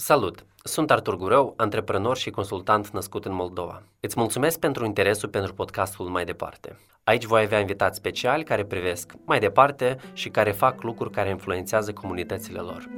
Salut! 0.00 0.44
Sunt 0.64 0.90
Artur 0.90 1.16
Gurău, 1.16 1.54
antreprenor 1.56 2.16
și 2.16 2.30
consultant 2.30 2.88
născut 2.88 3.24
în 3.24 3.34
Moldova. 3.34 3.82
Îți 4.00 4.18
mulțumesc 4.18 4.58
pentru 4.58 4.84
interesul 4.84 5.28
pentru 5.28 5.54
podcastul 5.54 6.06
Mai 6.06 6.24
Departe. 6.24 6.76
Aici 7.04 7.24
voi 7.24 7.42
avea 7.42 7.60
invitați 7.60 7.96
speciali 7.96 8.44
care 8.44 8.64
privesc 8.64 9.12
mai 9.24 9.38
departe 9.38 9.96
și 10.12 10.28
care 10.28 10.50
fac 10.50 10.82
lucruri 10.82 11.10
care 11.10 11.28
influențează 11.28 11.92
comunitățile 11.92 12.58
lor. 12.58 12.88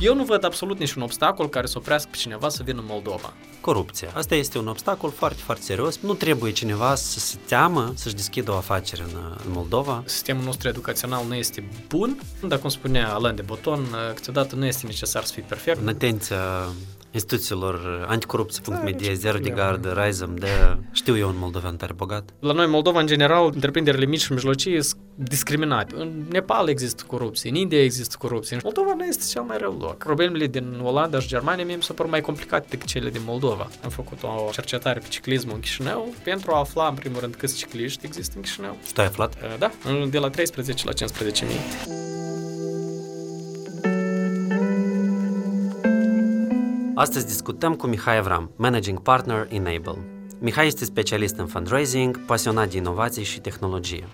Eu 0.00 0.14
nu 0.14 0.24
văd 0.24 0.44
absolut 0.44 0.78
niciun 0.78 1.02
obstacol 1.02 1.48
care 1.48 1.66
să 1.66 1.78
oprească 1.78 2.08
pe 2.10 2.16
cineva 2.16 2.48
să 2.48 2.62
vină 2.62 2.78
în 2.80 2.86
Moldova. 2.88 3.32
Corupția. 3.60 4.10
Asta 4.14 4.34
este 4.34 4.58
un 4.58 4.66
obstacol 4.66 5.10
foarte, 5.10 5.42
foarte 5.42 5.62
serios. 5.62 5.98
Nu 6.00 6.14
trebuie 6.14 6.52
cineva 6.52 6.94
să 6.94 7.18
se 7.18 7.36
teamă 7.46 7.92
să-și 7.94 8.14
deschidă 8.14 8.50
o 8.50 8.56
afacere 8.56 9.02
în, 9.02 9.16
în 9.46 9.52
Moldova. 9.52 10.02
Sistemul 10.06 10.44
nostru 10.44 10.68
educațional 10.68 11.24
nu 11.26 11.34
este 11.34 11.68
bun, 11.88 12.20
dar 12.48 12.58
cum 12.58 12.68
spunea 12.68 13.14
Alain 13.14 13.34
de 13.34 13.42
Boton, 13.42 13.86
câteodată 14.14 14.54
nu 14.54 14.66
este 14.66 14.86
necesar 14.86 15.24
să 15.24 15.32
fii 15.32 15.42
perfect. 15.42 15.80
În 15.80 15.88
atenția 15.88 16.68
instituțiilor 17.16 18.06
anticorupție.media, 18.08 19.12
Zero 19.12 19.38
de 19.38 19.50
Gardă, 19.50 19.92
Raizem, 19.92 20.36
de 20.36 20.76
știu 20.92 21.16
eu 21.16 21.28
un 21.28 21.34
moldovean 21.38 21.76
tare 21.76 21.92
bogat. 21.92 22.30
La 22.40 22.52
noi, 22.52 22.66
Moldova, 22.66 23.00
în 23.00 23.06
general, 23.06 23.50
întreprinderile 23.54 24.06
mici 24.06 24.20
și 24.20 24.32
mijlocii 24.32 24.82
sunt 24.82 25.00
discriminate. 25.14 25.94
În 25.98 26.24
Nepal 26.30 26.68
există 26.68 27.04
corupție, 27.06 27.50
în 27.50 27.56
India 27.56 27.82
există 27.82 28.16
corupție. 28.18 28.54
În 28.56 28.60
Moldova 28.64 28.94
nu 28.96 29.04
este 29.04 29.24
cel 29.30 29.42
mai 29.42 29.58
rău 29.58 29.76
loc. 29.80 29.96
Problemele 29.96 30.46
din 30.46 30.80
Olanda 30.82 31.20
și 31.20 31.28
Germania 31.28 31.64
mie 31.64 31.76
mi 31.76 31.82
se 31.82 31.92
par 31.92 32.06
mai 32.06 32.20
complicate 32.20 32.66
decât 32.70 32.86
cele 32.86 33.10
din 33.10 33.22
Moldova. 33.26 33.68
Am 33.84 33.90
făcut 33.90 34.22
o 34.22 34.50
cercetare 34.52 34.98
pe 34.98 35.06
ciclismul 35.08 35.54
în 35.54 35.60
Chișinău 35.60 36.14
pentru 36.22 36.52
a 36.52 36.58
afla, 36.58 36.88
în 36.88 36.94
primul 36.94 37.20
rând, 37.20 37.34
câți 37.34 37.56
cicliști 37.56 38.06
există 38.06 38.32
în 38.36 38.42
Chișinău. 38.42 38.76
Și 38.86 38.92
tu 38.92 39.00
ai 39.00 39.06
aflat? 39.06 39.34
Da, 39.58 39.70
de 40.10 40.18
la 40.18 40.30
13 40.30 40.84
la 40.86 40.92
15 40.92 41.44
mii. 41.44 42.04
Astăzi 46.98 47.26
discutăm 47.26 47.74
cu 47.74 47.86
Mihai 47.86 48.16
Avram, 48.16 48.50
Managing 48.56 49.00
Partner 49.00 49.46
Enable. 49.50 49.98
Mihai 50.38 50.66
este 50.66 50.84
specialist 50.84 51.36
în 51.36 51.46
fundraising, 51.46 52.24
pasionat 52.24 52.70
de 52.70 52.76
inovație 52.76 53.22
și 53.22 53.40
tehnologie. 53.40 54.08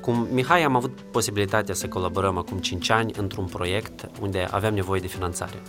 Cu 0.00 0.10
Mihai 0.10 0.62
am 0.62 0.76
avut 0.76 1.00
posibilitatea 1.00 1.74
să 1.74 1.88
colaborăm 1.88 2.38
acum 2.38 2.58
5 2.58 2.90
ani 2.90 3.12
într-un 3.16 3.44
proiect 3.44 4.10
unde 4.20 4.46
aveam 4.50 4.74
nevoie 4.74 5.00
de 5.00 5.06
finanțare. 5.06 5.62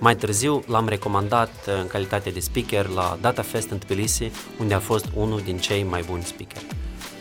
Mai 0.00 0.16
târziu 0.16 0.62
l-am 0.66 0.88
recomandat 0.88 1.50
în 1.80 1.86
calitate 1.86 2.30
de 2.30 2.40
speaker 2.40 2.88
la 2.88 3.18
Data 3.20 3.42
Fest 3.42 3.70
în 3.70 3.78
Tbilisi, 3.78 4.30
unde 4.60 4.74
a 4.74 4.78
fost 4.78 5.06
unul 5.14 5.40
din 5.44 5.58
cei 5.58 5.82
mai 5.82 6.02
buni 6.06 6.22
speaker. 6.22 6.62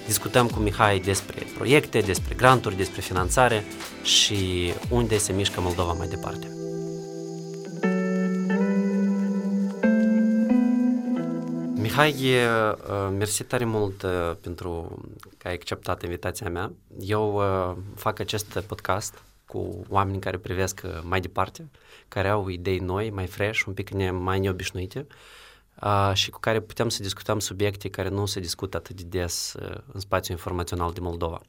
Discutăm 0.06 0.48
cu 0.48 0.60
Mihai 0.60 1.00
despre 1.00 1.46
proiecte, 1.56 2.00
despre 2.00 2.36
granturi, 2.36 2.78
despre 2.78 3.02
finanțare 3.02 3.64
și 4.04 4.74
unde 4.90 5.18
se 5.18 5.34
mișcă 5.34 5.62
Moldova 5.62 5.94
mai 5.94 6.08
departe. 6.08 6.63
Mihai, 11.84 12.36
mersi 13.18 13.44
tare 13.44 13.66
mult 13.66 14.06
pentru 14.42 15.02
că 15.38 15.48
ai 15.48 15.54
acceptat 15.54 16.04
invitația 16.04 16.50
mea. 16.50 16.74
Eu 17.00 17.42
fac 17.96 18.20
acest 18.20 18.60
podcast 18.60 19.24
cu 19.46 19.86
oameni 19.90 20.20
care 20.20 20.38
privesc 20.38 20.82
mai 21.02 21.22
departe, 21.22 21.70
care 22.08 22.28
au 22.28 22.48
idei 22.48 22.78
noi, 22.80 23.10
mai 23.10 23.28
fresh, 23.28 23.64
un 23.68 23.74
pic 23.74 24.12
mai 24.12 24.40
neobișnuite 24.40 25.08
și 26.14 26.30
cu 26.30 26.40
care 26.40 26.60
putem 26.60 26.90
să 26.90 27.02
discutăm 27.02 27.40
subiecte 27.40 27.90
care 27.90 28.10
nu 28.10 28.26
se 28.26 28.40
discută 28.40 28.78
atât 28.78 29.02
de 29.02 29.18
des 29.18 29.56
în 29.92 30.00
spațiul 30.00 30.38
informațional 30.38 30.92
din 30.92 31.04
Moldova. 31.04 31.42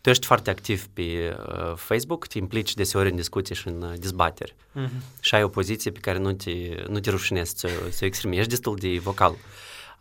Tu 0.00 0.10
ești 0.10 0.26
foarte 0.26 0.50
activ 0.50 0.86
pe 0.86 1.36
uh, 1.38 1.72
Facebook, 1.76 2.26
te 2.26 2.38
implici 2.38 2.74
deseori 2.74 3.10
în 3.10 3.16
discuții 3.16 3.54
și 3.54 3.68
în 3.68 3.82
uh, 3.82 3.98
dezbateri 3.98 4.54
uh-huh. 4.54 5.20
și 5.20 5.34
ai 5.34 5.42
o 5.42 5.48
poziție 5.48 5.90
pe 5.90 5.98
care 5.98 6.18
nu 6.18 6.32
te, 6.32 6.84
nu 6.88 7.00
te 7.00 7.10
rușinezi 7.10 7.52
să, 7.56 7.68
să 7.90 7.98
o 8.02 8.06
exprimi. 8.06 8.36
Ești 8.36 8.50
destul 8.50 8.76
de 8.76 8.98
vocal. 8.98 9.34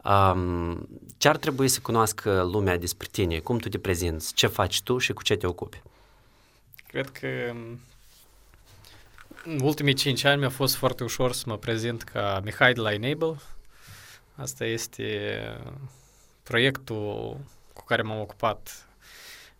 Um, 0.03 0.87
ce 1.17 1.27
ar 1.27 1.37
trebui 1.37 1.67
să 1.67 1.79
cunoască 1.79 2.43
lumea 2.51 2.77
despre 2.77 3.07
tine? 3.11 3.39
Cum 3.39 3.57
tu 3.57 3.69
te 3.69 3.77
prezinți? 3.77 4.33
Ce 4.33 4.47
faci 4.47 4.81
tu 4.81 4.97
și 4.97 5.13
cu 5.13 5.23
ce 5.23 5.35
te 5.35 5.47
ocupi? 5.47 5.81
Cred 6.87 7.09
că 7.09 7.27
um, 7.51 7.79
în 9.45 9.59
ultimii 9.61 9.93
cinci 9.93 10.23
ani 10.23 10.39
mi-a 10.39 10.49
fost 10.49 10.75
foarte 10.75 11.03
ușor 11.03 11.33
să 11.33 11.43
mă 11.47 11.57
prezint 11.57 12.03
ca 12.03 12.41
Mihai 12.43 12.73
de 12.73 12.79
la 12.79 12.93
Enable. 12.93 13.35
Asta 14.35 14.65
este 14.65 15.37
uh, 15.65 15.71
proiectul 16.43 17.37
cu 17.73 17.83
care 17.83 18.01
m-am 18.01 18.19
ocupat 18.19 18.86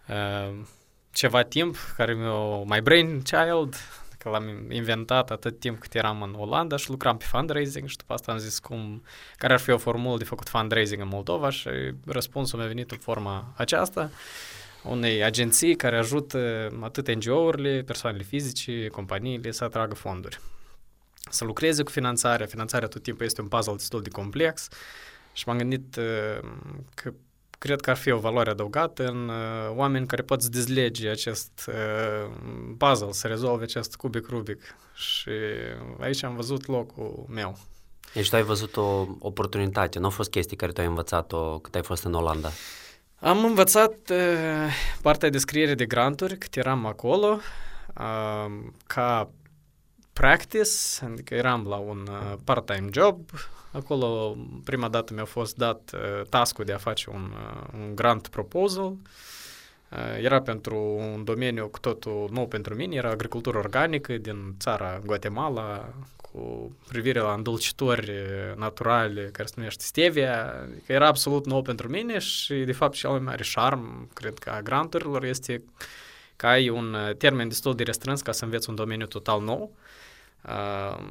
Ehm, 0.08 0.68
ceva 1.12 1.44
timp, 1.44 1.78
care 1.98 2.14
mi-o 2.14 2.64
my 2.64 2.82
brain 2.82 3.22
child, 3.22 3.76
că 4.18 4.30
l-am 4.30 4.72
inventat 4.72 5.32
atât 5.32 5.60
timp 5.60 5.80
cât 5.80 5.96
eram 5.96 6.22
în 6.22 6.34
Olanda 6.38 6.76
și 6.76 6.90
lucram 6.90 7.18
pe 7.18 7.26
fundraising 7.28 7.88
și 7.88 7.98
după 7.98 8.14
asta 8.14 8.32
am 8.32 8.38
zis 8.38 8.60
cum, 8.60 9.04
care 9.38 9.54
ar 9.54 9.60
fi 9.60 9.70
o 9.70 9.78
formulă 9.78 10.18
de 10.18 10.24
făcut 10.24 10.50
fundraising 10.50 11.02
în 11.02 11.08
Moldova 11.08 11.50
și 11.50 11.70
răspunsul 12.06 12.60
mi-a 12.60 12.68
venit 12.68 12.92
în 12.92 12.98
forma 12.98 13.54
aceasta 13.56 14.10
unei 14.84 15.24
agenții 15.24 15.76
care 15.76 15.98
ajută 15.98 16.70
atât 16.82 17.16
NGO-urile, 17.16 17.84
persoanele 17.86 18.24
fizice, 18.24 18.88
companiile 18.88 19.52
să 19.52 19.64
atragă 19.64 19.96
fonduri. 19.96 20.40
Să 21.30 21.46
lucreze 21.46 21.84
cu 21.84 21.92
finanțarea. 21.92 22.46
Finanțarea 22.46 22.88
tot 22.88 23.04
timpul 23.04 23.26
este 23.26 23.42
un 23.42 23.48
puzzle 23.48 23.76
destul 23.76 24.02
de 24.02 24.10
complex 24.10 24.68
și 25.34 25.44
m-am 25.48 25.58
gândit 25.58 25.98
ehm, 25.98 26.86
că 26.94 27.14
cred 27.58 27.82
că 27.82 27.90
ar 27.90 27.98
fi 27.98 28.12
o 28.12 28.20
valoare 28.20 28.50
adăugată 28.50 29.06
în 29.06 29.30
uh, 29.30 29.76
oameni 29.76 30.08
care 30.08 30.22
pot 30.22 30.42
să 30.42 30.50
dezlege 30.50 31.10
acest 31.10 31.52
uh, 31.68 32.32
puzzle, 32.78 33.12
să 33.12 33.28
rezolve 33.28 33.64
acest 33.64 33.96
cubic 33.96 34.28
Rubic. 34.28 34.62
Și 34.94 35.32
aici 36.00 36.24
am 36.24 36.36
văzut 36.36 36.68
locul 36.68 37.26
meu. 37.30 37.58
Deci 38.14 38.30
tu 38.30 38.36
ai 38.36 38.44
văzut 38.44 38.78
o 38.78 39.06
oportunitate, 39.20 40.00
nu 40.00 40.06
au 40.06 40.12
fost 40.12 40.30
chestii 40.30 40.58
care 40.58 40.72
tu 40.72 40.82
ai 40.82 40.88
învățat-o 40.88 41.60
cât 41.60 41.76
ai 41.76 41.84
fost 41.84 42.04
în 42.04 42.14
Olanda? 42.14 42.50
Am 43.20 43.46
învățat 43.46 43.94
uh, 44.10 44.72
partea 45.02 45.30
de 45.30 45.38
scriere 45.38 45.74
de 45.74 45.86
granturi 45.86 46.38
cât 46.38 46.56
eram 46.56 46.86
acolo, 46.86 47.40
uh, 47.98 48.46
ca 48.88 49.30
practice, 50.14 50.70
adică 51.04 51.34
eram 51.36 51.66
la 51.68 51.76
un 51.76 52.08
uh, 52.10 52.34
part-time 52.44 52.90
job, 52.92 53.20
Acolo 53.78 54.38
prima 54.64 54.88
dată 54.88 55.14
mi-a 55.14 55.26
fost 55.26 55.56
dat 55.56 55.92
uh, 55.94 56.28
task 56.30 56.60
de 56.64 56.74
a 56.74 56.78
face 56.78 57.10
un, 57.10 57.32
uh, 57.34 57.68
un 57.74 57.96
grant 57.96 58.28
proposal. 58.28 58.86
Uh, 58.86 60.18
era 60.22 60.42
pentru 60.42 60.78
un 61.14 61.24
domeniu 61.24 61.68
cu 61.68 61.80
totul 61.80 62.30
nou 62.32 62.48
pentru 62.48 62.76
mine, 62.76 62.96
era 62.96 63.10
agricultură 63.10 63.58
organică 63.58 64.14
din 64.18 64.56
țara 64.60 65.02
Guatemala, 65.06 65.94
cu 66.22 66.72
privire 66.88 67.20
la 67.20 67.34
îndulcitori 67.34 68.12
naturale 68.56 69.30
care 69.32 69.48
se 69.48 69.54
numește 69.58 69.84
stevia. 69.84 70.54
Adică 70.62 70.92
era 70.92 71.08
absolut 71.08 71.46
nou 71.46 71.62
pentru 71.62 71.88
mine 71.90 72.20
și, 72.20 72.54
de 72.54 72.72
fapt, 72.72 72.94
cel 72.94 73.10
mai 73.10 73.20
mare 73.20 73.44
șarm, 73.44 74.10
cred 74.14 74.38
că, 74.38 74.50
a 74.50 74.62
granturilor 74.62 75.24
este 75.24 75.64
că 76.36 76.48
ai 76.48 76.70
un 76.70 76.96
termen 77.18 77.48
destul 77.48 77.76
de 77.76 77.84
restrâns 77.84 78.22
ca 78.22 78.32
să 78.32 78.44
înveți 78.44 78.70
un 78.70 78.76
domeniu 78.76 79.06
total 79.06 79.42
nou 79.42 79.72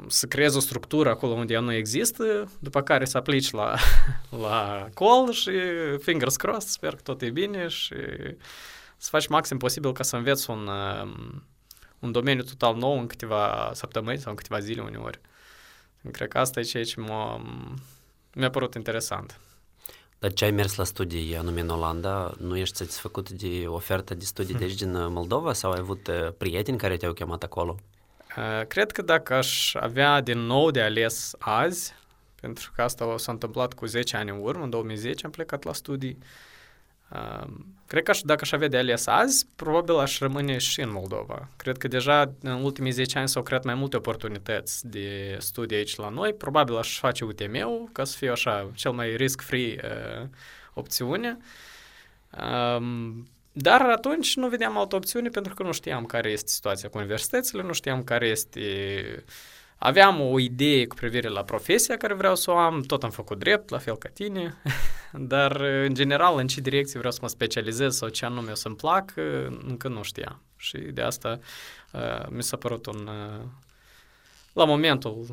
să 0.07 0.27
creezi 0.27 0.57
o 0.57 0.61
structură 0.61 1.11
acolo 1.11 1.33
unde 1.33 1.53
ea 1.53 1.61
nu 1.61 1.73
există, 1.73 2.51
după 2.59 2.83
care 2.83 3.05
să 3.05 3.19
aplici 3.19 3.51
la, 3.51 3.75
la 4.45 4.89
call 4.95 5.33
și 5.33 5.51
fingers 6.01 6.37
crossed, 6.37 6.69
sper 6.69 6.95
că 6.95 7.01
tot 7.03 7.23
e 7.23 7.31
bine 7.31 7.69
și 7.69 7.95
să 8.97 9.09
faci 9.11 9.27
maxim 9.27 9.59
posibil 9.59 9.93
ca 9.93 10.03
să 10.03 10.17
înveți 10.17 10.51
un, 10.51 10.69
un 11.99 12.13
domeniu 12.13 12.43
total 12.43 12.77
nou 12.77 12.99
în 12.99 13.07
câteva 13.07 13.71
săptămâni 13.75 14.19
sau 14.19 14.31
în 14.31 14.37
câteva 14.37 14.61
zile 14.61 14.83
uneori. 14.83 15.21
Cred 16.13 16.29
că 16.29 16.39
asta 16.39 16.61
e 16.61 16.63
ceea 16.63 16.85
ce 16.85 17.01
m-a, 17.01 17.43
mi-a 18.35 18.51
părut 18.51 18.75
interesant. 18.75 19.41
Dar 20.19 20.33
ce 20.33 20.45
ai 20.45 20.51
mers 20.51 20.75
la 20.75 20.85
studii 20.85 21.37
anume 21.37 21.61
în 21.61 21.69
Olanda, 21.69 22.33
nu 22.39 22.57
ești 22.57 22.77
satisfăcut 22.77 23.31
de 23.31 23.65
oferta 23.67 24.15
de 24.15 24.25
studii 24.25 24.55
de 24.59 24.65
aici 24.65 24.79
din 24.79 25.13
Moldova 25.13 25.53
sau 25.53 25.71
ai 25.71 25.79
avut 25.79 26.09
prieteni 26.39 26.79
care 26.79 26.97
te-au 26.97 27.13
chemat 27.13 27.43
acolo? 27.43 27.77
Uh, 28.37 28.67
cred 28.67 28.93
că 28.93 29.03
dacă 29.03 29.35
aș 29.35 29.75
avea 29.75 30.21
din 30.21 30.39
nou 30.39 30.71
de 30.71 30.83
ales 30.83 31.35
azi, 31.39 31.95
pentru 32.41 32.73
că 32.75 32.83
asta 32.83 33.15
s-a 33.19 33.33
întâmplat 33.33 33.73
cu 33.73 33.87
10 33.87 34.17
ani 34.17 34.31
în 34.31 34.39
urmă, 34.41 34.65
în 34.65 34.71
2010 34.71 35.25
am 35.25 35.31
plecat 35.31 35.63
la 35.63 35.73
studii, 35.73 36.19
uh, 37.11 37.47
cred 37.87 38.03
că 38.03 38.11
aș, 38.11 38.21
dacă 38.21 38.41
aș 38.43 38.53
avea 38.53 38.69
de 38.69 38.77
ales 38.77 39.07
azi, 39.07 39.47
probabil 39.57 39.95
aș 39.95 40.19
rămâne 40.19 40.59
și 40.59 40.81
în 40.81 40.93
Moldova. 40.93 41.49
Cred 41.57 41.77
că 41.77 41.89
deja 41.89 42.33
în 42.41 42.63
ultimii 42.65 42.91
10 42.91 43.19
ani 43.19 43.29
s-au 43.29 43.43
creat 43.43 43.65
mai 43.65 43.75
multe 43.75 43.97
oportunități 43.97 44.89
de 44.89 45.37
studii 45.41 45.77
aici 45.77 45.97
la 45.97 46.09
noi. 46.09 46.33
Probabil 46.33 46.77
aș 46.77 46.99
face 46.99 47.25
UTM-ul 47.25 47.89
ca 47.93 48.05
să 48.05 48.17
fie 48.17 48.31
așa 48.31 48.71
cel 48.75 48.91
mai 48.91 49.17
risk-free 49.17 49.81
uh, 49.83 50.29
opțiune. 50.75 51.39
Um, 52.77 53.29
dar 53.59 53.81
atunci 53.81 54.37
nu 54.37 54.49
vedeam 54.49 54.79
altă 54.79 54.97
opțiune 54.97 55.29
pentru 55.29 55.55
că 55.55 55.63
nu 55.63 55.73
știam 55.73 56.05
care 56.05 56.31
este 56.31 56.51
situația 56.51 56.89
cu 56.89 56.99
universitățile, 56.99 57.63
nu 57.63 57.73
știam 57.73 58.05
care 58.05 58.27
este 58.27 58.61
Aveam 59.79 60.21
o 60.21 60.39
idee 60.39 60.87
cu 60.87 60.95
privire 60.95 61.29
la 61.29 61.45
profesia 61.45 61.97
care 61.97 62.15
vreau 62.15 62.35
să 62.35 62.51
o 62.51 62.57
am, 62.57 62.81
tot 62.81 63.03
am 63.03 63.11
făcut 63.11 63.39
drept, 63.39 63.69
la 63.71 63.79
fel 63.79 63.97
ca 63.97 64.09
tine, 64.09 64.57
dar 65.33 65.61
în 65.61 65.95
general 65.95 66.39
în 66.39 66.47
ce 66.47 66.61
direcție 66.61 66.99
vreau 66.99 67.13
să 67.13 67.19
mă 67.23 67.29
specializez 67.29 67.97
sau 67.97 68.09
ce 68.09 68.25
anume 68.25 68.51
o 68.51 68.55
să-mi 68.55 68.77
plac, 68.77 69.13
încă 69.67 69.89
nu 69.89 70.03
știam. 70.03 70.43
Și 70.57 70.79
de 70.79 71.03
asta 71.03 71.39
uh, 71.93 72.27
mi 72.29 72.43
s-a 72.43 72.57
părut 72.57 72.87
un... 72.87 73.07
Uh, 73.07 73.45
la 74.53 74.65
momentul 74.65 75.27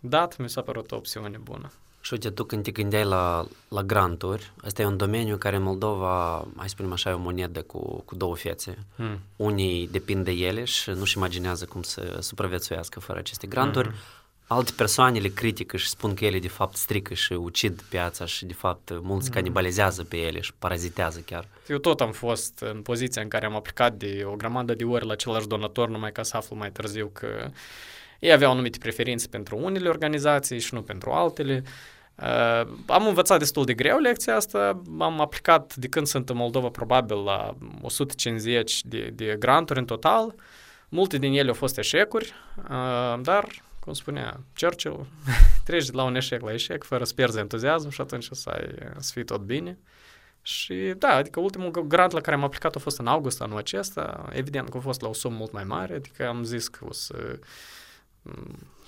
dat, 0.00 0.36
mi 0.36 0.48
s-a 0.48 0.62
părut 0.62 0.92
o 0.92 0.96
opțiune 0.96 1.38
bună. 1.38 1.72
Și 2.04 2.12
uite, 2.12 2.30
tu 2.30 2.44
când 2.44 2.62
te 2.62 2.70
gândeai 2.70 3.04
la, 3.04 3.46
la 3.68 3.82
granturi, 3.82 4.52
ăsta 4.64 4.82
e 4.82 4.86
un 4.86 4.96
domeniu 4.96 5.36
care 5.36 5.56
în 5.56 5.62
Moldova, 5.62 6.46
hai 6.56 6.68
să 6.68 6.74
spunem 6.74 6.92
așa, 6.92 7.10
e 7.10 7.12
o 7.12 7.18
monedă 7.18 7.62
cu, 7.62 8.02
cu 8.04 8.14
două 8.14 8.36
fețe. 8.36 8.78
Mm. 8.96 9.18
Unii 9.36 9.88
depind 9.88 10.24
de 10.24 10.30
ele 10.30 10.64
și 10.64 10.90
nu-și 10.90 11.16
imaginează 11.16 11.64
cum 11.64 11.82
să 11.82 12.16
supraviețuiască 12.20 13.00
fără 13.00 13.18
aceste 13.18 13.46
granturi. 13.46 13.88
Mm. 13.88 13.94
Alte 14.46 14.72
persoane 14.76 15.18
le 15.18 15.28
critică 15.28 15.76
și 15.76 15.88
spun 15.88 16.14
că 16.14 16.24
ele 16.24 16.38
de 16.38 16.48
fapt 16.48 16.76
strică 16.76 17.14
și 17.14 17.32
ucid 17.32 17.82
piața 17.88 18.24
și 18.24 18.44
de 18.44 18.52
fapt 18.52 18.90
mulți 19.02 19.28
mm. 19.28 19.34
canibalizează 19.34 20.04
pe 20.04 20.16
ele 20.16 20.40
și 20.40 20.52
parazitează 20.58 21.20
chiar. 21.20 21.48
Eu 21.68 21.78
tot 21.78 22.00
am 22.00 22.12
fost 22.12 22.58
în 22.72 22.82
poziția 22.82 23.22
în 23.22 23.28
care 23.28 23.46
am 23.46 23.56
aplicat 23.56 23.94
de 23.94 24.22
o 24.26 24.36
grămadă 24.36 24.74
de 24.74 24.84
ori 24.84 25.06
la 25.06 25.12
același 25.12 25.46
donator, 25.46 25.88
numai 25.88 26.12
ca 26.12 26.22
să 26.22 26.36
aflu 26.36 26.56
mai 26.56 26.70
târziu 26.70 27.10
că 27.12 27.50
ei 28.18 28.32
aveau 28.32 28.52
anumite 28.52 28.78
preferințe 28.78 29.26
pentru 29.26 29.56
unele 29.56 29.88
organizații 29.88 30.60
și 30.60 30.74
nu 30.74 30.82
pentru 30.82 31.10
altele. 31.10 31.62
Uh, 31.64 31.92
am 32.86 33.06
învățat 33.06 33.38
destul 33.38 33.64
de 33.64 33.74
greu 33.74 33.98
lecția 33.98 34.36
asta, 34.36 34.82
am 34.98 35.20
aplicat 35.20 35.76
de 35.76 35.88
când 35.88 36.06
sunt 36.06 36.30
în 36.30 36.36
Moldova 36.36 36.68
probabil 36.68 37.16
la 37.16 37.56
150 37.82 38.84
de, 38.84 39.10
de 39.14 39.36
granturi 39.38 39.78
în 39.78 39.84
total, 39.84 40.34
multe 40.88 41.18
din 41.18 41.32
ele 41.32 41.48
au 41.48 41.54
fost 41.54 41.78
eșecuri, 41.78 42.32
uh, 42.58 43.20
dar, 43.22 43.46
cum 43.80 43.92
spunea 43.92 44.40
Churchill, 44.60 45.06
treci 45.64 45.86
de 45.86 45.96
la 45.96 46.02
un 46.02 46.14
eșec 46.14 46.42
la 46.42 46.52
eșec 46.52 46.84
fără 46.84 47.04
să 47.04 47.14
pierzi 47.14 47.38
entuziasm 47.38 47.88
și 47.88 48.00
atunci 48.00 48.28
o 48.30 48.34
să, 48.34 48.48
ai, 48.50 48.74
să 48.98 49.10
fie 49.12 49.24
tot 49.24 49.40
bine. 49.40 49.78
Și 50.42 50.94
da, 50.98 51.08
adică 51.08 51.40
ultimul 51.40 51.70
grant 51.70 52.12
la 52.12 52.20
care 52.20 52.36
am 52.36 52.44
aplicat 52.44 52.76
a 52.76 52.78
fost 52.78 52.98
în 52.98 53.06
august 53.06 53.40
anul 53.40 53.56
acesta, 53.56 54.28
evident 54.32 54.68
că 54.68 54.76
a 54.76 54.80
fost 54.80 55.00
la 55.00 55.08
o 55.08 55.12
sumă 55.12 55.36
mult 55.36 55.52
mai 55.52 55.64
mare, 55.64 55.94
adică 55.94 56.28
am 56.28 56.42
zis 56.42 56.68
că 56.68 56.84
o 56.88 56.92
să 56.92 57.38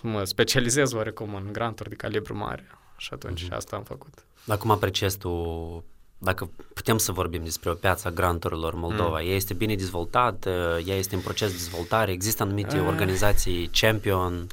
mă 0.02 0.25
specializez 0.25 0.93
oarecum 0.93 1.34
în 1.34 1.52
granturi 1.52 1.88
de 1.88 1.94
calibru 1.94 2.37
mare. 2.37 2.75
Și 2.96 3.08
atunci 3.12 3.44
uh-huh. 3.44 3.56
asta 3.56 3.76
am 3.76 3.82
făcut. 3.82 4.26
Dar 4.44 4.58
cum 4.58 4.70
apreciezi 4.70 5.19
tu, 5.19 5.84
dacă 6.19 6.50
putem 6.75 6.98
să 6.98 7.12
vorbim 7.12 7.44
despre 7.44 7.70
o 7.70 7.75
piață 7.75 8.08
a 8.08 8.10
granturilor 8.10 8.75
Moldova, 8.75 9.20
mm. 9.20 9.26
ea 9.26 9.34
este 9.34 9.54
bine 9.54 9.75
dezvoltată, 9.75 10.81
ea 10.84 10.96
este 10.96 11.14
în 11.14 11.20
proces 11.20 11.50
de 11.50 11.56
dezvoltare, 11.56 12.12
există 12.12 12.43
anumite 12.43 12.81
uh. 12.81 12.87
organizații 12.87 13.70
champion, 13.72 14.46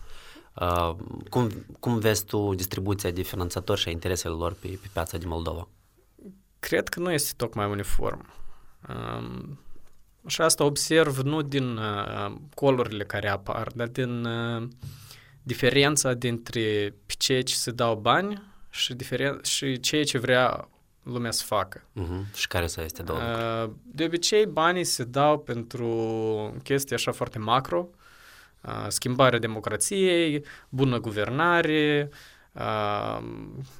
uh, 0.55 0.95
cum, 1.29 1.51
cum 1.79 1.99
vezi 1.99 2.25
tu 2.25 2.53
distribuția 2.55 3.11
de 3.11 3.21
finanțatori 3.21 3.79
și 3.79 3.87
a 3.87 3.91
intereselor 3.91 4.37
lor 4.37 4.53
pe, 4.53 4.67
pe 4.67 4.89
piața 4.93 5.17
din 5.17 5.27
Moldova? 5.27 5.67
Cred 6.59 6.89
că 6.89 6.99
nu 6.99 7.11
este 7.11 7.33
tocmai 7.37 7.69
uniform. 7.69 8.33
Um, 8.89 9.59
și 10.27 10.41
asta 10.41 10.63
observ 10.63 11.17
nu 11.17 11.41
din 11.41 11.77
uh, 11.77 12.33
colurile 12.55 13.03
care 13.03 13.29
apar, 13.29 13.71
dar 13.75 13.87
din 13.87 14.25
uh, 14.25 14.67
diferența 15.43 16.13
dintre 16.13 16.95
ceea 17.17 17.43
ce 17.43 17.55
se 17.55 17.71
dau 17.71 17.95
bani 17.95 18.41
și, 18.69 18.93
diferen- 18.93 19.41
și 19.43 19.79
ceea 19.79 20.03
ce 20.03 20.17
vrea 20.17 20.67
lumea 21.03 21.31
să 21.31 21.43
facă. 21.45 21.81
Uh-huh. 21.81 22.35
Și 22.35 22.47
care 22.47 22.67
să 22.67 22.81
este 22.83 23.03
două 23.03 23.19
uh, 23.19 23.69
De 23.81 24.03
obicei, 24.03 24.45
banii 24.45 24.83
se 24.83 25.03
dau 25.03 25.39
pentru 25.39 25.87
chestii 26.63 26.95
așa 26.95 27.11
foarte 27.11 27.39
macro, 27.39 27.87
uh, 28.61 28.85
schimbarea 28.87 29.39
democrației, 29.39 30.45
bună 30.69 30.99
guvernare, 30.99 32.09
uh, 32.51 33.17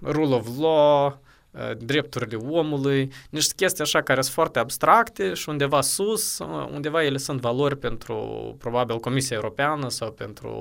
rule 0.02 0.36
of 0.36 0.48
law, 0.58 1.22
uh, 1.52 1.78
drepturile 1.78 2.36
omului, 2.36 3.12
niște 3.30 3.54
chestii 3.56 3.84
așa 3.84 4.02
care 4.02 4.22
sunt 4.22 4.34
foarte 4.34 4.60
abstracte 4.60 5.34
și 5.34 5.50
undeva 5.50 5.82
sus, 5.82 6.40
uh, 6.40 6.68
undeva 6.72 7.04
ele 7.04 7.18
sunt 7.18 7.40
valori 7.42 7.78
pentru 7.78 8.16
probabil 8.60 9.00
Comisia 9.00 9.36
Europeană 9.36 9.90
sau 9.90 10.12
pentru 10.12 10.52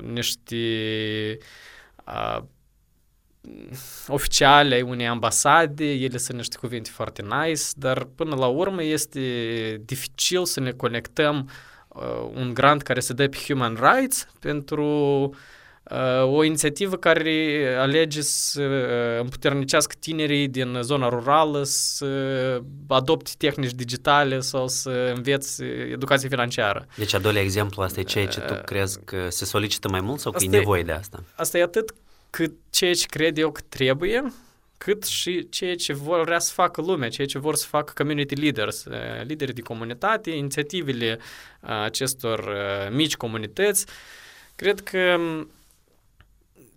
niște 0.00 0.56
uh, 2.04 2.42
oficiale 4.06 4.74
ai 4.74 4.82
unei 4.82 5.06
ambasade, 5.06 5.92
ele 5.92 6.16
sunt 6.16 6.36
niște 6.36 6.56
cuvinte 6.56 6.90
foarte 6.90 7.22
nice, 7.22 7.62
dar 7.74 8.04
până 8.04 8.34
la 8.34 8.46
urmă 8.46 8.82
este 8.82 9.20
dificil 9.84 10.44
să 10.44 10.60
ne 10.60 10.70
conectăm 10.70 11.50
uh, 11.88 12.30
un 12.34 12.54
grant 12.54 12.82
care 12.82 13.00
se 13.00 13.12
dă 13.12 13.28
pe 13.28 13.38
human 13.46 13.78
rights 13.80 14.26
pentru 14.40 14.84
uh, 15.24 15.36
o 16.24 16.44
inițiativă 16.44 16.96
care 16.96 17.76
alege 17.78 18.20
să 18.20 18.62
uh, 18.62 19.20
împuternicească 19.20 19.94
tinerii 20.00 20.48
din 20.48 20.78
zona 20.80 21.08
rurală 21.08 21.62
să 21.64 22.06
adopte 22.88 23.30
tehnici 23.38 23.72
digitale 23.72 24.40
sau 24.40 24.68
să 24.68 25.12
înveți 25.14 25.62
educație 25.90 26.28
financiară. 26.28 26.86
Deci, 26.96 27.14
a 27.14 27.18
doilea 27.18 27.42
exemplu, 27.42 27.82
asta 27.82 28.00
e 28.00 28.02
ceea 28.02 28.26
ce 28.26 28.40
tu 28.40 28.54
crezi 28.64 29.00
că 29.04 29.26
se 29.28 29.44
solicită 29.44 29.88
mai 29.88 30.00
mult 30.00 30.20
sau 30.20 30.30
că 30.30 30.36
asta 30.36 30.56
e 30.56 30.58
nevoie 30.58 30.82
de 30.82 30.92
asta? 30.92 31.22
Asta 31.34 31.58
e 31.58 31.62
atât 31.62 31.94
cât 32.30 32.52
ceea 32.70 32.94
ce 32.94 33.06
cred 33.06 33.38
eu 33.38 33.52
că 33.52 33.60
trebuie, 33.68 34.32
cât 34.78 35.04
și 35.04 35.48
ceea 35.48 35.74
ce 35.74 35.92
vor 35.92 36.24
vrea 36.24 36.38
să 36.38 36.52
facă 36.52 36.80
lumea, 36.80 37.08
ceea 37.08 37.26
ce 37.26 37.38
vor 37.38 37.54
să 37.54 37.66
facă 37.66 37.92
community 37.96 38.34
leaders, 38.34 38.84
lideri 39.22 39.54
de 39.54 39.60
comunitate, 39.60 40.30
inițiativele 40.30 41.18
acestor 41.60 42.48
mici 42.90 43.16
comunități. 43.16 43.86
Cred 44.56 44.80
că 44.80 45.16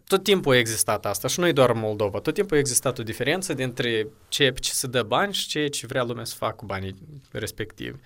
tot 0.08 0.24
timpul 0.24 0.54
a 0.54 0.58
existat 0.58 1.06
asta 1.06 1.28
și 1.28 1.40
nu 1.40 1.48
e 1.48 1.52
doar 1.52 1.70
în 1.70 1.80
Moldova. 1.80 2.20
Tot 2.20 2.34
timpul 2.34 2.56
a 2.56 2.60
existat 2.60 2.98
o 3.00 3.04
diferență 3.04 3.54
dintre 3.54 4.08
ceea 4.28 4.52
ce 4.52 4.72
se 4.72 4.88
dă 4.88 5.04
bani 5.04 5.34
și 5.34 5.48
ceea 5.48 5.70
ce 5.70 5.88
vrea 5.88 6.04
lumea 6.04 6.24
să 6.24 6.36
facă 6.38 6.56
cu 6.56 6.66
banii 6.66 6.96
respectivi. 7.32 7.98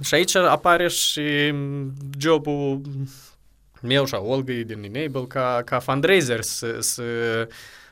Și 0.00 0.14
aici 0.14 0.34
apare 0.34 0.88
și 0.88 1.54
jobul 2.18 2.80
meu 3.80 4.04
și 4.04 4.14
a 4.14 4.18
Olgăi 4.18 4.64
din 4.64 4.82
Enable 4.82 5.26
ca, 5.26 5.62
ca 5.64 5.78
fundraiser 5.78 6.40
să, 6.40 6.80
să, 6.80 7.02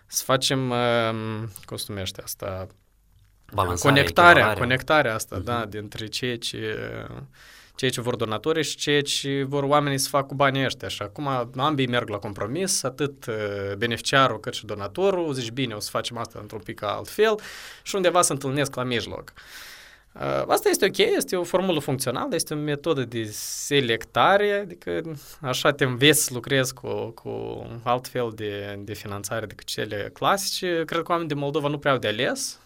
să 0.07 0.23
facem, 0.25 0.71
um, 0.71 1.51
cum 1.65 1.77
se 1.77 1.85
numește 1.89 2.23
asta, 2.23 2.67
Balansare, 3.53 3.95
conectarea, 3.95 4.53
conectarea 4.53 5.15
asta, 5.15 5.41
uh-huh. 5.41 5.45
da, 5.45 5.67
dintre 5.67 6.07
ceea 6.07 6.39
ce 6.39 6.77
ceea 7.81 7.93
ce 7.93 8.01
vor 8.01 8.17
donatorii 8.17 8.65
și 8.65 8.77
ceea 8.77 9.03
ce 9.03 9.45
vor 9.49 9.63
oamenii 9.63 9.99
să 9.99 10.09
facă 10.09 10.27
cu 10.27 10.35
banii 10.35 10.65
ăștia. 10.65 10.89
Și 10.89 11.03
acum 11.03 11.29
ambii 11.57 11.87
merg 11.87 12.09
la 12.09 12.17
compromis, 12.17 12.83
atât 12.83 13.27
uh, 13.27 13.75
beneficiarul 13.77 14.41
cât 14.41 14.55
și 14.55 14.67
donatorul, 14.67 15.33
zici 15.33 15.51
bine, 15.51 15.75
o 15.75 15.81
să 15.81 15.91
facem 15.91 16.17
asta 16.19 16.39
într-un 16.43 16.61
pic 16.61 16.83
altfel 16.83 17.41
și 17.83 17.95
undeva 17.95 18.23
se 18.23 18.33
întâlnesc 18.33 18.75
la 18.75 18.83
mijloc. 18.83 19.33
Uh, 20.13 20.45
asta 20.47 20.69
este 20.69 20.85
ok, 20.85 20.99
este 20.99 21.37
o 21.37 21.43
formulă 21.43 21.81
funcțională, 21.81 22.35
este 22.35 22.55
o 22.55 22.57
metodă 22.57 23.05
de 23.05 23.25
selectare, 23.33 24.53
adică 24.53 25.03
așa 25.41 25.73
te 25.73 25.85
înveți 25.85 26.25
să 26.25 26.31
lucrezi 26.35 26.75
cu, 26.75 27.11
cu 27.11 27.67
alt 27.83 28.09
fel 28.09 28.33
de, 28.35 28.79
de 28.79 28.95
finanțare 28.95 29.47
decât 29.47 29.67
cele 29.67 30.11
clasice. 30.13 30.83
Cred 30.87 31.03
că 31.03 31.11
oamenii 31.11 31.33
din 31.33 31.39
Moldova 31.39 31.69
nu 31.69 31.79
prea 31.79 31.93
au 31.93 31.99
de 31.99 32.09
ales, 32.09 32.61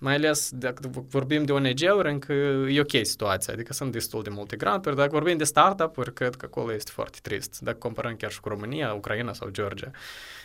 mai 0.00 0.14
ales 0.14 0.50
dacă 0.52 0.90
vorbim 1.08 1.44
de 1.44 1.52
ONG-uri, 1.52 2.10
încă 2.10 2.32
e 2.68 2.80
ok 2.80 2.90
situația, 3.02 3.52
adică 3.52 3.72
sunt 3.72 3.92
destul 3.92 4.22
de 4.22 4.30
multe 4.30 4.56
granturi. 4.56 4.96
Dacă 4.96 5.10
vorbim 5.10 5.36
de 5.36 5.44
startup-uri, 5.44 6.12
cred 6.12 6.34
că 6.34 6.44
acolo 6.44 6.72
este 6.72 6.90
foarte 6.94 7.18
trist. 7.22 7.60
Dacă 7.60 7.78
comparăm 7.78 8.16
chiar 8.16 8.30
și 8.30 8.40
cu 8.40 8.48
România, 8.48 8.92
Ucraina 8.92 9.32
sau 9.32 9.48
Georgia, 9.48 9.90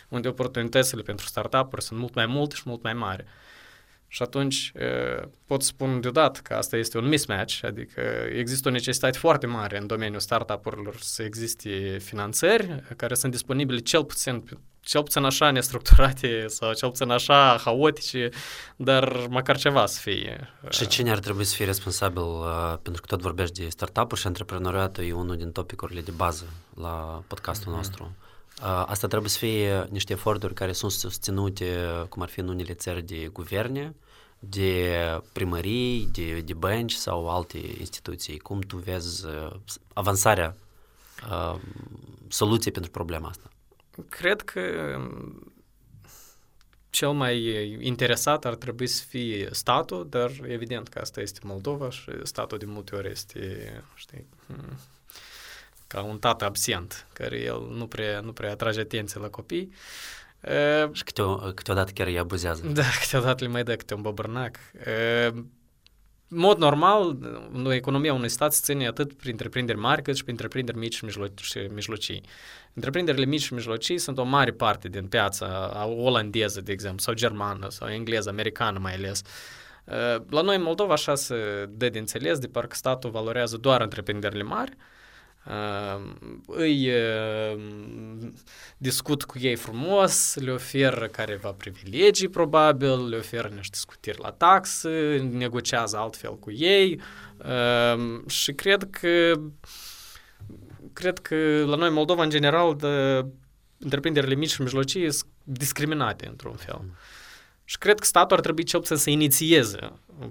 unde 0.08 0.28
oportunitățile 0.28 1.02
pentru 1.02 1.26
startup-uri 1.26 1.82
sunt 1.82 1.98
mult 1.98 2.14
mai 2.14 2.26
multe 2.26 2.54
și 2.54 2.62
mult 2.64 2.82
mai 2.82 2.92
mari. 2.92 3.24
Și 4.08 4.22
atunci 4.22 4.72
pot 5.46 5.62
spun 5.62 6.00
deodată 6.00 6.40
că 6.42 6.54
asta 6.54 6.76
este 6.76 6.98
un 6.98 7.08
mismatch, 7.08 7.60
adică 7.64 8.00
există 8.32 8.68
o 8.68 8.72
necesitate 8.72 9.18
foarte 9.18 9.46
mare 9.46 9.78
în 9.78 9.86
domeniul 9.86 10.20
startup-urilor 10.20 10.96
să 11.00 11.22
existe 11.22 11.98
finanțări 12.00 12.82
care 12.96 13.14
sunt 13.14 13.32
disponibile 13.32 13.78
cel 13.78 14.04
puțin 14.04 14.44
cel 14.86 15.02
puțin 15.02 15.24
așa 15.24 15.50
nestructurate 15.50 16.44
sau 16.48 16.72
cel 16.72 16.88
puțin 16.88 17.10
așa 17.10 17.60
haotice, 17.64 18.28
dar 18.76 19.26
măcar 19.30 19.56
ceva 19.56 19.86
să 19.86 20.00
fie. 20.00 20.48
Și 20.68 20.86
cine 20.86 21.10
ar 21.10 21.18
trebui 21.18 21.44
să 21.44 21.54
fie 21.54 21.64
responsabil, 21.64 22.22
uh, 22.22 22.74
pentru 22.82 23.02
că 23.02 23.06
tot 23.06 23.20
vorbești 23.20 23.62
de 23.62 23.68
startup-uri 23.68 24.20
și 24.20 24.26
antreprenoriatul 24.26 25.04
e 25.04 25.12
unul 25.12 25.36
din 25.36 25.52
topicurile 25.52 26.00
de 26.00 26.10
bază 26.16 26.44
la 26.74 27.22
podcastul 27.26 27.72
mm-hmm. 27.72 27.76
nostru. 27.76 28.16
Uh, 28.62 28.84
asta 28.86 29.06
trebuie 29.06 29.30
să 29.30 29.38
fie 29.38 29.86
niște 29.90 30.12
eforturi 30.12 30.54
care 30.54 30.72
sunt 30.72 30.92
susținute, 30.92 31.76
cum 32.08 32.22
ar 32.22 32.28
fi 32.28 32.40
în 32.40 32.48
unele 32.48 32.74
țări 32.74 33.02
de 33.02 33.26
guverne, 33.26 33.94
de 34.38 34.98
primării, 35.32 36.08
de, 36.12 36.40
de 36.40 36.54
bănci 36.54 36.92
sau 36.92 37.28
alte 37.30 37.58
instituții. 37.78 38.38
Cum 38.38 38.60
tu 38.60 38.76
vezi 38.76 39.26
uh, 39.26 39.50
avansarea 39.92 40.56
uh, 41.30 41.60
soluției 42.28 42.72
pentru 42.72 42.90
problema 42.90 43.28
asta? 43.28 43.48
Cred 44.08 44.40
că 44.40 44.60
cel 46.90 47.10
mai 47.10 47.46
interesat 47.80 48.44
ar 48.44 48.54
trebui 48.54 48.86
să 48.86 49.04
fie 49.08 49.48
statul, 49.52 50.06
dar 50.08 50.30
evident 50.42 50.88
că 50.88 50.98
asta 50.98 51.20
este 51.20 51.40
Moldova 51.42 51.90
și 51.90 52.10
statul 52.22 52.58
de 52.58 52.66
multe 52.66 52.94
ori 52.94 53.10
este, 53.10 53.84
știi, 53.94 54.26
ca 55.86 56.02
un 56.02 56.18
tată 56.18 56.44
absent, 56.44 57.06
care 57.12 57.40
el 57.40 57.68
nu 57.70 57.86
prea, 57.86 58.20
nu 58.20 58.32
prea 58.32 58.50
atrage 58.50 58.80
atenție 58.80 59.20
la 59.20 59.28
copii. 59.28 59.72
Și 60.92 61.04
câte, 61.04 61.22
câteodată 61.54 61.90
chiar 61.92 62.06
îi 62.06 62.18
abuzează. 62.18 62.66
Da, 62.66 62.82
câteodată 63.02 63.44
le 63.44 63.50
mai 63.50 63.62
dă 63.62 63.76
câte 63.76 63.94
un 63.94 64.02
băbărnac. 64.02 64.56
În 66.28 66.38
mod 66.38 66.58
normal, 66.58 67.18
economia 67.70 68.12
unui 68.12 68.28
stat 68.28 68.52
se 68.52 68.60
ține 68.62 68.86
atât 68.86 69.12
prin 69.12 69.30
întreprinderi 69.30 69.78
mari 69.78 70.02
cât 70.02 70.16
și 70.16 70.22
prin 70.22 70.32
întreprinderi 70.34 70.78
mici 70.78 70.94
și 71.40 71.58
mijlocii. 71.74 72.22
Întreprinderile 72.74 73.24
mici 73.24 73.42
și 73.42 73.54
mijlocii 73.54 73.98
sunt 73.98 74.18
o 74.18 74.24
mare 74.24 74.52
parte 74.52 74.88
din 74.88 75.06
piața 75.06 75.72
olandeză, 75.96 76.60
de 76.60 76.72
exemplu, 76.72 77.00
sau 77.00 77.14
germană, 77.14 77.70
sau 77.70 77.88
engleză, 77.88 78.28
americană 78.28 78.78
mai 78.78 78.94
ales. 78.94 79.22
La 80.30 80.40
noi 80.40 80.56
în 80.56 80.62
Moldova 80.62 80.92
așa 80.92 81.14
se 81.14 81.66
dă 81.70 81.88
de 81.88 81.98
înțeles, 81.98 82.38
de 82.38 82.46
parcă 82.46 82.74
statul 82.74 83.10
valorează 83.10 83.56
doar 83.56 83.80
întreprinderile 83.80 84.42
mari, 84.42 84.76
îi 86.46 86.90
discut 88.76 89.24
cu 89.24 89.38
ei 89.38 89.54
frumos, 89.54 90.34
le 90.34 90.50
oferă 90.50 91.06
careva 91.06 91.52
privilegii 91.52 92.28
probabil, 92.28 93.08
le 93.08 93.16
oferă 93.16 93.48
niște 93.48 93.76
scutiri 93.76 94.18
la 94.20 94.30
taxă, 94.30 94.90
negociază 95.30 95.96
altfel 95.96 96.38
cu 96.38 96.50
ei 96.50 97.00
și 98.26 98.52
cred 98.52 98.88
că 98.90 99.32
cred 100.92 101.18
că 101.18 101.64
la 101.66 101.76
noi 101.76 101.90
Moldova 101.90 102.22
în 102.22 102.30
general 102.30 102.76
de 102.76 103.24
întreprinderile 103.78 104.34
mici 104.34 104.50
și 104.50 104.62
mijlocii 104.62 105.12
sunt 105.12 105.30
discriminate 105.42 106.26
într-un 106.26 106.54
fel. 106.54 106.78
Mm. 106.80 106.96
Și 107.68 107.78
cred 107.78 107.98
că 107.98 108.04
statul 108.04 108.36
ar 108.36 108.42
trebui 108.42 108.62
cel 108.62 108.80
puțin 108.80 108.96
să 108.96 109.10
inițieze, 109.10 109.78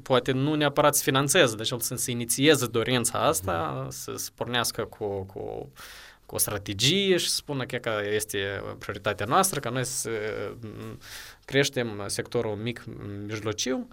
poate 0.01 0.31
nu 0.31 0.53
neapărat 0.53 0.95
să 0.95 1.03
finanțeze, 1.03 1.55
dar 1.55 1.65
cel 1.65 1.77
puțin 1.77 1.97
să 1.97 2.11
inițieze 2.11 2.65
dorința 2.65 3.19
asta, 3.19 3.81
mm. 3.83 3.89
să, 3.89 4.13
să 4.15 4.29
pornească 4.35 4.83
cu, 4.83 5.23
cu, 5.23 5.71
cu 6.25 6.35
o 6.35 6.37
strategie 6.37 7.17
și 7.17 7.29
să 7.29 7.35
spună 7.35 7.65
că 7.65 7.91
este 8.13 8.61
prioritatea 8.79 9.25
noastră, 9.25 9.59
ca 9.59 9.69
noi 9.69 9.85
să 9.85 10.09
mm, 10.61 10.99
creștem 11.45 12.03
sectorul 12.07 12.55
mic, 12.55 12.83
mijlociu, 13.25 13.87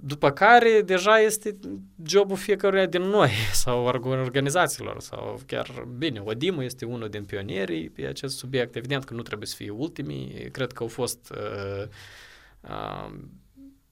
după 0.00 0.30
care 0.30 0.82
deja 0.82 1.18
este 1.18 1.58
jobul 2.06 2.36
fiecăruia 2.36 2.86
din 2.86 3.02
noi 3.02 3.30
sau 3.64 3.84
organizațiilor 3.84 5.00
sau 5.00 5.40
chiar, 5.46 5.86
bine, 5.98 6.20
ODIM 6.24 6.60
este 6.60 6.84
unul 6.84 7.08
din 7.08 7.24
pionierii 7.24 7.90
pe 7.90 8.06
acest 8.06 8.36
subiect. 8.36 8.76
Evident 8.76 9.04
că 9.04 9.14
nu 9.14 9.22
trebuie 9.22 9.48
să 9.48 9.54
fie 9.56 9.70
ultimii. 9.70 10.48
Cred 10.52 10.72
că 10.72 10.82
au 10.82 10.88
fost 10.88 11.32
uh, 11.34 11.82
uh, 11.82 11.88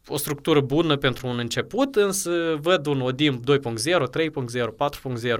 o 0.06 0.16
structură 0.16 0.60
bună 0.60 0.96
pentru 0.96 1.26
un 1.26 1.38
început, 1.38 1.96
însă 1.96 2.58
văd 2.60 2.86
un 2.86 3.00
ODIM 3.00 3.42
2.0, 3.42 3.58
3.0, 3.58 4.66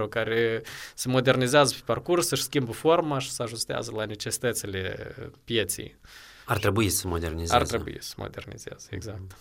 4.0 0.03 0.09
care 0.09 0.61
se 0.95 1.09
modernizează 1.09 1.73
pe 1.73 1.81
parcurs, 1.85 2.29
își 2.29 2.43
schimbă 2.43 2.71
forma 2.71 3.19
și 3.19 3.31
se 3.31 3.43
ajustează 3.43 3.91
la 3.95 4.05
necesitățile 4.05 5.15
pieții. 5.43 5.97
Ar 6.45 6.57
trebui 6.57 6.89
să 6.89 7.07
modernizeze. 7.07 7.55
Ar 7.55 7.65
trebui 7.65 7.97
să 7.99 8.13
modernizeze, 8.17 8.87
exact. 8.89 9.37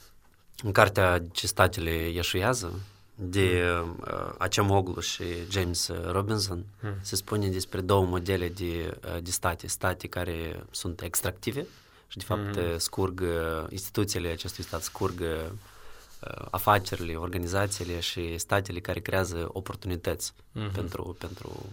În 0.62 0.72
cartea 0.72 1.22
Ce 1.32 1.46
statele 1.46 1.90
ieșuiază, 1.90 2.80
de 3.14 3.62
mm. 3.82 3.98
uh, 4.00 4.34
Acemoglu 4.38 5.00
și 5.00 5.24
James 5.50 5.90
Robinson, 6.10 6.64
mm. 6.80 6.94
se 7.00 7.16
spune 7.16 7.48
despre 7.48 7.80
două 7.80 8.04
modele 8.04 8.48
de, 8.48 8.98
uh, 9.04 9.22
de 9.22 9.30
state. 9.30 9.66
State 9.66 10.06
care 10.06 10.64
sunt 10.70 11.02
extractive 11.02 11.66
și, 12.10 12.18
de 12.18 12.24
fapt, 12.24 12.56
mm. 12.56 12.78
scurg 12.78 13.24
instituțiile 13.68 14.28
acestui 14.28 14.64
stat, 14.64 14.82
scurg 14.82 15.20
uh, 15.20 16.46
afacerile, 16.50 17.14
organizațiile 17.14 18.00
și 18.00 18.38
statele 18.38 18.80
care 18.80 19.00
creează 19.00 19.48
oportunități 19.52 20.32
mm-hmm. 20.32 20.72
pentru, 20.72 21.16
pentru 21.18 21.66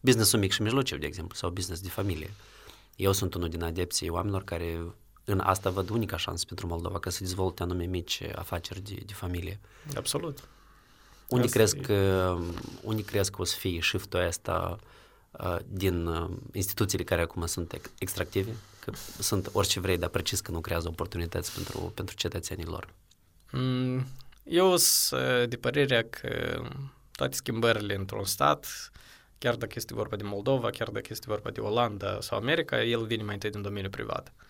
businessul 0.00 0.38
mic 0.38 0.52
și 0.52 0.62
mijlociu, 0.62 0.96
de 0.96 1.06
exemplu, 1.06 1.36
sau 1.36 1.50
business 1.50 1.82
de 1.82 1.88
familie. 1.88 2.30
Eu 2.96 3.12
sunt 3.12 3.34
unul 3.34 3.48
din 3.48 3.62
adepții 3.62 4.08
oamenilor 4.08 4.44
care 4.44 4.80
în 5.24 5.40
asta 5.40 5.70
văd 5.70 5.90
unica 5.90 6.16
șansă 6.16 6.44
pentru 6.46 6.66
Moldova, 6.66 6.98
ca 6.98 7.10
să 7.10 7.18
dezvolte 7.20 7.62
anume 7.62 7.84
mici 7.84 8.22
afaceri 8.34 8.80
de, 8.80 9.02
de 9.06 9.12
familie. 9.12 9.60
Absolut. 9.96 10.48
Unii 11.28 11.44
asta 11.44 11.56
cresc, 11.56 11.80
că, 11.80 12.36
unii 12.82 13.02
cresc 13.02 13.30
că 13.30 13.40
o 13.40 13.44
să 13.44 13.56
fie 13.56 13.80
shift-ul 13.80 14.26
ăsta 14.26 14.78
uh, 15.30 15.56
din 15.66 16.06
uh, 16.06 16.30
instituțiile 16.52 17.04
care 17.04 17.20
acum 17.20 17.46
sunt 17.46 17.80
extractive, 17.98 18.56
că 18.90 19.22
sunt 19.22 19.48
orice 19.52 19.80
vrei, 19.80 19.98
dar 19.98 20.08
precis 20.08 20.40
că 20.40 20.50
nu 20.50 20.60
creează 20.60 20.88
oportunități 20.88 21.54
pentru, 21.54 21.92
pentru 21.94 22.14
cetățenii 22.16 22.64
lor. 22.64 22.88
Mm, 23.52 24.06
eu 24.42 24.76
sunt 24.76 25.48
de 25.48 25.56
părerea 25.56 26.04
că 26.04 26.62
toate 27.12 27.36
schimbările 27.36 27.94
într-un 27.94 28.24
stat, 28.24 28.90
chiar 29.38 29.54
dacă 29.54 29.72
este 29.76 29.94
vorba 29.94 30.16
de 30.16 30.22
Moldova, 30.24 30.70
chiar 30.70 30.88
dacă 30.88 31.06
este 31.10 31.24
vorba 31.28 31.50
de 31.50 31.60
Olanda 31.60 32.20
sau 32.20 32.38
America, 32.38 32.82
el 32.82 33.04
vine 33.04 33.22
mai 33.22 33.34
întâi 33.34 33.50
din 33.50 33.62
domeniul 33.62 33.90
privat. 33.90 34.32
Uh, 34.36 34.46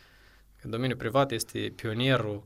Domeniul 0.62 0.98
privat 0.98 1.30
este 1.30 1.72
pionierul 1.76 2.42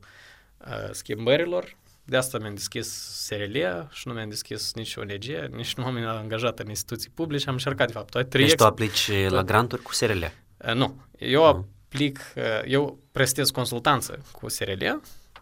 uh, 0.57 0.89
schimbărilor, 0.91 1.77
de 2.03 2.17
asta 2.17 2.37
mi-am 2.37 2.53
deschis 2.53 2.87
SRL 3.25 3.57
și 3.91 4.07
nu 4.07 4.13
mi-am 4.13 4.29
deschis 4.29 4.73
nici 4.73 4.95
ONG, 4.95 5.53
nici 5.55 5.73
nu 5.73 5.83
m-am 5.83 6.05
angajat 6.05 6.59
în 6.59 6.69
instituții 6.69 7.09
publice, 7.09 7.47
am 7.47 7.53
încercat 7.53 7.87
de 7.87 7.93
fapt 7.93 8.09
toate 8.09 8.27
trei 8.27 8.45
Deci 8.45 8.55
tu 8.55 8.63
aplici 8.63 9.11
tot... 9.11 9.29
la 9.29 9.43
granturi 9.43 9.81
cu 9.81 9.93
SRL? 9.93 10.23
Uh, 10.23 10.73
nu, 10.73 11.01
eu 11.17 11.57
uh. 11.57 11.63
Aplic, 11.93 12.19
uh, 12.35 12.43
eu 12.65 12.97
prestez 13.11 13.49
consultanță 13.49 14.19
cu 14.31 14.49
SRL, 14.49 14.85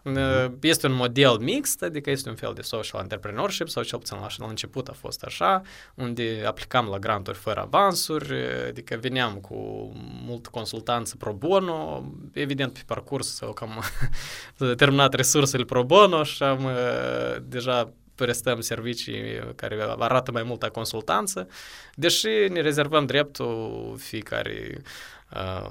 Uh-huh. 0.04 0.50
Este 0.60 0.86
un 0.86 0.92
model 0.92 1.38
mixt, 1.38 1.82
adică 1.82 2.10
este 2.10 2.28
un 2.28 2.34
fel 2.34 2.52
de 2.54 2.62
social 2.62 3.00
entrepreneurship, 3.02 3.68
sau 3.68 3.82
cel 3.82 3.98
puțin 3.98 4.16
la, 4.20 4.26
la 4.36 4.46
început 4.46 4.88
a 4.88 4.92
fost 4.92 5.22
așa, 5.22 5.62
unde 5.94 6.42
aplicam 6.46 6.86
la 6.86 6.98
granturi 6.98 7.38
fără 7.38 7.60
avansuri, 7.60 8.34
adică 8.68 8.98
veneam 9.00 9.34
cu 9.34 9.54
mult 10.26 10.46
consultanță 10.46 11.16
pro 11.16 11.32
bono, 11.32 12.04
evident 12.32 12.72
pe 12.72 12.80
parcurs 12.86 13.34
sau 13.34 13.52
cam 13.52 13.82
terminat 14.76 15.14
resursele 15.14 15.64
pro 15.64 15.84
bono 15.84 16.22
și 16.22 16.42
am 16.42 16.68
deja 17.42 17.92
prestăm 18.14 18.60
servicii 18.60 19.22
care 19.54 19.86
arată 19.98 20.32
mai 20.32 20.42
multă 20.42 20.68
consultanță, 20.68 21.48
deși 21.94 22.28
ne 22.28 22.60
rezervăm 22.60 23.06
dreptul 23.06 23.94
fiecare 23.98 24.82
uh, 25.34 25.70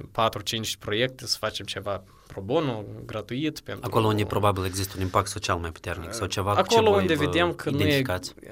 4-5 0.00 0.78
proiecte 0.78 1.26
să 1.26 1.36
facem 1.38 1.66
ceva 1.66 2.04
pro 2.26 2.40
bono, 2.40 2.84
gratuit. 3.06 3.60
Pentru... 3.60 3.86
Acolo 3.86 4.06
unde 4.06 4.24
probabil 4.24 4.64
există 4.64 4.94
un 4.96 5.02
impact 5.02 5.28
social 5.28 5.58
mai 5.58 5.72
puternic 5.72 6.12
sau 6.12 6.26
ceva 6.26 6.50
acolo 6.50 6.90
ce 6.90 6.96
unde 6.96 7.14
vedem 7.14 7.52
că 7.52 7.70
nu 7.70 7.80
e, 7.80 8.02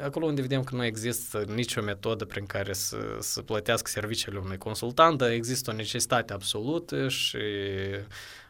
Acolo 0.04 0.26
unde 0.26 0.40
vedem 0.40 0.64
că 0.64 0.74
nu 0.74 0.84
există 0.84 1.44
nicio 1.54 1.82
metodă 1.82 2.24
prin 2.24 2.46
care 2.46 2.72
să, 2.72 2.96
să 3.18 3.42
plătească 3.42 3.90
serviciile 3.90 4.38
unui 4.38 4.58
consultant, 4.58 5.18
dar 5.18 5.30
există 5.30 5.70
o 5.70 5.74
necesitate 5.74 6.32
absolută 6.32 7.08
și 7.08 7.38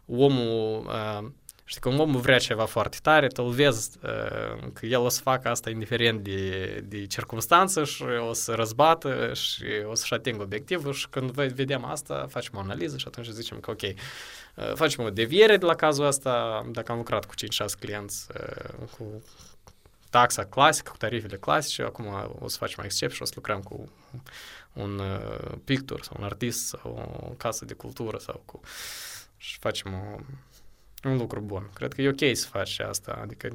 omul 0.06 0.86
uh, 0.86 1.28
Știi, 1.64 1.80
că 1.80 1.88
un 1.88 1.98
om 1.98 2.16
vrea 2.16 2.38
ceva 2.38 2.64
foarte 2.64 2.98
tare, 3.02 3.26
tu 3.26 3.42
îl 3.42 3.50
vezi 3.50 3.90
uh, 4.02 4.70
că 4.72 4.86
el 4.86 4.98
o 4.98 5.08
să 5.08 5.20
facă 5.20 5.48
asta 5.48 5.70
indiferent 5.70 6.22
de, 6.22 6.84
de 6.86 7.06
circunstanță 7.06 7.84
și 7.84 8.02
o 8.28 8.32
să 8.32 8.52
răzbată 8.52 9.32
și 9.34 9.64
o 9.84 9.94
să-și 9.94 10.14
atingă 10.14 10.42
obiectivul 10.42 10.92
și 10.92 11.08
când 11.08 11.30
vedem 11.30 11.84
asta, 11.84 12.26
facem 12.30 12.52
o 12.56 12.60
analiză 12.60 12.96
și 12.96 13.04
atunci 13.06 13.26
zicem 13.26 13.60
că 13.60 13.70
ok, 13.70 13.82
uh, 13.82 14.72
facem 14.74 15.04
o 15.04 15.10
deviere 15.10 15.56
de 15.56 15.64
la 15.66 15.74
cazul 15.74 16.06
ăsta, 16.06 16.66
dacă 16.70 16.92
am 16.92 16.98
lucrat 16.98 17.24
cu 17.24 17.34
5-6 17.34 17.78
clienți 17.78 18.26
uh, 18.34 18.86
cu 18.98 19.22
taxa 20.10 20.44
clasică, 20.44 20.90
cu 20.90 20.96
tarifele 20.96 21.36
clasice, 21.36 21.82
acum 21.82 22.06
o 22.38 22.48
să 22.48 22.56
facem 22.56 22.84
excepție 22.84 23.16
și 23.16 23.22
o 23.22 23.24
să 23.24 23.32
lucrăm 23.34 23.60
cu 23.60 23.90
un 24.72 24.98
uh, 24.98 25.52
pictor 25.64 26.02
sau 26.02 26.16
un 26.18 26.24
artist 26.24 26.66
sau 26.66 27.20
o 27.22 27.28
casă 27.28 27.64
de 27.64 27.74
cultură 27.74 28.18
sau 28.18 28.42
cu 28.44 28.60
și 29.36 29.58
facem 29.58 29.94
o 29.94 30.20
un 31.04 31.16
lucru 31.16 31.40
bun. 31.40 31.70
Cred 31.74 31.92
că 31.92 32.02
e 32.02 32.08
ok 32.08 32.36
să 32.36 32.46
faci 32.46 32.78
asta. 32.78 33.18
Adică, 33.22 33.48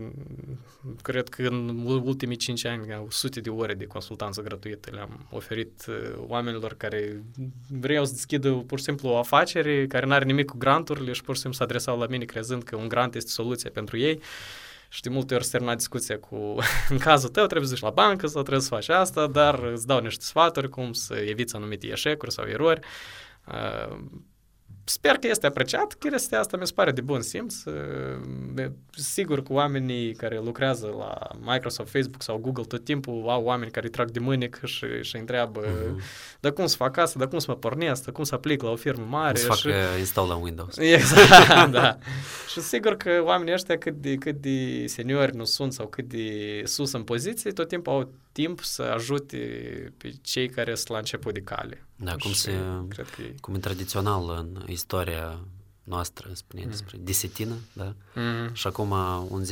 cred 1.01 1.29
că 1.29 1.41
în 1.41 1.85
ultimii 1.85 2.35
5 2.35 2.65
ani, 2.65 3.05
sute 3.09 3.39
de 3.39 3.49
ore 3.49 3.73
de 3.73 3.85
consultanță 3.85 4.41
gratuită 4.41 4.89
le-am 4.93 5.27
oferit 5.31 5.85
uh, 5.87 5.95
oamenilor 6.17 6.73
care 6.73 7.23
vreau 7.69 8.05
să 8.05 8.11
deschidă 8.11 8.51
pur 8.51 8.77
și 8.77 8.83
simplu 8.83 9.09
o 9.09 9.17
afacere, 9.17 9.87
care 9.87 10.05
nu 10.05 10.13
are 10.13 10.25
nimic 10.25 10.45
cu 10.45 10.57
granturile 10.57 11.11
și 11.11 11.23
pur 11.23 11.35
și 11.35 11.41
simplu 11.41 11.57
se 11.57 11.63
adresau 11.63 11.99
la 11.99 12.07
mine 12.07 12.25
crezând 12.25 12.63
că 12.63 12.75
un 12.75 12.87
grant 12.87 13.15
este 13.15 13.29
soluția 13.29 13.69
pentru 13.73 13.97
ei. 13.97 14.21
Și 14.89 15.01
de 15.01 15.09
multe 15.09 15.35
ori 15.35 15.43
se 15.43 15.51
termina 15.51 15.75
discuția 15.75 16.19
cu, 16.19 16.35
în 16.89 16.97
cazul 16.97 17.29
tău 17.29 17.45
trebuie 17.45 17.67
să 17.67 17.73
duci 17.73 17.83
la 17.83 17.89
bancă 17.89 18.27
sau 18.27 18.41
trebuie 18.41 18.63
să 18.63 18.69
faci 18.69 18.89
asta, 18.89 19.27
dar 19.27 19.63
îți 19.63 19.87
dau 19.87 19.99
niște 19.99 20.23
sfaturi 20.23 20.69
cum 20.69 20.93
să 20.93 21.15
eviți 21.15 21.55
anumite 21.55 21.87
eșecuri 21.87 22.31
sau 22.31 22.45
erori. 22.45 22.79
Uh, 23.47 23.97
sper 24.89 25.15
că 25.15 25.27
este 25.27 25.45
apreciat. 25.45 25.93
Chestia 25.93 26.39
asta 26.39 26.57
mi 26.57 26.67
se 26.67 26.73
pare 26.75 26.91
de 26.91 27.01
bun 27.01 27.21
simț. 27.21 27.55
Sigur 28.89 29.43
că 29.43 29.53
oamenii 29.53 30.13
care 30.13 30.39
lucrează 30.43 30.95
la 30.97 31.17
Microsoft, 31.39 31.91
Facebook 31.91 32.21
sau 32.21 32.37
Google 32.37 32.63
tot 32.63 32.83
timpul 32.83 33.23
au 33.27 33.43
oameni 33.43 33.71
care 33.71 33.85
îi 33.85 33.91
trag 33.91 34.11
de 34.11 34.19
mânic 34.19 34.59
și, 34.63 34.85
și 35.01 35.15
întreabă 35.15 35.61
uh-huh. 35.65 36.01
dar 36.39 36.51
cum 36.51 36.65
să 36.65 36.75
fac 36.75 36.97
asta, 36.97 37.19
dar 37.19 37.27
cum 37.27 37.39
să 37.39 37.45
mă 37.49 37.55
pornesc, 37.55 38.03
dar 38.03 38.13
cum 38.13 38.23
să 38.23 38.35
aplic 38.35 38.61
la 38.61 38.69
o 38.69 38.75
firmă 38.75 39.05
mare. 39.09 39.37
Să 39.37 39.45
fac 39.45 39.57
și... 39.57 39.69
install 39.99 40.27
la 40.27 40.35
Windows. 40.35 40.77
Exact, 40.95 41.71
da. 41.71 41.97
și 42.51 42.59
sigur 42.59 42.97
că 42.97 43.21
oamenii 43.23 43.53
ăștia 43.53 43.77
cât 43.77 43.93
de, 43.93 44.15
cât 44.15 44.35
de 44.35 44.87
seniori 44.87 45.35
nu 45.35 45.43
sunt 45.43 45.73
sau 45.73 45.87
cât 45.87 46.05
de 46.05 46.61
sus 46.65 46.93
în 46.93 47.03
poziție, 47.03 47.51
tot 47.51 47.67
timpul 47.67 47.93
au 47.93 48.11
timp 48.43 48.63
să 48.63 48.81
ajute 48.81 49.37
pe 49.97 50.13
cei 50.21 50.49
care 50.49 50.75
sunt 50.75 50.87
la 50.87 50.97
început 50.97 51.33
de 51.33 51.41
cale. 51.41 51.85
Da, 51.95 52.15
cum, 52.15 52.31
se, 52.31 52.51
cred 52.87 53.09
că 53.09 53.21
e... 53.21 53.35
cum 53.41 53.55
e 53.55 53.59
tradițional 53.59 54.29
în 54.29 54.63
istoria 54.67 55.39
noastră, 55.83 56.29
spune 56.33 56.63
mm. 56.63 56.69
despre 56.69 56.97
desetină, 56.99 57.55
da? 57.73 57.93
Mm. 58.15 58.53
Și 58.53 58.67
acum 58.67 58.91
un 59.29 59.43
10-20% 59.45 59.47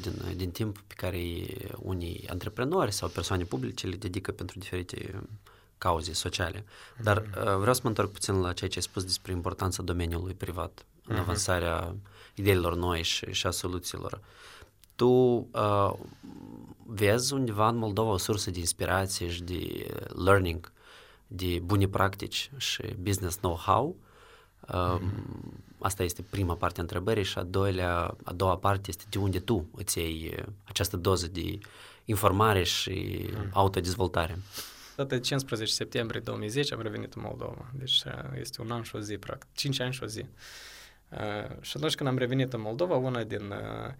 din, 0.00 0.36
din 0.36 0.50
timp 0.50 0.78
pe 0.78 0.94
care 0.96 1.46
unii 1.78 2.24
antreprenori 2.28 2.92
sau 2.92 3.08
persoane 3.08 3.44
publice 3.44 3.86
le 3.86 3.96
dedică 3.96 4.32
pentru 4.32 4.58
diferite 4.58 5.20
cauze 5.78 6.12
sociale. 6.12 6.64
Dar 7.02 7.18
mm. 7.20 7.58
vreau 7.58 7.74
să 7.74 7.80
mă 7.82 7.88
întorc 7.88 8.10
puțin 8.10 8.34
la 8.40 8.52
ceea 8.52 8.70
ce 8.70 8.76
ai 8.76 8.82
spus 8.82 9.04
despre 9.04 9.32
importanța 9.32 9.82
domeniului 9.82 10.34
privat 10.34 10.84
în 11.06 11.16
mm-hmm. 11.16 11.18
avansarea 11.18 11.94
ideilor 12.34 12.76
noi 12.76 13.02
și, 13.02 13.32
și 13.32 13.46
a 13.46 13.50
soluțiilor. 13.50 14.20
Tu 15.00 15.48
uh, 15.52 15.92
vezi 16.86 17.32
undeva 17.32 17.68
în 17.68 17.76
Moldova 17.76 18.10
o 18.10 18.16
sursă 18.16 18.50
de 18.50 18.58
inspirație 18.58 19.30
și 19.30 19.42
de 19.42 19.86
learning, 20.24 20.72
de 21.26 21.60
bune 21.64 21.88
practici 21.88 22.50
și 22.56 22.82
business 23.02 23.36
know-how. 23.36 23.96
Mm. 25.00 25.64
Asta 25.78 26.02
este 26.02 26.22
prima 26.30 26.54
parte 26.54 26.78
a 26.78 26.82
întrebării 26.82 27.24
și 27.24 27.38
a, 27.38 27.42
doilea, 27.42 28.16
a 28.24 28.32
doua 28.32 28.56
parte 28.56 28.88
este 28.88 29.04
de 29.10 29.18
unde 29.18 29.38
tu 29.38 29.66
îți 29.76 29.98
iei 29.98 30.44
această 30.64 30.96
doză 30.96 31.26
de 31.26 31.58
informare 32.04 32.62
și 32.62 33.26
mm. 33.32 33.48
autodezvoltare. 33.52 34.38
Data 34.96 35.14
de 35.14 35.20
15 35.20 35.72
septembrie 35.74 36.20
2010 36.20 36.74
am 36.74 36.82
revenit 36.82 37.14
în 37.14 37.22
Moldova. 37.24 37.70
Deci 37.72 38.02
este 38.40 38.60
un 38.60 38.70
an 38.70 38.82
și 38.82 38.96
o 38.96 39.00
zi, 39.00 39.18
practic. 39.18 39.48
5 39.52 39.80
ani 39.80 39.92
și 39.92 40.02
o 40.02 40.06
zi. 40.06 40.24
Uh, 41.08 41.60
și 41.60 41.72
atunci 41.76 41.94
când 41.94 42.08
am 42.08 42.18
revenit 42.18 42.52
în 42.52 42.60
Moldova, 42.60 42.96
una 42.96 43.24
din 43.24 43.50
uh, 43.50 43.94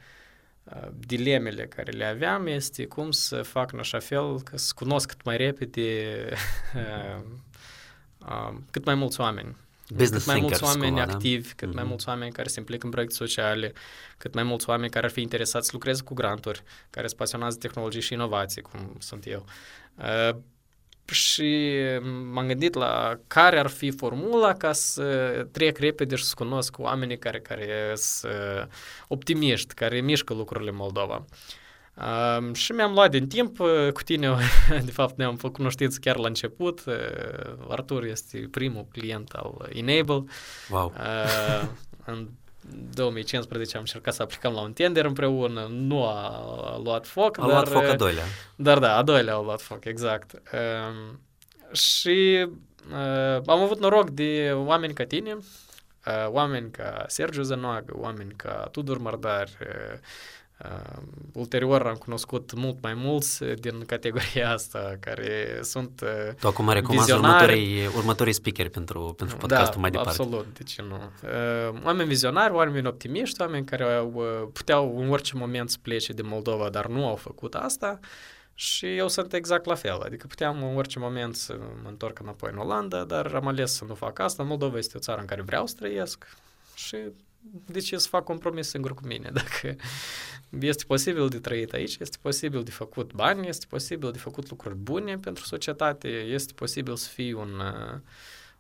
dilemele 1.07 1.67
care 1.67 1.91
le 1.91 2.05
aveam 2.05 2.47
este 2.47 2.87
cum 2.87 3.11
să 3.11 3.43
fac 3.43 3.73
în 3.73 3.79
așa 3.79 3.99
fel 3.99 4.43
că 4.43 4.57
să 4.57 4.73
cunosc 4.77 5.09
cât 5.09 5.25
mai 5.25 5.37
repede 5.37 6.29
cât 8.71 8.85
mai 8.85 8.95
mulți 8.95 9.21
oameni. 9.21 9.57
Business 9.95 10.25
cât 10.25 10.33
mai 10.33 10.41
mulți 10.41 10.65
oameni 10.65 10.97
cumva, 10.97 11.12
activi, 11.12 11.47
da? 11.49 11.53
cât 11.57 11.69
mm-hmm. 11.69 11.75
mai 11.75 11.85
mulți 11.85 12.09
oameni 12.09 12.33
care 12.33 12.49
se 12.49 12.59
implică 12.61 12.85
în 12.85 12.91
proiecte 12.91 13.15
sociale, 13.15 13.73
cât 14.19 14.35
mai 14.35 14.43
mulți 14.43 14.69
oameni 14.69 14.91
care 14.91 15.07
ar 15.07 15.12
fi 15.12 15.21
interesați 15.21 15.67
să 15.67 15.71
lucreze 15.75 16.03
cu 16.03 16.15
granturi, 16.15 16.62
care 16.91 17.07
sunt 17.07 17.19
pasionați 17.19 17.59
de 17.59 17.67
tehnologie 17.67 18.00
și 18.00 18.12
inovație, 18.12 18.62
cum 18.62 18.97
sunt 18.99 19.27
eu. 19.27 19.45
Uh, 21.11 21.17
și 21.17 21.79
m-am 22.33 22.47
gândit 22.47 22.75
la 22.75 23.19
care 23.26 23.59
ar 23.59 23.67
fi 23.67 23.90
formula 23.90 24.52
ca 24.52 24.73
să 24.73 25.05
trec 25.52 25.79
repede 25.79 26.14
și 26.14 26.25
să 26.25 26.35
cunosc 26.37 26.79
oamenii 26.79 27.19
care, 27.19 27.40
care 27.40 27.93
sunt 27.95 28.33
optimiști, 29.09 29.75
care 29.75 30.00
mișcă 30.00 30.35
lucrurile 30.35 30.71
în 30.71 30.76
Moldova. 30.76 31.25
Uh, 31.95 32.55
și 32.55 32.73
mi-am 32.73 32.93
luat 32.93 33.11
din 33.11 33.29
timp 33.29 33.57
cu 33.93 34.02
tine, 34.05 34.37
de 34.85 34.90
fapt 34.90 35.17
ne-am 35.17 35.37
făcut 35.37 35.57
cunoștință 35.57 35.99
chiar 36.00 36.17
la 36.17 36.26
început. 36.26 36.85
Uh, 36.87 36.95
Artur 37.69 38.05
este 38.05 38.49
primul 38.50 38.87
client 38.93 39.31
al 39.31 39.69
Enable. 39.73 40.25
Wow. 40.71 40.93
Uh, 40.97 41.69
în 42.05 42.29
2015 42.95 43.76
am 43.76 43.83
încercat 43.83 44.14
să 44.14 44.23
aplicăm 44.23 44.52
la 44.52 44.61
un 44.61 44.73
tender 44.73 45.05
împreună, 45.05 45.67
nu 45.71 46.07
a 46.07 46.81
luat 46.85 47.07
foc. 47.07 47.38
A 47.38 47.40
dar, 47.40 47.50
luat 47.50 47.69
foc 47.69 47.83
a 47.83 47.97
doilea. 47.97 48.25
Dar 48.57 48.79
da, 48.79 48.97
a 48.97 49.02
doilea 49.02 49.35
a 49.35 49.40
luat 49.40 49.61
foc, 49.61 49.85
exact. 49.85 50.43
Uh, 50.52 51.14
și 51.73 52.47
uh, 52.90 53.43
am 53.47 53.61
avut 53.61 53.79
noroc 53.79 54.11
de 54.11 54.52
oameni 54.55 54.95
ca 54.95 55.05
tine, 55.05 55.33
uh, 55.33 56.29
oameni 56.29 56.71
ca 56.71 57.05
Sergiu 57.07 57.43
Zănoagă, 57.43 57.93
oameni 57.97 58.33
ca 58.37 58.69
Tudor 58.73 58.99
Mardar, 58.99 59.49
uh, 59.61 59.99
Uh, 60.64 61.02
ulterior 61.33 61.87
am 61.87 61.95
cunoscut 61.95 62.52
mult 62.55 62.83
mai 62.83 62.95
mulți 62.95 63.45
din 63.45 63.85
categoria 63.87 64.50
asta 64.59 64.97
care 65.00 65.59
sunt 65.62 66.00
uh, 66.02 66.35
Tu 66.40 66.47
acum 66.47 66.69
recomand 66.69 67.11
următorii, 67.11 67.87
următorii 67.97 68.33
speaker 68.33 68.69
pentru, 68.69 69.14
pentru 69.17 69.37
da, 69.37 69.40
podcastul 69.40 69.75
da, 69.75 69.81
mai 69.81 69.90
departe. 69.90 70.23
absolut, 70.23 70.47
de 70.59 70.62
ce 70.62 70.83
nu. 70.83 70.95
Uh, 70.95 71.81
oameni 71.85 72.09
vizionari, 72.09 72.52
oameni 72.52 72.87
optimiști, 72.87 73.40
oameni 73.40 73.64
care 73.64 73.85
au, 73.85 74.12
uh, 74.14 74.49
puteau 74.52 74.99
în 74.99 75.11
orice 75.11 75.37
moment 75.37 75.71
să 75.71 75.76
plece 75.83 76.12
din 76.12 76.26
Moldova, 76.26 76.69
dar 76.69 76.87
nu 76.87 77.07
au 77.07 77.17
făcut 77.17 77.55
asta 77.55 77.99
și 78.55 78.97
eu 78.97 79.09
sunt 79.09 79.33
exact 79.33 79.64
la 79.64 79.75
fel, 79.75 80.00
adică 80.00 80.26
puteam 80.26 80.62
în 80.62 80.77
orice 80.77 80.99
moment 80.99 81.37
să 81.37 81.59
mă 81.83 81.88
întorc 81.88 82.18
înapoi 82.18 82.51
în 82.53 82.59
Olanda, 82.59 83.05
dar 83.05 83.35
am 83.35 83.46
ales 83.46 83.73
să 83.73 83.85
nu 83.85 83.94
fac 83.94 84.18
asta. 84.18 84.42
Moldova 84.42 84.79
este 84.79 84.96
o 84.96 85.01
țară 85.01 85.20
în 85.20 85.27
care 85.27 85.42
vreau 85.42 85.66
să 85.66 85.75
trăiesc 85.79 86.37
și 86.75 86.96
de 87.66 87.79
ce 87.79 87.98
să 87.98 88.09
fac 88.09 88.24
compromis 88.24 88.68
singur 88.68 88.94
cu 88.94 89.07
mine? 89.07 89.31
Dacă 89.40 89.76
este 90.59 90.85
posibil 90.85 91.29
de 91.29 91.38
trăit 91.38 91.72
aici, 91.72 91.96
este 91.98 92.16
posibil 92.20 92.62
de 92.62 92.70
făcut 92.70 93.12
bani, 93.12 93.48
este 93.48 93.66
posibil 93.68 94.11
de 94.11 94.18
făcut 94.18 94.50
lucruri 94.50 94.74
bune 94.74 95.18
pentru 95.18 95.44
societate, 95.44 96.09
este 96.09 96.53
posibil 96.53 96.96
să 96.96 97.09
fii 97.09 97.33
un, 97.33 97.59
uh, 97.59 98.00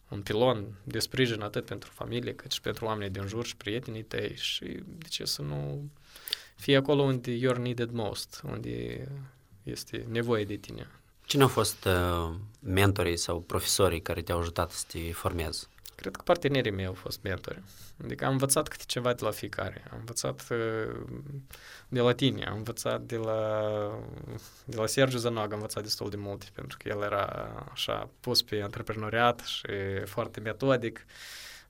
un 0.08 0.22
pilon 0.22 0.64
de 0.84 0.98
sprijin 0.98 1.40
atât 1.40 1.64
pentru 1.64 1.90
familie 1.94 2.34
cât 2.34 2.50
și 2.50 2.60
pentru 2.60 2.84
oamenii 2.84 3.12
din 3.12 3.26
jur 3.26 3.46
și 3.46 3.56
prietenii 3.56 4.02
tăi 4.02 4.34
și 4.36 4.64
de 4.98 5.06
ce 5.08 5.24
să 5.24 5.42
nu 5.42 5.90
fii 6.56 6.76
acolo 6.76 7.02
unde 7.02 7.38
you're 7.38 7.58
needed 7.58 7.90
most, 7.90 8.40
unde 8.44 9.08
este 9.62 10.06
nevoie 10.08 10.44
de 10.44 10.56
tine. 10.56 10.90
Cine 11.24 11.42
au 11.42 11.48
fost 11.48 11.84
uh, 11.84 12.34
mentorii 12.60 13.16
sau 13.16 13.40
profesorii 13.40 14.02
care 14.02 14.22
te-au 14.22 14.38
ajutat 14.38 14.70
să 14.70 14.84
te 14.88 15.12
formezi? 15.12 15.68
Cred 16.00 16.16
că 16.16 16.22
partenerii 16.24 16.70
mei 16.70 16.86
au 16.86 16.92
fost 16.92 17.22
mentori. 17.22 17.62
Adică 18.04 18.24
am 18.24 18.32
învățat 18.32 18.68
câte 18.68 18.82
ceva 18.86 19.12
de 19.12 19.24
la 19.24 19.30
fiecare. 19.30 19.84
Am 19.90 19.98
învățat 19.98 20.46
uh, 20.50 21.00
de 21.88 22.00
la 22.00 22.12
tine, 22.12 22.44
am 22.44 22.56
învățat 22.56 23.00
de 23.00 23.16
la, 23.16 23.62
de 24.64 24.76
la 24.76 24.86
Sergiu 24.86 25.18
Zanog, 25.18 25.44
am 25.44 25.52
învățat 25.52 25.82
destul 25.82 26.10
de 26.10 26.16
multe, 26.16 26.46
pentru 26.54 26.76
că 26.82 26.88
el 26.88 27.02
era 27.02 27.24
așa 27.72 28.10
pus 28.20 28.42
pe 28.42 28.62
antreprenoriat 28.62 29.40
și 29.40 29.66
foarte 30.04 30.40
metodic. 30.40 31.06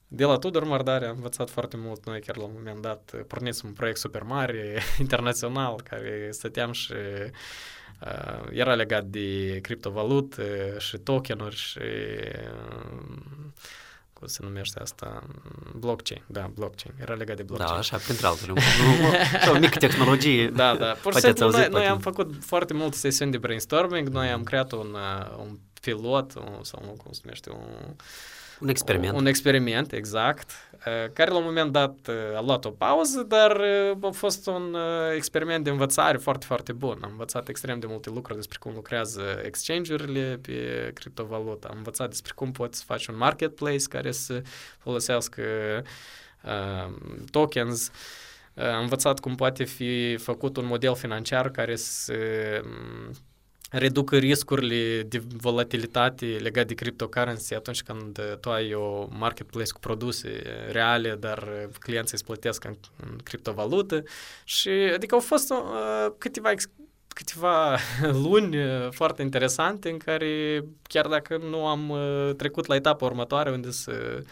De 0.08 0.24
la 0.24 0.38
Tudor 0.38 0.64
Mardare 0.64 1.06
am 1.06 1.14
învățat 1.16 1.50
foarte 1.50 1.76
mult. 1.76 2.06
Noi 2.06 2.20
chiar 2.20 2.36
la 2.36 2.44
un 2.44 2.52
moment 2.54 2.80
dat 2.80 3.14
pornisem 3.26 3.68
un 3.68 3.74
proiect 3.74 3.98
super 3.98 4.22
mare, 4.22 4.78
internațional, 4.98 5.80
care 5.82 6.28
stăteam 6.30 6.72
și 6.72 6.92
uh, 6.92 8.50
era 8.50 8.74
legat 8.74 9.04
de 9.04 9.58
criptovalut 9.62 10.36
și 10.78 10.98
tokenuri 10.98 11.56
și 11.56 11.78
uh, 11.78 13.10
cum 14.20 14.28
se 14.28 14.38
numește 14.42 14.80
asta, 14.80 15.22
blockchain, 15.74 16.22
da, 16.26 16.50
blockchain, 16.54 16.94
era 17.00 17.14
legat 17.14 17.36
de 17.36 17.42
blockchain. 17.42 17.72
Da, 17.72 17.78
așa, 17.78 17.96
printre 17.96 18.26
altele, 18.26 18.52
o 19.54 19.58
mică 19.58 19.78
tehnologie. 19.78 20.48
Da, 20.48 20.76
da, 20.76 20.86
pur 21.02 21.14
și 21.14 21.20
simplu 21.20 21.50
noi, 21.50 21.68
noi 21.70 21.86
am 21.86 21.98
făcut 21.98 22.34
foarte 22.40 22.74
multe 22.74 22.96
sesiuni 22.96 23.30
de 23.30 23.38
brainstorming, 23.38 24.08
noi 24.08 24.28
am 24.28 24.42
creat 24.42 24.72
un, 24.72 24.94
uh, 24.94 25.36
un 25.38 25.58
pilot, 25.80 26.34
un, 26.34 26.58
sau 26.62 26.80
cum 26.80 27.12
se 27.12 27.20
numește, 27.22 27.50
un 27.50 27.94
un 28.60 28.68
experiment. 28.68 29.16
Un 29.16 29.26
experiment, 29.26 29.92
exact, 29.92 30.50
uh, 30.72 31.12
care 31.12 31.30
la 31.30 31.36
un 31.36 31.44
moment 31.44 31.72
dat 31.72 31.96
uh, 32.08 32.36
a 32.36 32.40
luat 32.40 32.64
o 32.64 32.70
pauză, 32.70 33.22
dar 33.22 33.56
uh, 33.56 34.08
a 34.08 34.10
fost 34.10 34.46
un 34.46 34.76
experiment 35.14 35.64
de 35.64 35.70
învățare 35.70 36.16
foarte, 36.16 36.46
foarte 36.46 36.72
bun. 36.72 36.98
Am 37.02 37.10
învățat 37.10 37.48
extrem 37.48 37.78
de 37.78 37.86
multe 37.86 38.10
lucruri 38.10 38.38
despre 38.38 38.58
cum 38.60 38.72
lucrează 38.74 39.22
exchange-urile 39.44 40.38
pe 40.42 40.90
criptovalută. 40.94 41.68
Am 41.70 41.76
învățat 41.76 42.08
despre 42.08 42.32
cum 42.34 42.52
poți 42.52 42.84
face 42.84 43.10
un 43.10 43.16
marketplace 43.16 43.84
care 43.88 44.12
să 44.12 44.42
folosească 44.78 45.42
uh, 46.44 46.94
tokens. 47.30 47.90
Am 48.54 48.82
învățat 48.82 49.20
cum 49.20 49.34
poate 49.34 49.64
fi 49.64 50.16
făcut 50.16 50.56
un 50.56 50.66
model 50.66 50.94
financiar 50.94 51.50
care 51.50 51.76
să 51.76 52.14
reducă 53.70 54.16
riscurile 54.16 55.02
de 55.02 55.22
volatilitate 55.36 56.26
legate 56.26 56.66
de 56.66 56.74
cryptocurrency 56.74 57.54
atunci 57.54 57.82
când 57.82 58.20
tu 58.40 58.50
ai 58.50 58.74
o 58.74 59.06
marketplace 59.10 59.72
cu 59.72 59.80
produse 59.80 60.42
reale, 60.70 61.16
dar 61.20 61.68
clienții 61.78 62.14
îți 62.14 62.24
plătesc 62.24 62.64
în, 62.64 62.74
în 62.96 63.16
criptovalută. 63.22 64.02
Și 64.44 64.68
adică 64.68 65.14
au 65.14 65.20
fost 65.20 65.50
uh, 65.50 66.12
câteva 66.18 66.50
câteva 67.14 67.76
luni 68.26 68.56
foarte 68.90 69.22
interesante 69.22 69.90
în 69.90 69.96
care 69.98 70.64
chiar 70.82 71.06
dacă 71.06 71.40
nu 71.50 71.66
am 71.66 71.94
trecut 72.36 72.66
la 72.66 72.74
etapa 72.74 73.04
următoare 73.04 73.50
unde 73.50 73.70
să 73.70 74.22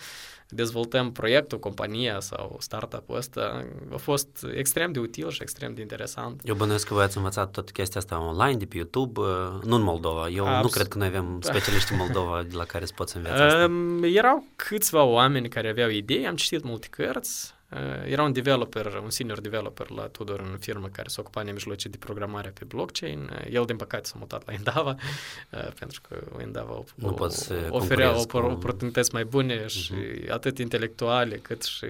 dezvoltăm 0.48 1.12
proiectul, 1.12 1.58
compania 1.58 2.20
sau 2.20 2.56
startup-ul 2.61 3.16
ăsta, 3.16 3.64
a 3.92 3.96
fost 3.96 4.28
extrem 4.54 4.92
de 4.92 4.98
util 4.98 5.30
și 5.30 5.42
extrem 5.42 5.74
de 5.74 5.80
interesant. 5.80 6.40
Eu 6.44 6.54
bănuiesc 6.54 6.87
că 6.87 6.94
voi 6.94 7.02
ați 7.02 7.16
învățat 7.16 7.50
tot 7.50 7.70
chestia 7.70 8.00
asta 8.00 8.20
online, 8.26 8.56
de 8.56 8.64
pe 8.64 8.76
YouTube, 8.76 9.20
uh, 9.20 9.26
nu 9.64 9.74
în 9.74 9.82
Moldova. 9.82 10.28
Eu 10.28 10.46
Abs- 10.46 10.62
nu 10.62 10.68
cred 10.68 10.88
că 10.88 10.98
noi 10.98 11.06
avem 11.06 11.38
specialiști 11.50 11.92
în 11.92 11.98
Moldova 11.98 12.42
de 12.42 12.56
la 12.56 12.64
care 12.64 12.84
să 12.84 12.92
poți 12.96 13.16
învăța 13.16 13.46
asta. 13.46 13.64
Um, 13.64 14.02
erau 14.02 14.46
câțiva 14.56 15.02
oameni 15.02 15.48
care 15.48 15.68
aveau 15.68 15.88
idei, 15.88 16.26
am 16.26 16.37
citit 16.37 16.64
multe 16.64 16.87
cărți, 16.90 17.52
Uh, 17.52 17.57
era 18.04 18.22
un 18.22 18.33
developer, 18.33 19.00
un 19.02 19.11
senior 19.11 19.40
developer 19.40 19.90
la 19.90 20.02
Tudor 20.02 20.40
în 20.40 20.59
firmă 20.59 20.88
care 20.92 21.09
se 21.09 21.20
ocupa 21.20 21.42
nemijlocit 21.42 21.90
de 21.90 21.96
programare 21.96 22.52
pe 22.59 22.64
blockchain. 22.64 23.31
Uh, 23.33 23.52
el, 23.52 23.64
din 23.64 23.76
păcate, 23.76 24.04
s-a 24.04 24.16
mutat 24.18 24.46
la 24.46 24.52
Endava, 24.52 24.96
uh, 25.50 25.72
pentru 25.78 26.00
că 26.09 26.20
Endava 26.38 26.85
nu 26.94 27.09
o, 27.09 27.26
oferea 27.68 28.12
cu... 28.12 28.37
oportunități 28.37 29.12
mai 29.12 29.24
bune 29.24 29.66
și 29.66 29.92
uh-huh. 29.92 30.31
atât 30.31 30.59
intelectuale 30.59 31.37
cât 31.37 31.62
și 31.62 31.87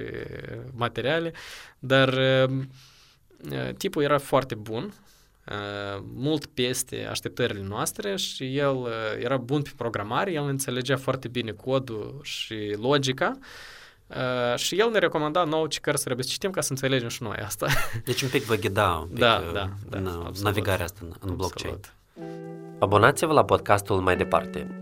materiale, 0.76 1.32
dar 1.78 2.18
tipul 3.76 4.02
era 4.02 4.18
foarte 4.18 4.54
bun, 4.54 4.92
mult 6.14 6.46
peste 6.46 7.06
așteptările 7.10 7.62
noastre 7.62 8.16
și 8.16 8.56
el 8.56 8.76
era 9.18 9.36
bun 9.36 9.62
pe 9.62 9.70
programare, 9.76 10.32
el 10.32 10.44
înțelegea 10.44 10.96
foarte 10.96 11.28
bine 11.28 11.50
codul 11.50 12.20
și 12.22 12.76
logica, 12.80 13.38
Uh, 13.38 13.46
și 14.56 14.78
el 14.78 14.90
ne 14.90 14.98
recomanda 14.98 15.44
nouă 15.44 15.66
ce 15.66 15.80
cărți 15.80 16.04
trebuie 16.04 16.24
să 16.24 16.30
citim 16.32 16.50
ca 16.50 16.60
să 16.60 16.70
înțelegem 16.70 17.08
și 17.08 17.22
noi 17.22 17.36
asta. 17.44 17.66
Deci 18.04 18.22
un 18.22 18.28
pic 18.28 18.42
vă 18.42 18.54
ghida 18.54 18.98
un 19.00 19.08
pic 19.08 19.18
da, 19.18 19.42
da, 19.52 19.70
da, 19.88 19.98
în 19.98 20.06
absolut. 20.06 20.38
navigarea 20.38 20.84
asta 20.84 21.00
în, 21.02 21.12
în 21.20 21.36
blockchain. 21.36 21.80
Abonați-vă 22.78 23.32
la 23.32 23.44
podcastul 23.44 24.00
mai 24.00 24.16
departe. 24.16 24.78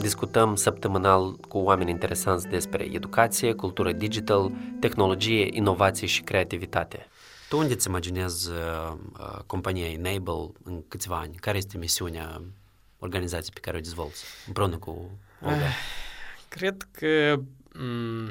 Discutăm 0.00 0.54
săptămânal 0.54 1.36
cu 1.48 1.58
oameni 1.58 1.90
interesanți 1.90 2.48
despre 2.48 2.88
educație, 2.92 3.52
cultură 3.52 3.92
digital, 3.92 4.52
tehnologie, 4.80 5.48
inovație 5.50 6.06
și 6.06 6.22
creativitate. 6.22 7.06
Tu 7.52 7.58
unde 7.58 7.72
îți 7.72 7.88
imaginezi 7.88 8.50
uh, 8.50 8.94
uh, 9.18 9.38
compania 9.46 9.88
Enable 9.90 10.52
în 10.62 10.88
câțiva 10.88 11.18
ani? 11.18 11.36
Care 11.36 11.56
este 11.56 11.78
misiunea 11.78 12.42
organizației 12.98 13.52
pe 13.54 13.60
care 13.60 13.76
o 13.76 13.80
dezvolți 13.80 14.24
împreună 14.46 14.78
cu 14.78 15.18
Olga? 15.40 15.56
Uh, 15.56 15.74
cred 16.48 16.88
că 16.90 17.40
mm, 17.74 18.30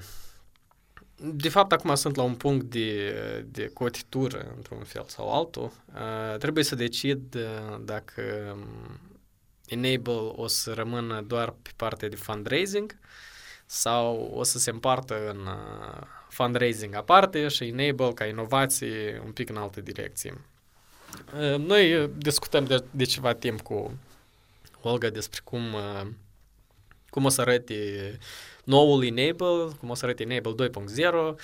de 1.15 1.49
fapt, 1.49 1.71
acum 1.71 1.95
sunt 1.95 2.15
la 2.15 2.23
un 2.23 2.35
punct 2.35 2.65
de, 2.65 3.11
de 3.47 3.67
cotitură, 3.67 4.53
într-un 4.55 4.83
fel 4.83 5.05
sau 5.07 5.33
altul. 5.33 5.71
Uh, 5.93 6.37
trebuie 6.37 6.63
să 6.63 6.75
decid 6.75 7.35
uh, 7.35 7.77
dacă 7.81 8.21
um, 8.53 8.99
Enable 9.65 10.31
o 10.35 10.47
să 10.47 10.73
rămână 10.73 11.21
doar 11.21 11.49
pe 11.61 11.69
partea 11.75 12.09
de 12.09 12.15
fundraising 12.15 12.99
sau 13.65 14.31
o 14.35 14.43
să 14.43 14.57
se 14.57 14.69
împartă 14.69 15.29
în 15.29 15.39
uh, 15.39 16.07
fundraising 16.41 16.95
aparte 16.95 17.47
și 17.47 17.63
enable 17.63 18.13
ca 18.13 18.25
inovație 18.25 19.21
un 19.25 19.31
pic 19.31 19.49
în 19.49 19.57
altă 19.57 19.81
direcție. 19.81 20.41
Uh, 21.39 21.57
noi 21.57 22.09
discutăm 22.17 22.65
de, 22.65 22.83
de 22.91 23.03
ceva 23.03 23.33
timp 23.33 23.61
cu 23.61 23.97
Olga 24.81 25.09
despre 25.09 25.41
cum, 25.43 25.73
uh, 25.73 26.07
cum 27.09 27.25
o 27.25 27.29
să 27.29 27.41
arate 27.41 28.17
noul 28.63 29.05
Enable, 29.05 29.75
cum 29.79 29.89
o 29.89 29.93
să 29.93 30.05
arate 30.05 30.23
Enable 30.23 30.69
2.0. 30.69 31.13
Uh, 31.13 31.35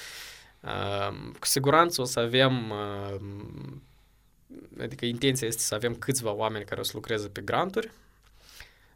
cu 1.39 1.45
siguranță 1.45 2.01
o 2.01 2.05
să 2.05 2.19
avem, 2.19 2.73
adică 4.79 5.05
intenția 5.05 5.47
este 5.47 5.62
să 5.62 5.75
avem 5.75 5.95
câțiva 5.95 6.31
oameni 6.31 6.65
care 6.65 6.79
o 6.79 6.83
să 6.83 6.91
lucreze 6.93 7.27
pe 7.27 7.41
granturi. 7.41 7.91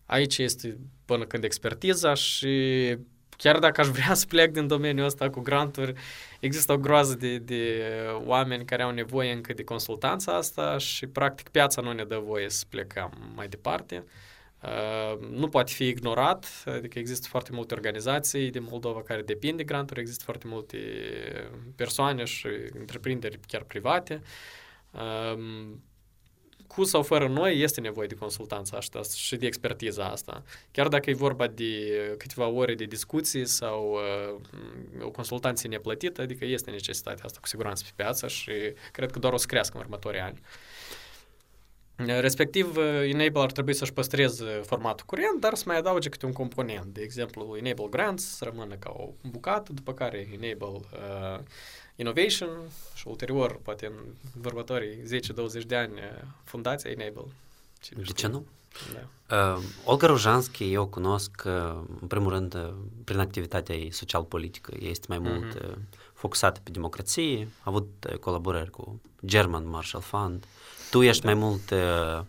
Aici 0.06 0.38
este 0.38 0.78
până 1.06 1.26
când 1.26 1.44
expertiza 1.44 2.14
și 2.14 2.98
chiar 3.42 3.60
dacă 3.60 3.82
aș 3.82 3.88
vrea 3.88 4.14
să 4.14 4.26
plec 4.26 4.52
din 4.52 4.68
domeniul 4.68 5.06
ăsta 5.06 5.30
cu 5.30 5.40
granturi, 5.40 5.94
există 6.40 6.72
o 6.74 6.78
groază 6.78 7.16
de, 7.16 7.38
de 7.38 7.84
oameni 8.26 8.66
care 8.66 8.84
au 8.84 8.92
nevoie 8.92 9.32
încă 9.32 9.54
de 9.54 9.64
consultanța 9.64 10.36
asta 10.36 10.78
și 10.78 11.08
practic 11.08 11.50
piața 11.50 11.82
nu 11.82 11.92
ne 11.92 12.04
dă 12.04 12.22
voie 12.26 12.50
să 12.50 12.66
plecăm 12.70 13.32
mai 13.36 13.48
departe. 13.48 14.04
Uh, 14.64 15.28
nu 15.30 15.48
poate 15.48 15.72
fi 15.72 15.88
ignorat, 15.88 16.64
adică 16.66 17.00
există 17.00 17.28
foarte 17.30 17.50
multe 17.54 17.74
organizații 17.74 18.50
din 18.50 18.68
Moldova 18.70 19.02
care 19.02 19.22
depind 19.22 19.58
de 19.58 19.64
granturi, 19.64 20.00
există 20.00 20.24
foarte 20.24 20.48
multe 20.48 20.78
persoane 21.76 22.24
și 22.24 22.48
întreprinderi 22.80 23.40
chiar 23.48 23.64
private. 23.64 24.22
Uh, 24.92 25.40
cu 26.76 26.84
sau 26.84 27.02
fără 27.04 27.28
noi, 27.28 27.60
este 27.60 27.82
nevoie 27.82 28.08
de 28.08 28.16
consultanța 28.16 28.78
asta 28.78 29.02
și 29.16 29.36
de 29.36 29.46
expertiza 29.46 30.06
asta. 30.06 30.44
Chiar 30.72 30.88
dacă 30.88 31.10
e 31.10 31.14
vorba 31.14 31.48
de 31.48 32.16
câteva 32.18 32.48
ore 32.48 32.76
de 32.76 32.84
discuții 32.84 33.46
sau 33.46 33.92
uh, 33.92 35.06
o 35.06 35.10
consultanție 35.10 35.70
neplătită, 35.70 36.22
adică 36.22 36.46
este 36.46 36.72
necesitatea 36.72 37.26
asta 37.26 37.38
cu 37.42 37.48
siguranță 37.48 37.84
pe 37.86 38.04
piață 38.04 38.28
și 38.28 38.52
cred 38.92 39.12
că 39.12 39.20
doar 39.20 39.34
o 39.34 39.38
să 39.38 39.46
crească 39.46 39.78
în 39.78 39.84
următorii 39.84 40.20
ani. 40.20 40.40
Respectiv, 41.96 42.78
Enable 43.04 43.42
ar 43.42 43.52
trebui 43.52 43.74
să-și 43.74 43.94
păstreze 43.94 44.46
formatul 44.46 45.06
curent, 45.06 45.40
dar 45.40 45.54
să 45.54 45.64
mai 45.68 45.78
adauge 45.78 46.10
câte 46.10 46.26
un 46.26 46.32
component. 46.32 46.86
De 46.86 47.02
exemplu, 47.02 47.56
Enable 47.58 47.88
Grants 47.90 48.36
să 48.36 48.44
rămână 48.44 48.76
ca 48.76 48.94
o 48.98 49.10
bucată, 49.30 49.74
după 49.74 49.94
care 49.94 50.28
Enable 50.32 50.68
uh, 50.68 51.40
Innovation 52.02 52.50
și 52.94 53.08
ulterior, 53.08 53.60
poate 53.64 53.86
în 53.86 53.94
următorii 54.46 55.04
10-20 55.64 55.66
de 55.68 55.76
ani, 55.76 55.92
fundația 56.44 56.90
Enable. 56.90 57.26
Cine 57.82 58.02
de 58.06 58.12
ce 58.12 58.28
nu? 58.28 58.46
Da. 58.94 59.54
Uh, 59.54 59.64
Olga 59.86 60.08
Rujanski, 60.08 60.72
eu 60.72 60.86
cunosc, 60.86 61.44
uh, 61.46 61.82
în 62.02 62.08
primul 62.08 62.32
rând, 62.32 62.54
uh, 62.54 62.74
prin 63.04 63.20
activitatea 63.20 63.76
ei 63.76 63.92
social-politică. 63.92 64.74
Este 64.80 65.06
mai 65.10 65.20
mult 65.20 65.58
uh-huh. 65.58 65.70
uh, 65.70 65.78
focusată 66.14 66.60
pe 66.64 66.70
democrație, 66.72 67.48
a 67.58 67.64
avut 67.64 67.90
uh, 68.10 68.18
colaborări 68.18 68.70
cu 68.70 69.02
German 69.26 69.70
Marshall 69.70 70.04
Fund. 70.04 70.46
Tu 70.90 71.02
ești 71.02 71.26
da. 71.26 71.34
mai 71.34 71.40
mult 71.44 71.70
uh, 71.70 72.24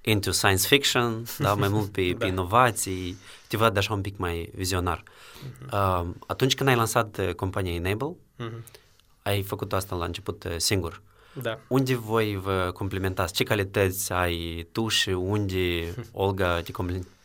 into 0.00 0.30
science 0.30 0.66
fiction, 0.66 1.24
da, 1.38 1.54
mai 1.54 1.68
mult 1.68 1.92
pe, 1.92 2.10
da. 2.12 2.16
pe 2.16 2.26
inovații, 2.26 3.16
te 3.48 3.56
văd 3.56 3.76
așa 3.76 3.92
un 3.92 4.00
pic 4.00 4.16
mai 4.16 4.50
vizionar. 4.54 5.02
Uh-huh. 5.02 5.72
Uh, 5.72 6.06
atunci 6.26 6.54
când 6.54 6.68
ai 6.68 6.76
lansat 6.76 7.18
uh, 7.18 7.34
compania 7.34 7.74
Enable, 7.74 8.16
uh-huh 8.38 8.80
ai 9.22 9.42
făcut 9.42 9.72
asta 9.72 9.96
la 9.96 10.04
început 10.04 10.44
uh, 10.44 10.54
singur. 10.56 11.02
Da. 11.42 11.58
Unde 11.68 11.94
voi 11.94 12.36
vă 12.36 12.70
complementați? 12.74 13.32
Ce 13.32 13.44
calități 13.44 14.12
ai 14.12 14.68
tu 14.72 14.88
și 14.88 15.08
unde 15.08 15.94
Olga 16.12 16.60
te 16.60 16.72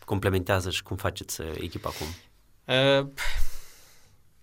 complementează 0.05 0.69
și 0.69 0.83
cum 0.83 0.97
faceți 0.97 1.41
uh, 1.41 1.47
echipa 1.59 1.89
acum? 1.93 2.07
Uh, 2.65 3.07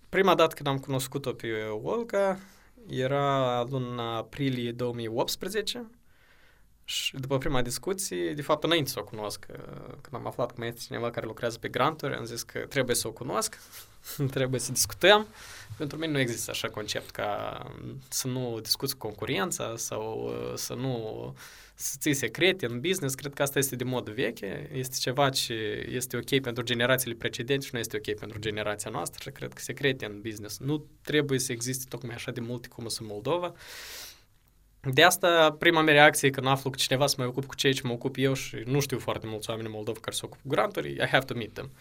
prima 0.09 0.35
dată 0.35 0.55
când 0.55 0.67
am 0.67 0.77
cunoscut-o 0.77 1.33
pe 1.33 1.47
Olga 1.83 2.39
era 2.87 3.63
luna 3.69 4.15
aprilie 4.15 4.71
2018 4.71 5.89
și 6.83 7.15
după 7.15 7.37
prima 7.37 7.61
discuție, 7.61 8.33
de 8.33 8.41
fapt 8.41 8.63
înainte 8.63 8.89
să 8.89 8.99
o 8.99 9.03
cunosc, 9.03 9.45
uh, 9.49 9.57
când 10.01 10.13
am 10.13 10.27
aflat 10.27 10.47
că 10.47 10.55
mai 10.57 10.67
este 10.67 10.81
cineva 10.85 11.11
care 11.11 11.25
lucrează 11.25 11.57
pe 11.57 11.67
granturi, 11.67 12.15
am 12.15 12.23
zis 12.23 12.43
că 12.43 12.59
trebuie 12.59 12.95
să 12.95 13.07
o 13.07 13.11
cunosc, 13.11 13.59
trebuie 14.31 14.59
să 14.59 14.71
discutăm. 14.71 15.27
Pentru 15.77 15.97
mine 15.97 16.11
nu 16.11 16.19
există 16.19 16.51
așa 16.51 16.69
concept 16.69 17.09
ca 17.09 17.59
să 18.09 18.27
nu 18.27 18.59
discuți 18.61 18.97
concurența 18.97 19.73
sau 19.77 20.25
uh, 20.27 20.53
să 20.55 20.73
nu 20.73 21.35
să 21.75 21.95
ții 21.99 22.13
secrete 22.13 22.65
în 22.65 22.79
business. 22.79 23.15
Cred 23.15 23.33
că 23.33 23.41
asta 23.41 23.59
este 23.59 23.75
de 23.75 23.83
mod 23.83 24.09
veche, 24.09 24.69
este 24.73 24.95
ceva 24.99 25.29
ce 25.29 25.53
este 25.91 26.17
ok 26.17 26.41
pentru 26.41 26.63
generațiile 26.63 27.15
precedente 27.15 27.65
și 27.65 27.73
nu 27.73 27.79
este 27.79 27.97
ok 27.97 28.19
pentru 28.19 28.39
generația 28.39 28.91
noastră 28.91 29.19
și 29.23 29.29
cred 29.29 29.53
că 29.53 29.61
secrete 29.61 30.05
în 30.05 30.21
business 30.21 30.59
nu 30.59 30.85
trebuie 31.01 31.39
să 31.39 31.51
existe 31.51 31.85
tocmai 31.89 32.15
așa 32.15 32.31
de 32.31 32.39
multe 32.39 32.67
cum 32.67 32.87
sunt 32.87 33.07
în 33.07 33.13
Moldova. 33.13 33.53
De 34.93 35.03
asta, 35.03 35.55
prima 35.59 35.81
mea 35.81 35.93
reacție 35.93 36.29
când 36.29 36.47
aflu 36.47 36.69
că 36.69 36.77
cineva 36.77 37.07
să 37.07 37.15
mă 37.17 37.25
ocup 37.25 37.45
cu 37.45 37.55
ceea 37.55 37.73
ce 37.73 37.81
mă 37.83 37.91
ocup 37.91 38.15
eu 38.17 38.33
și 38.33 38.55
nu 38.65 38.79
știu 38.79 38.99
foarte 38.99 39.27
mulți 39.27 39.49
oameni 39.49 39.67
în 39.67 39.73
Moldova 39.73 39.99
care 39.99 40.15
se 40.15 40.21
ocupă 40.23 40.39
cu 40.41 40.49
granturi, 40.49 40.91
I 40.91 41.07
have 41.11 41.25
to 41.25 41.33
meet 41.33 41.53
them. 41.53 41.71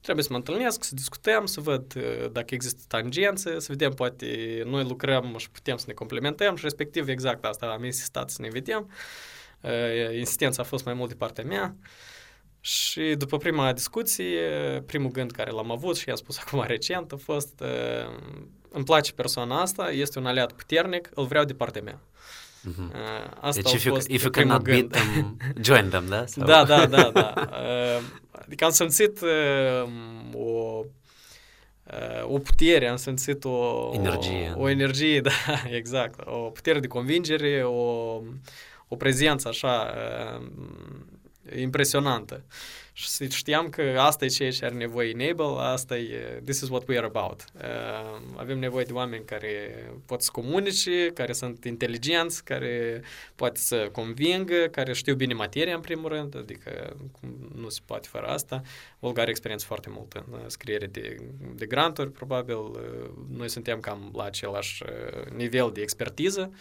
Trebuie 0.00 0.24
să 0.24 0.32
mă 0.32 0.38
întâlnesc, 0.38 0.84
să 0.84 0.94
discutăm, 0.94 1.46
să 1.46 1.60
văd 1.60 1.94
uh, 1.96 2.30
dacă 2.32 2.54
există 2.54 2.82
tangențe, 2.88 3.58
să 3.58 3.66
vedem 3.68 3.92
poate 3.92 4.62
noi 4.66 4.84
lucrăm 4.84 5.34
și 5.38 5.50
putem 5.50 5.76
să 5.76 5.84
ne 5.86 5.92
complementăm 5.92 6.56
și 6.56 6.62
respectiv 6.62 7.08
exact 7.08 7.44
asta 7.44 7.66
am 7.66 7.84
insistat 7.84 8.30
să 8.30 8.42
ne 8.42 8.48
vedem. 8.48 8.90
Uh, 9.60 10.16
insistența 10.16 10.62
a 10.62 10.64
fost 10.64 10.84
mai 10.84 10.94
mult 10.94 11.08
de 11.08 11.14
partea 11.14 11.44
mea. 11.44 11.76
Și 12.60 13.14
după 13.18 13.36
prima 13.36 13.72
discuție, 13.72 14.40
primul 14.86 15.10
gând 15.10 15.30
care 15.30 15.50
l-am 15.50 15.70
avut 15.70 15.96
și 15.96 16.08
i-am 16.08 16.16
spus 16.16 16.38
acum 16.46 16.64
recent 16.66 17.12
a 17.12 17.16
fost 17.16 17.60
uh, 17.60 18.16
îmi 18.70 18.84
place 18.84 19.12
persoana 19.12 19.60
asta, 19.60 19.90
este 19.90 20.18
un 20.18 20.26
aliat 20.26 20.52
puternic, 20.52 21.10
îl 21.14 21.24
vreau 21.24 21.44
de 21.44 21.54
partea 21.54 21.82
mea. 21.82 22.00
Mm-hmm. 22.68 22.92
Asta 23.40 23.62
deci, 23.62 23.72
if 23.72 23.84
you, 23.84 23.96
if 24.06 24.22
you 24.22 24.30
cannot 24.30 24.62
beat 24.62 24.88
them, 24.88 25.36
join 25.60 25.88
them, 25.88 26.08
da? 26.08 26.26
Sau? 26.32 26.46
Da, 26.46 26.64
da, 26.64 26.86
da, 26.86 27.10
da. 27.10 27.34
Adică 28.48 28.64
am 28.64 28.70
simțit 28.70 29.20
uh, 29.20 29.90
o 30.34 30.84
o 32.22 32.38
putere, 32.38 32.88
am 32.88 32.96
simțit 32.96 33.44
o 33.44 33.90
energie, 33.94 34.52
o, 34.56 34.60
o 34.60 34.68
energie, 34.68 35.20
da, 35.28 35.32
exact, 35.70 36.20
o 36.24 36.50
putere 36.50 36.80
de 36.80 36.86
convingere, 36.86 37.62
o, 37.64 38.20
o 38.88 38.96
prezență 38.96 39.48
așa 39.48 39.94
impresionantă. 41.56 42.44
Și 42.98 43.28
știam 43.28 43.68
că 43.68 43.82
asta 43.98 44.24
e 44.24 44.28
ceea 44.28 44.50
ce 44.50 44.64
are 44.64 44.74
nevoie 44.74 45.08
Enable, 45.08 45.62
asta 45.62 45.98
e, 45.98 46.40
this 46.44 46.60
is 46.60 46.68
what 46.68 46.88
we 46.88 46.96
are 46.96 47.06
about. 47.06 47.44
Uh, 47.54 48.20
avem 48.36 48.58
nevoie 48.58 48.84
de 48.84 48.92
oameni 48.92 49.24
care 49.24 49.84
pot 50.06 50.22
să 50.22 50.30
comunice, 50.32 51.10
care 51.14 51.32
sunt 51.32 51.64
inteligenți, 51.64 52.44
care 52.44 53.02
poate 53.34 53.60
să 53.60 53.88
convingă, 53.92 54.68
care 54.70 54.92
știu 54.92 55.14
bine 55.14 55.34
materia 55.34 55.74
în 55.74 55.80
primul 55.80 56.08
rând, 56.08 56.36
adică 56.36 56.96
nu 57.54 57.68
se 57.68 57.80
poate 57.84 58.08
fără 58.10 58.26
asta. 58.26 58.62
Volga 58.98 59.20
are 59.20 59.30
experiență 59.30 59.66
foarte 59.66 59.88
mult 59.90 60.12
în 60.12 60.32
uh, 60.32 60.38
scriere 60.46 60.86
de, 60.86 61.16
de 61.54 61.66
granturi, 61.66 62.10
probabil. 62.10 62.56
Uh, 62.56 62.80
noi 63.36 63.48
suntem 63.48 63.80
cam 63.80 64.12
la 64.16 64.24
același 64.24 64.82
uh, 64.82 65.30
nivel 65.30 65.70
de 65.72 65.80
expertiză. 65.80 66.50
Uh, 66.52 66.56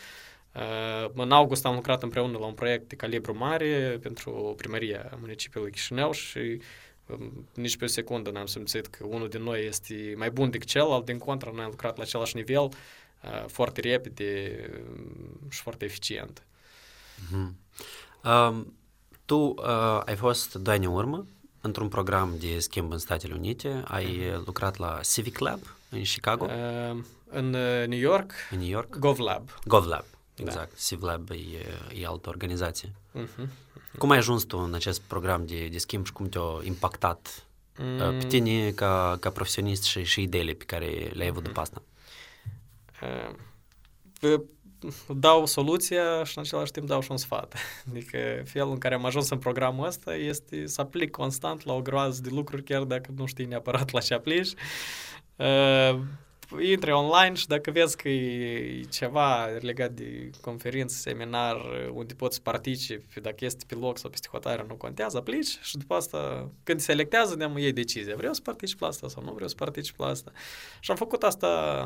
în 1.13 1.32
august 1.32 1.65
am 1.65 1.76
lucrat 1.76 2.04
împreună 2.04 2.38
la 2.38 2.46
un 2.46 2.54
proiect 2.54 2.89
de 2.89 2.96
calibru 2.96 3.38
mare 3.38 4.00
pentru 4.02 4.54
primăria 4.58 5.17
municipiului 5.20 5.72
Chișinău 5.72 6.12
și 6.12 6.62
nici 7.54 7.78
pe 7.78 7.84
o 7.84 7.88
secundă 7.88 8.30
n-am 8.30 8.46
simțit 8.46 8.88
că 8.88 9.06
unul 9.06 9.30
din 9.30 9.43
noi 9.43 9.65
este 9.65 10.13
mai 10.17 10.32
bun 10.32 10.50
decât 10.50 10.67
celălalt, 10.67 11.06
din 11.06 11.17
contră, 11.17 11.52
noi 11.54 11.63
am 11.63 11.70
lucrat 11.70 11.98
la 11.98 12.04
același 12.04 12.36
nivel, 12.36 12.70
foarte 13.48 13.82
repede 13.82 14.60
și 15.50 15.62
foarte 15.62 15.86
eficient. 15.86 16.43
Mm-hmm. 17.17 17.52
Uh, 18.24 18.65
tu 19.26 19.36
uh, 19.36 20.02
ai 20.06 20.15
fost 20.15 20.54
doi 20.54 20.74
ani 20.74 20.86
în 20.86 20.91
urmă 20.91 21.26
într-un 21.62 21.88
program 21.88 22.36
de 22.39 22.60
schimb 22.60 22.91
în 22.91 22.98
Statele 22.98 23.34
Unite, 23.34 23.84
ai 23.88 24.06
mm-hmm. 24.06 24.46
lucrat 24.46 24.78
la 24.78 25.00
Civic 25.13 25.38
Lab 25.38 25.60
în 25.89 26.02
Chicago? 26.02 26.46
Uh, 26.46 26.98
în 27.30 27.50
New 27.88 28.00
York. 28.00 28.32
În 28.52 28.58
New 28.58 28.67
York? 28.67 28.96
GovLab. 28.96 29.50
GovLab. 29.65 30.06
Exact. 30.38 30.69
Da. 30.69 30.76
CivLab 30.88 31.30
e, 31.30 31.36
e 32.02 32.06
altă 32.06 32.30
organizație. 32.30 32.89
Uh-huh. 33.15 33.47
Cum 33.97 34.10
ai 34.10 34.17
ajuns 34.17 34.43
tu 34.43 34.58
în 34.58 34.73
acest 34.73 35.02
program 35.02 35.45
de, 35.45 35.67
de 35.67 35.78
schimb 35.78 36.06
și 36.06 36.12
cum 36.12 36.30
te-a 36.30 36.41
impactat 36.63 37.45
mm. 37.78 38.17
pe 38.19 38.28
tine 38.28 38.71
ca, 38.71 39.17
ca 39.19 39.30
profesionist 39.30 39.84
și, 39.84 40.04
și 40.04 40.21
ideile 40.21 40.54
pe 40.54 40.63
care 40.63 41.12
le-ai 41.13 41.28
avut 41.28 41.41
uh-huh. 41.41 41.45
după 41.45 41.60
asta? 41.60 41.82
Uh, 43.02 44.39
dau 45.08 45.45
soluția 45.45 46.23
și 46.23 46.38
în 46.38 46.43
același 46.43 46.71
timp 46.71 46.88
dau 46.88 47.02
și 47.02 47.12
un 47.12 47.17
sfat. 47.17 47.56
Adică 47.89 48.17
felul 48.45 48.71
în 48.71 48.78
care 48.78 48.95
am 48.95 49.06
ajuns 49.06 49.30
în 49.30 49.38
programul 49.38 49.86
ăsta 49.86 50.15
este 50.15 50.67
să 50.67 50.82
aplic 50.82 51.12
constant 51.12 51.65
la 51.65 51.73
o 51.73 51.82
groază 51.82 52.21
de 52.21 52.30
lucruri, 52.32 52.63
chiar 52.63 52.84
dacă 52.84 53.12
nu 53.15 53.26
știi 53.26 53.45
neapărat 53.45 53.91
la 53.91 54.00
ce 54.00 54.13
aplici. 54.13 54.54
Uh, 55.36 56.00
intri 56.70 56.92
online 56.92 57.34
și 57.34 57.48
dacă 57.48 57.72
vezi 57.72 57.98
că 57.98 58.10
e 58.10 58.82
ceva 58.82 59.46
legat 59.46 59.92
de 59.92 60.30
conferință, 60.42 60.96
seminar, 60.96 61.58
unde 61.94 62.14
poți 62.14 62.42
participi, 62.42 63.22
dacă 63.22 63.46
este 63.46 63.64
pe 63.68 63.76
loc 63.76 63.98
sau 63.98 64.10
peste 64.10 64.28
hotare, 64.32 64.66
nu 64.68 64.76
contează, 64.76 65.18
aplici 65.18 65.60
și 65.62 65.78
după 65.78 65.94
asta, 65.94 66.52
când 66.64 66.80
selectează, 66.80 67.36
ne 67.36 67.62
iei 67.62 67.72
decizia. 67.72 68.16
Vreau 68.16 68.34
să 68.34 68.42
particip 68.42 68.80
la 68.80 68.88
asta 68.88 69.08
sau 69.08 69.24
nu 69.24 69.34
vreau 69.34 69.48
să 69.48 69.56
particip 69.56 70.00
la 70.00 70.06
asta. 70.06 70.32
Și 70.80 70.92
am 70.92 70.98
făcut 70.98 71.24
asta 71.24 71.82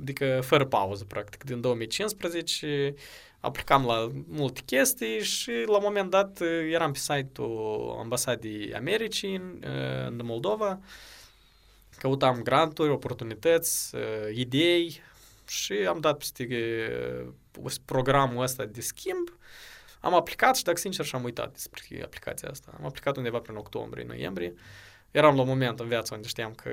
adică 0.00 0.40
fără 0.42 0.64
pauză, 0.64 1.04
practic, 1.04 1.44
din 1.44 1.60
2015 1.60 2.94
aplicam 3.40 3.84
la 3.86 4.10
multe 4.28 4.60
chestii 4.64 5.20
și 5.20 5.50
la 5.66 5.76
un 5.76 5.82
moment 5.82 6.10
dat 6.10 6.40
eram 6.70 6.92
pe 6.92 6.98
site-ul 6.98 7.96
Ambasadei 8.00 8.74
Americii 8.74 9.34
în, 9.34 9.64
în 10.06 10.20
Moldova 10.22 10.80
căutam 11.98 12.42
granturi, 12.42 12.90
oportunități, 12.90 13.94
uh, 13.94 14.02
idei 14.34 15.00
și 15.48 15.72
am 15.72 16.00
dat 16.00 16.18
peste 16.18 16.48
uh, 17.62 17.72
programul 17.84 18.42
ăsta 18.42 18.64
de 18.64 18.80
schimb. 18.80 19.28
Am 20.00 20.14
aplicat 20.14 20.56
și, 20.56 20.62
dacă 20.62 20.78
sincer, 20.78 21.04
și-am 21.04 21.24
uitat 21.24 21.52
despre 21.52 22.02
aplicația 22.04 22.48
asta. 22.48 22.74
Am 22.78 22.86
aplicat 22.86 23.16
undeva 23.16 23.38
prin 23.38 23.56
octombrie, 23.56 24.04
noiembrie. 24.04 24.54
Eram 25.10 25.34
la 25.34 25.40
un 25.40 25.48
moment 25.48 25.80
în 25.80 25.88
viață 25.88 26.14
unde 26.14 26.28
știam 26.28 26.52
că 26.54 26.70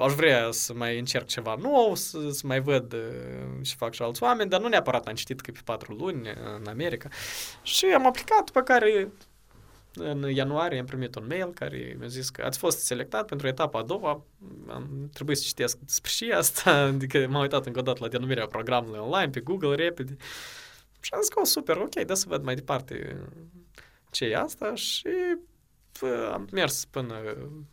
aș 0.00 0.12
vrea 0.12 0.50
să 0.50 0.74
mai 0.74 0.98
încerc 0.98 1.26
ceva 1.26 1.54
nou, 1.60 1.94
să, 1.94 2.30
să 2.30 2.46
mai 2.46 2.60
văd 2.60 2.92
uh, 2.92 3.00
ce 3.62 3.74
fac 3.76 3.92
și 3.92 4.02
alți 4.02 4.22
oameni, 4.22 4.50
dar 4.50 4.60
nu 4.60 4.68
neapărat 4.68 5.06
am 5.06 5.14
citit 5.14 5.40
că 5.40 5.50
pe 5.50 5.60
patru 5.64 5.92
luni 5.92 6.28
în 6.58 6.66
America. 6.66 7.08
Și 7.62 7.86
am 7.86 8.06
aplicat, 8.06 8.50
pe 8.50 8.60
care 8.64 9.10
în 9.94 10.30
ianuarie 10.30 10.78
am 10.78 10.84
primit 10.84 11.14
un 11.14 11.24
mail 11.28 11.52
care 11.52 11.96
mi-a 11.98 12.08
zis 12.08 12.30
că 12.30 12.42
ați 12.42 12.58
fost 12.58 12.78
selectat 12.78 13.26
pentru 13.26 13.46
etapa 13.46 13.78
a 13.78 13.82
doua, 13.82 14.24
am 14.68 15.10
trebuit 15.12 15.36
să 15.36 15.44
citesc 15.46 15.78
despre 15.78 16.10
și 16.10 16.30
asta, 16.30 16.70
adică 16.94 17.26
m-am 17.30 17.40
uitat 17.40 17.66
încă 17.66 17.78
o 17.78 17.82
dată 17.82 17.98
la 18.02 18.08
denumirea 18.08 18.46
programului 18.46 18.98
online 18.98 19.30
pe 19.30 19.40
Google 19.40 19.74
repede. 19.74 20.16
Și 21.00 21.10
am 21.14 21.20
zis 21.20 21.28
că, 21.28 21.40
oh, 21.40 21.46
super, 21.46 21.76
ok, 21.76 21.94
da 21.94 22.14
să 22.14 22.24
văd 22.28 22.42
mai 22.42 22.54
departe 22.54 23.16
ce 24.10 24.24
e 24.24 24.36
asta 24.36 24.74
și 24.74 25.08
am 26.32 26.48
mers 26.52 26.84
până 26.84 27.14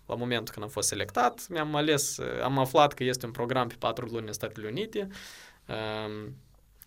la 0.06 0.16
momentul 0.16 0.54
când 0.54 0.66
am 0.66 0.72
fost 0.72 0.88
selectat, 0.88 1.48
mi-am 1.50 1.76
ales, 1.76 2.20
am 2.44 2.58
aflat 2.58 2.94
că 2.94 3.04
este 3.04 3.26
un 3.26 3.32
program 3.32 3.68
pe 3.68 3.76
patru 3.80 4.06
luni 4.06 4.28
în 4.28 4.34
Statele 4.34 4.68
Unite, 4.68 5.08
um, 5.68 6.36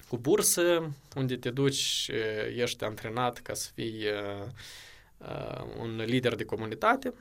cu 0.08 0.16
bursă, 0.16 0.90
unde 1.16 1.36
te 1.36 1.50
duci, 1.50 2.10
ești 2.56 2.84
antrenat 2.84 3.38
ca 3.38 3.54
să 3.54 3.70
fii 3.74 4.04
uh, 4.04 4.40
uh, 4.40 4.52
un 5.78 5.96
lider 5.96 6.34
de 6.34 6.44
comunitate 6.44 7.14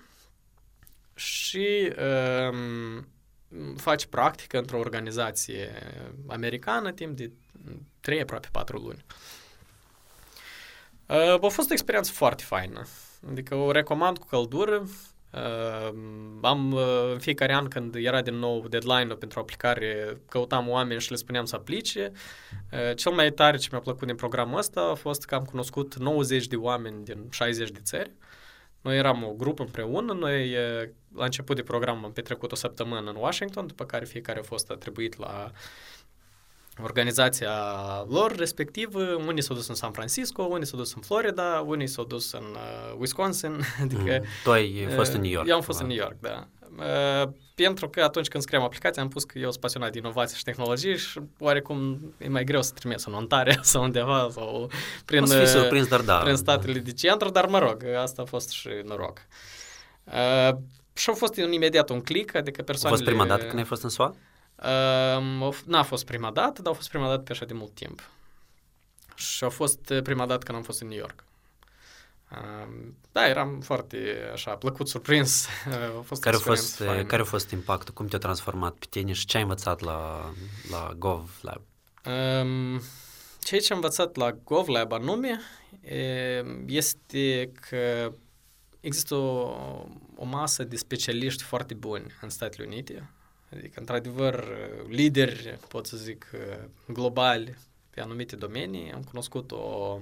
și 1.16 1.94
uh, 1.98 2.58
faci 3.78 4.06
practică 4.06 4.58
într-o 4.58 4.78
organizație 4.78 5.72
americană 6.28 6.92
timp 6.92 7.18
de 7.18 7.32
3, 8.00 8.22
aproape 8.22 8.48
4 8.52 8.78
luni. 8.78 9.06
Uh, 11.08 11.44
a 11.44 11.48
fost 11.48 11.70
o 11.70 11.74
experiență 11.74 12.12
foarte 12.12 12.44
faină. 12.44 12.88
Adică 13.30 13.56
o 13.56 13.72
recomand 13.72 14.18
cu 14.18 14.26
căldură. 14.26 14.88
Uh, 15.34 15.93
am 16.41 16.72
uh, 16.72 17.12
în 17.12 17.19
fiecare 17.19 17.54
an 17.54 17.67
când 17.67 17.96
era 17.96 18.22
din 18.22 18.36
nou 18.36 18.67
deadline-ul 18.67 19.15
pentru 19.15 19.39
aplicare, 19.39 20.17
căutam 20.30 20.69
oameni 20.69 21.02
și 21.02 21.12
le 21.12 21.15
spuneam 21.15 21.46
să 21.46 21.56
aplice. 21.56 22.12
Uh, 22.72 22.96
cel 22.96 23.12
mai 23.12 23.32
tare 23.32 23.58
ce 23.58 23.67
mi-a 23.72 23.80
plăcut 23.82 24.08
din 24.08 24.15
programul 24.15 24.58
ăsta 24.58 24.82
a 24.82 24.93
fost 24.93 25.26
că 25.26 25.36
am 25.36 25.43
cunoscut 25.43 25.96
90 25.96 26.48
de 26.48 26.56
oameni 26.56 27.04
din 27.04 27.28
60 27.32 27.69
de 27.69 27.80
țări. 27.84 28.12
Noi 28.82 28.98
eram 28.98 29.24
o 29.24 29.34
grupă 29.34 29.63
împreună, 29.63 30.13
noi 30.13 30.56
la 31.15 31.24
început 31.24 31.56
de 31.56 31.63
program 31.63 32.06
am 32.06 32.12
petrecut 32.12 32.52
o 32.52 32.56
săptămână 32.56 33.10
în 33.10 33.15
Washington, 33.15 33.67
după 33.67 33.86
care 33.86 34.06
fiecare 34.06 34.39
a 34.39 34.43
fost 34.43 34.69
atribuit 34.69 35.17
la 35.17 35.52
organizația 36.81 37.51
lor 38.07 38.36
respectiv, 38.36 38.95
unii 39.27 39.41
s-au 39.41 39.55
dus 39.55 39.67
în 39.67 39.75
San 39.75 39.91
Francisco, 39.91 40.43
unii 40.43 40.65
s-au 40.65 40.79
dus 40.79 40.93
în 40.95 41.01
Florida, 41.01 41.63
unii 41.65 41.88
s-au 41.88 42.03
dus 42.03 42.31
în 42.31 42.45
uh, 42.53 42.95
Wisconsin, 42.97 43.59
adică... 43.83 44.17
Mm. 44.19 44.25
Tu 44.43 44.51
ai 44.51 44.86
uh, 44.86 44.93
fost 44.95 45.13
în 45.13 45.21
New 45.21 45.31
York. 45.31 45.47
Eu 45.47 45.55
am 45.55 45.62
fost 45.62 45.79
în 45.79 45.88
New 45.88 45.97
York, 45.97 46.15
da. 46.19 46.47
Uh, 46.77 47.29
pentru 47.55 47.89
că 47.89 48.01
atunci 48.01 48.27
când 48.27 48.43
scriam 48.43 48.63
aplicația 48.63 49.01
am 49.01 49.07
pus 49.07 49.23
că 49.23 49.39
eu 49.39 49.49
sunt 49.49 49.62
pasionat 49.62 49.91
de 49.91 49.97
inovație 49.97 50.38
și 50.38 50.43
tehnologie 50.43 50.95
și 50.95 51.19
oarecum 51.39 51.99
e 52.17 52.27
mai 52.27 52.43
greu 52.43 52.62
să 52.62 52.71
trimis 52.73 53.05
în 53.05 53.13
Ontario 53.13 53.62
sau 53.71 53.83
undeva 53.83 54.27
sau 54.31 54.71
prin, 55.05 55.25
fi 55.25 55.47
surprins, 55.47 55.88
dar 55.88 56.01
da. 56.01 56.17
prin 56.17 56.36
statele 56.36 56.79
de 56.79 56.91
centru, 56.91 57.29
dar 57.29 57.45
mă 57.45 57.59
rog, 57.59 57.83
asta 58.01 58.21
a 58.21 58.25
fost 58.25 58.49
și 58.49 58.69
noroc. 58.86 59.17
Uh, 60.03 60.55
și 60.93 61.09
a 61.09 61.13
fost 61.13 61.36
imediat 61.36 61.89
un 61.89 62.01
click, 62.01 62.36
adică 62.36 62.62
persoanele... 62.62 63.01
A 63.01 63.05
fost 63.05 63.17
prima 63.17 63.36
dată 63.36 63.45
când 63.45 63.57
ai 63.57 63.65
fost 63.65 63.83
în 63.83 63.89
SUA? 63.89 64.15
Uh, 64.63 65.58
n-a 65.65 65.84
fost 65.84 66.06
prima 66.06 66.32
dată, 66.32 66.62
dar 66.62 66.73
a 66.73 66.76
fost 66.76 66.89
prima 66.89 67.08
dată 67.08 67.21
pe 67.21 67.32
așa 67.32 67.45
de 67.45 67.54
mult 67.54 67.73
timp. 67.73 68.10
Și 69.15 69.43
a 69.43 69.49
fost 69.49 69.89
uh, 69.89 70.02
prima 70.02 70.26
dată 70.26 70.45
când 70.45 70.58
am 70.58 70.63
fost 70.63 70.82
în 70.82 70.88
New 70.88 70.97
York. 70.97 71.23
Uh, 72.32 72.73
da, 73.12 73.28
eram 73.28 73.60
foarte 73.60 74.30
așa, 74.34 74.56
plăcut 74.56 74.88
surprins. 74.88 75.47
a 75.97 76.02
fost 76.02 76.21
care, 76.21 76.36
a 76.36 76.39
fost, 76.39 76.80
uh, 76.80 77.06
care 77.06 77.21
a 77.21 77.26
fost 77.26 77.52
impactul? 77.52 77.93
Cum 77.93 78.08
te-a 78.08 78.19
transformat 78.19 78.73
pe 78.73 78.86
tine 78.89 79.12
și 79.12 79.26
ce 79.26 79.38
ai 79.38 79.43
învățat 79.43 79.80
la, 79.80 80.32
la 80.71 80.93
GovLab? 80.97 81.62
Um, 82.06 82.82
ceea 83.39 83.62
ce 83.62 83.73
am 83.73 83.80
învățat 83.80 84.15
la 84.15 84.32
GovLab 84.32 84.91
anume 84.91 85.39
este 86.65 87.52
că 87.69 88.12
există 88.80 89.15
o, 89.15 89.58
o 90.15 90.26
masă 90.26 90.63
de 90.63 90.76
specialiști 90.76 91.43
foarte 91.43 91.73
buni 91.73 92.06
în 92.21 92.30
Statele 92.30 92.65
Unite, 92.65 93.10
Adică, 93.58 93.80
într-adevăr, 93.80 94.48
lideri, 94.88 95.58
pot 95.68 95.86
să 95.86 95.98
zic, 95.98 96.32
globali 96.88 97.56
pe 97.89 98.02
anumite 98.02 98.36
domenii. 98.36 98.92
Am 98.92 99.04
cunoscut 99.04 99.52
o, 99.52 100.00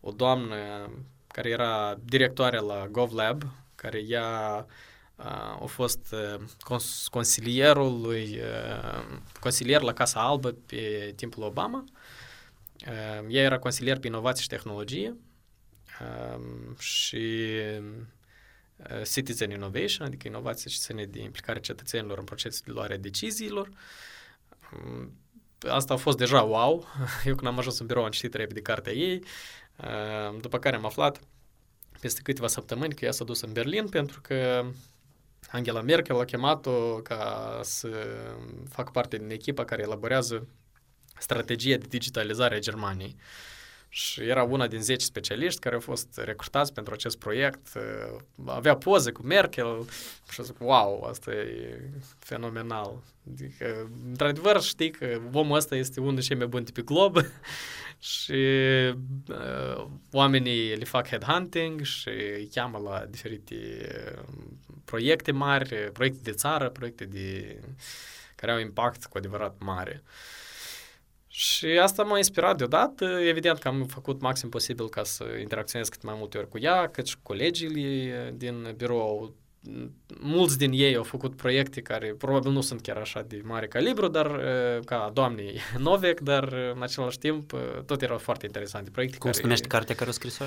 o 0.00 0.10
doamnă 0.10 0.56
care 1.26 1.48
era 1.48 1.98
directoare 2.04 2.58
la 2.58 2.88
GovLab, 2.90 3.42
care 3.74 3.98
ea 4.06 4.66
a 5.16 5.64
fost 5.66 6.14
cons- 6.58 7.08
consilierul 7.10 8.00
lui, 8.00 8.40
consilier 9.40 9.80
la 9.80 9.92
Casa 9.92 10.20
Albă 10.20 10.54
pe 10.66 11.12
timpul 11.16 11.42
Obama. 11.42 11.84
Ea 13.28 13.42
era 13.42 13.58
consilier 13.58 13.98
pe 13.98 14.06
inovație 14.06 14.42
și 14.42 14.48
tehnologie 14.48 15.16
și 16.78 17.50
Uh, 17.78 17.84
citizen 19.12 19.50
innovation, 19.50 20.06
adică 20.06 20.28
inovație 20.28 20.70
și 20.70 20.78
ține 20.78 21.04
de 21.04 21.22
implicarea 21.22 21.60
cetățenilor 21.60 22.18
în 22.18 22.24
procesul 22.24 22.62
de 22.64 22.72
luare 22.72 22.94
a 22.94 22.98
deciziilor. 22.98 23.68
Um, 24.72 25.12
asta 25.68 25.94
a 25.94 25.96
fost 25.96 26.16
deja 26.16 26.42
wow. 26.42 26.86
Eu 27.24 27.34
când 27.34 27.46
am 27.46 27.58
ajuns 27.58 27.78
în 27.78 27.86
birou 27.86 28.04
am 28.04 28.10
citit 28.10 28.34
repede 28.34 28.60
cartea 28.60 28.92
ei, 28.92 29.22
uh, 29.76 30.40
după 30.40 30.58
care 30.58 30.76
am 30.76 30.84
aflat 30.84 31.20
peste 32.00 32.20
câteva 32.22 32.46
săptămâni 32.46 32.94
că 32.94 33.04
ea 33.04 33.12
s-a 33.12 33.24
dus 33.24 33.40
în 33.40 33.52
Berlin 33.52 33.88
pentru 33.88 34.20
că 34.20 34.64
Angela 35.50 35.80
Merkel 35.80 36.20
a 36.20 36.24
chemat-o 36.24 36.94
ca 36.94 37.60
să 37.62 37.88
facă 38.68 38.90
parte 38.90 39.16
din 39.16 39.30
echipa 39.30 39.64
care 39.64 39.82
elaborează 39.82 40.46
strategia 41.18 41.76
de 41.76 41.86
digitalizare 41.88 42.54
a 42.54 42.58
Germaniei. 42.58 43.16
Și 43.96 44.22
era 44.22 44.42
una 44.42 44.66
din 44.66 44.82
10 44.82 45.04
specialiști 45.04 45.60
care 45.60 45.74
au 45.74 45.80
fost 45.80 46.08
recrutați 46.24 46.72
pentru 46.72 46.92
acest 46.92 47.18
proiect. 47.18 47.66
Avea 48.46 48.76
poze 48.76 49.10
cu 49.10 49.22
Merkel 49.22 49.88
și 50.30 50.42
zic, 50.42 50.56
wow, 50.58 51.02
asta 51.02 51.32
e 51.32 51.80
fenomenal. 52.18 53.02
Adică, 53.32 53.90
într-adevăr, 54.08 54.62
știi 54.62 54.90
că 54.90 55.20
omul 55.32 55.56
ăsta 55.56 55.76
este 55.76 56.00
unul 56.00 56.22
cei 56.22 56.36
mai 56.36 56.46
buni 56.46 56.64
pe 56.64 56.82
glob 56.82 57.16
și 58.14 58.42
uh, 59.28 59.86
oamenii 60.12 60.76
le 60.76 60.84
fac 60.84 61.08
headhunting 61.08 61.82
și 61.82 62.08
îi 62.08 62.48
cheamă 62.54 62.78
la 62.78 63.04
diferite 63.10 63.56
proiecte 64.84 65.32
mari, 65.32 65.74
proiecte 65.92 66.20
de 66.22 66.32
țară, 66.32 66.68
proiecte 66.68 67.04
de, 67.04 67.60
care 68.34 68.52
au 68.52 68.58
impact 68.58 69.04
cu 69.04 69.18
adevărat 69.18 69.54
mare. 69.58 70.02
Și 71.36 71.66
asta 71.66 72.02
m-a 72.02 72.16
inspirat 72.16 72.56
deodată. 72.56 73.04
Evident 73.04 73.58
că 73.58 73.68
am 73.68 73.84
făcut 73.84 74.20
maxim 74.20 74.48
posibil 74.48 74.88
ca 74.88 75.04
să 75.04 75.24
interacționez 75.40 75.88
cât 75.88 76.02
mai 76.02 76.14
multe 76.18 76.38
ori 76.38 76.48
cu 76.48 76.58
ea, 76.58 76.88
cât 76.88 77.06
și 77.06 77.16
colegii 77.22 78.12
din 78.34 78.74
birou. 78.76 79.34
Mulți 80.20 80.58
din 80.58 80.70
ei 80.72 80.96
au 80.96 81.02
făcut 81.02 81.36
proiecte 81.36 81.80
care 81.80 82.14
probabil 82.18 82.50
nu 82.50 82.60
sunt 82.60 82.80
chiar 82.80 82.96
așa 82.96 83.22
de 83.22 83.40
mare 83.44 83.68
calibru, 83.68 84.08
dar 84.08 84.40
ca 84.84 85.10
doamnei 85.12 85.60
Novek, 85.78 86.20
dar 86.20 86.52
în 86.52 86.82
același 86.82 87.18
timp 87.18 87.52
tot 87.86 88.02
erau 88.02 88.18
foarte 88.18 88.46
interesante 88.46 88.90
proiecte. 88.90 89.18
Cum 89.18 89.26
care... 89.26 89.36
se 89.36 89.42
numește 89.42 89.66
cartea 89.66 89.94
care 89.94 90.10
o 90.10 90.12
scris-o 90.12 90.44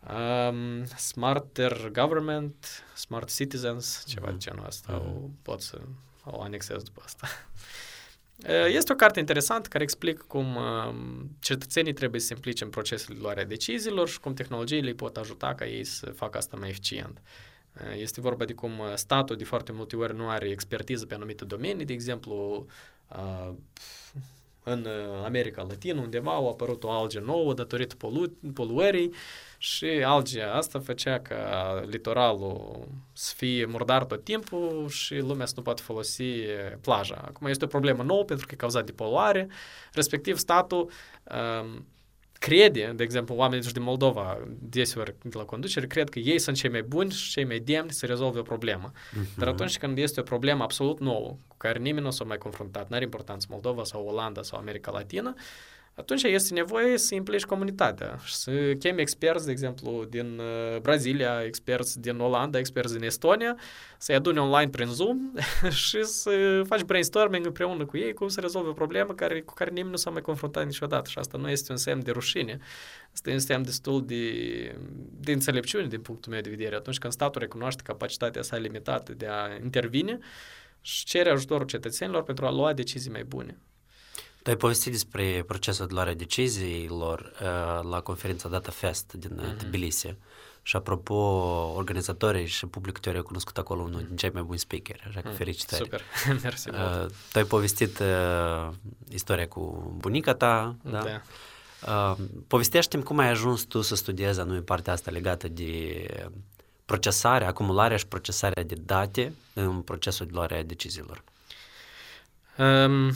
Um, 0.00 0.84
smarter 0.84 1.90
Government, 1.92 2.84
Smart 2.94 3.34
Citizens, 3.34 4.04
ceva 4.06 4.28
mm-hmm. 4.28 4.30
de 4.30 4.36
genul 4.38 4.64
ăsta. 4.66 4.92
Mm-hmm. 4.92 5.24
O, 5.24 5.28
pot 5.42 5.60
să 5.60 5.78
o 6.24 6.42
anexez 6.42 6.82
după 6.82 7.02
asta. 7.04 7.26
Este 8.66 8.92
o 8.92 8.96
carte 8.96 9.18
interesantă 9.18 9.68
care 9.68 9.82
explică 9.82 10.24
cum 10.26 10.58
cetățenii 11.38 11.92
trebuie 11.92 12.20
să 12.20 12.26
se 12.26 12.34
implice 12.34 12.64
în 12.64 12.70
procesul 12.70 13.14
de 13.14 13.20
luare 13.20 13.40
a 13.40 13.44
deciziilor 13.44 14.08
și 14.08 14.20
cum 14.20 14.34
tehnologiile 14.34 14.88
îi 14.88 14.94
pot 14.94 15.16
ajuta 15.16 15.54
ca 15.54 15.66
ei 15.66 15.84
să 15.84 16.06
facă 16.06 16.38
asta 16.38 16.56
mai 16.56 16.68
eficient. 16.68 17.22
Este 17.96 18.20
vorba 18.20 18.44
de 18.44 18.52
cum 18.52 18.72
statul 18.94 19.36
de 19.36 19.44
foarte 19.44 19.72
multe 19.72 19.96
ori 19.96 20.16
nu 20.16 20.28
are 20.28 20.48
expertiză 20.48 21.06
pe 21.06 21.14
anumite 21.14 21.44
domenii, 21.44 21.84
de 21.84 21.92
exemplu, 21.92 22.66
în 24.72 24.86
America 25.24 25.62
Latină 25.68 26.00
undeva 26.00 26.30
a 26.30 26.46
apărut 26.46 26.84
o 26.84 26.90
alge 26.90 27.20
nouă 27.20 27.54
datorită 27.54 27.94
polu- 27.94 28.36
poluării 28.54 29.12
și 29.58 29.86
algea 29.86 30.54
asta 30.54 30.80
făcea 30.80 31.18
ca 31.20 31.82
litoralul 31.86 32.86
să 33.12 33.32
fie 33.36 33.64
murdar 33.64 34.04
tot 34.04 34.24
timpul 34.24 34.88
și 34.88 35.18
lumea 35.18 35.46
să 35.46 35.52
nu 35.56 35.62
poate 35.62 35.82
folosi 35.82 36.24
plaja. 36.80 37.24
Acum 37.26 37.46
este 37.46 37.64
o 37.64 37.68
problemă 37.68 38.02
nouă 38.02 38.24
pentru 38.24 38.46
că 38.46 38.52
e 38.54 38.56
cauzat 38.56 38.86
de 38.86 38.92
poluare, 38.92 39.48
respectiv 39.92 40.36
statul 40.36 40.90
um, 41.60 41.86
crede, 42.38 42.92
de 42.96 43.02
exemplu, 43.02 43.34
oamenii 43.34 43.72
din 43.72 43.82
Moldova, 43.82 44.38
deseori 44.58 45.14
de 45.22 45.36
la 45.38 45.42
conducere, 45.42 45.86
cred 45.86 46.08
că 46.08 46.18
ei 46.18 46.38
sunt 46.38 46.56
cei 46.56 46.70
mai 46.70 46.82
buni 46.82 47.10
și 47.10 47.30
cei 47.30 47.44
mai 47.44 47.58
demni 47.58 47.92
să 47.92 48.06
rezolve 48.06 48.38
o 48.38 48.42
problemă. 48.42 48.92
Uh-huh. 48.92 49.34
Dar 49.36 49.48
atunci 49.48 49.78
când 49.78 49.98
este 49.98 50.20
o 50.20 50.22
problemă 50.22 50.62
absolut 50.62 51.00
nouă, 51.00 51.36
cu 51.46 51.56
care 51.56 51.78
nimeni 51.78 52.04
nu 52.04 52.10
s-a 52.10 52.24
mai 52.24 52.38
confruntat, 52.38 52.88
n-are 52.88 53.04
importanță 53.04 53.46
Moldova 53.50 53.84
sau 53.84 54.06
Olanda 54.06 54.42
sau 54.42 54.58
America 54.58 54.90
Latină, 54.90 55.34
atunci 55.98 56.22
este 56.22 56.54
nevoie 56.54 56.98
să 56.98 57.14
implici 57.14 57.44
comunitatea 57.44 58.18
și 58.24 58.34
să 58.34 58.50
chemi 58.78 59.00
experți, 59.00 59.44
de 59.44 59.50
exemplu, 59.50 60.04
din 60.08 60.38
uh, 60.38 60.80
Brazilia, 60.80 61.42
experți 61.44 62.00
din 62.00 62.18
Olanda, 62.18 62.58
experți 62.58 62.92
din 62.92 63.02
Estonia, 63.02 63.56
să-i 63.98 64.14
aduni 64.14 64.38
online 64.38 64.70
prin 64.70 64.86
Zoom 64.86 65.18
și 65.86 66.02
să 66.04 66.62
faci 66.66 66.82
brainstorming 66.82 67.46
împreună 67.46 67.86
cu 67.86 67.96
ei 67.96 68.12
cum 68.12 68.28
să 68.28 68.40
rezolve 68.40 68.68
o 68.68 68.72
problemă 68.72 69.12
care, 69.12 69.40
cu 69.40 69.54
care 69.54 69.70
nimeni 69.70 69.90
nu 69.90 69.96
s-a 69.96 70.10
mai 70.10 70.20
confruntat 70.20 70.64
niciodată. 70.64 71.10
Și 71.10 71.18
asta 71.18 71.38
nu 71.38 71.50
este 71.50 71.72
un 71.72 71.78
semn 71.78 72.02
de 72.02 72.10
rușine, 72.10 72.58
asta 73.12 73.30
este 73.30 73.32
un 73.32 73.38
semn 73.38 73.64
destul 73.64 74.06
de, 74.06 74.32
de 75.20 75.32
înțelepciune 75.32 75.86
din 75.86 76.00
punctul 76.00 76.32
meu 76.32 76.40
de 76.40 76.50
vedere. 76.50 76.74
Atunci 76.74 76.98
când 76.98 77.12
statul 77.12 77.40
recunoaște 77.40 77.82
capacitatea 77.84 78.42
sa 78.42 78.56
limitată 78.56 79.12
de 79.12 79.26
a 79.26 79.54
intervine 79.62 80.18
și 80.80 81.04
cere 81.04 81.30
ajutorul 81.30 81.66
cetățenilor 81.66 82.22
pentru 82.22 82.46
a 82.46 82.50
lua 82.50 82.72
decizii 82.72 83.10
mai 83.10 83.24
bune. 83.24 83.58
Tu 84.48 84.54
ai 84.54 84.60
povestit 84.60 84.92
despre 84.92 85.44
procesul 85.46 85.86
de 85.86 85.94
luare 85.94 86.14
deciziilor 86.14 87.32
uh, 87.42 87.90
la 87.90 88.00
conferința 88.00 88.48
Data 88.48 88.70
Fest 88.70 89.12
din 89.12 89.40
mm-hmm. 89.40 89.56
Tbilisi. 89.56 90.16
Și 90.62 90.76
apropo, 90.76 91.14
organizatorii 91.76 92.46
și 92.46 92.66
publicul 92.66 93.00
te-au 93.00 93.14
recunoscut 93.14 93.58
acolo 93.58 93.82
unul 93.82 94.04
din 94.06 94.16
cei 94.16 94.30
mai 94.30 94.42
buni 94.42 94.58
speaker, 94.58 95.04
așa 95.08 95.20
că 95.20 95.28
mm, 95.28 95.34
felicitări. 95.34 95.82
Super, 95.82 96.02
mersi 96.42 96.68
uh, 96.68 97.06
Tu 97.32 97.38
ai 97.38 97.44
povestit 97.44 97.98
uh, 97.98 98.74
istoria 99.08 99.48
cu 99.48 99.92
bunica 99.96 100.34
ta, 100.34 100.76
da? 100.82 101.02
da. 101.02 101.22
Uh, 102.10 102.16
povestește-mi 102.46 103.02
cum 103.02 103.18
ai 103.18 103.28
ajuns 103.28 103.62
tu 103.62 103.80
să 103.80 103.94
studiezi 103.94 104.40
anume 104.40 104.60
partea 104.60 104.92
asta 104.92 105.10
legată 105.10 105.48
de 105.48 106.06
procesare, 106.84 107.44
acumularea 107.44 107.96
și 107.96 108.06
procesarea 108.06 108.62
de 108.62 108.76
date 108.84 109.32
în 109.52 109.80
procesul 109.80 110.26
de 110.26 110.32
luare 110.34 110.58
a 110.58 110.64
deciziilor. 110.64 111.22
Um, 112.58 113.12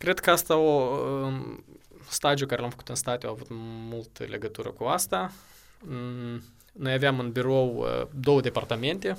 Cred 0.00 0.18
că 0.18 0.30
asta 0.30 0.56
o 0.56 0.98
um, 0.98 1.64
stagiu 2.08 2.46
care 2.46 2.60
l-am 2.60 2.70
făcut 2.70 2.88
în 2.88 2.94
state 2.94 3.26
a 3.26 3.30
avut 3.30 3.46
mult 3.90 4.28
legătură 4.28 4.70
cu 4.70 4.84
asta. 4.84 5.32
Mm, 5.80 6.42
noi 6.72 6.92
aveam 6.92 7.18
în 7.18 7.32
birou 7.32 7.76
uh, 7.76 8.06
două 8.14 8.40
departamente. 8.40 9.16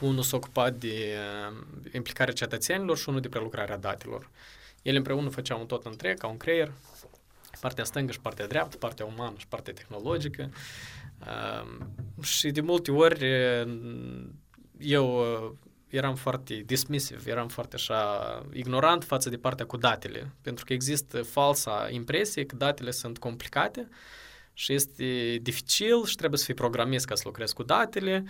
Unul 0.00 0.22
s-a 0.22 0.36
ocupat 0.36 0.74
de 0.74 1.16
uh, 1.50 1.56
implicarea 1.94 2.32
cetățenilor 2.32 2.96
și 2.96 3.08
unul 3.08 3.20
de 3.20 3.28
prelucrarea 3.28 3.76
datelor. 3.76 4.30
Ele 4.82 4.96
împreună 4.96 5.28
făceau 5.28 5.60
un 5.60 5.66
tot 5.66 5.84
întreg, 5.84 6.18
ca 6.18 6.26
un 6.26 6.36
creier, 6.36 6.72
partea 7.60 7.84
stângă 7.84 8.12
și 8.12 8.20
partea 8.20 8.46
dreaptă, 8.46 8.76
partea 8.76 9.04
umană 9.04 9.34
și 9.36 9.46
partea 9.46 9.72
tehnologică. 9.72 10.50
Um, 11.20 12.22
și 12.22 12.50
de 12.50 12.60
multe 12.60 12.90
ori 12.90 13.24
eu 14.78 15.24
eram 15.92 16.14
foarte 16.14 16.54
dismissiv, 16.54 17.26
eram 17.26 17.48
foarte 17.48 17.76
așa 17.76 18.42
ignorant 18.52 19.04
față 19.04 19.30
de 19.30 19.36
partea 19.36 19.66
cu 19.66 19.76
datele, 19.76 20.32
pentru 20.42 20.64
că 20.64 20.72
există 20.72 21.22
falsa 21.22 21.88
impresie 21.90 22.46
că 22.46 22.56
datele 22.56 22.90
sunt 22.90 23.18
complicate 23.18 23.88
și 24.52 24.72
este 24.72 25.38
dificil 25.42 26.04
și 26.04 26.16
trebuie 26.16 26.38
să 26.38 26.44
fii 26.44 26.54
programist 26.54 27.06
ca 27.06 27.14
să 27.14 27.22
lucrezi 27.24 27.54
cu 27.54 27.62
datele 27.62 28.24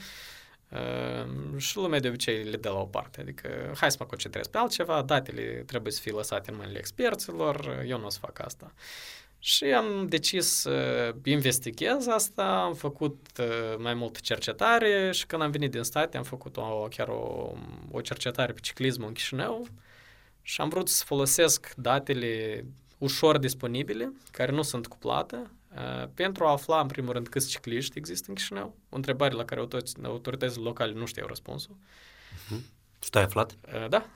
uh, 0.69 1.59
și 1.59 1.77
lumea 1.77 2.01
de 2.01 2.09
obicei 2.09 2.45
le 2.45 2.57
dă 2.57 2.69
la 2.69 2.81
o 2.81 2.87
parte. 2.87 3.21
Adică 3.21 3.73
hai 3.77 3.91
să 3.91 3.97
mă 4.01 4.07
concentrez 4.07 4.47
pe 4.47 4.59
altceva, 4.59 5.03
datele 5.03 5.63
trebuie 5.67 5.93
să 5.93 6.01
fie 6.01 6.13
lăsate 6.13 6.51
în 6.51 6.57
mâinile 6.57 6.79
experților, 6.79 7.85
eu 7.87 7.99
nu 7.99 8.07
o 8.07 8.11
să 8.11 8.19
fac 8.19 8.45
asta. 8.45 8.73
Și 9.45 9.65
am 9.65 10.07
decis 10.07 10.47
să 10.47 11.15
investighez 11.25 12.07
asta, 12.07 12.63
am 12.63 12.75
făcut 12.75 13.27
uh, 13.39 13.77
mai 13.79 13.95
multă 13.95 14.19
cercetare 14.23 15.13
și 15.13 15.27
când 15.27 15.43
am 15.43 15.51
venit 15.51 15.71
din 15.71 15.83
state 15.83 16.17
am 16.17 16.23
făcut 16.23 16.57
o, 16.57 16.87
chiar 16.91 17.09
o, 17.09 17.53
o 17.91 18.01
cercetare 18.01 18.53
pe 18.53 18.61
ciclism 18.61 19.05
în 19.05 19.13
Chișinău 19.13 19.67
și 20.43 20.61
am 20.61 20.69
vrut 20.69 20.89
să 20.89 21.05
folosesc 21.05 21.73
datele 21.77 22.65
ușor 22.99 23.39
disponibile, 23.39 24.13
care 24.31 24.53
nu 24.53 24.63
sunt 24.63 24.87
cu 24.87 24.99
plată, 24.99 25.51
uh, 25.77 26.09
pentru 26.15 26.45
a 26.45 26.51
afla, 26.51 26.81
în 26.81 26.87
primul 26.87 27.13
rând, 27.13 27.29
câți 27.29 27.49
cicliști 27.49 27.99
există 27.99 28.27
în 28.29 28.35
Chișinău, 28.35 28.75
o 28.89 28.97
întrebare 28.97 29.35
la 29.35 29.45
care 29.45 29.67
autoritățile 30.03 30.63
locale 30.63 30.93
nu 30.93 31.07
știau 31.07 31.27
răspunsul. 31.27 31.77
Uh-huh. 31.77 32.61
Și 33.03 33.11
tu 33.11 33.19
ai 33.19 33.25
aflat? 33.25 33.57
Uh, 33.75 33.89
da, 33.89 34.07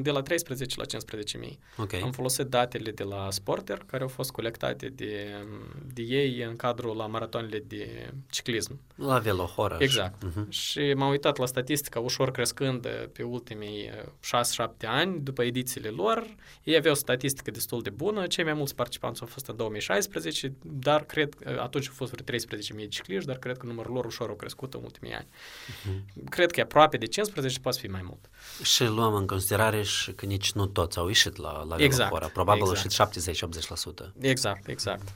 de 0.00 0.10
la 0.10 0.22
13 0.22 0.78
la 0.78 0.84
15 0.84 1.38
mii. 1.38 1.58
Okay. 1.76 2.00
Am 2.00 2.10
folosit 2.12 2.46
datele 2.46 2.90
de 2.90 3.02
la 3.02 3.30
Sporter, 3.30 3.82
care 3.86 4.02
au 4.02 4.08
fost 4.08 4.30
colectate 4.30 4.88
de, 4.88 5.46
de 5.92 6.02
ei 6.02 6.42
în 6.42 6.56
cadrul 6.56 6.96
la 6.96 7.06
maratoanele 7.06 7.62
de 7.66 8.12
ciclism. 8.30 8.80
La 8.94 9.18
Velohora. 9.18 9.76
Exact. 9.78 10.24
Uh-huh. 10.24 10.48
Și 10.48 10.92
m-am 10.96 11.10
uitat 11.10 11.36
la 11.36 11.46
statistica 11.46 12.00
ușor 12.00 12.30
crescând 12.30 12.86
pe 13.12 13.22
ultimii 13.22 13.90
6-7 13.90 14.66
ani, 14.84 15.20
după 15.20 15.42
edițiile 15.42 15.88
lor. 15.88 16.34
Ei 16.62 16.76
aveau 16.76 16.92
o 16.94 16.96
statistică 16.96 17.50
destul 17.50 17.82
de 17.82 17.90
bună. 17.90 18.26
Cei 18.26 18.44
mai 18.44 18.54
mulți 18.54 18.74
participanți 18.74 19.20
au 19.20 19.26
fost 19.26 19.46
în 19.46 19.56
2016, 19.56 20.52
dar 20.62 21.04
cred 21.04 21.34
că 21.34 21.60
atunci 21.62 21.88
au 21.88 21.94
fost 21.96 22.12
vreo 22.12 22.38
13.000 22.38 22.76
de 22.76 22.86
cicliști, 22.86 23.26
dar 23.26 23.36
cred 23.36 23.56
că 23.56 23.66
numărul 23.66 23.94
lor 23.94 24.04
ușor 24.04 24.28
au 24.28 24.34
crescut 24.34 24.74
în 24.74 24.80
ultimii 24.82 25.14
ani. 25.14 25.26
Uh-huh. 25.26 26.24
Cred 26.30 26.50
că 26.50 26.60
e 26.60 26.62
aproape 26.62 26.96
de 26.96 27.06
15 27.06 27.60
poate 27.60 27.78
fi 27.78 27.86
mai 27.86 28.02
mult. 28.04 28.30
Și 28.62 28.84
luăm 28.84 29.14
în 29.14 29.26
considerare 29.26 29.65
și 29.82 30.12
că 30.12 30.26
nici 30.26 30.52
nu 30.52 30.66
toți 30.66 30.98
au 30.98 31.06
ieșit 31.06 31.36
la, 31.36 31.64
la 31.64 31.76
exact, 31.78 31.96
Velofora. 31.96 32.30
Probabil 32.32 32.62
exact. 32.62 33.00
au 33.00 33.10
ieșit 33.12 34.08
70-80%. 34.08 34.10
Exact, 34.20 34.68
exact. 34.68 35.08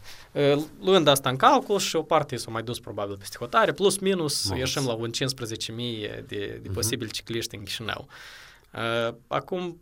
Luând 0.81 1.07
asta 1.07 1.29
în 1.29 1.37
calcul 1.37 1.79
și 1.79 1.97
o 1.97 2.03
parte 2.03 2.37
s-a 2.37 2.51
mai 2.51 2.63
dus 2.63 2.81
probabil 2.81 3.17
peste 3.17 3.37
hotare, 3.39 3.73
plus 3.73 3.99
minus 3.99 4.45
Mulți. 4.45 4.61
ieșim 4.61 4.87
la 4.87 4.93
un 4.93 5.11
15.000 5.11 5.17
de, 5.77 6.23
de 6.27 6.61
uh-huh. 6.63 6.73
posibili 6.73 7.11
cicliști 7.11 7.55
în 7.55 7.63
Chișinău. 7.63 8.09
Acum, 9.27 9.81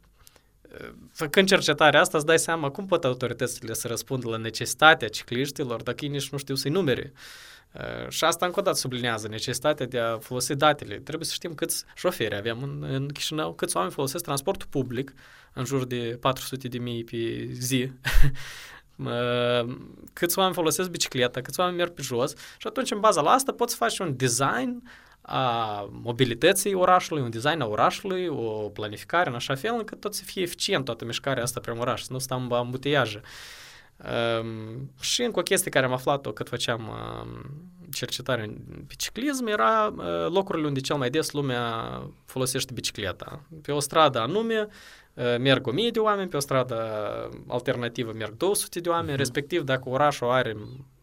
făcând 1.12 1.48
cercetarea 1.48 2.00
asta, 2.00 2.16
îți 2.16 2.26
dai 2.26 2.38
seama 2.38 2.70
cum 2.70 2.86
pot 2.86 3.04
autoritățile 3.04 3.74
să 3.74 3.88
răspundă 3.88 4.28
la 4.28 4.36
necesitatea 4.36 5.08
cicliștilor 5.08 5.82
dacă 5.82 6.04
ei 6.04 6.10
nici 6.10 6.28
nu 6.28 6.38
știu 6.38 6.54
să-i 6.54 6.70
numere. 6.70 7.12
Uh, 7.14 7.47
și 8.08 8.24
asta 8.24 8.46
încă 8.46 8.60
o 8.60 8.62
dată 8.62 8.76
sublinează 8.76 9.28
necesitatea 9.28 9.86
de 9.86 9.98
a 9.98 10.18
folosi 10.18 10.54
datele. 10.54 10.98
Trebuie 10.98 11.26
să 11.26 11.32
știm 11.34 11.54
câți 11.54 11.84
șoferi 11.94 12.36
avem 12.36 12.62
în, 12.62 12.82
în 12.82 13.08
Chișinău, 13.08 13.52
câți 13.52 13.76
oameni 13.76 13.94
folosesc 13.94 14.24
transportul 14.24 14.68
public, 14.70 15.12
în 15.52 15.64
jur 15.64 15.84
de 15.84 16.18
400 16.20 16.68
de 16.68 16.78
mii 16.78 17.04
pe 17.04 17.48
zi, 17.52 17.90
uh, 18.96 19.76
câți 20.12 20.38
oameni 20.38 20.56
folosesc 20.56 20.90
bicicleta, 20.90 21.40
câți 21.40 21.60
oameni 21.60 21.76
merg 21.76 21.92
pe 21.92 22.02
jos 22.02 22.34
și 22.36 22.66
atunci 22.66 22.90
în 22.90 23.00
baza 23.00 23.20
la 23.20 23.30
asta 23.30 23.52
poți 23.52 23.76
face 23.76 24.02
un 24.02 24.16
design 24.16 24.82
a 25.20 25.88
mobilității 25.90 26.74
orașului, 26.74 27.22
un 27.22 27.30
design 27.30 27.60
a 27.60 27.66
orașului, 27.66 28.26
o 28.26 28.68
planificare 28.68 29.28
în 29.28 29.34
așa 29.34 29.54
fel 29.54 29.74
încât 29.74 30.00
tot 30.00 30.14
să 30.14 30.22
fie 30.24 30.42
eficient 30.42 30.84
toată 30.84 31.04
mișcarea 31.04 31.42
asta 31.42 31.60
prin 31.60 31.78
oraș, 31.78 32.02
să 32.02 32.12
nu 32.12 32.18
stăm 32.18 32.46
în 32.50 32.52
ambuteiaje. 32.56 33.20
Um, 33.98 34.90
și 35.00 35.22
încă 35.22 35.38
o 35.38 35.42
chestie 35.42 35.70
care 35.70 35.86
am 35.86 35.92
aflat-o 35.92 36.32
cât 36.32 36.48
făceam 36.48 36.88
uh, 36.88 37.50
cercetare 37.92 38.54
pe 38.86 38.94
ciclism 38.96 39.46
era 39.46 39.94
uh, 39.96 40.04
locurile 40.30 40.66
unde 40.66 40.80
cel 40.80 40.96
mai 40.96 41.10
des 41.10 41.30
lumea 41.30 42.02
folosește 42.24 42.72
bicicleta. 42.72 43.40
Pe 43.62 43.72
o 43.72 43.80
stradă 43.80 44.20
anume 44.20 44.68
uh, 45.14 45.36
merg 45.38 45.66
1000 45.66 45.90
de 45.90 45.98
oameni, 45.98 46.28
pe 46.28 46.36
o 46.36 46.40
stradă 46.40 46.78
alternativă 47.46 48.12
merg 48.12 48.36
200 48.36 48.80
de 48.80 48.88
oameni, 48.88 49.14
uh-huh. 49.14 49.18
respectiv 49.18 49.62
dacă 49.62 49.88
orașul 49.88 50.30
are 50.30 50.56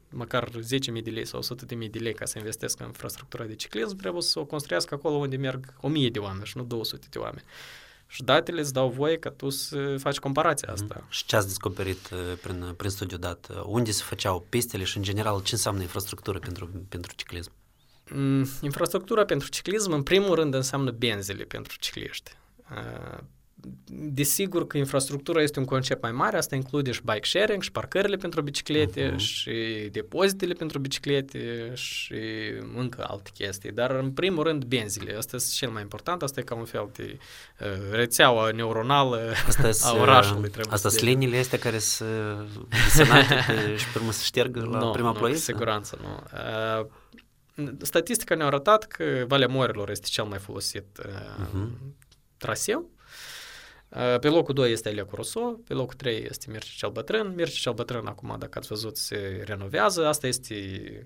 măcar 0.10 0.50
10.000 0.50 1.04
de 1.04 1.10
lei 1.10 1.26
sau 1.26 1.40
100.000 1.42 1.90
de 1.90 2.00
lei 2.00 2.14
ca 2.14 2.26
să 2.26 2.38
investesc 2.38 2.80
în 2.80 2.86
infrastructura 2.86 3.44
de 3.44 3.56
ciclism, 3.56 3.96
trebuie 3.96 4.22
să 4.22 4.40
o 4.40 4.46
construiască 4.46 4.94
acolo 4.94 5.16
unde 5.16 5.36
merg 5.36 5.74
1.000 6.06 6.12
de 6.12 6.20
oameni 6.20 6.46
și 6.46 6.58
nu 6.58 6.64
200 6.64 7.08
de 7.10 7.18
oameni. 7.18 7.44
Și 8.08 8.24
datele 8.24 8.60
îți 8.60 8.74
dau 8.74 8.90
voie 8.90 9.18
ca 9.18 9.30
tu 9.30 9.50
să 9.50 9.98
faci 9.98 10.20
comparația 10.20 10.70
mhm. 10.72 10.84
asta. 10.84 11.00
Mm-hmm. 11.00 11.10
Și 11.10 11.26
ce 11.26 11.36
ați 11.36 11.48
descoperit 11.48 12.10
uh, 12.10 12.38
prin, 12.42 12.74
prin 12.78 12.90
studiul 12.90 13.20
dat? 13.20 13.48
Unde 13.66 13.92
se 13.92 14.04
făceau 14.04 14.46
pistele 14.50 14.84
și, 14.84 14.98
în 14.98 15.04
general, 15.04 15.42
ce 15.42 15.54
înseamnă 15.54 15.82
infrastructură 15.82 16.40
pentru, 16.40 16.70
pentru 16.90 17.14
ciclism? 17.16 17.52
Mm, 18.10 18.48
infrastructura 18.62 19.26
pentru 19.26 19.50
ciclism, 19.50 19.92
în 19.92 20.04
primul 20.04 20.36
rând, 20.36 20.54
înseamnă 20.54 20.92
benzile 20.92 21.44
pentru 21.44 21.78
cicliști. 21.80 22.32
Uh, 23.66 23.74
Desigur 23.88 24.68
că 24.68 24.78
infrastructura 24.78 25.42
este 25.42 25.60
un 25.60 25.66
concept 25.66 26.02
mai 26.02 26.12
mare, 26.12 26.38
asta 26.38 26.56
include 26.56 26.92
și 26.92 27.02
bike 27.06 27.28
sharing, 27.28 27.62
și 27.62 27.72
parcările 27.72 28.16
pentru 28.16 28.42
biciclete, 28.42 29.14
uh-huh. 29.14 29.18
și 29.18 29.52
depozitele 29.92 30.54
pentru 30.54 30.80
biciclete 30.80 31.72
și 31.74 32.16
încă 32.76 33.06
alte 33.08 33.30
chestii. 33.34 33.72
Dar 33.72 33.92
în 33.92 34.12
primul 34.12 34.44
rând 34.44 34.64
benzile, 34.64 35.16
asta 35.18 35.36
este 35.36 35.54
cel 35.54 35.70
mai 35.70 35.82
important, 35.82 36.22
asta 36.22 36.40
e 36.40 36.44
ca 36.44 36.56
un 36.56 36.66
fel 36.66 36.90
de 36.94 37.18
uh, 37.60 37.68
rețeaua 37.92 38.52
neuronală 38.52 39.34
asta 39.48 39.70
a 39.90 39.94
uh, 39.94 40.02
orașului. 40.02 40.52
Asta 40.70 40.90
sunt 40.90 41.02
liniile 41.04 41.38
astea 41.38 41.60
care 41.60 41.78
sunt 41.78 42.50
desenate 42.70 43.44
și 43.78 43.92
pe 43.92 43.98
urmă 43.98 44.12
să 44.12 44.22
ștergă 44.24 44.60
la 44.60 44.80
no, 44.80 44.92
prima 44.92 45.12
no, 45.12 45.18
ploieță? 45.18 45.40
siguranță 45.40 46.00
nu. 46.02 46.24
Uh, 46.34 46.86
statistica 47.82 48.36
ne-a 48.36 48.46
arătat 48.46 48.84
că 48.84 49.26
Valea 49.28 49.48
Morilor 49.48 49.90
este 49.90 50.08
cel 50.10 50.24
mai 50.24 50.38
folosit 50.38 50.86
uh, 50.98 51.46
uh-huh. 51.46 51.70
traseu 52.38 52.90
pe 54.22 54.28
locul 54.28 54.54
2 54.54 54.72
este 54.72 54.90
Elia 54.90 55.06
Rousseau, 55.12 55.62
pe 55.68 55.74
locul 55.74 55.94
3 55.94 56.26
este 56.30 56.52
Mircea 56.52 56.72
cel 56.76 56.90
Bătrân. 56.90 57.34
Mircea 57.36 57.58
cel 57.62 57.74
Bătrân, 57.74 58.06
acum, 58.06 58.36
dacă 58.40 58.58
ați 58.58 58.68
văzut, 58.68 58.98
se 58.98 59.44
renovează. 59.46 60.08
Asta 60.08 60.28
este, 60.28 60.56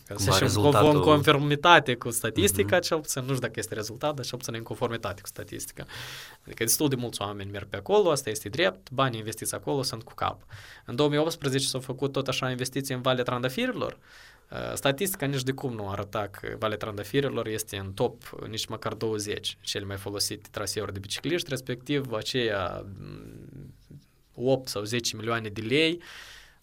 ca 0.07 0.15
să 0.17 0.31
zicem, 0.31 0.63
în 0.73 0.99
conformitate 0.99 1.95
cu 1.95 2.09
statistica, 2.09 2.77
uh-huh. 2.77 2.81
cel 2.81 2.99
puțin, 2.99 3.21
nu 3.21 3.27
știu 3.27 3.39
dacă 3.39 3.53
este 3.55 3.73
rezultat, 3.73 4.15
dar 4.15 4.25
cel 4.25 4.37
puțin 4.37 4.53
în 4.55 4.63
conformitate 4.63 5.21
cu 5.21 5.27
statistica. 5.27 5.85
Adică 6.45 6.63
destul 6.63 6.89
de 6.89 6.95
mulți 6.95 7.21
oameni 7.21 7.51
merg 7.51 7.67
pe 7.67 7.77
acolo, 7.77 8.11
asta 8.11 8.29
este 8.29 8.49
drept, 8.49 8.91
banii 8.91 9.19
investiți 9.19 9.55
acolo 9.55 9.81
sunt 9.81 10.03
cu 10.03 10.13
cap. 10.13 10.41
În 10.85 10.95
2018 10.95 11.67
s-au 11.67 11.79
făcut 11.79 12.11
tot 12.11 12.27
așa 12.27 12.49
investiții 12.49 12.95
în 12.95 13.01
Valea 13.01 13.23
Trandafirilor, 13.23 13.91
Uh, 13.93 14.38
statistica 14.73 15.25
nici 15.25 15.43
de 15.43 15.51
cum 15.51 15.73
nu 15.73 15.89
arăta 15.89 16.27
că 16.27 16.55
Valea 16.59 16.77
Trandafirilor 16.77 17.47
este 17.47 17.77
în 17.77 17.93
top 17.93 18.23
nici 18.47 18.65
măcar 18.65 18.93
20 18.93 19.57
cele 19.61 19.85
mai 19.85 19.97
folosite 19.97 20.47
traseuri 20.51 20.93
de 20.93 20.99
bicicliști, 20.99 21.49
respectiv 21.49 22.11
aceia 22.11 22.85
8 24.33 24.67
sau 24.67 24.83
10 24.83 25.15
milioane 25.15 25.49
de 25.49 25.61
lei 25.61 25.91
uh, 25.91 26.03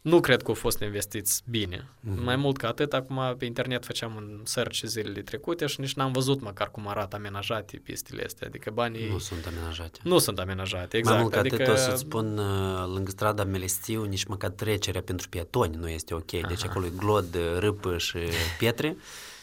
nu 0.07 0.21
cred 0.21 0.43
că 0.43 0.49
au 0.49 0.55
fost 0.55 0.81
investiți 0.81 1.43
bine. 1.51 1.77
Mm-hmm. 1.79 2.23
Mai 2.25 2.37
mult 2.37 2.57
ca 2.57 2.69
atât, 2.69 2.93
acum 2.93 3.35
pe 3.39 3.45
internet 3.45 3.85
făceam 3.85 4.15
un 4.17 4.41
search 4.45 4.83
zilele 4.83 5.21
trecute 5.21 5.67
și 5.67 5.81
nici 5.81 5.95
n-am 5.95 6.13
văzut 6.13 6.41
măcar 6.41 6.71
cum 6.71 6.89
arată 6.89 7.17
amenajate 7.17 7.77
pistele 7.77 8.25
astea. 8.25 8.47
Adică 8.47 8.71
banii... 8.71 9.09
Nu 9.09 9.19
sunt 9.19 9.47
amenajate. 9.47 9.99
Nu 10.03 10.19
sunt 10.19 10.39
amenajate, 10.39 10.97
exact. 10.97 11.15
Mai 11.15 11.23
mult 11.23 11.35
ca 11.35 11.41
adică... 11.41 11.63
atât 11.63 11.75
o 11.75 11.77
să-ți 11.77 12.01
spun, 12.01 12.39
uh, 12.39 12.85
lângă 12.95 13.11
strada 13.11 13.45
Melestiu, 13.45 14.05
nici 14.05 14.25
măcar 14.25 14.51
trecerea 14.51 15.03
pentru 15.03 15.29
pietoni 15.29 15.77
nu 15.77 15.89
este 15.89 16.15
ok. 16.15 16.31
Deci 16.31 16.43
Aha. 16.43 16.49
Deci 16.49 16.65
acolo 16.65 16.87
e 16.87 16.93
glod, 16.97 17.37
râpă 17.59 17.99
și 17.99 18.19
pietre. 18.59 18.97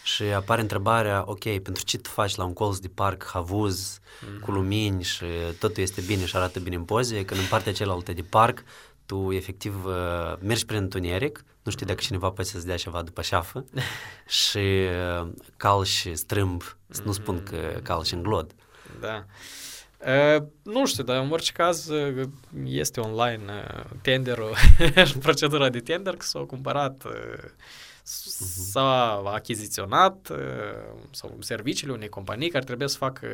Și 0.04 0.24
apare 0.24 0.62
întrebarea, 0.62 1.24
ok, 1.26 1.60
pentru 1.60 1.84
ce 1.84 1.98
tu 1.98 2.10
faci 2.10 2.36
la 2.36 2.44
un 2.44 2.54
colț 2.54 2.78
de 2.78 2.88
parc 2.88 3.26
havuz 3.26 4.00
mm-hmm. 4.00 4.40
cu 4.42 4.52
lumini 4.52 5.04
și 5.04 5.26
totul 5.60 5.84
este 5.84 6.02
bine 6.02 6.26
și 6.26 6.36
arată 6.36 6.60
bine 6.60 6.76
în 6.76 6.84
poze, 6.84 7.26
când 7.26 7.40
în 7.40 7.46
partea 7.46 7.74
cealaltă 7.74 8.14
de 8.14 8.22
parc 8.22 8.64
tu 9.06 9.32
efectiv 9.32 9.86
uh, 9.86 10.38
mergi 10.40 10.66
prin 10.66 10.78
întuneric, 10.78 11.44
nu 11.64 11.72
știi 11.72 11.86
dacă 11.86 12.00
cineva 12.02 12.30
poate 12.30 12.50
să-ți 12.50 12.66
dea 12.66 12.78
ceva 12.78 13.02
după 13.02 13.22
șafă 13.22 13.66
și 14.44 14.88
uh, 15.18 15.28
calci 15.58 16.08
strâmb, 16.14 16.64
nu 17.04 17.12
spun 17.12 17.44
că 17.44 17.80
calci 17.84 18.12
în 18.12 18.24
glod. 18.24 18.56
Da. 19.00 19.26
Uh, 20.08 20.44
nu 20.64 20.86
știu, 20.86 21.04
dar 21.04 21.24
în 21.24 21.32
orice 21.32 21.52
caz 21.52 21.88
uh, 21.88 22.28
este 22.64 23.00
online 23.00 23.44
uh, 23.48 23.84
tenderul, 24.02 24.56
procedura 25.20 25.70
de 25.70 25.80
tender, 25.80 26.16
că 26.16 26.26
s-au 26.26 26.46
cumpărat, 26.46 27.04
uh, 27.04 27.12
s-a 28.72 29.22
achiziționat 29.26 30.30
uh, 30.32 30.38
sau 31.12 31.38
serviciile 31.40 31.94
unei 31.94 32.10
companii 32.10 32.50
care 32.50 32.64
trebuie 32.64 32.88
să 32.88 32.98
facă 32.98 33.28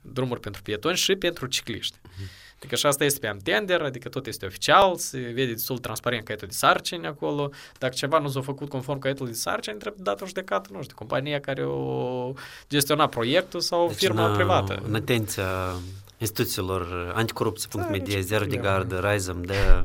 drumuri 0.00 0.40
pentru 0.40 0.62
pietoni 0.62 0.96
și 0.96 1.16
pentru 1.16 1.46
cicliști. 1.46 1.96
Uh-huh. 1.98 2.43
Adică 2.64 2.78
și 2.78 2.86
asta 2.86 3.04
este 3.04 3.18
pe 3.18 3.36
tender, 3.42 3.82
adică 3.82 4.08
tot 4.08 4.26
este 4.26 4.46
oficial, 4.46 4.96
se 4.96 5.18
vede 5.18 5.52
destul 5.52 5.78
transparent 5.78 6.24
caietul 6.24 6.48
de 6.48 6.54
sarcini 6.54 7.06
acolo. 7.06 7.50
Dacă 7.78 7.94
ceva 7.94 8.18
nu 8.18 8.28
s-a 8.28 8.40
făcut 8.40 8.68
conform 8.68 8.98
caietul 8.98 9.26
de 9.26 9.32
sarcini, 9.32 9.78
trebuie 9.78 10.02
dat 10.04 10.20
o 10.20 10.26
judecată, 10.26 10.68
nu 10.72 10.82
știu, 10.82 10.96
compania 10.96 11.40
care 11.40 11.64
o 11.64 12.32
gestiona 12.68 13.06
proiectul 13.06 13.60
sau 13.60 13.86
deci 13.86 13.96
firma 13.96 14.28
în, 14.28 14.34
privată. 14.34 14.82
În 14.86 14.94
atenția 14.94 15.74
instituțiilor 16.18 17.12
anticorupție.media, 17.14 18.14
da, 18.14 18.20
Zero 18.20 18.44
de 18.44 18.56
Gardă, 18.56 19.10
Risem, 19.10 19.42
de 19.42 19.54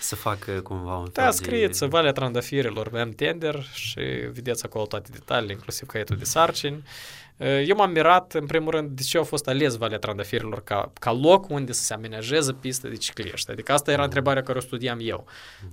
să 0.00 0.16
facă 0.16 0.52
cumva 0.52 0.96
un 0.96 1.08
Da, 1.12 1.30
scrieți 1.30 1.80
de... 1.80 1.86
Valea 1.86 2.12
Trandafirilor, 2.12 2.90
am 2.94 3.10
tender 3.10 3.66
și 3.72 4.00
vedeți 4.32 4.64
acolo 4.64 4.86
toate 4.86 5.08
detaliile, 5.12 5.52
inclusiv 5.52 5.88
caietul 5.88 6.16
de 6.16 6.24
sarcini. 6.24 6.82
Eu 7.38 7.76
m-am 7.76 7.90
mirat, 7.90 8.32
în 8.32 8.46
primul 8.46 8.70
rând, 8.70 8.90
de 8.90 9.02
ce 9.02 9.18
a 9.18 9.22
fost 9.22 9.48
ales 9.48 9.76
Valea 9.76 9.98
Trandafirilor 9.98 10.64
ca, 10.64 10.92
ca 11.00 11.12
loc 11.12 11.48
unde 11.48 11.72
să 11.72 11.82
se 11.82 11.94
amenajeze 11.94 12.52
pistă 12.52 12.88
de 12.88 12.96
cicliști. 12.96 13.50
Adică 13.50 13.72
asta 13.72 13.92
era 13.92 14.04
întrebarea 14.04 14.42
care 14.42 14.58
o 14.58 14.60
studiam 14.60 14.98
eu. 15.02 15.26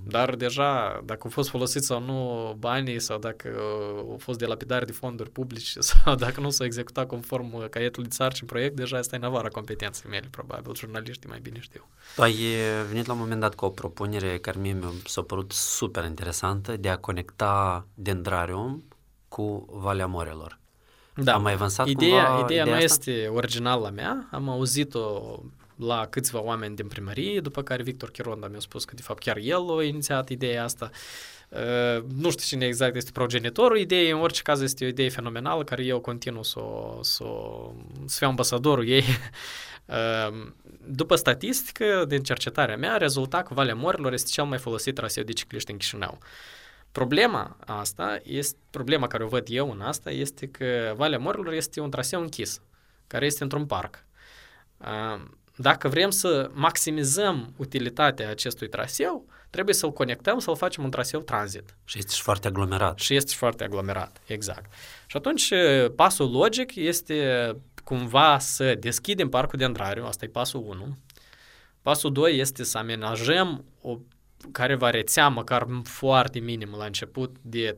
Dar 0.06 0.34
deja, 0.34 1.00
dacă 1.04 1.20
au 1.24 1.30
fost 1.30 1.48
folosiți 1.48 1.86
sau 1.86 2.00
nu 2.00 2.54
banii, 2.58 3.00
sau 3.00 3.18
dacă 3.18 3.48
au 3.96 4.16
fost 4.18 4.38
de 4.38 4.46
lapidare 4.46 4.84
de 4.84 4.92
fonduri 4.92 5.30
publice, 5.30 5.80
sau 5.80 6.14
dacă 6.14 6.40
nu 6.40 6.50
s-a 6.50 6.64
executat 6.64 7.06
conform 7.06 7.68
caietului 7.68 8.08
de 8.08 8.14
sarcini 8.14 8.48
proiect, 8.48 8.76
deja 8.76 8.98
asta 8.98 9.14
e 9.14 9.18
în 9.18 9.24
avara 9.24 9.48
competenței 9.48 10.10
mele, 10.10 10.28
probabil. 10.30 10.74
Jurnaliștii 10.74 11.28
mai 11.28 11.40
bine 11.42 11.60
știu. 11.60 11.88
Tu 12.14 12.22
ai 12.22 12.36
venit 12.88 13.06
la 13.06 13.12
un 13.12 13.18
moment 13.18 13.40
dat 13.40 13.54
cu 13.54 13.64
o 13.64 13.68
propunere 13.68 14.38
care 14.38 14.58
mie 14.60 14.72
mi 14.72 15.02
s-a 15.06 15.22
părut 15.22 15.52
super 15.52 16.04
interesantă 16.04 16.76
de 16.76 16.88
a 16.88 16.96
conecta 16.96 17.86
Dendrarium 17.94 18.84
cu 19.28 19.66
Valea 19.70 20.06
Morelor. 20.06 20.60
Da. 21.14 21.34
Am 21.34 21.42
mai 21.42 21.52
avansat 21.52 21.86
ideea, 21.86 22.24
cumva 22.24 22.44
ideea 22.44 22.64
nu 22.64 22.76
este 22.76 23.26
originală 23.26 23.92
mea, 23.94 24.28
am 24.30 24.48
auzit-o 24.48 25.38
la 25.76 26.06
câțiva 26.06 26.42
oameni 26.42 26.76
din 26.76 26.86
primărie, 26.86 27.40
după 27.40 27.62
care 27.62 27.82
Victor 27.82 28.10
Chironda 28.10 28.46
mi-a 28.48 28.60
spus 28.60 28.84
că 28.84 28.94
de 28.94 29.02
fapt 29.02 29.22
chiar 29.22 29.36
el 29.36 29.78
a 29.78 29.82
inițiat 29.82 30.28
ideea 30.28 30.64
asta. 30.64 30.90
Uh, 31.48 32.04
nu 32.16 32.30
știu 32.30 32.44
cine 32.46 32.66
exact 32.66 32.96
este 32.96 33.10
progenitorul 33.10 33.78
ideii, 33.78 34.10
în 34.10 34.18
orice 34.18 34.42
caz 34.42 34.60
este 34.60 34.84
o 34.84 34.88
idee 34.88 35.08
fenomenală 35.08 35.64
care 35.64 35.84
eu 35.84 36.00
continuu 36.00 36.42
să, 36.42 36.60
să, 37.00 37.24
să 38.06 38.16
fiu 38.18 38.28
ambasadorul 38.28 38.88
ei. 38.88 39.04
Uh, 39.86 40.46
după 40.86 41.16
statistică 41.16 42.04
din 42.08 42.22
cercetarea 42.22 42.76
mea, 42.76 42.96
rezulta 42.96 43.42
că 43.42 43.54
Valea 43.54 43.74
Morilor 43.74 44.12
este 44.12 44.30
cel 44.32 44.44
mai 44.44 44.58
folosit 44.58 44.94
traseu 44.94 45.22
de 45.22 45.32
cicliști 45.32 45.70
în 45.70 45.76
Chișinău. 45.76 46.18
Uh, 46.20 46.26
Problema 46.92 47.56
asta, 47.66 48.20
este, 48.22 48.58
problema 48.70 49.06
care 49.06 49.24
o 49.24 49.28
văd 49.28 49.46
eu 49.50 49.70
în 49.70 49.80
asta, 49.80 50.10
este 50.10 50.46
că 50.46 50.92
Valea 50.96 51.18
Morilor 51.18 51.52
este 51.52 51.80
un 51.80 51.90
traseu 51.90 52.20
închis, 52.20 52.60
care 53.06 53.26
este 53.26 53.42
într-un 53.42 53.66
parc. 53.66 54.04
Dacă 55.56 55.88
vrem 55.88 56.10
să 56.10 56.50
maximizăm 56.52 57.54
utilitatea 57.56 58.30
acestui 58.30 58.68
traseu, 58.68 59.26
trebuie 59.50 59.74
să-l 59.74 59.92
conectăm, 59.92 60.38
să-l 60.38 60.56
facem 60.56 60.84
un 60.84 60.90
traseu 60.90 61.20
tranzit. 61.20 61.76
Și 61.84 61.98
este 61.98 62.12
și 62.14 62.22
foarte 62.22 62.46
aglomerat. 62.46 62.98
Și 62.98 63.14
este 63.14 63.30
și 63.30 63.36
foarte 63.36 63.64
aglomerat, 63.64 64.20
exact. 64.26 64.72
Și 65.06 65.16
atunci 65.16 65.52
pasul 65.96 66.30
logic 66.30 66.74
este 66.74 67.56
cumva 67.84 68.38
să 68.38 68.74
deschidem 68.74 69.28
parcul 69.28 69.58
de 69.58 69.64
Andrariu, 69.64 70.04
asta 70.04 70.24
e 70.24 70.28
pasul 70.28 70.64
1, 70.66 70.98
Pasul 71.82 72.12
2 72.12 72.38
este 72.38 72.64
să 72.64 72.78
amenajăm 72.78 73.64
o 73.80 73.98
careva 74.52 74.90
rețea, 74.90 75.28
măcar 75.28 75.66
foarte 75.84 76.38
minim 76.38 76.74
la 76.78 76.84
început, 76.84 77.36
de 77.40 77.76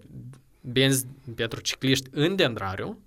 benzi 0.60 1.06
pentru 1.34 1.60
cicliști 1.60 2.08
în 2.10 2.36
Dendrariu, 2.36 2.98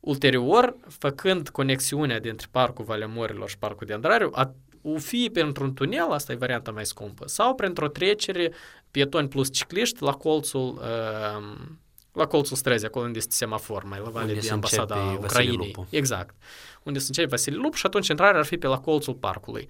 ulterior, 0.00 0.76
făcând 0.88 1.48
conexiunea 1.48 2.20
dintre 2.20 2.46
Parcul 2.50 2.84
Valea 2.84 3.06
Morilor 3.06 3.48
și 3.48 3.58
Parcul 3.58 3.86
Dendrariu, 3.86 4.30
a, 4.32 4.54
o 4.82 4.98
fi 4.98 5.30
printr-un 5.32 5.74
tunel, 5.74 6.10
asta 6.10 6.32
e 6.32 6.36
varianta 6.36 6.70
mai 6.70 6.86
scumpă, 6.86 7.28
sau 7.28 7.54
printr-o 7.54 7.88
trecere 7.88 8.52
pietoni 8.90 9.28
plus 9.28 9.52
cicliști 9.52 10.02
la 10.02 10.12
colțul 10.12 10.80
uh, 10.82 11.66
la 12.12 12.26
colțul 12.26 12.56
străzii, 12.56 12.86
acolo 12.86 13.04
unde 13.04 13.18
este 13.18 13.34
semafor, 13.34 13.84
mai 13.84 14.00
la 14.04 14.10
vale 14.10 14.34
de 14.34 14.50
ambasada 14.50 15.18
Ucrainei. 15.20 15.74
Exact. 15.90 16.34
Unde 16.82 16.98
se 16.98 17.04
începe 17.08 17.28
Vasile 17.28 17.56
Lupu 17.56 17.76
și 17.76 17.86
atunci 17.86 18.08
intrarea 18.08 18.38
ar 18.38 18.44
fi 18.44 18.56
pe 18.56 18.66
la 18.66 18.78
colțul 18.78 19.14
parcului. 19.14 19.68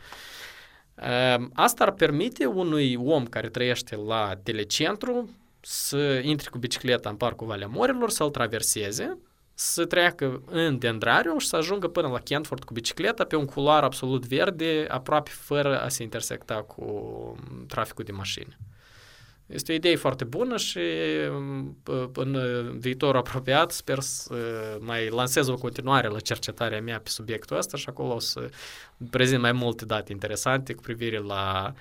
Asta 1.53 1.85
ar 1.85 1.93
permite 1.93 2.47
unui 2.47 2.97
om 2.97 3.25
care 3.25 3.49
trăiește 3.49 3.97
la 3.97 4.33
telecentru 4.43 5.31
să 5.61 6.21
intre 6.23 6.51
cu 6.51 6.59
bicicleta 6.59 7.09
în 7.09 7.17
parcul 7.17 7.47
Valea 7.47 7.67
Morilor, 7.67 8.11
să-l 8.11 8.31
traverseze, 8.31 9.19
să 9.55 9.85
treacă 9.85 10.43
în 10.47 10.79
Dendrariu 10.79 11.39
și 11.39 11.47
să 11.47 11.57
ajungă 11.57 11.89
până 11.89 12.09
la 12.09 12.19
Kentford 12.19 12.65
cu 12.65 12.73
bicicleta 12.73 13.25
pe 13.25 13.37
un 13.37 13.45
culoar 13.45 13.83
absolut 13.83 14.27
verde, 14.27 14.87
aproape 14.89 15.31
fără 15.35 15.81
a 15.81 15.89
se 15.89 16.03
intersecta 16.03 16.55
cu 16.55 17.37
traficul 17.69 18.05
de 18.05 18.13
mașini. 18.13 18.57
Este 19.53 19.73
o 19.73 19.75
idee 19.75 19.97
foarte 19.97 20.25
bună 20.25 20.57
și 20.57 20.81
în 22.15 22.79
viitorul 22.79 23.21
apropiat 23.21 23.71
sper 23.71 24.01
să 24.01 24.35
mai 24.81 25.09
lansez 25.09 25.49
o 25.49 25.55
continuare 25.55 26.09
la 26.09 26.21
cercetarea 26.21 26.81
mea 26.81 27.01
pe 27.01 27.09
subiectul 27.09 27.57
ăsta 27.57 27.77
și 27.77 27.89
acolo 27.89 28.15
o 28.15 28.19
să 28.19 28.51
prezint 29.11 29.41
mai 29.41 29.53
multe 29.53 29.85
date 29.85 30.13
interesante 30.13 30.73
cu 30.73 30.83
privire 30.83 31.19
la 31.19 31.75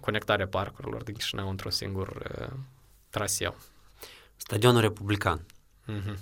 conectarea 0.00 0.46
parcurilor 0.46 1.02
din 1.02 1.14
Chișinău 1.14 1.48
într-un 1.48 1.70
singur 1.70 2.22
traseu. 3.10 3.56
Stadionul 4.36 4.80
Republican. 4.80 5.46
Mm-hmm. 5.88 6.16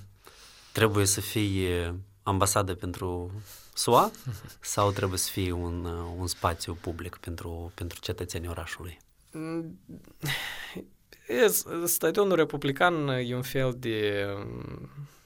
Trebuie 0.73 1.05
să 1.05 1.21
fie 1.21 1.95
ambasadă 2.23 2.75
pentru 2.75 3.31
SUA 3.75 4.11
sau 4.61 4.91
trebuie 4.91 5.19
să 5.19 5.31
fie 5.31 5.53
un, 5.53 5.85
un 6.19 6.27
spațiu 6.27 6.75
public 6.75 7.17
pentru, 7.17 7.73
pentru 7.75 7.99
cetățenii 8.01 8.49
orașului? 8.49 8.99
Stadionul 11.85 12.37
republican 12.37 13.09
e 13.09 13.35
un 13.35 13.43
fel 13.43 13.77
de... 13.79 14.27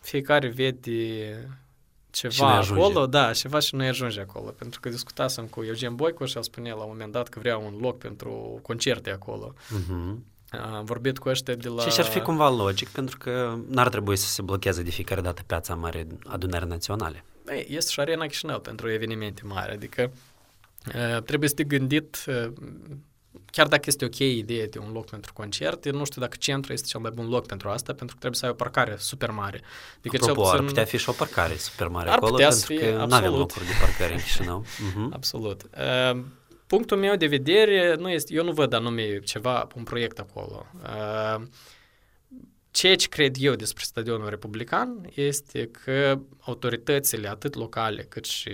Fiecare 0.01 0.49
vede 0.49 1.49
ceva 2.11 2.55
acolo, 2.55 3.07
da, 3.07 3.33
ceva 3.33 3.59
și 3.59 3.75
nu 3.75 3.85
ajunge 3.85 4.21
acolo. 4.21 4.51
Pentru 4.51 4.81
că 4.81 4.89
discutasem 4.89 5.47
cu 5.47 5.63
Eugen 5.63 5.95
Boicoș 5.95 6.31
și 6.31 6.37
el 6.37 6.43
spunea 6.43 6.75
la 6.75 6.83
un 6.83 6.89
moment 6.89 7.13
dat 7.13 7.29
că 7.29 7.39
vrea 7.39 7.57
un 7.57 7.79
loc 7.81 7.99
pentru 7.99 8.59
concerte 8.63 9.11
acolo. 9.11 9.55
Uh-huh. 9.55 10.17
Am 10.51 10.85
vorbit 10.85 11.19
cu 11.19 11.29
ăștia 11.29 11.55
de 11.55 11.69
la... 11.69 11.89
Și 11.89 12.01
ar 12.01 12.07
fi 12.07 12.21
cumva 12.21 12.51
logic, 12.51 12.89
pentru 12.89 13.19
că 13.19 13.59
n-ar 13.69 13.89
trebui 13.89 14.17
să 14.17 14.27
se 14.27 14.43
blocheze 14.43 14.83
de 14.83 14.91
fiecare 14.91 15.21
dată 15.21 15.43
piața 15.47 15.75
mare 15.75 16.07
adunării 16.25 16.69
naționale. 16.69 17.25
Ei, 17.49 17.67
este 17.69 17.91
și 17.91 18.01
arena 18.01 18.27
Chișinău 18.27 18.61
pentru 18.61 18.91
evenimente 18.91 19.43
mari, 19.45 19.73
adică 19.73 20.13
uh, 20.87 21.23
trebuie 21.23 21.49
să 21.49 21.55
te 21.55 21.65
gândit 21.65 22.25
uh, 22.27 22.53
chiar 23.51 23.67
dacă 23.67 23.83
este 23.87 24.05
ok 24.05 24.19
ideea 24.19 24.67
de 24.67 24.79
un 24.79 24.93
loc 24.93 25.11
pentru 25.11 25.33
concert, 25.33 25.91
nu 25.93 26.05
știu 26.05 26.21
dacă 26.21 26.37
centru 26.39 26.73
este 26.73 26.87
cel 26.87 27.01
mai 27.01 27.11
bun 27.15 27.29
loc 27.29 27.47
pentru 27.47 27.69
asta, 27.69 27.93
pentru 27.93 28.15
că 28.15 28.21
trebuie 28.21 28.41
să 28.41 28.45
ai 28.45 28.51
o 28.51 28.55
parcare 28.55 28.97
super 28.99 29.31
mare. 29.31 29.63
Adică 29.99 30.17
Apropo, 30.17 30.43
cel 30.43 30.43
puțin... 30.43 30.59
ar 30.59 30.65
putea 30.65 30.85
fi 30.85 30.97
și 30.97 31.09
o 31.09 31.13
parcare 31.13 31.57
super 31.57 31.89
mare 31.89 32.09
ar 32.09 32.17
acolo, 32.17 32.37
pentru 32.37 32.59
fi, 32.67 32.77
că 32.77 33.05
nu 33.09 33.15
avem 33.15 33.35
locuri 33.35 33.65
de 33.65 33.73
parcare 33.81 34.13
în 34.13 34.19
Chișinău. 34.19 34.65
Uh-huh. 34.65 35.13
Absolut. 35.17 35.63
Uh, 35.63 36.21
punctul 36.67 36.97
meu 36.97 37.17
de 37.17 37.27
vedere, 37.27 37.95
nu 37.99 38.11
este, 38.11 38.35
eu 38.35 38.45
nu 38.45 38.53
văd 38.53 38.73
anume 38.73 39.19
ceva, 39.19 39.67
un 39.77 39.83
proiect 39.83 40.19
acolo. 40.19 40.67
Uh, 40.83 41.43
ceea 42.71 42.97
ce 42.97 43.09
cred 43.09 43.37
eu 43.39 43.55
despre 43.55 43.83
stadionul 43.87 44.29
republican 44.29 45.11
este 45.15 45.67
că 45.85 46.19
autoritățile, 46.41 47.29
atât 47.29 47.55
locale 47.55 48.03
cât 48.03 48.25
și 48.25 48.51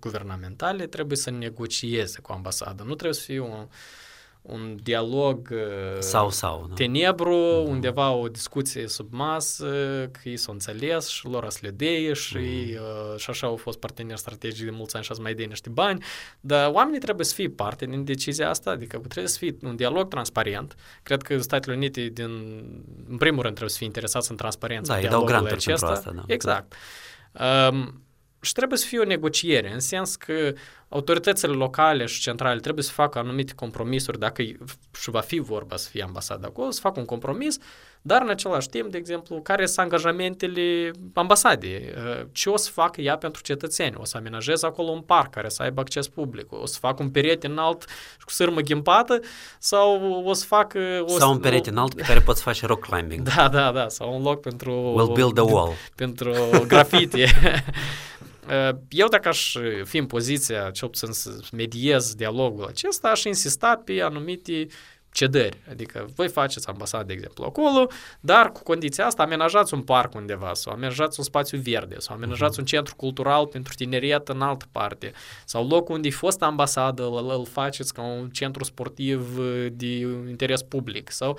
guvernamentale, 0.00 0.86
trebuie 0.86 1.16
să 1.16 1.30
negocieze 1.30 2.20
cu 2.20 2.32
ambasada. 2.32 2.82
Nu 2.82 2.94
trebuie 2.94 3.12
să 3.12 3.24
fie 3.24 3.40
un, 3.40 3.68
un 4.46 4.76
dialog 4.82 5.48
uh, 5.52 5.98
sau, 5.98 6.30
sau, 6.30 6.70
tenebru, 6.74 7.34
mm-hmm. 7.34 7.68
undeva 7.68 8.10
o 8.10 8.28
discuție 8.28 8.88
sub 8.88 9.12
masă, 9.12 9.66
că 10.12 10.20
ei 10.28 10.36
s-au 10.36 10.52
înțeles 10.52 11.08
și 11.08 11.26
lor 11.26 11.44
asledei 11.44 12.14
și, 12.14 12.36
mm-hmm. 12.36 13.12
uh, 13.12 13.18
și 13.18 13.30
așa 13.30 13.46
au 13.46 13.56
fost 13.56 13.78
parteneri 13.78 14.18
strategici 14.18 14.64
de 14.64 14.70
mulți 14.70 14.94
ani 14.94 15.04
și 15.04 15.10
ați 15.12 15.20
mai 15.20 15.34
dei 15.34 15.46
niște 15.46 15.68
bani, 15.68 16.04
dar 16.40 16.70
oamenii 16.72 17.00
trebuie 17.00 17.26
să 17.26 17.34
fie 17.34 17.48
parte 17.48 17.86
din 17.86 18.04
decizia 18.04 18.48
asta, 18.48 18.70
adică 18.70 18.98
trebuie 18.98 19.28
să 19.28 19.38
fie 19.38 19.56
un 19.62 19.76
dialog 19.76 20.08
transparent. 20.08 20.74
Cred 21.02 21.22
că 21.22 21.38
Statele 21.38 21.76
Unite, 21.76 22.00
din, 22.00 22.30
în 23.08 23.16
primul 23.16 23.42
rând, 23.42 23.54
trebuie 23.54 23.70
să 23.70 23.76
fie 23.76 23.86
interesați 23.86 24.30
în 24.30 24.36
transparență. 24.36 24.92
Da, 24.92 24.98
îi 24.98 25.08
dau 25.08 25.24
granturi 25.24 25.54
acesta. 25.54 25.86
pentru 25.86 26.10
asta, 26.10 26.22
da. 26.26 26.34
Exact. 26.34 26.74
Um, 27.70 28.05
și 28.46 28.52
trebuie 28.52 28.78
să 28.78 28.86
fie 28.86 28.98
o 28.98 29.04
negociere, 29.04 29.72
în 29.72 29.80
sens 29.80 30.16
că 30.16 30.52
autoritățile 30.88 31.52
locale 31.52 32.06
și 32.06 32.20
centrale 32.20 32.60
trebuie 32.60 32.84
să 32.84 32.92
facă 32.92 33.18
anumite 33.18 33.52
compromisuri, 33.54 34.18
dacă 34.18 34.42
și 35.00 35.10
va 35.10 35.20
fi 35.20 35.38
vorba 35.38 35.76
să 35.76 35.88
fie 35.88 36.02
ambasada 36.02 36.46
acolo, 36.46 36.70
să 36.70 36.80
facă 36.80 36.98
un 36.98 37.04
compromis, 37.04 37.58
dar 38.02 38.22
în 38.22 38.28
același 38.28 38.68
timp, 38.68 38.90
de 38.90 38.98
exemplu, 38.98 39.40
care 39.40 39.66
sunt 39.66 39.78
angajamentele 39.78 40.90
ambasadei, 41.14 41.94
ce 42.32 42.50
o 42.50 42.56
să 42.56 42.70
facă 42.70 43.00
ea 43.00 43.16
pentru 43.16 43.42
cetățeni, 43.42 43.94
o 43.98 44.04
să 44.04 44.16
amenajeze 44.16 44.66
acolo 44.66 44.90
un 44.90 45.00
parc 45.00 45.30
care 45.30 45.48
să 45.48 45.62
aibă 45.62 45.80
acces 45.80 46.08
public, 46.08 46.52
o 46.52 46.66
să 46.66 46.78
facă 46.78 47.02
un 47.02 47.10
perete 47.10 47.46
înalt 47.46 47.84
cu 48.24 48.30
sârmă 48.30 48.60
ghimpată 48.60 49.20
sau 49.58 50.22
o 50.24 50.32
să 50.32 50.44
facă... 50.44 50.78
O 51.06 51.18
sau 51.18 51.32
un 51.32 51.38
perete 51.38 51.70
înalt 51.70 51.94
pe 51.94 52.02
care 52.02 52.20
poți 52.20 52.42
face 52.42 52.66
rock 52.66 52.86
climbing. 52.86 53.28
Da, 53.34 53.48
da, 53.48 53.72
da, 53.72 53.88
sau 53.88 54.16
un 54.16 54.22
loc 54.22 54.40
pentru... 54.40 54.94
We'll 54.98 55.14
build 55.14 55.38
a 55.38 55.42
wall. 55.54 55.72
Pentru 55.94 56.34
graffiti. 56.66 57.24
Eu 58.88 59.08
dacă 59.08 59.28
aș 59.28 59.56
fi 59.84 59.96
în 59.96 60.06
poziția, 60.06 60.70
cel 60.70 60.88
puțin 60.88 61.12
să 61.12 61.30
mediez 61.52 62.14
dialogul 62.14 62.64
acesta, 62.64 63.08
aș 63.08 63.24
insista 63.24 63.82
pe 63.84 64.00
anumite 64.00 64.66
cedări. 65.16 65.58
Adică 65.70 66.08
voi 66.14 66.28
faceți 66.28 66.68
ambasadă, 66.68 67.04
de 67.04 67.12
exemplu, 67.12 67.44
acolo, 67.44 67.86
dar 68.20 68.52
cu 68.52 68.62
condiția 68.62 69.06
asta 69.06 69.22
amenajați 69.22 69.74
un 69.74 69.82
parc 69.82 70.14
undeva 70.14 70.54
sau 70.54 70.72
amenajați 70.72 71.18
un 71.18 71.24
spațiu 71.24 71.58
verde 71.58 71.94
sau 71.98 72.14
amenajați 72.14 72.54
uh-huh. 72.54 72.60
un 72.60 72.64
centru 72.64 72.94
cultural 72.96 73.46
pentru 73.46 73.74
tineriet 73.74 74.28
în 74.28 74.40
altă 74.40 74.64
parte 74.72 75.12
sau 75.44 75.66
locul 75.68 75.94
unde 75.94 76.08
a 76.08 76.16
fost 76.16 76.42
ambasadă 76.42 77.02
îl, 77.02 77.30
îl 77.30 77.46
faceți 77.46 77.94
ca 77.94 78.02
un 78.02 78.30
centru 78.30 78.64
sportiv 78.64 79.38
de 79.72 79.98
interes 80.28 80.62
public 80.62 81.10
sau 81.10 81.38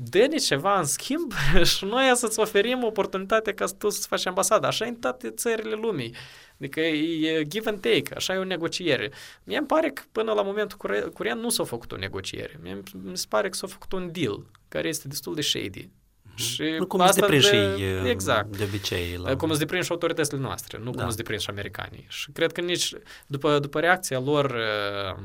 dă-ne 0.00 0.36
ceva 0.36 0.78
în 0.78 0.84
schimb 0.84 1.32
și 1.76 1.84
noi 1.84 2.10
să-ți 2.14 2.40
oferim 2.40 2.84
oportunitatea 2.84 3.54
ca 3.54 3.64
tu 3.78 3.88
să 3.88 4.06
faci 4.08 4.26
ambasada. 4.26 4.68
Așa 4.68 4.84
e 4.84 4.88
în 4.88 4.94
toate 4.94 5.30
țările 5.30 5.74
lumii. 5.74 6.14
Adică 6.60 6.80
e 6.80 7.44
give 7.44 7.68
and 7.68 7.80
take, 7.80 8.14
așa 8.14 8.34
e 8.34 8.36
o 8.36 8.44
negociere. 8.44 9.10
Mie 9.44 9.58
îmi 9.58 9.66
pare 9.66 9.90
că 9.90 10.02
până 10.12 10.32
la 10.32 10.42
momentul 10.42 11.10
curent 11.14 11.40
nu 11.40 11.48
s-a 11.48 11.64
făcut 11.64 11.92
o 11.92 11.96
negociere. 11.96 12.58
Mie 12.62 12.82
mi 12.92 13.16
se 13.16 13.26
pare 13.28 13.48
că 13.48 13.56
s-a 13.56 13.66
făcut 13.66 13.92
un 13.92 14.12
deal 14.12 14.46
care 14.68 14.88
este 14.88 15.08
destul 15.08 15.34
de 15.34 15.40
shady. 15.40 15.90
Și 16.34 16.62
nu 16.78 16.86
cum 16.86 17.00
asta 17.00 17.28
de, 17.28 17.40
și 17.40 17.56
exact. 18.04 18.56
de 18.56 18.64
obicei. 18.64 19.16
La... 19.16 19.36
Cum 19.36 19.50
îți 19.50 19.58
deprind 19.58 19.84
și 19.84 19.92
autoritățile 19.92 20.38
noastre, 20.38 20.78
nu 20.78 20.90
da. 20.90 20.98
cum 20.98 21.06
îți 21.06 21.16
deprind 21.16 21.40
și 21.40 21.50
americanii. 21.50 22.06
Și 22.08 22.30
cred 22.30 22.52
că 22.52 22.60
nici 22.60 22.92
după, 23.26 23.58
după 23.58 23.80
reacția 23.80 24.20
lor 24.20 24.44
uh, 24.44 25.24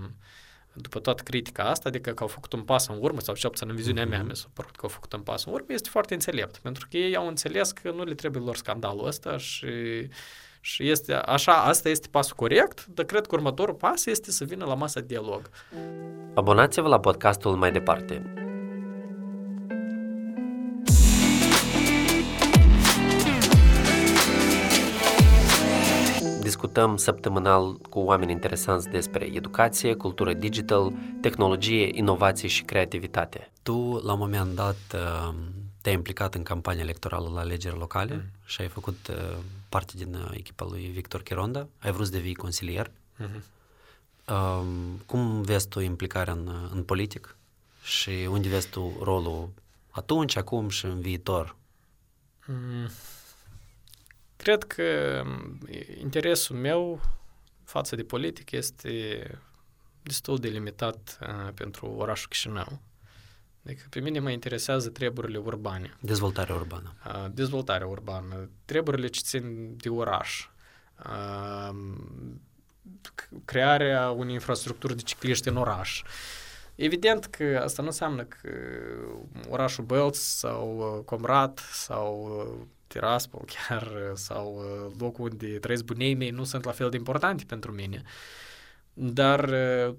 după 0.74 1.00
toată 1.00 1.24
critica 1.24 1.64
asta, 1.64 1.90
adică 1.90 2.12
că 2.12 2.24
au 2.24 2.30
făcut 2.30 2.54
un 2.54 2.62
pas 2.62 2.88
în 2.88 2.98
urmă, 3.00 3.20
sau 3.20 3.36
cel 3.36 3.50
puțin 3.50 3.70
în 3.70 3.76
viziunea 3.76 4.06
mea 4.06 4.24
mi 4.24 4.36
s-a 4.36 4.48
părut 4.54 4.76
că 4.76 4.80
au 4.82 4.90
făcut 4.90 5.14
un 5.14 5.22
pas 5.22 5.46
în 5.46 5.54
urmă, 5.54 5.66
este 5.70 5.90
foarte 5.90 6.14
înțelept, 6.14 6.58
pentru 6.58 6.88
că 6.90 6.98
ei 6.98 7.16
au 7.16 7.28
înțeles 7.28 7.72
că 7.72 7.92
nu 7.92 8.04
le 8.04 8.14
trebuie 8.14 8.44
lor 8.44 8.56
scandalul 8.56 9.08
ăsta 9.08 9.38
și, 9.38 9.68
și 10.62 10.90
este 10.90 11.14
așa, 11.14 11.54
asta 11.54 11.90
este 11.90 12.08
pasul 12.12 12.36
corect, 12.36 12.86
dar 12.86 13.06
cred 13.06 13.28
că 13.28 13.36
următorul 13.36 13.76
pas 13.76 14.06
este 14.06 14.32
să 14.32 14.44
vină 14.44 14.66
la 14.66 14.76
masa 14.76 15.00
de 15.00 15.06
dialog. 15.06 15.50
Abonați-vă 16.34 16.88
la 16.88 17.00
podcastul 17.00 17.56
mai 17.56 17.72
departe. 17.72 18.43
Discutăm 26.44 26.98
săptămânal 26.98 27.78
cu 27.90 28.00
oameni 28.00 28.32
interesanți 28.32 28.90
despre 28.90 29.26
educație, 29.26 29.94
cultură 29.94 30.34
digital, 30.34 30.94
tehnologie, 31.22 31.98
inovație 31.98 32.48
și 32.48 32.64
creativitate. 32.64 33.52
Tu, 33.62 34.02
la 34.04 34.14
un 34.14 34.20
moment 34.20 34.56
dat, 34.56 34.78
uh, 34.94 35.34
te-ai 35.82 35.96
implicat 35.96 36.36
în 36.36 36.44
campania 36.44 36.84
electorală 36.84 37.30
la 37.34 37.40
alegeri 37.40 37.78
locale 37.78 38.14
mm. 38.14 38.22
și 38.46 38.62
ai 38.62 38.68
făcut 38.68 39.08
uh, 39.10 39.38
parte 39.70 39.94
din 39.96 40.14
uh, 40.14 40.30
echipa 40.32 40.66
lui 40.70 40.82
Victor 40.94 41.22
Chironda, 41.22 41.68
ai 41.80 41.92
vrut 41.92 42.06
să 42.06 42.12
devii 42.12 42.36
consilier. 42.36 42.92
Mm-hmm. 43.20 43.42
Cum 45.06 45.42
vezi 45.42 45.68
tu 45.68 45.80
implicarea 45.80 46.34
în, 46.34 46.70
în 46.74 46.84
politic 46.84 47.36
și 47.84 48.10
unde 48.30 48.48
vezi 48.48 48.70
tu 48.70 48.98
rolul 49.02 49.50
atunci, 49.90 50.36
acum 50.36 50.70
și 50.70 50.86
în 50.86 51.02
viitor? 51.02 51.56
Mm. 52.46 52.90
Cred 54.44 54.64
că 54.64 55.22
interesul 56.00 56.56
meu 56.56 57.02
față 57.64 57.96
de 57.96 58.04
politic 58.04 58.52
este 58.52 59.22
destul 60.02 60.38
de 60.38 60.48
limitat 60.48 61.18
uh, 61.22 61.54
pentru 61.54 61.88
orașul 61.88 62.28
Chișinău. 62.30 62.82
Adică 63.66 63.86
pe 63.90 64.00
mine 64.00 64.20
mă 64.20 64.32
interesează 64.32 64.90
treburile 64.90 65.38
urbane. 65.38 65.98
Dezvoltarea 66.00 66.56
urbană. 66.56 66.96
Uh, 67.08 67.26
dezvoltarea 67.32 67.88
urbană, 67.88 68.50
treburile 68.66 69.08
ce 69.08 69.22
țin 69.24 69.76
de 69.78 69.90
oraș, 69.90 70.50
uh, 71.06 71.76
crearea 73.46 74.10
unei 74.10 74.34
infrastructuri 74.34 74.96
de 74.96 75.02
cicliști 75.02 75.48
în 75.48 75.58
oraș. 75.58 76.04
Evident 76.76 77.26
că 77.26 77.62
asta 77.64 77.82
nu 77.82 77.88
înseamnă 77.88 78.24
că 78.24 78.50
orașul 79.50 79.84
Bălț 79.84 80.18
sau 80.18 81.02
Comrat 81.06 81.60
sau 81.72 82.32
Tiraspol 82.94 83.46
chiar 83.46 83.92
sau 84.28 84.62
locul 85.00 85.30
unde 85.32 85.48
trăiesc 85.48 85.84
bunei 85.84 86.14
mei 86.14 86.30
nu 86.30 86.44
sunt 86.44 86.64
la 86.64 86.72
fel 86.72 86.90
de 86.90 86.98
importante 86.98 87.44
pentru 87.48 87.72
mine. 87.72 88.02
Dar 88.94 89.50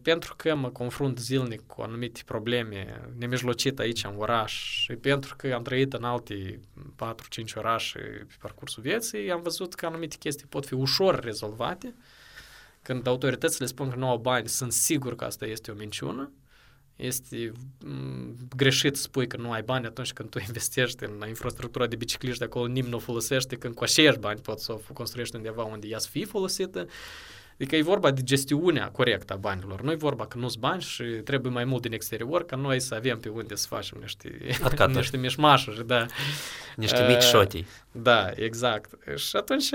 pentru 0.03 0.35
că 0.37 0.55
mă 0.55 0.71
confrunt 0.71 1.19
zilnic 1.19 1.67
cu 1.67 1.83
anumite 1.83 2.21
probleme 2.25 3.11
nemijlocit 3.19 3.79
aici 3.79 4.05
în 4.05 4.15
oraș 4.17 4.53
și 4.53 4.93
pentru 4.93 5.37
că 5.37 5.53
am 5.55 5.63
trăit 5.63 5.93
în 5.93 6.05
alte 6.05 6.61
4-5 6.97 7.55
orașe 7.55 7.99
pe 7.99 8.35
parcursul 8.41 8.83
vieții, 8.83 9.31
am 9.31 9.43
văzut 9.43 9.75
că 9.75 9.87
anumite 9.87 10.17
chestii 10.19 10.47
pot 10.47 10.67
fi 10.67 10.75
ușor 10.75 11.21
rezolvate. 11.21 11.95
Când 12.83 13.07
autoritățile 13.07 13.67
spun 13.67 13.91
că 13.91 13.97
nu 13.97 14.09
au 14.09 14.19
bani, 14.19 14.49
sunt 14.49 14.73
sigur 14.73 15.17
că 15.17 15.25
asta 15.25 15.47
este 15.47 15.71
o 15.71 15.75
minciună. 15.75 16.33
Este 16.97 17.53
greșit 18.57 18.97
să 18.97 19.03
spui 19.03 19.27
că 19.27 19.37
nu 19.37 19.51
ai 19.51 19.63
bani 19.63 19.87
atunci 19.87 20.13
când 20.13 20.29
tu 20.29 20.39
investești 20.47 21.05
în 21.05 21.25
infrastructura 21.29 21.87
de 21.87 21.97
bicicliști 21.97 22.39
de 22.39 22.45
acolo, 22.45 22.67
nimeni 22.67 22.91
nu 22.91 22.97
o 22.97 23.01
folosește, 23.01 23.57
când 23.57 23.75
cu 23.75 23.83
acești 23.83 24.21
bani 24.21 24.41
poți 24.41 24.65
să 24.65 24.73
o 24.73 24.93
construiești 24.93 25.37
undeva 25.37 25.63
unde 25.65 25.87
ea 25.87 25.99
să 25.99 26.09
fie 26.11 26.25
folosită. 26.25 26.87
Adică 27.55 27.77
e 27.77 27.83
vorba 27.83 28.11
de 28.11 28.23
gestiunea 28.23 28.89
corectă 28.89 29.33
a 29.33 29.37
banilor. 29.37 29.83
Nu 29.83 29.91
e 29.91 29.95
vorba 29.95 30.27
că 30.27 30.39
nu-s 30.39 30.55
bani 30.55 30.83
și 30.83 31.03
trebuie 31.03 31.53
mai 31.53 31.65
mult 31.65 31.83
din 31.83 31.93
exterior 31.93 32.45
ca 32.45 32.57
noi 32.57 32.81
să 32.81 32.95
avem 32.95 33.21
pe 33.21 33.29
unde 33.29 33.55
să 33.55 33.67
facem 33.67 33.99
niște, 34.01 34.39
niște 34.95 35.17
mișmașuri. 35.17 35.87
Da. 35.87 36.07
Niște 36.77 37.07
mici 37.09 37.23
șotii. 37.23 37.67
Da, 37.93 38.31
exact. 38.35 39.17
Și 39.17 39.37
atunci 39.37 39.71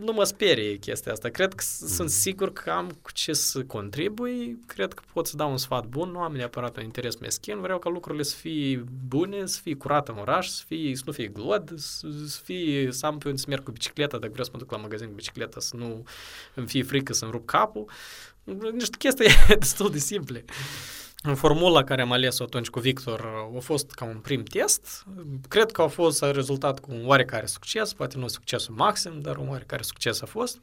nu 0.00 0.12
mă 0.12 0.24
sperie 0.24 0.76
chestia 0.76 1.12
asta. 1.12 1.28
Cred 1.28 1.54
că 1.54 1.64
mm. 1.80 1.88
sunt 1.88 2.10
sigur 2.10 2.52
că 2.52 2.70
am 2.70 2.98
cu 3.02 3.12
ce 3.12 3.32
să 3.32 3.62
contribui, 3.62 4.58
cred 4.66 4.92
că 4.92 5.02
pot 5.12 5.26
să 5.26 5.36
dau 5.36 5.50
un 5.50 5.56
sfat 5.56 5.86
bun, 5.86 6.10
nu 6.10 6.18
am 6.18 6.32
neapărat 6.32 6.76
un 6.76 6.82
interes 6.82 7.16
meschin, 7.16 7.60
vreau 7.60 7.78
ca 7.78 7.90
lucrurile 7.90 8.22
să 8.22 8.36
fie 8.36 8.84
bune, 9.08 9.46
să 9.46 9.60
fie 9.62 9.74
curat 9.74 10.08
în 10.08 10.16
oraș, 10.18 10.48
să, 10.48 10.62
fie, 10.66 10.96
să 10.96 11.02
nu 11.06 11.12
fie 11.12 11.26
glod, 11.26 11.72
să, 11.76 12.06
să 12.26 12.40
fie, 12.44 12.92
să 12.92 13.06
am 13.06 13.18
pe 13.18 13.28
unde 13.28 13.40
să 13.40 13.46
merg 13.48 13.62
cu 13.62 13.70
bicicleta, 13.70 14.18
dacă 14.18 14.32
vreau 14.32 14.44
să 14.44 14.50
mă 14.52 14.58
duc 14.58 14.70
la 14.70 14.76
magazin 14.76 15.06
cu 15.06 15.14
bicicleta, 15.14 15.60
să 15.60 15.76
nu 15.76 16.04
îmi 16.54 16.66
fie 16.66 16.82
frică 16.82 17.12
să-mi 17.20 17.30
rup 17.30 17.46
capul. 17.46 17.90
Niște 18.72 18.96
chestii 18.98 19.28
destul 19.58 19.90
de 19.90 19.98
simple. 19.98 20.44
În 21.22 21.34
formula 21.34 21.84
care 21.84 22.02
am 22.02 22.12
ales-o 22.12 22.42
atunci 22.42 22.68
cu 22.68 22.80
Victor 22.80 23.26
a 23.56 23.58
fost 23.58 23.90
ca 23.90 24.04
un 24.04 24.16
prim 24.16 24.42
test. 24.42 25.04
Cred 25.48 25.70
că 25.70 25.82
a 25.82 25.86
fost 25.86 26.22
a 26.22 26.30
rezultat 26.30 26.80
cu 26.80 26.90
un 26.92 27.06
oarecare 27.06 27.46
succes, 27.46 27.92
poate 27.92 28.18
nu 28.18 28.28
succesul 28.28 28.74
maxim, 28.74 29.20
dar 29.20 29.36
un 29.36 29.48
oarecare 29.48 29.82
succes 29.82 30.22
a 30.22 30.26
fost. 30.26 30.58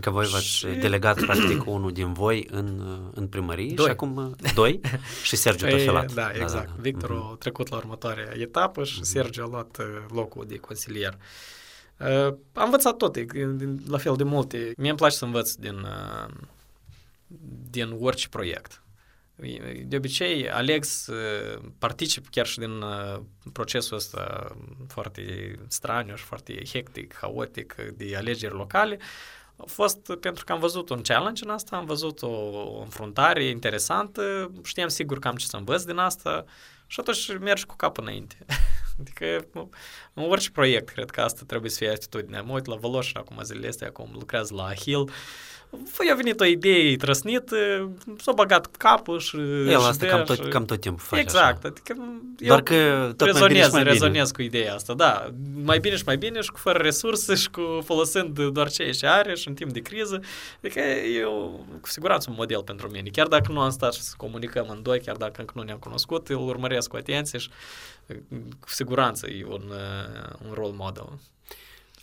Că 0.00 0.10
voi 0.10 0.26
v-ați 0.26 0.46
și... 0.46 0.66
delegat 0.66 1.20
practic 1.26 1.66
unul 1.66 1.92
din 1.92 2.12
voi 2.12 2.46
în, 2.50 2.98
în 3.14 3.26
primărie 3.26 3.74
doi. 3.74 3.84
și 3.84 3.90
acum 3.90 4.36
doi 4.54 4.80
și 5.28 5.36
Sergiu 5.36 5.64
păi, 5.64 5.78
Tofelat. 5.78 6.12
Da, 6.12 6.30
exact. 6.30 6.52
Da, 6.52 6.58
da, 6.58 6.64
da. 6.64 6.80
Victor 6.80 7.10
uh-huh. 7.10 7.32
a 7.32 7.36
trecut 7.38 7.68
la 7.68 7.76
următoarea 7.76 8.32
etapă 8.38 8.84
și 8.84 8.98
uh-huh. 8.98 9.02
Sergiu 9.02 9.42
a 9.42 9.48
luat 9.50 9.76
uh, 9.78 9.86
locul 10.08 10.44
de 10.48 10.56
consilier. 10.56 11.12
Uh, 11.12 11.59
am 12.52 12.64
învățat 12.64 12.96
tot, 12.96 13.16
la 13.88 13.98
fel 13.98 14.16
de 14.16 14.24
multe. 14.24 14.72
Mie 14.76 14.88
îmi 14.88 14.98
place 14.98 15.16
să 15.16 15.24
învăț 15.24 15.52
din, 15.52 15.78
uh, 15.78 16.34
din 17.70 17.96
orice 18.00 18.28
proiect. 18.28 18.82
De 19.84 19.96
obicei, 19.96 20.50
aleg 20.50 20.84
să 20.84 21.14
particip 21.78 22.28
chiar 22.30 22.46
și 22.46 22.58
din 22.58 22.70
uh, 22.70 23.20
procesul 23.52 23.96
ăsta 23.96 24.56
foarte 24.88 25.54
straniu 25.68 26.14
și 26.14 26.24
foarte 26.24 26.64
hectic, 26.64 27.16
haotic 27.20 27.74
de 27.96 28.16
alegeri 28.16 28.54
locale. 28.54 28.98
A 29.56 29.64
fost 29.66 30.14
pentru 30.20 30.44
că 30.44 30.52
am 30.52 30.58
văzut 30.58 30.88
un 30.88 31.00
challenge 31.02 31.44
în 31.44 31.50
asta, 31.50 31.76
am 31.76 31.84
văzut 31.84 32.22
o 32.22 32.80
înfruntare 32.80 33.44
interesantă, 33.44 34.50
știam 34.62 34.88
sigur 34.88 35.18
că 35.18 35.28
am 35.28 35.36
ce 35.36 35.46
să 35.46 35.56
învăț 35.56 35.82
din 35.82 35.96
asta 35.96 36.44
și 36.86 37.00
atunci 37.00 37.38
mergi 37.38 37.66
cu 37.66 37.76
capul 37.76 38.02
înainte. 38.02 38.36
adică 39.00 39.46
în 40.14 40.22
orice 40.22 40.50
proiect 40.50 40.88
cred 40.88 41.10
că 41.10 41.20
asta 41.20 41.42
trebuie 41.46 41.70
să 41.70 41.76
fie 41.78 41.90
atitudinea. 41.90 42.42
Mă 42.42 42.52
uit 42.52 42.66
la 42.66 42.76
Voloș 42.76 43.12
acum 43.14 43.42
zilele 43.42 43.68
astea, 43.68 43.86
acum 43.86 44.10
lucrează 44.12 44.54
la 44.54 44.74
Hill 44.74 45.10
Păi 45.96 46.10
a 46.12 46.14
venit 46.14 46.40
o 46.40 46.44
idee 46.44 46.96
trăsnită, 46.96 47.56
s-a 48.18 48.32
băgat 48.32 48.66
capul 48.76 49.18
și... 49.18 49.36
El 49.66 49.80
asta 49.80 50.06
cam 50.06 50.22
tot, 50.22 50.48
cam 50.48 50.64
tot 50.64 50.80
timpul 50.80 51.04
face 51.04 51.22
Exact, 51.22 51.64
așa. 51.64 51.68
adică 51.68 51.94
Doar 52.36 52.62
că 52.62 53.12
tot 53.16 53.26
rezonez, 53.26 53.40
mai 53.40 53.48
bine 53.48 53.62
și 53.64 53.70
mai 53.72 53.82
rezonez 53.82 54.30
bine. 54.32 54.32
cu 54.32 54.42
ideea 54.42 54.74
asta, 54.74 54.94
da. 54.94 55.30
Mai 55.62 55.78
bine 55.78 55.96
și 55.96 56.02
mai 56.06 56.16
bine 56.16 56.40
și 56.40 56.50
cu 56.50 56.58
fără 56.58 56.78
resurse 56.78 57.34
și 57.34 57.50
cu 57.50 57.80
folosind 57.84 58.40
doar 58.40 58.70
ce 58.70 58.90
și 58.90 59.06
are 59.06 59.34
și 59.34 59.48
în 59.48 59.54
timp 59.54 59.72
de 59.72 59.80
criză. 59.80 60.20
Adică 60.62 60.80
e 60.80 61.22
cu 61.80 61.88
siguranță 61.88 62.30
un 62.30 62.36
model 62.38 62.62
pentru 62.62 62.88
mine. 62.88 63.08
Chiar 63.12 63.26
dacă 63.26 63.52
nu 63.52 63.60
am 63.60 63.70
stat 63.70 63.92
să 63.92 64.14
comunicăm 64.16 64.66
în 64.68 64.82
doi, 64.82 65.00
chiar 65.00 65.16
dacă 65.16 65.40
încă 65.40 65.52
nu 65.56 65.62
ne-am 65.62 65.78
cunoscut, 65.78 66.28
îl 66.28 66.48
urmăresc 66.48 66.88
cu 66.88 66.96
atenție 66.96 67.38
și 67.38 67.50
cu 68.60 68.68
siguranță 68.68 69.26
e 69.26 69.44
un, 69.44 69.72
un 70.46 70.52
role 70.52 70.76
model. 70.76 71.18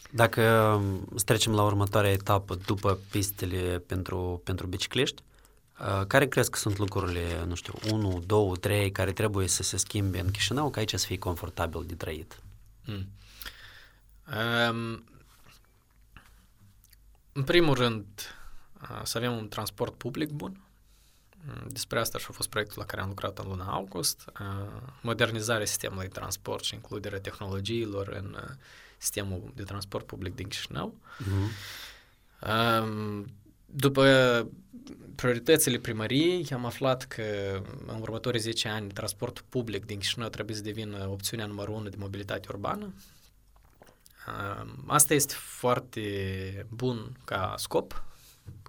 Dacă 0.09 0.41
um, 0.81 1.07
trecem 1.25 1.53
la 1.53 1.63
următoarea 1.63 2.11
etapă 2.11 2.55
după 2.55 2.99
pistele 3.11 3.79
pentru, 3.79 4.41
pentru 4.43 4.67
bicicliști, 4.67 5.23
uh, 5.79 6.05
care 6.07 6.27
crezi 6.27 6.49
că 6.49 6.57
sunt 6.57 6.77
lucrurile, 6.77 7.43
nu 7.47 7.55
știu, 7.55 7.73
1, 7.91 8.23
2, 8.25 8.57
3 8.59 8.91
care 8.91 9.11
trebuie 9.11 9.47
să 9.47 9.63
se 9.63 9.77
schimbe 9.77 10.19
în 10.19 10.31
Chișinău 10.31 10.69
ca 10.69 10.79
aici 10.79 10.93
să 10.93 11.05
fie 11.05 11.17
confortabil 11.17 11.83
de 11.85 11.95
trăit? 11.95 12.39
Mm. 12.85 13.07
Um, 14.37 15.03
în 17.31 17.43
primul 17.43 17.73
rând, 17.73 18.05
uh, 18.81 19.01
să 19.03 19.17
avem 19.17 19.37
un 19.37 19.47
transport 19.47 19.93
public 19.93 20.29
bun. 20.29 20.66
Mm, 21.45 21.67
despre 21.67 21.99
asta 21.99 22.17
și 22.17 22.25
a 22.29 22.33
fost 22.33 22.49
proiectul 22.49 22.77
la 22.79 22.85
care 22.85 23.01
am 23.01 23.07
lucrat 23.07 23.37
în 23.37 23.47
luna 23.47 23.65
august. 23.65 24.25
Uh, 24.39 24.81
modernizarea 25.01 25.65
sistemului 25.65 26.07
de 26.07 26.13
transport 26.13 26.63
și 26.63 26.73
includerea 26.73 27.19
tehnologiilor 27.19 28.07
în 28.07 28.37
sistemul 28.97 29.51
de 29.55 29.63
transport 29.63 30.05
public 30.05 30.35
din 30.35 30.47
Chișinău. 30.47 30.95
Uh-huh. 31.21 31.75
Um, 32.81 33.25
după 33.65 34.47
prioritățile 35.15 35.77
primăriei, 35.77 36.47
am 36.53 36.65
aflat 36.65 37.03
că 37.03 37.23
în 37.87 38.01
următorii 38.01 38.39
10 38.39 38.67
ani 38.67 38.91
transportul 38.91 39.45
public 39.49 39.85
din 39.85 39.99
Chișinău 39.99 40.29
trebuie 40.29 40.55
să 40.55 40.61
devină 40.61 41.07
opțiunea 41.09 41.45
numărul 41.45 41.75
1 41.75 41.89
de 41.89 41.95
mobilitate 41.99 42.47
urbană. 42.51 42.93
Asta 44.87 45.13
este 45.13 45.33
foarte 45.37 46.65
bun 46.69 47.17
ca 47.25 47.53
scop. 47.57 48.03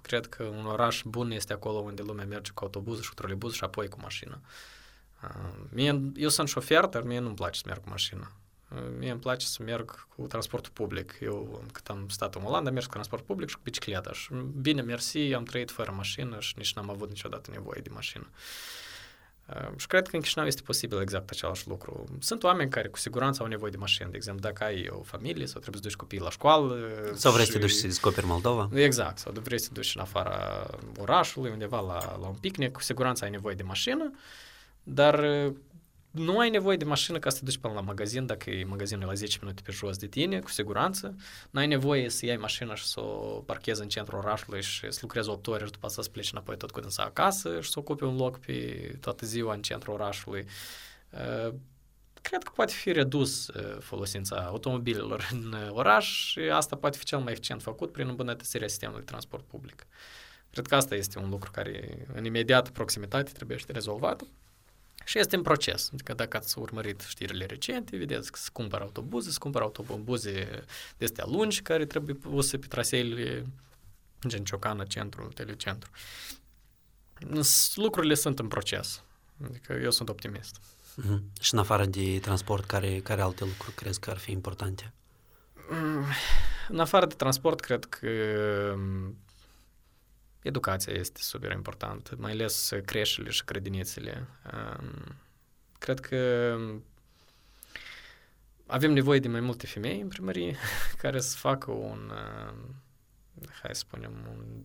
Cred 0.09 0.25
că 0.25 0.43
un 0.43 0.65
oraș 0.65 1.01
bun 1.05 1.31
este 1.31 1.53
acolo 1.53 1.77
unde 1.77 2.01
lumea 2.01 2.25
merge 2.25 2.51
cu 2.51 2.63
autobuz 2.63 3.01
și 3.01 3.09
cu 3.09 3.15
trolebuz 3.15 3.53
și 3.53 3.63
apoi 3.63 3.87
cu 3.87 3.97
mașină. 4.01 4.41
Mie, 5.69 6.01
eu 6.15 6.29
sunt 6.29 6.47
șofer, 6.47 6.85
dar 6.85 7.01
mie 7.01 7.19
nu-mi 7.19 7.35
place 7.35 7.59
să 7.59 7.63
merg 7.67 7.81
cu 7.83 7.89
mașină. 7.89 8.31
Mie 8.97 9.11
îmi 9.11 9.19
place 9.19 9.45
să 9.45 9.63
merg 9.63 10.07
cu 10.15 10.27
transportul 10.27 10.71
public. 10.71 11.17
Eu, 11.21 11.63
cât 11.71 11.87
am 11.87 12.07
stat 12.07 12.35
în 12.35 12.43
Olanda, 12.43 12.71
merg 12.71 12.85
cu 12.85 12.91
transport 12.91 13.23
public 13.23 13.49
și 13.49 13.55
cu 13.55 13.61
bicicleta. 13.63 14.13
Și 14.13 14.33
bine, 14.61 14.81
mersi, 14.81 15.33
am 15.33 15.43
trăit 15.43 15.71
fără 15.71 15.91
mașină 15.91 16.39
și 16.39 16.53
nici 16.57 16.73
n-am 16.73 16.89
avut 16.89 17.07
niciodată 17.09 17.51
nevoie 17.51 17.81
de 17.81 17.89
mașină. 17.93 18.27
Uh, 18.31 18.88
și 19.75 19.87
cred 19.87 20.07
că 20.07 20.15
în 20.15 20.21
Chișinău 20.21 20.47
este 20.47 20.61
posibil 20.61 21.01
exact 21.01 21.29
același 21.29 21.67
lucru. 21.67 22.03
Sunt 22.19 22.43
oameni 22.43 22.69
care 22.69 22.87
cu 22.87 22.97
siguranță 22.97 23.41
au 23.41 23.47
nevoie 23.47 23.71
de 23.71 23.77
mașină. 23.77 24.09
De 24.09 24.15
exemplu, 24.15 24.49
dacă 24.49 24.63
ai 24.63 24.89
o 24.91 25.01
familie 25.01 25.45
sau 25.45 25.61
trebuie 25.61 25.81
să 25.81 25.87
duci 25.87 25.97
copiii 25.97 26.21
la 26.21 26.29
școală. 26.29 26.77
Sau 27.13 27.31
vrei 27.31 27.45
și... 27.45 27.51
să 27.51 27.57
te 27.57 27.63
duci 27.63 27.71
să 27.71 27.87
descoperi 27.87 28.25
Moldova. 28.25 28.69
Exact. 28.73 29.17
Sau 29.17 29.33
vrei 29.43 29.59
să 29.59 29.67
te 29.67 29.73
duci 29.73 29.95
în 29.95 30.01
afara 30.01 30.67
orașului, 30.97 31.51
undeva 31.51 31.79
la, 31.79 32.17
la 32.21 32.27
un 32.27 32.35
picnic. 32.39 32.71
Cu 32.71 32.81
siguranță 32.81 33.23
ai 33.23 33.29
nevoie 33.29 33.55
de 33.55 33.63
mașină. 33.63 34.11
Dar 34.83 35.25
nu 36.11 36.39
ai 36.39 36.49
nevoie 36.49 36.77
de 36.77 36.85
mașină 36.85 37.19
ca 37.19 37.29
să 37.29 37.37
te 37.37 37.45
duci 37.45 37.57
până 37.57 37.73
la 37.73 37.81
magazin, 37.81 38.25
dacă 38.25 38.49
e 38.49 38.63
magazinul 38.63 39.07
la 39.07 39.13
10 39.13 39.37
minute 39.41 39.61
pe 39.65 39.71
jos 39.71 39.97
de 39.97 40.07
tine, 40.07 40.39
cu 40.39 40.49
siguranță. 40.49 41.15
Nu 41.49 41.59
ai 41.59 41.67
nevoie 41.67 42.09
să 42.09 42.25
iei 42.25 42.37
mașina 42.37 42.75
și 42.75 42.85
să 42.85 42.99
o 42.99 43.43
parchezi 43.45 43.81
în 43.81 43.87
centrul 43.87 44.17
orașului 44.17 44.61
și 44.61 44.91
să 44.91 44.99
lucrezi 45.01 45.29
8 45.29 45.47
ore 45.47 45.65
și 45.65 45.71
după 45.71 45.87
să 45.87 46.09
pleci 46.11 46.31
înapoi 46.31 46.57
tot 46.57 46.71
cu 46.71 46.79
dânsa 46.79 47.03
acasă 47.03 47.61
și 47.61 47.69
să 47.69 47.79
ocupi 47.79 48.03
un 48.03 48.15
loc 48.15 48.39
pe 48.39 48.97
toată 48.99 49.25
ziua 49.25 49.53
în 49.53 49.61
centrul 49.61 49.93
orașului. 49.93 50.45
Uh, 51.09 51.53
cred 52.21 52.43
că 52.43 52.51
poate 52.55 52.73
fi 52.73 52.91
redus 52.91 53.47
uh, 53.47 53.77
folosința 53.79 54.35
automobilelor 54.35 55.29
în 55.31 55.55
oraș 55.69 56.07
și 56.07 56.39
asta 56.39 56.75
poate 56.75 56.97
fi 56.97 57.03
cel 57.03 57.19
mai 57.19 57.31
eficient 57.31 57.61
făcut 57.61 57.91
prin 57.91 58.07
îmbunătățirea 58.07 58.67
sistemului 58.67 59.01
de 59.01 59.09
transport 59.11 59.43
public. 59.43 59.87
Cred 60.51 60.67
că 60.67 60.75
asta 60.75 60.95
este 60.95 61.19
un 61.19 61.29
lucru 61.29 61.51
care 61.51 62.05
în 62.13 62.25
imediat 62.25 62.69
proximitate 62.69 63.31
trebuie 63.31 63.57
să 63.57 63.65
rezolvat. 63.71 64.21
Și 65.09 65.19
este 65.19 65.35
în 65.35 65.41
proces. 65.41 65.89
Adică 65.93 66.13
dacă 66.13 66.37
ați 66.37 66.59
urmărit 66.59 67.01
știrile 67.01 67.45
recente, 67.45 67.97
vedeți 67.97 68.31
că 68.31 68.37
se 68.41 68.49
cumpără 68.53 68.83
autobuze, 68.83 69.31
se 69.31 69.37
cumpără 69.39 69.63
autobuze 69.63 70.63
de 70.97 71.05
astea 71.05 71.25
lungi 71.27 71.61
care 71.61 71.85
trebuie 71.85 72.15
puse 72.15 72.57
pe 72.57 72.67
traseele 72.67 73.45
gen 74.27 74.43
Ciocană, 74.43 74.83
centru, 74.83 75.27
telecentru. 75.33 75.89
Lucrurile 77.75 78.13
sunt 78.13 78.39
în 78.39 78.47
proces. 78.47 79.03
Adică 79.43 79.73
eu 79.73 79.91
sunt 79.91 80.09
optimist. 80.09 80.59
Mm-hmm. 80.59 81.41
Și 81.41 81.53
în 81.53 81.59
afară 81.59 81.85
de 81.85 82.19
transport, 82.19 82.65
care, 82.65 82.99
care 82.99 83.21
alte 83.21 83.43
lucruri 83.45 83.75
crezi 83.75 83.99
că 83.99 84.09
ar 84.09 84.17
fi 84.17 84.31
importante? 84.31 84.93
Mm, 85.69 86.05
în 86.67 86.79
afară 86.79 87.05
de 87.05 87.15
transport, 87.15 87.59
cred 87.59 87.85
că 87.85 88.09
mm, 88.77 89.17
educația 90.41 90.93
este 90.93 91.19
super 91.21 91.51
importantă, 91.51 92.15
mai 92.17 92.31
ales 92.31 92.71
creșele 92.85 93.29
și 93.29 93.43
grădinițele. 93.45 94.27
Cred 95.79 95.99
că 95.99 96.55
avem 98.65 98.91
nevoie 98.91 99.19
de 99.19 99.27
mai 99.27 99.39
multe 99.39 99.67
femei 99.67 100.01
în 100.01 100.07
primărie 100.07 100.55
care 101.01 101.19
să 101.19 101.37
facă 101.37 101.71
un, 101.71 102.11
hai 103.61 103.75
să 103.75 103.79
spunem, 103.79 104.11
un 104.31 104.63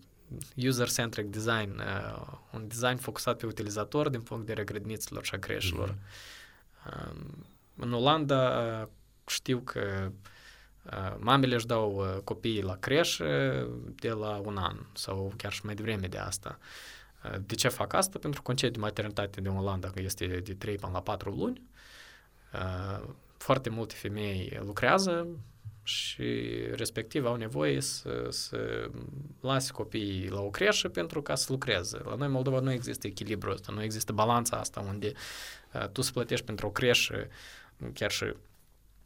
user-centric 0.57 1.27
design, 1.27 1.79
uh, 1.79 2.39
un 2.53 2.69
design 2.69 2.97
focusat 2.97 3.39
pe 3.39 3.47
utilizator 3.47 4.09
din 4.09 4.21
punct 4.21 4.47
de 4.47 4.53
vedere 4.53 4.73
grădiniților 4.73 5.25
și 5.25 5.35
a 5.35 5.39
creșelor. 5.39 5.95
Mm-hmm. 5.95 6.83
Uh, 6.87 7.15
în 7.77 7.93
Olanda 7.93 8.61
uh, 8.83 8.89
știu 9.27 9.59
că 9.59 10.07
uh, 10.07 10.13
mamele 11.19 11.55
își 11.55 11.67
dau 11.67 11.95
uh, 11.97 12.21
copiii 12.25 12.63
la 12.63 12.77
creșă 12.77 13.27
de 13.95 14.11
la 14.11 14.41
un 14.45 14.57
an 14.57 14.77
sau 14.93 15.33
chiar 15.37 15.53
și 15.53 15.65
mai 15.65 15.75
devreme 15.75 16.07
de 16.07 16.19
asta. 16.19 16.59
Uh, 17.25 17.37
de 17.47 17.55
ce 17.55 17.69
fac 17.69 17.93
asta? 17.93 18.19
Pentru 18.19 18.43
concediu 18.43 18.75
de 18.75 18.87
maternitate 18.87 19.41
din 19.41 19.51
Olanda 19.51 19.91
este 19.95 20.27
de 20.27 20.55
3 20.55 20.77
până 20.77 20.93
la 20.93 21.01
4 21.01 21.31
luni. 21.31 21.63
Uh, 22.53 23.09
foarte 23.37 23.71
multe 23.71 23.95
femei 23.95 24.61
lucrează, 24.65 25.27
și 25.87 26.49
respectiv 26.73 27.27
au 27.27 27.37
nevoie 27.37 27.81
să, 27.81 28.27
să 28.29 28.91
lase 29.41 29.73
copiii 29.73 30.29
la 30.29 30.41
o 30.41 30.51
creșă 30.51 30.89
pentru 30.89 31.23
ca 31.23 31.35
să 31.35 31.47
lucreze. 31.49 31.99
La 32.05 32.15
noi, 32.15 32.29
Moldova, 32.29 32.61
nu 32.61 32.73
există 32.73 33.07
echilibru 33.07 33.51
ăsta, 33.51 33.73
nu 33.73 33.83
există 33.83 34.13
balanța 34.13 34.57
asta 34.57 34.81
unde 34.81 35.13
uh, 35.73 35.89
tu 35.89 36.01
să 36.01 36.13
plătești 36.13 36.45
pentru 36.45 36.67
o 36.67 36.71
creșă 36.71 37.29
chiar 37.93 38.11
și 38.11 38.25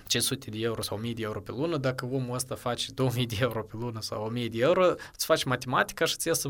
500 0.09 0.51
de 0.51 0.59
euro 0.61 0.83
sau 0.83 0.97
1000 0.97 1.13
de 1.13 1.23
euro 1.23 1.41
pe 1.41 1.51
lună, 1.51 1.77
dacă 1.77 2.05
omul 2.05 2.35
ăsta 2.35 2.55
face 2.55 2.93
2000 2.95 3.27
de 3.27 3.37
euro 3.41 3.63
pe 3.63 3.75
lună 3.79 4.01
sau 4.01 4.25
1000 4.25 4.49
de 4.49 4.59
euro, 4.59 4.85
îți 5.15 5.25
faci 5.25 5.45
matematica 5.45 6.05
și 6.05 6.17
ți 6.17 6.29
iese 6.29 6.49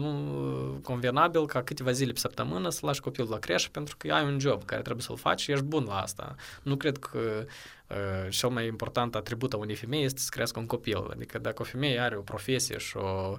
convenabil 0.83 1.47
ca 1.47 1.63
câteva 1.63 1.91
zile 1.91 2.13
pe 2.13 2.19
săptămână 2.19 2.71
să 2.71 2.81
lași 2.83 3.01
copilul 3.01 3.29
la 3.31 3.39
creșă 3.39 3.69
pentru 3.73 3.97
că 3.97 4.13
ai 4.13 4.25
un 4.25 4.39
job 4.39 4.65
care 4.65 4.83
trebuie 4.83 5.05
să-l 5.05 5.17
faci 5.17 5.41
și 5.41 5.51
ești 5.51 5.65
bun 5.65 5.85
la 5.85 5.99
asta. 5.99 6.35
Nu 6.63 6.77
cred 6.77 6.97
că 6.99 7.47
uh, 7.89 8.31
cel 8.31 8.49
mai 8.49 8.67
important 8.67 9.15
atribut 9.15 9.53
a 9.53 9.57
unei 9.57 9.75
femei 9.75 10.05
este 10.05 10.21
să 10.21 10.29
crească 10.31 10.59
un 10.59 10.67
copil. 10.67 11.09
Adică 11.11 11.39
dacă 11.39 11.63
o 11.63 11.65
femeie 11.65 11.99
are 11.99 12.17
o 12.17 12.21
profesie 12.21 12.79
și 12.79 12.97
o, 12.97 13.37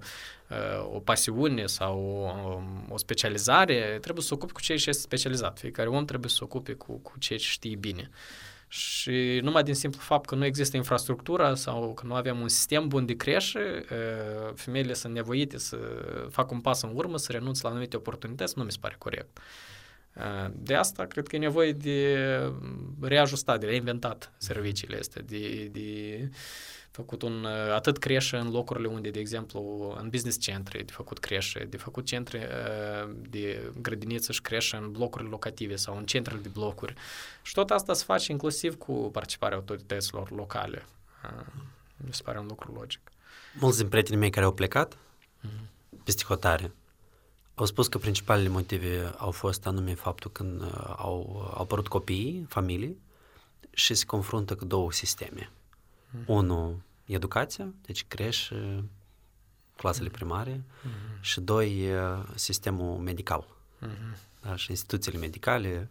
uh, 0.50 0.94
o 0.94 1.00
pasiune 1.00 1.66
sau 1.66 2.00
o, 2.90 2.94
o 2.94 2.98
specializare, 2.98 3.98
trebuie 4.02 4.22
să 4.22 4.28
se 4.28 4.34
ocupe 4.34 4.52
cu 4.52 4.62
ce 4.62 4.74
este 4.74 4.92
specializat. 4.92 5.60
Fiecare 5.60 5.90
om 5.90 6.06
trebuie 6.06 6.30
să 6.30 6.36
se 6.36 6.44
ocupe 6.44 6.74
cu, 6.74 6.94
cu 6.94 7.14
ce 7.20 7.38
știe 7.38 7.76
bine. 7.76 8.10
Și 8.72 9.40
numai 9.44 9.64
din 9.64 9.74
simplu 9.74 10.00
fapt 10.00 10.26
că 10.26 10.36
nu 10.36 10.46
există 10.46 10.78
infrastructura 10.78 11.56
sau 11.56 11.94
că 11.94 12.06
nu 12.06 12.14
avem 12.14 12.40
un 12.40 12.48
sistem 12.48 12.88
bun 12.88 13.06
de 13.06 13.16
creșă, 13.16 13.60
femeile 14.56 14.94
sunt 14.94 15.14
nevoite 15.14 15.58
să 15.58 15.78
facă 16.30 16.54
un 16.54 16.62
pas 16.62 16.82
în 16.82 16.92
urmă, 16.94 17.18
să 17.18 17.32
renunțe 17.32 17.60
la 17.64 17.70
anumite 17.70 17.96
oportunități, 17.96 18.54
nu 18.58 18.64
mi 18.64 18.72
se 18.72 18.78
pare 18.82 18.96
corect. 18.98 19.40
De 20.52 20.76
asta 20.76 21.06
cred 21.06 21.28
că 21.28 21.36
e 21.36 21.40
nevoie 21.40 21.72
de 21.72 22.18
reajustat, 23.02 23.60
de 23.60 23.66
reinventat 23.66 24.34
serviciile 24.38 24.98
astea, 24.98 25.22
de, 25.26 25.70
de 25.72 26.30
făcut 26.92 27.22
un, 27.22 27.44
uh, 27.44 27.74
atât 27.74 27.98
creșă 27.98 28.38
în 28.38 28.50
locurile 28.50 28.88
unde, 28.88 29.10
de 29.10 29.20
exemplu, 29.20 29.94
în 30.00 30.10
business 30.10 30.40
centre, 30.40 30.82
de 30.82 30.92
făcut 30.92 31.20
creșă, 31.20 31.66
de 31.70 31.78
făcut 31.78 32.06
centre 32.06 32.50
uh, 32.50 33.16
de 33.30 33.72
grădiniță 33.82 34.32
și 34.32 34.42
creșă 34.42 34.78
în 34.78 34.92
blocuri 34.92 35.30
locative 35.30 35.76
sau 35.76 35.98
în 35.98 36.06
centrele 36.06 36.40
de 36.40 36.50
blocuri. 36.50 36.94
Și 37.42 37.54
tot 37.54 37.70
asta 37.70 37.94
se 37.94 38.04
face 38.04 38.32
inclusiv 38.32 38.78
cu 38.78 38.94
participarea 38.94 39.58
autorităților 39.58 40.32
locale. 40.32 40.86
Uh, 41.24 41.46
mi 41.98 42.14
se 42.14 42.24
pare 42.24 42.40
un 42.40 42.46
lucru 42.48 42.74
logic. 42.74 43.00
Mulți 43.60 43.78
din 43.78 43.88
prietenii 43.88 44.20
mei 44.20 44.30
care 44.30 44.46
au 44.46 44.54
plecat 44.54 44.96
mm-hmm. 44.96 46.04
peste 46.04 46.24
hotare 46.24 46.72
au 47.60 47.66
spus 47.66 47.88
că 47.88 47.98
principalele 47.98 48.48
motive 48.48 49.14
au 49.18 49.32
fost 49.32 49.66
anume 49.66 49.94
faptul 49.94 50.32
când 50.32 50.62
au, 50.98 51.52
au 51.56 51.62
apărut 51.62 51.88
copiii, 51.88 52.46
familii 52.50 52.98
și 53.72 53.94
se 53.94 54.06
confruntă 54.06 54.56
cu 54.56 54.66
două 54.66 54.92
sisteme. 54.92 55.52
Mm-hmm. 56.10 56.26
Unul 56.26 56.82
educația, 57.06 57.74
deci 57.82 58.06
creșe, 58.08 58.84
clasele 59.76 60.10
primare 60.10 60.56
mm-hmm. 60.56 61.22
și 61.22 61.40
doi, 61.40 61.86
sistemul 62.36 62.98
medical. 62.98 63.46
Mm-hmm. 63.86 64.18
Da, 64.42 64.56
și 64.56 64.70
instituțiile 64.70 65.18
medicale, 65.18 65.90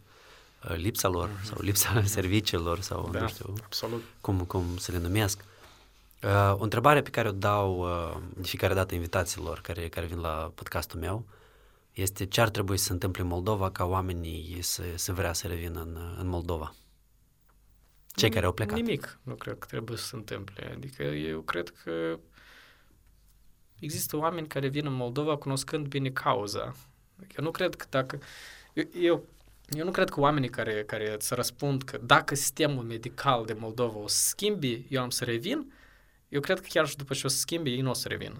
lipsa 0.61 1.09
lor 1.09 1.29
mm-hmm. 1.29 1.45
sau 1.45 1.57
lipsa 1.61 2.03
serviciilor 2.05 2.81
sau 2.81 3.09
da, 3.13 3.21
nu 3.21 3.29
știu 3.29 3.55
absolut. 3.65 4.03
Cum, 4.21 4.39
cum 4.45 4.77
să 4.77 4.93
le 4.93 4.99
numesc. 4.99 5.45
Uh, 6.23 6.55
o 6.59 6.63
întrebare 6.63 7.03
pe 7.03 7.11
care 7.11 7.29
o 7.29 7.33
dau 7.33 7.79
uh, 7.79 8.17
de 8.37 8.47
fiecare 8.47 8.75
dată 8.75 8.95
invitațiilor 8.95 9.61
care, 9.61 9.89
care 9.89 10.07
vin 10.07 10.19
la 10.19 10.53
podcastul 10.55 11.01
meu 11.01 11.25
este 11.93 12.27
ce 12.27 12.41
ar 12.41 12.49
trebui 12.49 12.77
să 12.77 12.85
se 12.85 12.93
întâmple 12.93 13.23
în 13.23 13.29
Moldova 13.29 13.71
ca 13.71 13.85
oamenii 13.85 14.59
să, 14.61 14.83
să 14.95 15.13
vrea 15.13 15.33
să 15.33 15.47
revină 15.47 15.81
în, 15.81 15.99
în 16.19 16.27
Moldova 16.27 16.75
cei 18.19 18.31
care 18.31 18.47
au 18.47 18.53
plecat. 18.53 18.77
Nimic 18.77 19.19
nu 19.23 19.35
cred 19.35 19.59
că 19.59 19.67
trebuie 19.67 19.97
să 19.97 20.05
se 20.05 20.17
întâmple. 20.17 20.73
Adică 20.73 21.03
eu 21.03 21.41
cred 21.41 21.73
că 21.85 22.19
există 23.79 24.17
oameni 24.17 24.47
care 24.47 24.69
vin 24.69 24.87
în 24.87 24.93
Moldova 24.93 25.37
cunoscând 25.37 25.87
bine 25.87 26.09
cauza. 26.09 26.75
Adică 27.17 27.35
eu 27.39 27.45
nu 27.45 27.51
cred 27.51 27.75
că 27.75 27.87
dacă... 27.91 28.19
Eu, 28.73 28.85
eu, 29.01 29.25
eu 29.69 29.85
nu 29.85 29.91
cred 29.91 30.09
că 30.09 30.21
oamenii 30.21 30.49
care, 30.49 30.85
care 30.85 31.17
să 31.19 31.35
răspund 31.35 31.83
că 31.83 31.99
dacă 32.03 32.35
sistemul 32.35 32.85
medical 32.85 33.45
de 33.45 33.53
Moldova 33.53 33.99
o 33.99 34.09
să 34.09 34.27
schimbi, 34.27 34.87
eu 34.89 35.03
am 35.03 35.11
să 35.11 35.25
revin, 35.25 35.73
eu 36.29 36.41
cred 36.41 36.61
că 36.61 36.67
chiar 36.69 36.87
și 36.87 36.97
după 36.97 37.15
ce 37.15 37.27
o 37.27 37.29
să 37.29 37.39
schimbi, 37.39 37.71
ei 37.71 37.81
nu 37.81 37.91
o 37.91 37.95
să 37.95 38.09
revină. 38.09 38.39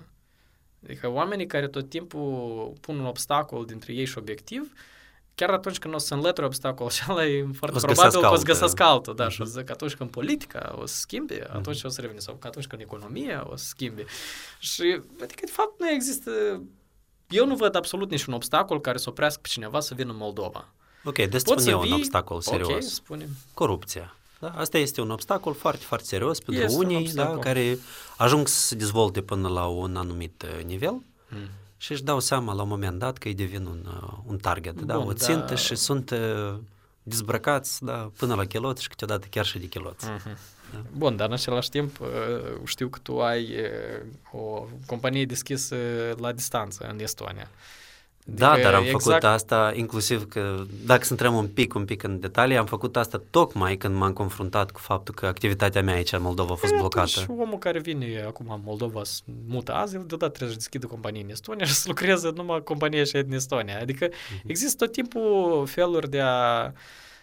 Adică 0.85 1.09
oamenii 1.09 1.47
care 1.47 1.69
tot 1.69 1.89
timpul 1.89 2.73
pun 2.81 2.99
un 2.99 3.07
obstacol 3.07 3.65
dintre 3.65 3.93
ei 3.93 4.05
și 4.05 4.19
obiectiv, 4.19 4.61
uh, 4.63 4.79
chiar 5.39 5.51
atunci 5.51 5.79
când 5.79 5.95
o 5.95 5.99
să 5.99 6.15
înlături 6.15 6.47
obstacolul 6.47 6.91
și 6.91 7.03
ăla 7.09 7.27
e 7.27 7.47
foarte 7.59 7.77
o 7.77 7.81
probabil 7.81 8.21
că 8.21 8.29
o 8.29 8.37
să 8.37 8.45
găsească 8.45 8.83
altul, 8.83 9.15
da, 9.15 9.27
uh-huh. 9.27 9.31
și 9.31 9.41
o 9.41 9.45
să 9.45 9.59
zic 9.59 9.71
atunci 9.71 9.95
când 9.95 10.11
politica 10.11 10.75
o 10.81 10.87
să 10.87 10.97
schimbe, 10.97 11.47
atunci 11.53 11.79
uh-huh. 11.79 11.85
o 11.85 11.89
să 11.89 12.01
revine, 12.01 12.19
sau 12.19 12.39
atunci 12.43 12.67
când 12.67 12.83
economia 12.83 13.47
o 13.51 13.57
să 13.57 13.65
schimbe. 13.65 14.05
Și, 14.59 15.01
adică, 15.23 15.41
de 15.45 15.51
fapt, 15.51 15.81
nu 15.81 15.91
există, 15.91 16.31
eu 17.29 17.47
nu 17.47 17.55
văd 17.55 17.75
absolut 17.75 18.11
niciun 18.11 18.35
obstacol 18.35 18.81
care 18.81 18.99
să 18.99 19.09
oprească 19.09 19.41
pe 19.43 19.49
cineva 19.49 19.81
să 19.81 19.95
vină 19.95 20.11
în 20.11 20.17
Moldova. 20.17 20.69
Ok, 21.05 21.15
deci 21.15 21.41
spune 21.41 21.75
un 21.75 21.93
obstacol 21.93 22.41
serios. 22.41 22.71
Ok, 22.71 22.83
spune. 22.83 23.29
Corupția. 23.55 24.15
Da? 24.39 24.49
Asta 24.49 24.79
este 24.79 25.01
un 25.01 25.11
obstacol 25.11 25.55
foarte, 25.55 25.85
foarte 25.85 26.07
serios 26.07 26.39
pentru 26.39 26.65
este 26.65 26.77
unii 26.77 27.13
da, 27.13 27.39
care 27.39 27.79
ajung 28.17 28.49
să 28.49 28.61
se 28.61 28.75
dezvolte 28.75 29.21
până 29.21 29.49
la 29.49 29.67
un 29.67 29.97
anumit 29.97 30.43
uh, 30.43 30.65
nivel. 30.65 31.03
Mm 31.29 31.49
și 31.79 31.93
își 31.93 32.03
dau 32.03 32.21
seama 32.21 32.53
la 32.53 32.63
un 32.63 32.69
moment 32.69 32.99
dat 32.99 33.19
că 33.19 33.29
îi 33.29 33.35
devin 33.35 33.65
un, 33.65 33.87
uh, 33.87 34.19
un 34.27 34.37
target, 34.37 34.81
da, 34.81 34.95
Bun, 34.97 35.05
da, 35.05 35.11
o 35.11 35.13
țintă 35.13 35.47
da. 35.47 35.55
și 35.55 35.75
sunt 35.75 36.11
uh, 36.11 36.55
dezbrăcați 37.03 37.85
da, 37.85 38.11
până 38.17 38.35
la 38.35 38.45
chiloți 38.45 38.83
și 38.83 38.89
câteodată 38.89 39.27
chiar 39.31 39.45
și 39.45 39.59
de 39.59 39.67
chiloți. 39.67 40.07
Uh-huh. 40.07 40.37
Da. 40.73 40.83
Bun, 40.97 41.17
dar 41.17 41.27
în 41.27 41.33
același 41.33 41.71
timp 41.71 42.01
uh, 42.01 42.07
știu 42.65 42.89
că 42.89 42.99
tu 43.03 43.21
ai 43.21 43.55
o 44.33 44.67
companie 44.87 45.25
deschisă 45.25 45.77
la 46.19 46.33
distanță 46.33 46.87
în 46.91 47.01
Estonia. 47.01 47.49
Da, 48.31 48.51
adică 48.51 48.67
dar 48.67 48.75
am 48.75 48.85
exact... 48.85 49.03
făcut 49.03 49.25
asta 49.25 49.73
inclusiv 49.75 50.29
că, 50.29 50.65
dacă 50.85 51.05
să 51.05 51.09
intrăm 51.11 51.35
un 51.35 51.47
pic, 51.47 51.75
un 51.75 51.85
pic 51.85 52.03
în 52.03 52.21
detalii, 52.21 52.57
am 52.57 52.67
făcut 52.67 52.97
asta 52.97 53.23
tocmai 53.31 53.77
când 53.77 53.95
m-am 53.95 54.13
confruntat 54.13 54.71
cu 54.71 54.81
faptul 54.81 55.15
că 55.15 55.27
activitatea 55.27 55.83
mea 55.83 55.95
aici 55.95 56.13
în 56.13 56.23
Moldova 56.23 56.53
a 56.53 56.57
fost 56.57 56.73
e, 56.73 56.77
blocată. 56.77 57.09
Și 57.09 57.27
omul 57.29 57.59
care 57.59 57.79
vine 57.79 58.25
acum 58.27 58.51
în 58.51 58.61
Moldova 58.65 59.05
să 59.05 59.21
mută 59.47 59.73
azi, 59.73 59.95
el 59.95 60.05
deodată 60.07 60.33
trebuie 60.33 60.51
să 60.51 60.57
deschidă 60.57 60.87
companie 60.87 61.23
în 61.23 61.31
Estonia 61.31 61.65
și 61.65 61.73
să 61.83 61.85
lucreze 61.89 62.31
numai 62.35 62.63
compania 62.63 63.05
și 63.05 63.17
în 63.17 63.33
Estonia. 63.33 63.81
Adică 63.81 64.09
uh-huh. 64.09 64.43
există 64.47 64.85
tot 64.85 64.93
timpul 64.93 65.67
feluri 65.67 66.11
de 66.11 66.21
a 66.21 66.73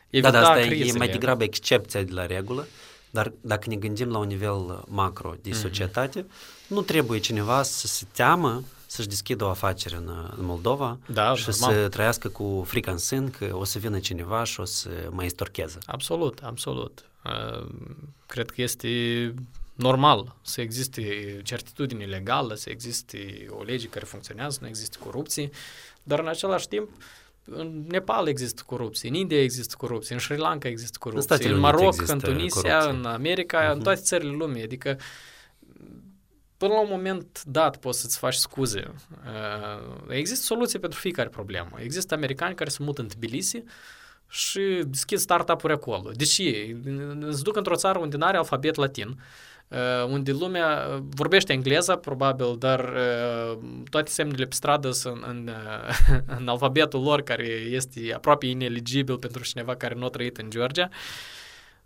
evita 0.10 0.32
Da, 0.32 0.40
dar 0.40 0.52
asta 0.52 0.66
crizele. 0.66 0.90
e 0.90 0.98
mai 0.98 1.08
degrabă 1.08 1.44
excepția 1.44 2.02
de 2.02 2.14
la 2.14 2.26
regulă, 2.26 2.68
dar 3.10 3.32
dacă 3.42 3.70
ne 3.70 3.76
gândim 3.76 4.10
la 4.10 4.18
un 4.18 4.28
nivel 4.28 4.84
macro 4.88 5.34
de 5.42 5.50
uh-huh. 5.50 5.62
societate, 5.62 6.26
nu 6.68 6.82
trebuie 6.82 7.20
cineva 7.20 7.64
să 7.64 7.88
se 7.88 8.06
teamă 8.12 8.64
să-și 8.88 9.08
deschidă 9.08 9.44
o 9.44 9.50
afacere 9.50 9.96
în, 9.96 10.34
în 10.38 10.46
Moldova 10.46 10.98
da, 11.06 11.36
și 11.36 11.50
normal. 11.50 11.74
să 11.74 11.90
trăiască 11.90 12.28
cu 12.28 12.64
frica 12.68 12.92
în 12.92 12.98
sân 12.98 13.30
că 13.30 13.50
o 13.56 13.64
să 13.64 13.80
vină 13.80 14.00
cineva 14.00 14.44
și 14.44 14.60
o 14.60 14.66
să 14.66 14.90
mai 15.10 15.26
istorcheze. 15.26 15.78
Absolut, 15.86 16.40
absolut. 16.44 17.06
Uh, 17.26 17.68
cred 18.26 18.50
că 18.50 18.62
este 18.62 18.90
normal 19.74 20.36
să 20.42 20.62
existe 20.62 21.02
certitudine 21.44 22.06
legală, 22.06 22.56
să 22.56 22.70
existe 22.70 23.46
o 23.50 23.64
lege 23.64 23.88
care 23.88 24.06
funcționează, 24.06 24.58
nu 24.62 24.68
există 24.68 24.98
corupție, 25.04 25.50
dar 26.04 26.20
în 26.20 26.28
același 26.28 26.68
timp 26.68 26.90
în 27.52 27.84
Nepal 27.88 28.28
există 28.28 28.64
corupție, 28.66 29.10
în 29.10 29.16
India 29.16 29.42
există 29.42 29.76
corupție, 29.78 30.14
în 30.14 30.22
Sri 30.22 30.38
Lanka 30.38 30.68
există 30.68 30.98
corupție, 31.00 31.48
în, 31.48 31.54
în 31.54 31.60
Maroc, 31.60 32.08
în 32.08 32.20
Tunisia, 32.20 32.78
corupție. 32.78 33.00
în 33.00 33.06
America, 33.06 33.60
uh-huh. 33.60 33.70
în 33.70 33.76
mhm. 33.76 33.84
toate 33.84 34.02
țările 34.02 34.32
lumii. 34.32 34.64
Adică 34.64 34.98
până 36.66 36.78
la 36.78 36.84
un 36.84 36.90
moment 36.92 37.44
dat 37.44 37.78
poți 37.78 38.02
să-ți 38.02 38.18
faci 38.18 38.34
scuze. 38.34 38.94
Uh, 39.26 39.96
există 40.10 40.46
soluții 40.46 40.80
pentru 40.80 41.00
fiecare 41.00 41.30
problemă. 41.30 41.70
Există 41.78 42.14
americani 42.14 42.56
care 42.56 42.70
se 42.70 42.84
mută 42.84 43.02
în 43.02 43.08
Tbilisi 43.08 43.64
și 44.28 44.82
deschid 44.86 45.18
startup-uri 45.18 45.74
acolo. 45.74 46.12
Deși 46.14 46.76
îți 47.20 47.44
duc 47.44 47.56
într-o 47.56 47.76
țară 47.76 48.00
unde 48.00 48.18
nu 48.18 48.26
are 48.26 48.38
alfabet 48.38 48.76
latin, 48.76 49.20
uh, 49.68 50.06
unde 50.08 50.32
lumea 50.32 51.02
vorbește 51.10 51.54
engleză, 51.54 51.96
probabil, 51.96 52.56
dar 52.58 52.80
uh, 52.80 53.58
toate 53.90 54.12
semnele 54.12 54.46
pe 54.46 54.56
stradă 54.56 54.92
sunt 54.92 55.24
în, 55.28 55.50
uh, 55.50 56.20
în 56.38 56.48
alfabetul 56.48 57.02
lor, 57.02 57.22
care 57.22 57.48
este 57.48 58.14
aproape 58.16 58.46
ineligibil 58.46 59.18
pentru 59.18 59.44
cineva 59.44 59.76
care 59.76 59.94
nu 59.94 60.06
a 60.06 60.10
trăit 60.10 60.38
în 60.38 60.50
Georgia. 60.50 60.90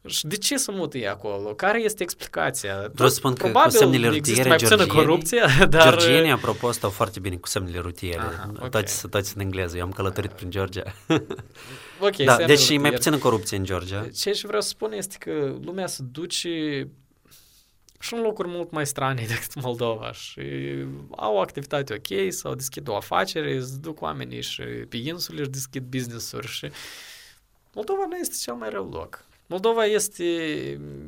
Și 0.06 0.28
de 0.28 0.38
ce 0.38 0.58
să 0.58 0.72
mută 0.72 0.98
ei 0.98 1.08
acolo? 1.08 1.54
Care 1.54 1.82
este 1.82 2.04
explicația? 2.04 2.90
Vreau 2.94 3.10
să 3.10 3.16
spun 3.16 3.34
că 3.34 3.50
cu 3.50 3.70
semnele 3.70 4.08
rutiere 4.08 4.50
mai 4.50 4.88
corupție, 4.88 5.42
dar... 5.70 5.90
Georgienii, 5.90 6.32
apropo, 6.32 6.72
stau 6.72 6.90
foarte 6.90 7.20
bine 7.20 7.36
cu 7.36 7.48
semnele 7.48 7.80
rutiere. 7.80 8.20
Aha, 8.20 8.52
okay. 8.56 8.70
toți, 8.70 9.08
toți 9.08 9.36
în 9.36 9.42
engleză. 9.42 9.78
Eu 9.78 9.84
am 9.84 9.92
călătorit 9.92 10.32
prin 10.32 10.50
Georgia. 10.50 10.84
ok, 12.08 12.16
da, 12.16 12.38
deci 12.46 12.70
e 12.70 12.78
mai 12.78 12.92
puțină 12.92 13.18
corupție 13.18 13.58
în 13.58 13.64
Georgia. 13.64 14.08
Ce 14.16 14.32
și 14.32 14.46
vreau 14.46 14.62
să 14.62 14.68
spun 14.68 14.92
este 14.92 15.16
că 15.20 15.56
lumea 15.62 15.88
se 15.88 16.04
duce 16.12 16.88
și 18.00 18.14
în 18.14 18.22
locuri 18.22 18.48
mult 18.48 18.72
mai 18.72 18.86
strane 18.86 19.26
decât 19.28 19.62
Moldova 19.62 20.12
și 20.12 20.42
au 21.10 21.36
o 21.36 21.40
activitate 21.40 21.94
ok 21.94 22.34
sau 22.34 22.56
deschid 22.56 22.88
o 22.88 22.96
afacere, 22.96 23.56
îți 23.56 23.82
duc 23.82 24.02
oamenii 24.02 24.42
și 24.42 24.62
pe 24.62 24.98
insule 24.98 25.40
își 25.40 25.50
deschid 25.50 25.84
business-uri 25.84 26.48
și 26.48 26.70
Moldova 27.74 28.06
nu 28.10 28.16
este 28.16 28.36
cel 28.42 28.54
mai 28.54 28.70
rău 28.70 28.90
loc. 28.90 29.28
Moldova 29.50 29.86
este, 29.86 30.24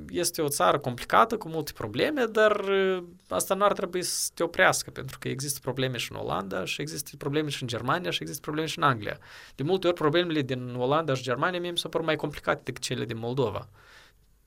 este 0.09 0.41
o 0.41 0.47
țară 0.47 0.79
complicată, 0.79 1.37
cu 1.37 1.49
multe 1.49 1.71
probleme, 1.73 2.23
dar 2.23 2.59
uh, 2.59 3.03
asta 3.27 3.55
nu 3.55 3.63
ar 3.63 3.73
trebui 3.73 4.03
să 4.03 4.29
te 4.33 4.43
oprească, 4.43 4.89
pentru 4.89 5.17
că 5.19 5.27
există 5.27 5.59
probleme 5.61 5.97
și 5.97 6.11
în 6.11 6.17
Olanda, 6.17 6.65
și 6.65 6.81
există 6.81 7.11
probleme 7.17 7.49
și 7.49 7.61
în 7.61 7.67
Germania, 7.67 8.09
și 8.09 8.21
există 8.21 8.41
probleme 8.41 8.67
și 8.67 8.77
în 8.77 8.83
Anglia. 8.83 9.17
De 9.55 9.63
multe 9.63 9.87
ori, 9.87 9.95
problemele 9.95 10.41
din 10.41 10.75
Olanda 10.77 11.13
și 11.13 11.23
Germania 11.23 11.59
mie 11.59 11.71
mi 11.71 11.77
se 11.77 11.87
par 11.87 12.01
mai 12.01 12.15
complicate 12.15 12.61
decât 12.63 12.81
cele 12.81 13.05
din 13.05 13.17
Moldova. 13.17 13.69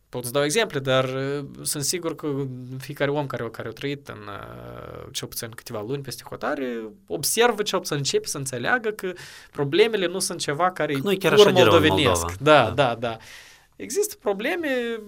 Pot 0.08 0.24
să 0.24 0.30
dau 0.30 0.44
exemple, 0.44 0.78
dar 0.78 1.04
uh, 1.04 1.44
sunt 1.62 1.84
sigur 1.84 2.14
că 2.14 2.46
fiecare 2.78 3.10
om 3.10 3.26
care, 3.26 3.48
care 3.50 3.68
a 3.68 3.72
trăit 3.72 4.08
în 4.08 4.20
uh, 4.26 5.06
cel 5.12 5.28
puțin 5.28 5.48
câteva 5.50 5.84
luni 5.86 6.02
peste 6.02 6.22
hotare 6.28 6.82
observă 7.06 7.62
cel 7.62 7.78
puțin 7.78 7.96
începe 7.96 8.26
să 8.26 8.38
înțeleagă 8.38 8.90
că 8.90 9.12
problemele 9.50 10.06
nu 10.06 10.18
sunt 10.18 10.38
ceva 10.38 10.70
care 10.70 10.96
nu 11.02 11.16
chiar 11.18 11.32
așa 11.32 11.50
moldovenesc. 11.50 12.36
Da, 12.38 12.62
da, 12.62 12.70
da, 12.70 12.94
da. 12.94 13.16
Există 13.76 14.14
probleme, 14.20 15.00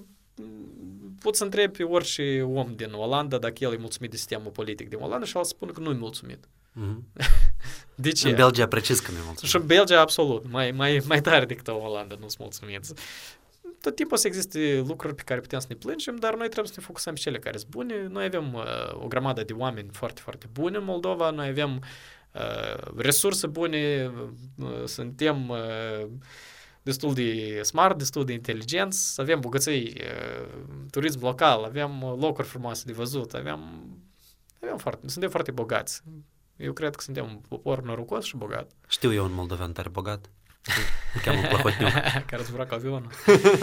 pot 1.21 1.37
să 1.37 1.45
întreb 1.45 1.77
pe 1.77 1.83
orice 1.83 2.43
om 2.43 2.75
din 2.77 2.93
Olanda 2.93 3.39
dacă 3.39 3.55
el 3.59 3.73
e 3.73 3.77
mulțumit 3.77 4.11
de 4.11 4.17
sistemul 4.17 4.51
politic 4.51 4.89
din 4.89 4.99
Olanda 5.01 5.27
și 5.27 5.37
el 5.37 5.45
spune 5.45 5.73
că 5.73 5.81
nu 5.81 5.91
e 5.91 5.95
mulțumit. 5.95 6.49
Mm-hmm. 6.77 7.03
De 7.95 8.13
ce? 8.13 8.29
În 8.29 8.35
Belgia 8.35 8.67
precis 8.67 9.01
că 9.01 9.11
nu 9.11 9.17
e 9.17 9.21
mulțumit. 9.25 9.51
Și 9.51 9.57
în 9.57 9.67
Belgia 9.67 10.01
absolut, 10.01 10.51
mai, 10.51 10.71
mai, 10.71 11.03
mai 11.07 11.21
tare 11.21 11.45
decât 11.45 11.67
în 11.67 11.75
Olanda 11.75 12.15
nu 12.21 12.29
sunt 12.29 12.39
mulțumiți. 12.39 12.93
Tot 13.81 13.95
timpul 13.95 14.17
să 14.17 14.27
existe 14.27 14.85
lucruri 14.87 15.15
pe 15.15 15.23
care 15.23 15.41
putem 15.41 15.59
să 15.59 15.67
ne 15.69 15.75
plângem, 15.75 16.17
dar 16.17 16.37
noi 16.37 16.47
trebuie 16.47 16.73
să 16.73 16.75
ne 16.77 16.87
focusăm 16.87 17.15
pe 17.15 17.21
cele 17.21 17.39
care 17.39 17.57
sunt 17.57 17.71
bune. 17.71 18.07
Noi 18.07 18.25
avem 18.25 18.55
uh, 18.55 19.03
o 19.03 19.07
grămadă 19.07 19.43
de 19.45 19.53
oameni 19.53 19.89
foarte, 19.93 20.21
foarte 20.21 20.47
buni 20.53 20.77
în 20.77 20.85
Moldova, 20.85 21.31
noi 21.31 21.49
avem 21.49 21.83
uh, 22.33 22.93
resurse 22.97 23.47
bune, 23.47 24.11
uh, 24.57 24.85
suntem 24.85 25.49
uh, 25.49 26.07
destul 26.87 27.15
de 27.15 27.61
smart, 27.63 27.99
destul 27.99 28.25
de 28.25 28.33
inteligenți, 28.33 29.21
avem 29.21 29.41
bogății, 29.41 29.97
turism 30.91 31.25
local, 31.25 31.65
avem 31.65 32.17
locuri 32.19 32.47
frumoase 32.47 32.83
de 32.87 32.93
văzut, 32.93 33.35
avem, 33.35 33.61
avem 34.63 34.77
foarte, 34.77 35.09
suntem 35.09 35.31
foarte 35.31 35.51
bogați. 35.51 36.03
Eu 36.57 36.73
cred 36.73 36.95
că 36.95 37.03
suntem 37.03 37.25
un 37.25 37.41
popor 37.49 37.83
norocos 37.83 38.25
și 38.25 38.37
bogat. 38.37 38.71
Știu 38.89 39.13
eu 39.13 39.25
un 39.25 39.33
moldovean 39.33 39.73
tare 39.73 39.89
bogat. 39.89 40.31
Îl 41.15 41.21
cheamă 41.21 41.41
Plahotniuc. 41.49 41.93
care 42.31 42.43
zbura 42.43 42.67
cu 42.67 42.75
avionul. 42.75 43.11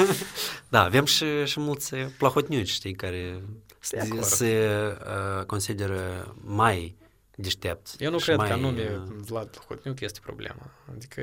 da, 0.73 0.83
avem 0.83 1.05
și, 1.05 1.45
și 1.45 1.59
mulți 1.59 1.95
plahotniuci, 1.95 2.69
știi, 2.69 2.93
care 2.93 3.41
se, 3.79 4.09
se 4.21 4.69
uh, 5.39 5.45
consideră 5.45 6.33
mai 6.41 6.95
deștept. 7.35 7.95
Eu 7.99 8.11
nu 8.11 8.17
cred 8.17 8.37
mai... 8.37 8.47
că 8.47 8.53
anume 8.53 9.01
Vlad 9.25 9.47
Plahotniuc 9.47 9.99
este 9.99 10.19
problema. 10.23 10.71
Adică 10.95 11.21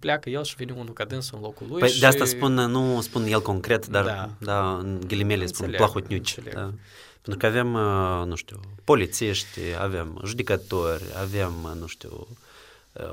pleacă 0.00 0.30
el 0.30 0.44
și 0.44 0.54
vine 0.54 0.72
unul 0.72 0.92
ca 0.92 1.04
dânsul 1.04 1.36
în 1.36 1.42
locul 1.42 1.66
lui 1.70 1.78
păi 1.78 1.88
și... 1.88 2.00
de 2.00 2.06
asta 2.06 2.24
spun, 2.24 2.52
nu 2.54 3.00
spun 3.00 3.24
el 3.24 3.42
concret, 3.42 3.86
dar 3.86 4.04
da, 4.04 4.30
da 4.38 4.76
în 4.76 5.00
ghilimele 5.06 5.46
spun 5.46 5.70
Plahotniuci. 5.70 6.38
Da. 6.52 6.72
Pentru 7.22 7.40
că 7.40 7.46
avem, 7.46 7.66
nu 8.28 8.34
știu, 8.34 8.60
polițiști, 8.84 9.60
avem 9.78 10.20
judecători, 10.24 11.02
avem, 11.20 11.52
nu 11.78 11.86
știu, 11.86 12.26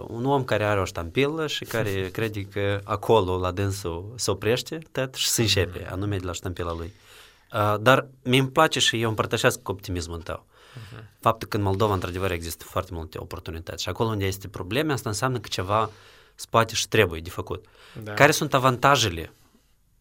un 0.08 0.26
om 0.26 0.44
care 0.44 0.64
are 0.64 0.80
o 0.80 0.86
ștampilă 0.86 1.48
și 1.48 1.64
care 1.64 1.92
crede 2.18 2.42
că 2.42 2.82
acolo, 2.84 3.38
la 3.38 3.52
dânsul, 3.52 4.14
se 4.16 4.32
oprește 4.32 4.80
tot 4.92 5.16
și 5.16 5.28
se 5.28 5.42
începe, 5.42 5.88
anume 5.92 6.18
de 6.18 6.26
la 6.26 6.32
ștampila 6.32 6.74
lui. 6.74 6.94
Dar 7.82 8.08
mi-mi 8.24 8.50
place 8.50 8.80
și 8.80 9.02
eu 9.02 9.10
împărtășesc 9.10 9.70
optimismul 9.70 10.22
tău. 10.22 10.46
Uh-huh. 10.76 11.04
Faptul 11.20 11.48
că 11.48 11.58
în 11.58 11.64
Moldova, 11.64 11.94
într-adevăr, 11.94 12.32
există 12.32 12.64
foarte 12.64 12.94
multe 12.94 13.18
oportunități 13.18 13.84
și 13.84 13.90
acolo 13.90 14.10
unde 14.10 14.26
este 14.26 14.48
probleme, 14.48 14.94
asta 14.94 15.10
înseamnă 15.10 15.40
că 15.40 15.48
ceva 15.48 15.90
poate 16.50 16.76
și 16.76 16.88
trebuie 16.88 17.22
de 17.22 17.30
făcut. 17.30 17.66
Da. 18.04 18.14
Care 18.14 18.32
sunt 18.32 18.54
avantajele 18.54 19.32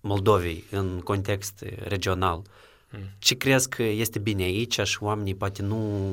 Moldovei 0.00 0.64
în 0.70 1.00
context 1.00 1.64
regional? 1.78 2.42
Mm. 2.90 3.00
Ce 3.18 3.36
crezi 3.36 3.68
că 3.68 3.82
este 3.82 4.18
bine 4.18 4.42
aici 4.42 4.80
și 4.80 5.02
oamenii 5.02 5.34
poate 5.34 5.62
nu 5.62 6.12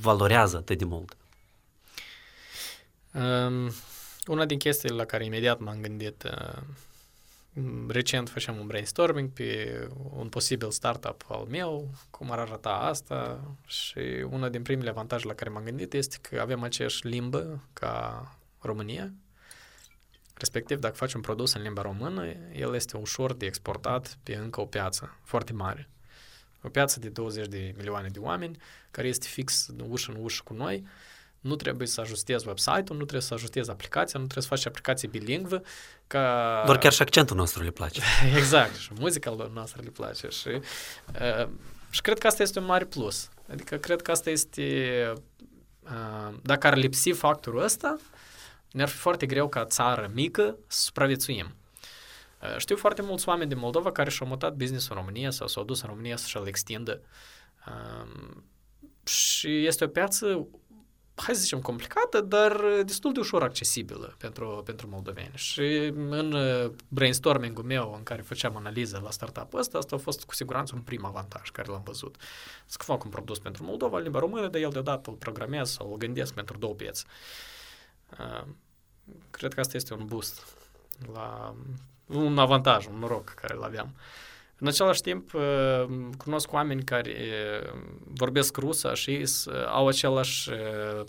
valorează 0.00 0.56
atât 0.56 0.78
de 0.78 0.84
mult? 0.84 1.16
Um, 3.12 3.72
una 4.26 4.44
din 4.44 4.58
chestiile 4.58 4.96
la 4.96 5.04
care 5.04 5.24
imediat 5.24 5.60
m-am 5.60 5.80
gândit 5.80 6.22
uh, 6.22 6.62
recent 7.88 8.28
făceam 8.28 8.58
un 8.58 8.66
brainstorming 8.66 9.30
pe 9.30 9.80
un 10.16 10.28
posibil 10.28 10.70
startup 10.70 11.24
al 11.28 11.46
meu, 11.50 11.88
cum 12.10 12.30
ar 12.30 12.38
arăta 12.38 12.70
asta 12.70 13.40
și 13.66 14.26
una 14.30 14.48
din 14.48 14.62
primele 14.62 14.90
avantaje 14.90 15.26
la 15.26 15.34
care 15.34 15.50
m-am 15.50 15.64
gândit 15.64 15.92
este 15.92 16.16
că 16.20 16.40
avem 16.40 16.62
aceeași 16.62 17.06
limbă 17.06 17.62
ca 17.72 18.36
România, 18.60 19.12
respectiv 20.34 20.78
dacă 20.78 20.94
faci 20.94 21.14
un 21.14 21.20
produs 21.20 21.52
în 21.52 21.62
limba 21.62 21.82
română, 21.82 22.26
el 22.54 22.74
este 22.74 22.96
ușor 22.96 23.34
de 23.34 23.46
exportat 23.46 24.18
pe 24.22 24.34
încă 24.34 24.60
o 24.60 24.66
piață 24.66 25.16
foarte 25.22 25.52
mare. 25.52 25.88
O 26.62 26.68
piață 26.68 27.00
de 27.00 27.08
20 27.08 27.46
de 27.46 27.74
milioane 27.76 28.08
de 28.08 28.18
oameni 28.18 28.56
care 28.90 29.08
este 29.08 29.26
fix 29.26 29.68
ușă 29.88 30.12
în 30.12 30.22
ușă 30.22 30.42
cu 30.44 30.54
noi, 30.54 30.86
nu 31.46 31.56
trebuie 31.56 31.86
să 31.86 32.00
ajustezi 32.00 32.46
website-ul, 32.46 32.96
nu 32.96 33.02
trebuie 33.02 33.20
să 33.20 33.34
ajustezi 33.34 33.70
aplicația, 33.70 34.18
nu 34.20 34.26
trebuie 34.26 34.42
să 34.42 34.54
faci 34.54 34.66
aplicație 34.66 35.08
bilingvă. 35.08 35.62
Ca... 36.06 36.62
Doar 36.64 36.78
chiar 36.78 36.92
și 36.92 37.02
accentul 37.02 37.36
nostru 37.36 37.62
le 37.62 37.70
place. 37.70 38.00
exact, 38.36 38.76
și 38.76 38.90
muzica 38.98 39.50
noastră 39.52 39.82
le 39.84 39.90
place. 39.90 40.28
Și, 40.28 40.48
uh, 40.48 41.48
și 41.90 42.00
cred 42.00 42.18
că 42.18 42.26
asta 42.26 42.42
este 42.42 42.58
un 42.58 42.64
mare 42.64 42.84
plus. 42.84 43.28
Adică 43.50 43.76
cred 43.76 44.02
că 44.02 44.10
asta 44.10 44.30
este, 44.30 45.12
uh, 45.80 46.34
dacă 46.42 46.66
ar 46.66 46.76
lipsi 46.76 47.10
factorul 47.10 47.62
ăsta, 47.62 47.96
ne-ar 48.70 48.88
fi 48.88 48.96
foarte 48.96 49.26
greu 49.26 49.48
ca 49.48 49.64
țară 49.64 50.10
mică 50.14 50.56
să 50.66 50.82
supraviețuim. 50.82 51.54
Uh, 52.42 52.56
știu 52.58 52.76
foarte 52.76 53.02
mulți 53.02 53.28
oameni 53.28 53.48
din 53.48 53.58
Moldova 53.58 53.92
care 53.92 54.10
și-au 54.10 54.28
mutat 54.28 54.54
business 54.54 54.88
în 54.88 54.96
România 54.96 55.30
sau 55.30 55.46
s-au 55.46 55.64
dus 55.64 55.82
în 55.82 55.88
România 55.88 56.16
să-și-l 56.16 56.46
extindă. 56.46 57.00
Uh, 57.66 58.36
și 59.06 59.66
este 59.66 59.84
o 59.84 59.88
piață 59.88 60.48
hai 61.16 61.34
să 61.34 61.40
zicem, 61.40 61.60
complicată, 61.60 62.20
dar 62.20 62.62
destul 62.84 63.12
de 63.12 63.18
ușor 63.18 63.42
accesibilă 63.42 64.14
pentru, 64.18 64.62
pentru 64.64 64.88
moldoveni. 64.88 65.32
Și 65.34 65.92
în 65.94 66.32
uh, 66.32 66.70
brainstorming-ul 66.88 67.64
meu 67.64 67.94
în 67.96 68.02
care 68.02 68.22
făceam 68.22 68.56
analiză 68.56 69.00
la 69.04 69.10
startup-ul 69.10 69.58
ăsta, 69.58 69.78
asta 69.78 69.96
a 69.96 69.98
fost 69.98 70.24
cu 70.24 70.34
siguranță 70.34 70.74
un 70.74 70.80
prim 70.80 71.04
avantaj 71.04 71.50
care 71.50 71.70
l-am 71.70 71.82
văzut. 71.84 72.16
Să 72.66 72.78
fac 72.80 73.04
un 73.04 73.10
produs 73.10 73.38
pentru 73.38 73.64
Moldova, 73.64 73.98
limba 73.98 74.18
română, 74.18 74.48
dar 74.48 74.60
el 74.60 74.70
deodată 74.70 75.10
îl 75.10 75.16
programez 75.16 75.70
sau 75.70 75.90
îl 75.90 75.96
gândesc 75.96 76.34
pentru 76.34 76.58
două 76.58 76.74
piețe. 76.74 77.04
Uh, 78.18 78.46
cred 79.30 79.54
că 79.54 79.60
asta 79.60 79.76
este 79.76 79.94
un 79.94 80.06
boost 80.06 80.46
la 81.12 81.54
un 82.06 82.38
avantaj, 82.38 82.86
un 82.86 82.98
noroc 82.98 83.24
care 83.28 83.54
îl 83.54 83.62
aveam. 83.62 83.94
Uh, 83.94 84.25
în 84.58 84.66
același 84.66 85.00
timp, 85.00 85.34
uh, 85.34 85.86
cunosc 86.16 86.52
oameni 86.52 86.84
care 86.84 87.14
uh, 87.62 87.72
vorbesc 88.04 88.56
rusă 88.56 88.94
și 88.94 89.10
uh, 89.10 89.66
au 89.66 89.88
același 89.88 90.50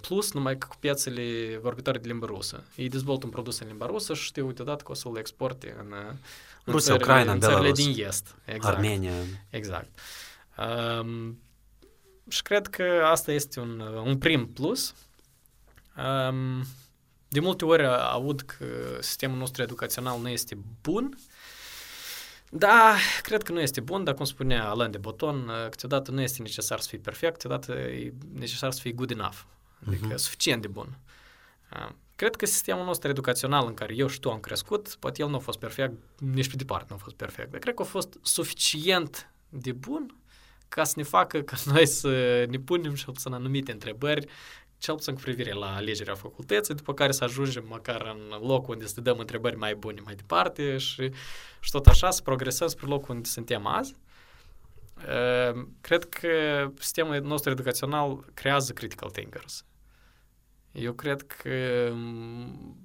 plus, 0.01 0.33
numai 0.33 0.57
că 0.57 0.67
cu 0.69 0.75
piețele 0.79 1.57
vorbitoare 1.61 1.99
de 1.99 2.07
limba 2.07 2.25
rusă. 2.25 2.63
Ei 2.75 2.89
dezvoltă 2.89 3.25
un 3.25 3.31
produs 3.31 3.59
în 3.59 3.67
limba 3.67 3.85
rusă 3.85 4.13
și 4.13 4.23
știu 4.23 4.51
deodată 4.51 4.83
că 4.83 4.91
o 4.91 4.95
să-l 4.95 5.17
exporte 5.17 5.75
în, 5.79 5.93
în 6.63 6.73
Rusia, 6.73 6.93
țările, 6.93 7.11
Ucraina, 7.11 7.31
în 7.31 7.39
țările 7.39 7.71
din 7.71 8.05
Est. 8.05 8.35
Exact. 8.45 8.75
Armenia. 8.75 9.11
Exact. 9.49 9.99
Um, 11.01 11.39
și 12.29 12.41
cred 12.41 12.67
că 12.67 12.83
asta 13.05 13.31
este 13.31 13.59
un, 13.59 13.79
un 13.79 14.17
prim 14.17 14.47
plus. 14.47 14.93
Um, 15.97 16.65
de 17.27 17.39
multe 17.39 17.65
ori 17.65 17.85
aud 17.87 18.41
că 18.41 18.65
sistemul 18.99 19.37
nostru 19.37 19.61
educațional 19.61 20.19
nu 20.19 20.29
este 20.29 20.57
bun, 20.81 21.17
Da, 22.49 22.95
cred 23.21 23.43
că 23.43 23.51
nu 23.51 23.59
este 23.59 23.81
bun, 23.81 24.03
dar 24.03 24.13
cum 24.13 24.25
spunea 24.25 24.69
Alain 24.69 24.91
de 24.91 24.97
Boton, 24.97 25.51
câteodată 25.69 26.11
nu 26.11 26.21
este 26.21 26.41
necesar 26.41 26.79
să 26.79 26.87
fii 26.89 26.97
perfect, 26.97 27.31
câteodată 27.31 27.71
e 27.73 28.13
necesar 28.33 28.71
să 28.71 28.79
fii 28.81 28.93
good 28.93 29.11
enough, 29.11 29.37
adică 29.87 30.13
uh-huh. 30.13 30.15
suficient 30.15 30.61
de 30.61 30.67
bun. 30.67 30.97
Cred 32.15 32.35
că 32.35 32.45
sistemul 32.45 32.85
nostru 32.85 33.09
educațional 33.09 33.67
în 33.67 33.73
care 33.73 33.95
eu 33.95 34.07
și 34.07 34.19
tu 34.19 34.31
am 34.31 34.39
crescut, 34.39 34.95
poate 34.99 35.21
el 35.21 35.29
nu 35.29 35.35
a 35.35 35.39
fost 35.39 35.59
perfect, 35.59 35.93
nici 36.17 36.49
pe 36.49 36.55
departe 36.55 36.85
nu 36.89 36.95
a 36.95 36.99
fost 37.03 37.15
perfect, 37.15 37.51
dar 37.51 37.59
cred 37.59 37.73
că 37.73 37.81
a 37.81 37.85
fost 37.85 38.19
suficient 38.21 39.31
de 39.49 39.71
bun 39.71 40.15
ca 40.69 40.83
să 40.83 40.93
ne 40.95 41.03
facă 41.03 41.41
ca 41.41 41.55
noi 41.65 41.87
să 41.87 42.45
ne 42.49 42.59
punem 42.59 42.93
și 42.93 43.05
să 43.15 43.29
anumite 43.31 43.71
întrebări, 43.71 44.27
cel 44.77 44.95
puțin 44.95 45.13
cu 45.13 45.21
privire 45.21 45.53
la 45.53 45.75
alegerea 45.75 46.15
facultății, 46.15 46.75
după 46.75 46.93
care 46.93 47.11
să 47.11 47.23
ajungem 47.23 47.65
măcar 47.67 48.01
în 48.01 48.47
locul 48.47 48.73
unde 48.73 48.85
să 48.85 48.93
te 48.93 49.01
dăm 49.01 49.19
întrebări 49.19 49.55
mai 49.57 49.75
bune 49.75 50.01
mai 50.03 50.15
departe 50.15 50.77
și, 50.77 51.11
și 51.59 51.71
tot 51.71 51.85
așa 51.85 52.11
să 52.11 52.21
progresăm 52.21 52.67
spre 52.67 52.87
locul 52.87 53.15
unde 53.15 53.27
suntem 53.27 53.65
azi. 53.65 53.95
Ehm, 55.05 55.75
cred 55.81 56.09
că 56.09 56.29
sistemul 56.79 57.21
nostru 57.21 57.51
educațional 57.51 58.25
creează 58.33 58.73
critical 58.73 59.09
thinkers. 59.09 59.65
Eu 60.71 60.93
cred 60.93 61.21
că 61.21 61.89
mm, 61.93 62.77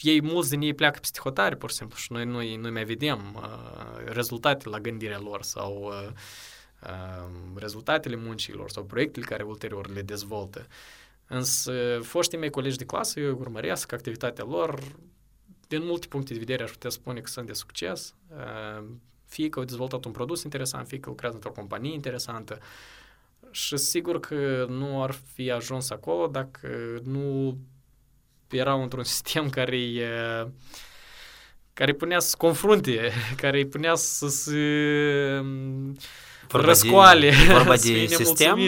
ei, 0.00 0.22
mulți 0.22 0.50
din 0.50 0.60
ei 0.60 0.74
pleacă 0.74 0.98
peste 0.98 1.20
hotare, 1.22 1.56
pur 1.56 1.70
și 1.70 1.76
simplu, 1.76 1.96
și 1.96 2.12
noi 2.12 2.24
nu, 2.24 2.56
nu 2.56 2.72
mai 2.72 2.84
vedem 2.84 3.34
uh, 3.36 4.12
rezultate 4.12 4.68
la 4.68 4.78
gândirea 4.78 5.18
lor 5.18 5.42
sau 5.42 5.82
uh, 5.82 6.10
uh, 6.82 7.30
rezultatele 7.54 8.16
muncilor 8.16 8.70
sau 8.70 8.84
proiectele 8.84 9.24
care 9.24 9.42
ulterior 9.42 9.88
le 9.88 10.02
dezvoltă. 10.02 10.66
Însă, 11.28 11.98
foștii 12.02 12.38
mei 12.38 12.50
colegi 12.50 12.76
de 12.76 12.84
clasă, 12.84 13.20
eu 13.20 13.38
urmăresc 13.38 13.92
activitatea 13.92 14.44
lor, 14.44 14.80
din 15.68 15.84
multe 15.84 16.06
puncte 16.06 16.32
de 16.32 16.38
vedere 16.38 16.62
aș 16.62 16.70
putea 16.70 16.90
spune 16.90 17.20
că 17.20 17.28
sunt 17.30 17.46
de 17.46 17.52
succes, 17.52 18.14
uh, 18.30 18.84
fie 19.24 19.48
că 19.48 19.58
au 19.58 19.64
dezvoltat 19.64 20.04
un 20.04 20.12
produs 20.12 20.42
interesant, 20.42 20.86
fie 20.86 21.00
că 21.00 21.08
lucrează 21.08 21.34
într-o 21.34 21.52
companie 21.52 21.92
interesantă, 21.92 22.58
și 23.50 23.76
sigur 23.76 24.20
că 24.20 24.66
nu 24.68 25.02
ar 25.02 25.10
fi 25.32 25.50
ajuns 25.50 25.90
acolo 25.90 26.26
dacă 26.26 27.00
nu 27.04 27.58
erau 28.48 28.82
într-un 28.82 29.04
sistem 29.14 29.50
care 29.50 29.76
îi, 29.76 30.02
care 31.72 31.90
îi 31.90 31.96
punea 31.96 32.18
să 32.18 32.34
confrunte, 32.38 33.10
care 33.42 33.58
îi 33.58 33.66
punea 33.66 33.94
să 33.94 34.28
se 34.28 34.60
vorba 36.48 36.66
răscoale. 36.66 37.30
De, 37.30 37.52
vorba 37.52 37.76
de 37.76 38.06
sistem 38.06 38.58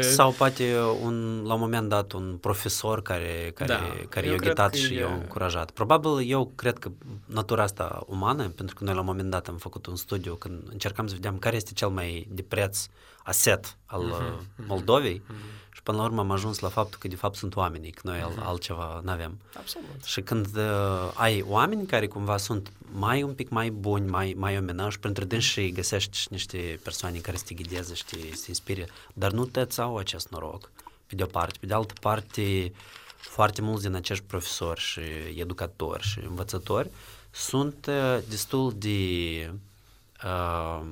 sau 0.00 0.30
poate 0.30 0.76
un, 1.02 1.42
la 1.46 1.54
un 1.54 1.60
moment 1.60 1.88
dat 1.88 2.12
un 2.12 2.36
profesor 2.40 3.02
care, 3.02 3.52
care, 3.54 3.72
da, 3.72 3.80
care 4.08 4.26
i-a 4.26 4.36
ghitat 4.36 4.74
și 4.74 4.94
i-a 4.94 5.12
încurajat. 5.12 5.70
Probabil 5.70 6.30
eu 6.30 6.52
cred 6.54 6.78
că 6.78 6.90
natura 7.26 7.62
asta 7.62 8.02
umană, 8.06 8.48
pentru 8.48 8.74
că 8.74 8.84
noi 8.84 8.94
la 8.94 9.00
un 9.00 9.06
moment 9.06 9.30
dat 9.30 9.48
am 9.48 9.56
făcut 9.56 9.86
un 9.86 9.96
studiu 9.96 10.34
când 10.34 10.62
încercam 10.70 11.06
să 11.06 11.14
vedem 11.14 11.38
care 11.38 11.56
este 11.56 11.72
cel 11.72 11.88
mai 11.88 12.26
de 12.30 12.42
preț 12.42 12.86
aset 13.22 13.76
al 13.86 14.02
uh-huh, 14.02 14.66
Moldovei 14.66 15.22
uh-huh. 15.24 15.68
Și 15.80 15.86
până 15.86 15.98
la 15.98 16.04
urmă 16.04 16.20
am 16.20 16.30
ajuns 16.30 16.58
la 16.58 16.68
faptul 16.68 16.98
că 16.98 17.08
de 17.08 17.16
fapt 17.16 17.36
sunt 17.36 17.56
oamenii, 17.56 17.90
că 17.90 18.00
noi 18.04 18.18
uh-huh. 18.18 18.42
altceva 18.42 19.00
nu 19.04 19.10
avem. 19.10 19.38
Absolut. 19.56 20.04
Și 20.04 20.20
când 20.20 20.56
uh, 20.56 21.12
ai 21.14 21.42
oameni 21.42 21.86
care 21.86 22.06
cumva 22.06 22.36
sunt 22.36 22.72
mai 22.92 23.22
un 23.22 23.34
pic 23.34 23.48
mai 23.48 23.70
buni, 23.70 24.08
mai, 24.08 24.34
mai 24.36 24.58
omenași, 24.58 24.98
pentru 24.98 25.24
dânsii 25.24 25.72
găsești 25.72 26.18
niște 26.30 26.80
persoane 26.82 27.18
care 27.18 27.36
să 27.36 27.44
te 27.46 27.54
ghideze 27.54 27.94
și 27.94 28.04
te, 28.04 28.16
să 28.16 28.42
te 28.42 28.48
inspire, 28.48 28.88
dar 29.12 29.30
nu 29.30 29.44
te 29.44 29.66
au 29.76 29.96
acest 29.96 30.28
noroc, 30.28 30.70
pe 31.06 31.14
de 31.14 31.22
o 31.22 31.26
parte. 31.26 31.58
Pe 31.60 31.66
de 31.66 31.74
altă 31.74 31.94
parte, 32.00 32.72
foarte 33.16 33.62
mulți 33.62 33.82
din 33.82 33.94
acești 33.94 34.24
profesori 34.24 34.80
și 34.80 35.00
educatori 35.36 36.02
și 36.02 36.18
învățători 36.18 36.90
sunt 37.30 37.86
uh, 37.88 38.18
destul 38.28 38.74
de 38.76 39.50
uh, 40.24 40.82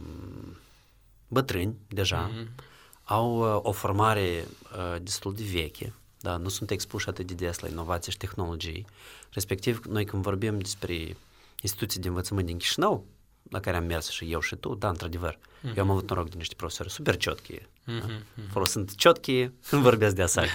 bătrâni 1.28 1.74
deja, 1.88 2.30
mm-hmm. 2.30 2.66
Au 3.08 3.54
uh, 3.54 3.60
o 3.62 3.72
formare 3.72 4.44
uh, 4.76 5.02
destul 5.02 5.34
de 5.34 5.42
veche, 5.52 5.92
da, 6.20 6.36
nu 6.36 6.48
sunt 6.48 6.70
expuși 6.70 7.08
atât 7.08 7.26
de 7.26 7.34
des 7.34 7.58
la 7.58 7.68
inovație 7.68 8.12
și 8.12 8.18
tehnologii. 8.18 8.86
Respectiv, 9.30 9.80
noi 9.88 10.04
când 10.04 10.22
vorbim 10.22 10.58
despre 10.58 11.16
instituții 11.60 12.00
de 12.00 12.08
învățământ 12.08 12.46
din 12.46 12.58
Chișinău, 12.58 13.04
la 13.50 13.60
care 13.60 13.76
am 13.76 13.84
mers 13.84 14.10
și 14.10 14.32
eu 14.32 14.40
și 14.40 14.56
tu, 14.56 14.74
da, 14.74 14.88
într-adevăr, 14.88 15.38
mm-hmm. 15.38 15.76
eu 15.76 15.82
am 15.82 15.90
avut 15.90 16.08
noroc 16.08 16.28
de 16.28 16.36
niște 16.36 16.54
profesori 16.54 16.90
super 16.90 17.16
ciotchi, 17.16 17.58
mm-hmm. 17.58 18.22
da? 18.34 18.42
folosind 18.50 18.94
ciotchi, 18.94 19.50
când 19.68 19.82
vorbesc 19.82 20.14
de 20.14 20.22
asta. 20.22 20.44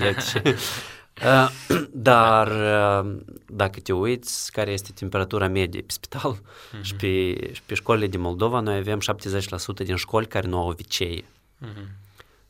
Uh, 1.21 1.49
dar 1.91 2.47
uh, 2.47 3.15
dacă 3.45 3.79
te 3.79 3.93
uiți 3.93 4.51
care 4.51 4.71
este 4.71 4.91
temperatura 4.91 5.47
medie 5.47 5.81
pe 5.81 5.91
spital 5.91 6.35
uh-huh. 6.35 6.81
și, 6.81 6.95
pe, 6.95 7.07
și 7.53 7.61
pe 7.65 7.73
școlile 7.73 8.07
din 8.07 8.19
Moldova, 8.19 8.59
noi 8.59 8.77
avem 8.77 8.99
70% 8.99 9.85
din 9.85 9.95
școli 9.95 10.27
care 10.27 10.47
nu 10.47 10.59
au 10.59 10.71
vicei. 10.71 11.25
Uh-huh. 11.65 12.02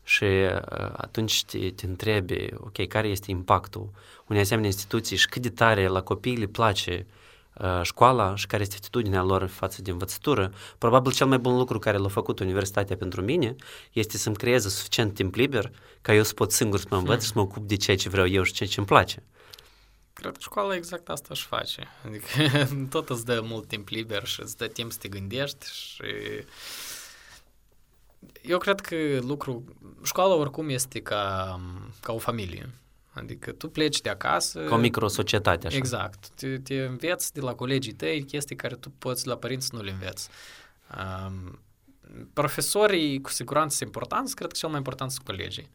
Și 0.03 0.23
uh, 0.23 0.59
atunci 0.91 1.43
te, 1.45 1.69
te 1.69 1.85
întrebi, 1.85 2.47
ok, 2.57 2.87
care 2.87 3.07
este 3.07 3.31
impactul 3.31 3.89
unei 4.27 4.41
asemenea 4.41 4.69
instituții 4.69 5.17
și 5.17 5.27
cât 5.27 5.41
de 5.41 5.49
tare 5.49 5.87
la 5.87 6.01
copii 6.01 6.37
le 6.37 6.45
place 6.45 7.05
uh, 7.07 7.21
Uh, 7.59 7.79
școala 7.81 8.35
și 8.35 8.47
care 8.47 8.61
este 8.61 8.75
atitudinea 8.77 9.23
lor 9.23 9.45
față 9.45 9.81
de 9.81 9.91
învățătură, 9.91 10.53
probabil 10.77 11.11
cel 11.11 11.27
mai 11.27 11.37
bun 11.37 11.57
lucru 11.57 11.79
care 11.79 11.97
l-a 11.97 12.07
făcut 12.07 12.39
universitatea 12.39 12.95
pentru 12.95 13.21
mine 13.21 13.55
este 13.91 14.17
să-mi 14.17 14.35
creeze 14.35 14.69
suficient 14.69 15.13
timp 15.13 15.35
liber 15.35 15.71
ca 16.01 16.13
eu 16.13 16.23
să 16.23 16.33
pot 16.33 16.51
singur 16.51 16.79
să 16.79 16.85
mă 16.89 16.97
învăț 16.97 17.21
și 17.21 17.27
să 17.27 17.33
mă 17.35 17.41
ocup 17.41 17.67
de 17.67 17.75
ceea 17.75 17.97
ce 17.97 18.09
vreau 18.09 18.27
eu 18.27 18.43
și 18.43 18.53
ceea 18.53 18.69
ce 18.69 18.75
îmi 18.77 18.87
place. 18.87 19.23
Cred 20.13 20.31
că 20.31 20.39
școala 20.41 20.75
exact 20.75 21.09
asta 21.09 21.27
își 21.29 21.45
face. 21.45 21.87
Adică 22.05 22.27
tot 22.89 23.09
îți 23.09 23.25
dă 23.25 23.41
mult 23.43 23.67
timp 23.67 23.87
liber 23.87 24.25
și 24.25 24.41
îți 24.41 24.57
dă 24.57 24.67
timp 24.67 24.91
să 24.91 24.97
te 25.01 25.07
gândești 25.07 25.65
și 25.73 26.03
eu 28.41 28.57
cred 28.57 28.79
că 28.79 28.95
lucru... 29.21 29.63
Școala 30.03 30.33
oricum 30.33 30.69
este 30.69 31.01
ca, 31.01 31.59
ca 32.01 32.13
o 32.13 32.17
familie. 32.17 32.69
Adică 33.13 33.51
tu 33.51 33.69
pleci 33.69 34.01
de 34.01 34.09
acasă... 34.09 34.63
Ca 34.63 34.75
o 34.75 34.77
microsocietate, 34.77 35.67
așa. 35.67 35.77
Exact. 35.77 36.29
Te, 36.29 36.57
te 36.57 36.83
înveți 36.83 37.33
de 37.33 37.41
la 37.41 37.53
colegii 37.53 37.93
tăi 37.93 38.23
chestii 38.23 38.55
care 38.55 38.75
tu 38.75 38.89
poți 38.89 39.27
la 39.27 39.35
părinți 39.35 39.75
nu 39.75 39.81
le 39.81 39.91
înveți. 39.91 40.29
Um, 40.97 41.59
profesorii 42.33 43.21
cu 43.21 43.29
siguranță 43.29 43.75
sunt 43.75 43.87
importanți, 43.87 44.35
cred 44.35 44.51
că 44.51 44.57
cel 44.57 44.69
mai 44.69 44.77
important 44.77 45.11
sunt 45.11 45.25
colegii. 45.25 45.69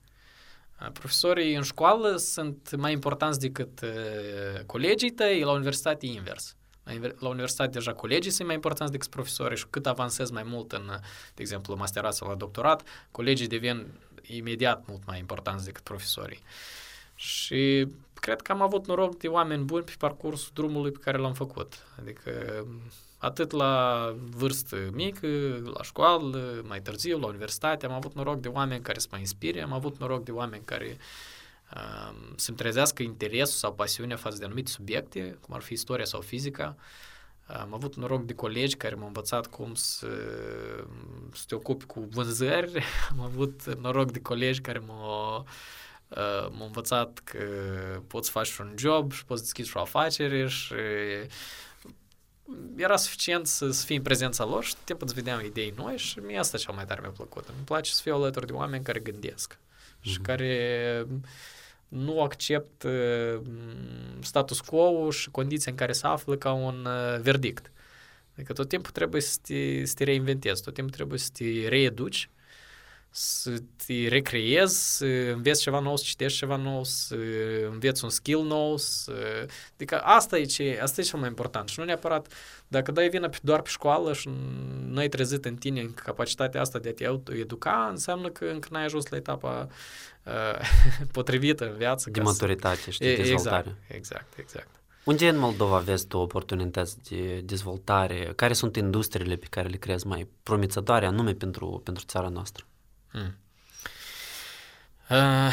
Uh, 0.81 0.91
profesorii 0.93 1.55
în 1.55 1.63
școală 1.63 2.17
sunt 2.17 2.75
mai 2.77 2.93
importanți 2.93 3.39
decât 3.39 3.81
uh, 3.81 4.65
colegii 4.67 5.11
tăi, 5.11 5.41
la 5.41 5.51
universitate 5.51 6.07
invers. 6.07 6.57
La, 7.01 7.09
la 7.18 7.28
universitate 7.28 7.70
deja 7.70 7.93
colegii 7.93 8.30
sunt 8.30 8.47
mai 8.47 8.57
importanți 8.57 8.93
decât 8.93 9.09
profesorii 9.09 9.57
și 9.57 9.66
cât 9.70 9.86
avansezi 9.86 10.32
mai 10.32 10.43
mult 10.47 10.72
în, 10.72 10.86
de 11.34 11.43
exemplu, 11.43 11.76
masterat 11.76 12.14
sau 12.14 12.28
la 12.28 12.34
doctorat, 12.34 12.82
colegii 13.11 13.47
devin 13.47 13.86
imediat 14.22 14.86
mult 14.86 15.03
mai 15.07 15.18
importanți 15.18 15.64
decât 15.64 15.82
profesorii. 15.82 16.43
Uh, 16.43 16.78
și 17.18 17.89
cred 18.14 18.41
că 18.41 18.53
am 18.53 18.62
avut 18.62 18.86
noroc 18.86 19.18
de 19.18 19.28
oameni 19.28 19.64
buni 19.64 19.84
pe 19.84 19.95
parcursul 19.99 20.51
drumului 20.55 20.91
pe 20.91 20.99
care 21.03 21.18
l-am 21.18 21.32
făcut. 21.32 21.86
Adică 22.01 22.30
atât 23.18 23.51
la 23.51 24.14
vârstă 24.30 24.76
mică, 24.93 25.26
la 25.74 25.82
școală, 25.82 26.64
mai 26.68 26.80
târziu, 26.80 27.18
la 27.18 27.26
universitate, 27.26 27.86
am 27.86 27.93
avut 27.93 28.14
noroc 28.14 28.41
de 28.41 28.49
oameni 28.49 28.82
care 28.82 28.99
să 28.99 29.09
mă 29.11 29.18
inspire, 29.18 29.62
am 29.62 29.72
avut 29.72 29.99
noroc 29.99 30.24
de 30.24 30.30
oameni 30.30 30.64
care 30.64 30.86
uh, 30.86 31.38
să-mi 32.37 32.57
trezească 32.57 33.03
interesul 33.03 33.57
sau 33.57 33.75
pasiunea 33.75 34.16
față 34.16 34.39
de 34.39 34.45
anumite 34.45 34.71
subiecte, 34.71 35.39
cum 35.41 35.55
ar 35.55 35.61
fi 35.61 35.73
istoria 35.73 36.05
sau 36.05 36.21
fizica. 36.21 36.77
Am 37.47 37.75
avut 37.75 37.95
noroc 37.95 38.25
de 38.25 38.35
colegi 38.35 38.77
care 38.77 38.95
m-au 38.95 39.07
învățat 39.07 39.47
cum 39.47 39.75
să, 39.75 40.09
să 41.33 41.45
te 41.47 41.55
ocupi 41.55 41.85
cu 41.85 42.09
vânzări. 42.11 42.85
Am 43.11 43.21
avut 43.21 43.75
noroc 43.81 44.12
de 44.12 44.21
colegi 44.21 44.61
care 44.61 44.79
m-au 44.79 45.47
Uh, 46.09 46.49
m-am 46.51 46.62
învățat 46.62 47.21
că 47.25 47.39
poți 48.07 48.31
face 48.31 48.62
un 48.62 48.75
job 48.77 49.12
și 49.12 49.25
poți 49.25 49.43
deschizi 49.43 49.69
și 49.69 49.77
o 49.77 49.81
afacere 49.81 50.47
și 50.47 50.75
era 52.77 52.97
suficient 52.97 53.47
să, 53.47 53.71
să 53.71 53.85
fii 53.85 53.97
în 53.97 54.03
prezența 54.03 54.45
lor 54.45 54.64
și 54.64 54.75
timp 54.85 55.03
îți 55.03 55.14
vedeam 55.14 55.45
idei 55.45 55.75
noi 55.77 55.97
și 55.97 56.19
mie 56.19 56.39
asta 56.39 56.59
cel 56.59 56.75
mai 56.75 56.85
tare 56.85 57.01
mi-a 57.01 57.11
plăcut. 57.11 57.49
Îmi 57.49 57.64
place 57.64 57.91
să 57.91 58.01
fiu 58.03 58.14
alături 58.14 58.47
de 58.47 58.53
oameni 58.53 58.85
care 58.85 58.99
gândesc 58.99 59.55
mm-hmm. 59.55 60.03
și 60.03 60.14
mhm. 60.14 60.23
care 60.23 61.07
nu 61.89 62.22
accept 62.22 62.82
uh, 62.82 63.41
status 64.20 64.61
quo 64.61 65.11
și 65.11 65.30
condiții 65.30 65.70
în 65.70 65.76
care 65.76 65.93
se 65.93 66.07
află 66.07 66.36
ca 66.36 66.53
un 66.53 66.84
uh, 66.84 67.20
verdict. 67.20 67.72
Adică 68.34 68.53
tot 68.53 68.68
timpul 68.68 68.91
trebuie 68.91 69.20
să 69.20 69.39
te, 69.43 69.84
să 69.84 69.95
te 69.95 70.05
reinventezi, 70.05 70.62
tot 70.62 70.74
timpul 70.74 70.95
trebuie 70.95 71.18
să 71.18 71.30
te 71.32 71.68
reeduci 71.68 72.30
să 73.21 73.62
te 73.87 74.09
recreezi, 74.09 74.97
să 74.97 75.07
înveți 75.07 75.61
ceva 75.61 75.81
nou, 75.81 75.97
să 75.97 76.05
citești 76.07 76.39
ceva 76.39 76.57
nou, 76.57 76.85
să 76.85 77.16
înveți 77.71 78.05
un 78.05 78.11
skill 78.11 78.43
nou, 78.43 78.77
să... 78.77 79.12
Adică 79.75 79.99
asta 79.99 80.39
e, 80.39 80.45
ce, 80.45 80.79
asta 80.83 81.01
e 81.01 81.05
cel 81.05 81.19
mai 81.19 81.29
important 81.29 81.69
și 81.69 81.79
nu 81.79 81.85
neapărat 81.85 82.33
dacă 82.69 82.93
dai 82.93 83.09
vină 83.09 83.29
doar 83.43 83.62
pe 83.62 83.69
școală 83.69 84.12
și 84.12 84.31
nu 84.87 84.99
ai 84.99 85.09
trezit 85.09 85.45
în 85.45 85.57
tine 85.57 85.81
în 85.81 85.95
capacitatea 85.95 86.61
asta 86.61 86.79
de 86.79 86.89
a 86.89 86.93
te 86.93 87.35
educa, 87.35 87.89
înseamnă 87.91 88.29
că 88.29 88.45
încă 88.45 88.69
n-ai 88.71 88.85
ajuns 88.85 89.09
la 89.09 89.16
etapa 89.16 89.69
uh, 90.25 90.69
potrivită 91.12 91.71
în 91.71 91.77
viață. 91.77 92.11
De 92.11 92.21
maturitate 92.21 92.91
și 92.91 92.99
de 92.99 93.14
dezvoltare. 93.14 93.77
Exact, 93.87 93.95
exact, 93.95 94.39
exact. 94.39 94.71
Unde 95.05 95.29
în 95.29 95.39
Moldova 95.39 95.79
vezi 95.79 96.07
tu 96.07 96.19
oportunități 96.19 96.97
de 97.09 97.41
dezvoltare? 97.45 98.33
Care 98.37 98.53
sunt 98.53 98.77
industriile 98.77 99.37
pe 99.37 99.47
care 99.51 99.69
le 99.69 99.77
crezi 99.77 100.07
mai 100.07 100.29
promițătoare 100.43 101.07
anume 101.07 101.33
pentru, 101.33 101.81
pentru 101.85 102.05
țara 102.07 102.29
noastră? 102.29 102.64
Hmm. 105.09 105.17
Uh, 105.17 105.53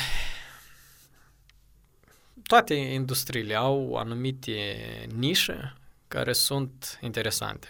toate 2.47 2.73
industriile 2.73 3.55
au 3.55 3.95
anumite 3.95 4.77
nișe 5.15 5.73
care 6.07 6.33
sunt 6.33 6.99
interesante. 7.01 7.67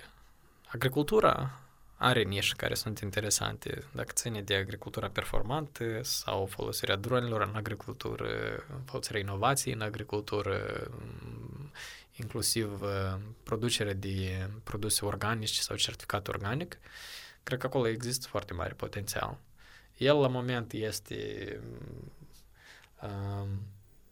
Agricultura 0.67 1.59
are 1.95 2.23
nișe 2.23 2.53
care 2.57 2.73
sunt 2.73 2.99
interesante, 2.99 3.83
dacă 3.91 4.11
ține 4.13 4.41
de 4.41 4.55
agricultura 4.55 5.09
performantă 5.09 5.99
sau 6.03 6.45
folosirea 6.45 6.95
dronelor 6.95 7.41
în 7.41 7.55
agricultură, 7.55 8.29
folosirea 8.85 9.19
inovației 9.19 9.73
în 9.73 9.81
agricultură, 9.81 10.87
inclusiv 12.15 12.81
uh, 12.81 13.19
producerea 13.43 13.93
de 13.93 14.49
produse 14.63 15.05
organice 15.05 15.61
sau 15.61 15.75
certificat 15.75 16.27
organic, 16.27 16.77
cred 17.43 17.59
că 17.59 17.65
acolo 17.65 17.87
există 17.87 18.27
foarte 18.27 18.53
mare 18.53 18.73
potențial. 18.73 19.37
El 19.97 20.15
la 20.15 20.27
moment 20.27 20.71
este 20.71 21.59
um, 23.01 23.47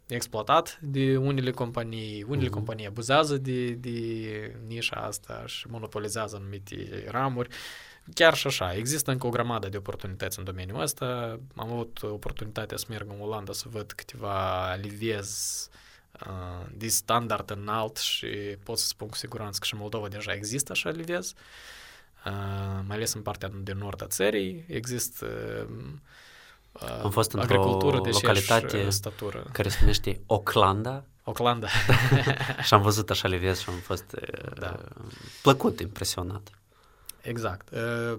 exploatat 0.07 0.79
de 0.81 1.17
unele 1.17 1.51
companii, 1.51 2.23
unele 2.23 2.47
uh-huh. 2.47 2.51
companii 2.51 2.88
abuzează 2.88 3.38
de, 3.38 3.69
de 3.69 4.55
nișa 4.67 4.95
asta 4.95 5.43
și 5.45 5.67
monopolizează 5.67 6.36
anumite 6.36 7.05
ramuri. 7.07 7.49
Chiar 8.13 8.34
și 8.34 8.47
așa, 8.47 8.75
există 8.75 9.11
încă 9.11 9.27
o 9.27 9.29
grămadă 9.29 9.69
de 9.69 9.77
oportunități 9.77 10.39
în 10.39 10.45
domeniul 10.45 10.81
ăsta. 10.81 11.39
Am 11.55 11.71
avut 11.71 12.03
oportunitatea 12.03 12.77
să 12.77 12.86
merg 12.89 13.09
în 13.09 13.21
Olanda 13.21 13.53
să 13.53 13.65
văd 13.69 13.91
câteva 13.91 14.73
liviez 14.73 15.69
uh, 16.27 16.67
de 16.75 16.88
standard 16.88 17.51
înalt 17.51 17.97
și 17.97 18.27
pot 18.63 18.77
să 18.77 18.86
spun 18.86 19.07
cu 19.07 19.15
siguranță 19.15 19.59
că 19.59 19.65
și 19.65 19.73
în 19.73 19.79
Moldova 19.79 20.07
deja 20.07 20.34
există 20.34 20.71
așa 20.71 20.89
liviez. 20.89 21.29
Uh, 21.29 21.38
mai 22.88 22.95
ales 22.95 23.13
în 23.13 23.21
partea 23.21 23.51
de 23.53 23.74
nord 23.74 24.01
a 24.03 24.07
țării 24.07 24.65
există 24.67 25.28
uh, 26.71 27.01
am 27.03 27.11
fost 27.11 27.32
într-o 27.32 27.80
localitate 28.03 28.89
statură. 28.89 29.45
care 29.51 29.69
se 29.69 29.78
numește 29.80 30.21
Oclanda. 30.26 31.03
Oclanda. 31.24 31.67
și 32.65 32.74
am 32.74 32.82
văzut 32.82 33.09
așa 33.09 33.28
leviez 33.28 33.59
și 33.59 33.69
am 33.69 33.76
fost 33.76 34.15
da. 34.59 34.80
plăcut, 35.41 35.80
impresionat. 35.80 36.49
Exact. 37.21 37.69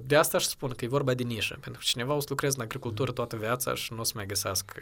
De 0.03 0.17
asta 0.17 0.37
aș 0.37 0.45
spun 0.45 0.71
că 0.71 0.85
e 0.85 0.89
vorba 0.89 1.15
de 1.15 1.23
nișă, 1.23 1.57
pentru 1.61 1.81
că 1.81 1.87
cineva 1.87 2.15
o 2.15 2.21
să 2.21 2.27
lucreze 2.29 2.55
în 2.57 2.63
agricultură 2.63 3.13
toată 3.13 3.37
viața 3.37 3.75
și 3.75 3.93
nu 3.93 4.01
o 4.01 4.03
să 4.03 4.13
mai 4.15 4.27
găsească 4.27 4.81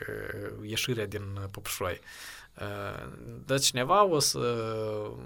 ieșirea 0.62 1.07
din 1.07 1.23
popșoi. 1.51 2.01
Dar 3.44 3.61
cineva 3.61 4.05
o 4.05 4.18
să, 4.18 4.38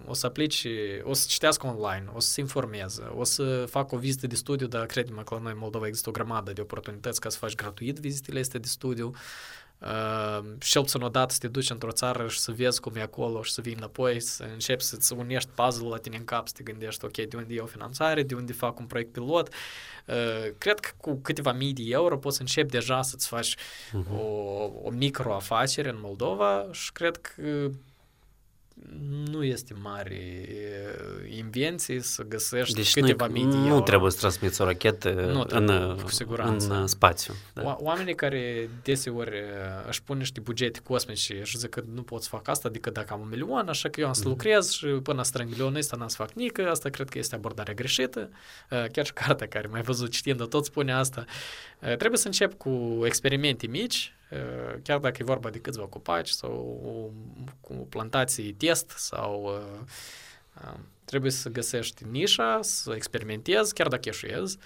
o 0.06 0.14
să 0.14 0.26
aplice, 0.26 1.00
o 1.04 1.12
să 1.12 1.26
citească 1.28 1.66
online, 1.66 2.10
o 2.14 2.20
să 2.20 2.28
se 2.28 2.40
informeze, 2.40 3.02
o 3.02 3.24
să 3.24 3.66
facă 3.68 3.94
o 3.94 3.98
vizită 3.98 4.26
de 4.26 4.34
studiu, 4.34 4.66
dar 4.66 4.86
credem 4.86 5.22
că 5.24 5.34
la 5.34 5.40
noi 5.40 5.52
în 5.52 5.58
Moldova 5.58 5.86
există 5.86 6.08
o 6.08 6.12
grămadă 6.12 6.52
de 6.52 6.60
oportunități 6.60 7.20
ca 7.20 7.28
să 7.28 7.38
faci 7.38 7.54
gratuit 7.54 7.98
vizitele 7.98 8.40
astea 8.40 8.60
de 8.60 8.66
studiu. 8.66 9.14
Uh, 9.78 10.44
cel 10.58 10.82
puțin 10.82 11.02
odată 11.02 11.32
să 11.32 11.38
te 11.38 11.48
duci 11.48 11.70
într-o 11.70 11.90
țară 11.90 12.28
și 12.28 12.38
să 12.38 12.52
vezi 12.52 12.80
cum 12.80 12.96
e 12.96 13.00
acolo 13.00 13.42
și 13.42 13.52
să 13.52 13.60
vii 13.60 13.74
înapoi, 13.74 14.20
să 14.20 14.46
începi 14.52 14.82
să-ți 14.82 15.12
unești 15.12 15.50
puzzle 15.54 15.88
la 15.88 15.96
tine 15.96 16.16
în 16.16 16.24
cap, 16.24 16.48
să 16.48 16.54
te 16.56 16.62
gândești, 16.62 17.04
ok, 17.04 17.16
de 17.16 17.36
unde 17.36 17.54
e 17.54 17.60
o 17.60 17.66
finanțare, 17.66 18.22
de 18.22 18.34
unde 18.34 18.52
fac 18.52 18.78
un 18.78 18.86
proiect 18.86 19.12
pilot. 19.12 19.48
Uh, 20.06 20.14
cred 20.58 20.80
că 20.80 20.90
cu 20.96 21.14
câteva 21.22 21.52
mii 21.52 21.72
de 21.72 21.82
euro 21.86 22.18
poți 22.18 22.40
începi 22.40 22.70
deja 22.70 23.02
să-ți 23.02 23.28
faci 23.28 23.56
uh-huh. 23.56 24.18
o, 24.18 24.24
o 24.82 24.90
microafacere 24.90 25.88
în 25.88 25.98
Moldova 26.00 26.66
și 26.72 26.92
cred 26.92 27.16
că 27.16 27.70
nu 29.30 29.44
este 29.44 29.74
mare 29.82 30.48
invenție 31.36 32.00
să 32.00 32.22
găsești 32.22 32.74
deci 32.74 32.92
câteva 32.92 33.26
mii 33.26 33.44
de 33.44 33.56
Nu 33.56 33.66
euro. 33.66 33.80
trebuie 33.80 34.10
să 34.10 34.18
transmiți 34.18 34.60
o 34.60 34.64
rachetă 34.64 35.10
nu 35.10 35.44
în, 35.48 35.96
cu 36.02 36.10
siguranță. 36.10 36.74
în 36.74 36.86
spațiu. 36.86 37.34
Da. 37.54 37.76
Oamenii 37.80 38.14
care 38.14 38.70
deseori 38.82 39.42
își 39.88 40.02
pun 40.02 40.16
niște 40.18 40.40
bugete 40.40 40.80
cosmice 40.80 41.40
și 41.42 41.58
zic 41.58 41.70
că 41.70 41.82
nu 41.94 42.02
pot 42.02 42.22
să 42.22 42.28
fac 42.28 42.48
asta 42.48 42.68
decât 42.68 42.92
dacă 42.92 43.12
am 43.12 43.20
un 43.20 43.28
milion, 43.28 43.68
așa 43.68 43.88
că 43.88 44.00
eu 44.00 44.06
am 44.06 44.12
să 44.12 44.22
mm. 44.24 44.30
lucrez 44.30 44.70
și 44.70 44.86
până 44.86 45.22
strâng 45.22 45.48
milionul 45.48 45.76
ăsta 45.76 45.96
n-am 45.96 46.08
să 46.08 46.16
fac 46.16 46.32
nică, 46.32 46.68
asta 46.70 46.88
cred 46.88 47.08
că 47.08 47.18
este 47.18 47.34
abordarea 47.34 47.74
greșită. 47.74 48.30
Chiar 48.68 49.06
și 49.06 49.12
cartea 49.12 49.48
care 49.48 49.66
mai 49.66 49.82
văzut 49.82 50.10
citind 50.10 50.48
tot 50.48 50.64
spune 50.64 50.92
asta. 50.92 51.24
Trebuie 51.78 52.18
să 52.18 52.26
încep 52.26 52.54
cu 52.54 53.02
experimente 53.04 53.66
mici, 53.66 54.15
chiar 54.82 54.98
dacă 54.98 55.16
e 55.20 55.24
vorba 55.24 55.50
de 55.50 55.58
câțiva 55.58 55.86
copaci 55.86 56.28
sau 56.28 57.12
cu 57.60 57.72
plantații 57.72 58.52
test 58.52 58.90
sau 58.90 59.60
trebuie 61.04 61.30
să 61.30 61.48
găsești 61.48 62.04
nișa, 62.10 62.58
să 62.62 62.92
experimentezi, 62.94 63.74
chiar 63.74 63.88
dacă 63.88 64.08
eșuezi, 64.08 64.58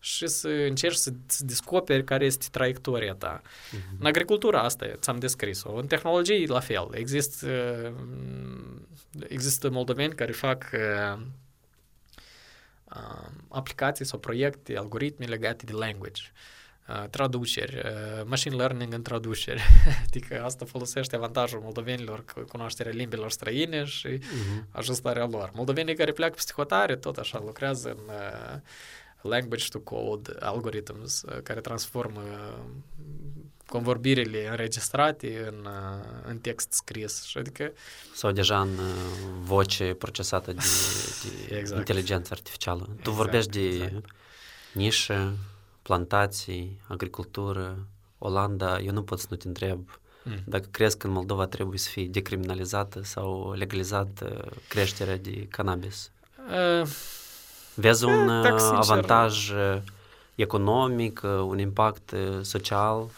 și 0.00 0.26
să 0.26 0.48
încerci 0.48 0.96
să, 0.96 1.12
să 1.26 1.44
descoperi 1.44 2.04
care 2.04 2.24
este 2.24 2.46
traiectoria 2.50 3.14
ta. 3.14 3.40
Uh-huh. 3.42 3.98
În 3.98 4.06
agricultura 4.06 4.60
asta 4.60 4.86
ți-am 4.94 5.18
descris-o. 5.18 5.72
În 5.72 5.86
tehnologie, 5.86 6.46
la 6.46 6.60
fel. 6.60 6.88
Există, 6.90 7.48
există 9.28 9.70
moldoveni 9.70 10.14
care 10.14 10.32
fac 10.32 10.70
uh, 10.72 11.18
aplicații 13.48 14.04
sau 14.04 14.18
proiecte, 14.18 14.76
algoritmi 14.76 15.26
legate 15.26 15.64
de 15.64 15.72
language. 15.72 16.22
Uh, 16.24 16.55
traduceri, 17.10 17.82
machine 18.24 18.54
learning 18.54 18.92
în 18.92 19.02
traduceri. 19.02 19.62
adică 20.06 20.42
asta 20.44 20.64
folosește 20.64 21.16
avantajul 21.16 21.60
moldovenilor, 21.60 22.24
cunoașterea 22.48 22.92
limbilor 22.92 23.30
străine 23.30 23.84
și 23.84 24.08
uh-huh. 24.08 24.64
ajustarea 24.70 25.26
lor. 25.26 25.50
Moldovenii 25.54 25.94
care 25.96 26.12
pleacă 26.12 26.34
peste 26.34 26.52
hotare 26.56 26.96
tot 26.96 27.16
așa 27.16 27.42
lucrează 27.44 27.88
în 27.88 28.12
language 29.30 29.66
to 29.68 29.78
code 29.78 30.32
algorithms 30.40 31.24
care 31.42 31.60
transformă 31.60 32.22
convorbirile 33.66 34.48
înregistrate 34.50 35.46
în, 35.46 35.68
în 36.26 36.38
text 36.38 36.72
scris. 36.72 37.24
Și 37.24 37.38
adică... 37.38 37.72
Sau 38.14 38.30
deja 38.30 38.60
în 38.60 38.78
voce 39.40 39.94
procesată 39.94 40.52
de, 40.52 40.64
de 41.48 41.56
exact. 41.58 41.78
inteligență 41.78 42.28
artificială. 42.32 42.82
Tu 42.84 42.92
exact, 42.96 43.16
vorbești 43.16 43.50
de 43.50 43.60
exact. 43.60 44.04
nișă, 44.72 45.36
plantații, 45.86 46.80
agricultură, 46.88 47.86
Olanda, 48.18 48.80
eu 48.80 48.92
nu 48.92 49.02
pot 49.02 49.18
să 49.18 49.26
nu 49.30 49.36
te 49.36 49.48
întreb 49.48 49.88
mm. 50.24 50.42
dacă 50.44 50.68
crezi 50.70 50.98
că 50.98 51.06
în 51.06 51.12
Moldova 51.12 51.46
trebuie 51.46 51.78
să 51.78 51.88
fie 51.88 52.06
decriminalizată 52.06 53.02
sau 53.02 53.52
legalizată 53.52 54.52
creșterea 54.68 55.16
de 55.16 55.46
cannabis. 55.50 56.10
Uh, 56.48 56.88
Vezi 57.74 58.04
un 58.04 58.28
uh, 58.28 58.70
avantaj 58.72 59.50
uh, 59.50 59.78
economic, 60.34 61.20
uh, 61.24 61.30
un 61.30 61.58
impact 61.58 62.14
social? 62.42 63.10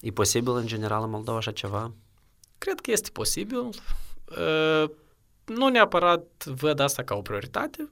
E 0.00 0.10
posibil 0.10 0.52
în 0.52 0.66
general 0.66 1.02
în 1.02 1.10
Moldova 1.10 1.36
așa 1.36 1.52
ceva? 1.52 1.92
Cred 2.58 2.80
că 2.80 2.90
este 2.90 3.08
posibil. 3.12 3.58
Uh, 3.58 4.90
nu 5.44 5.68
neapărat 5.68 6.44
văd 6.44 6.80
asta 6.80 7.02
ca 7.02 7.14
o 7.14 7.22
prioritate. 7.22 7.88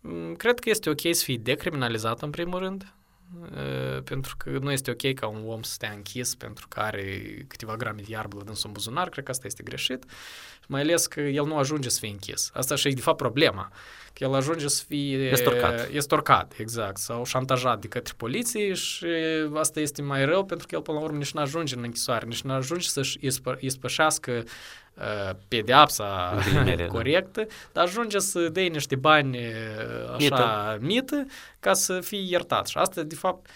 Mm, 0.00 0.34
cred 0.34 0.58
că 0.58 0.70
este 0.70 0.90
ok 0.90 1.00
să 1.00 1.24
fie 1.24 1.36
decriminalizat 1.36 2.22
în 2.22 2.30
primul 2.30 2.58
rând 2.58 2.92
pentru 4.04 4.34
că 4.36 4.50
nu 4.50 4.72
este 4.72 4.90
ok 4.90 5.14
ca 5.14 5.26
un 5.26 5.42
om 5.46 5.62
să 5.62 5.72
stea 5.72 5.92
închis 5.92 6.34
pentru 6.34 6.68
că 6.68 6.80
are 6.80 7.44
câteva 7.48 7.76
grame 7.76 8.00
de 8.00 8.12
iarbă 8.12 8.36
la 8.36 8.44
dânsul 8.44 8.66
în 8.66 8.72
buzunar, 8.72 9.08
cred 9.08 9.24
că 9.24 9.30
asta 9.30 9.46
este 9.46 9.62
greșit, 9.62 10.04
mai 10.66 10.80
ales 10.80 11.06
că 11.06 11.20
el 11.20 11.44
nu 11.44 11.56
ajunge 11.56 11.88
să 11.88 11.98
fie 11.98 12.10
închis. 12.10 12.50
Asta 12.54 12.74
și 12.74 12.88
e 12.88 12.92
de 12.92 13.00
fapt 13.00 13.16
problema, 13.16 13.72
că 14.12 14.24
el 14.24 14.34
ajunge 14.34 14.68
să 14.68 14.84
fie 14.88 15.30
estorcat, 15.30 15.88
estorcat 15.90 16.54
exact, 16.56 16.96
sau 16.96 17.24
șantajat 17.24 17.80
de 17.80 17.88
către 17.88 18.14
poliție 18.16 18.72
și 18.72 19.06
asta 19.54 19.80
este 19.80 20.02
mai 20.02 20.24
rău 20.24 20.44
pentru 20.44 20.66
că 20.66 20.74
el 20.74 20.82
până 20.82 20.98
la 20.98 21.04
urmă 21.04 21.18
nici 21.18 21.32
nu 21.32 21.40
ajunge 21.40 21.76
în 21.76 21.82
închisoare, 21.82 22.26
nici 22.26 22.42
nu 22.42 22.52
ajunge 22.52 22.88
să-și 22.88 23.18
ispășească 23.58 24.44
pedeapsa 25.48 26.38
corectă, 26.88 27.46
dar 27.72 27.84
ajunge 27.84 28.18
să 28.18 28.48
dea 28.48 28.66
niște 28.66 28.96
bani 28.96 29.38
așa 30.16 30.78
mită 30.80 31.26
ca 31.60 31.72
să 31.72 32.00
fie 32.00 32.20
iertat. 32.28 32.66
Și 32.66 32.78
asta, 32.78 33.02
de 33.02 33.14
fapt, 33.14 33.48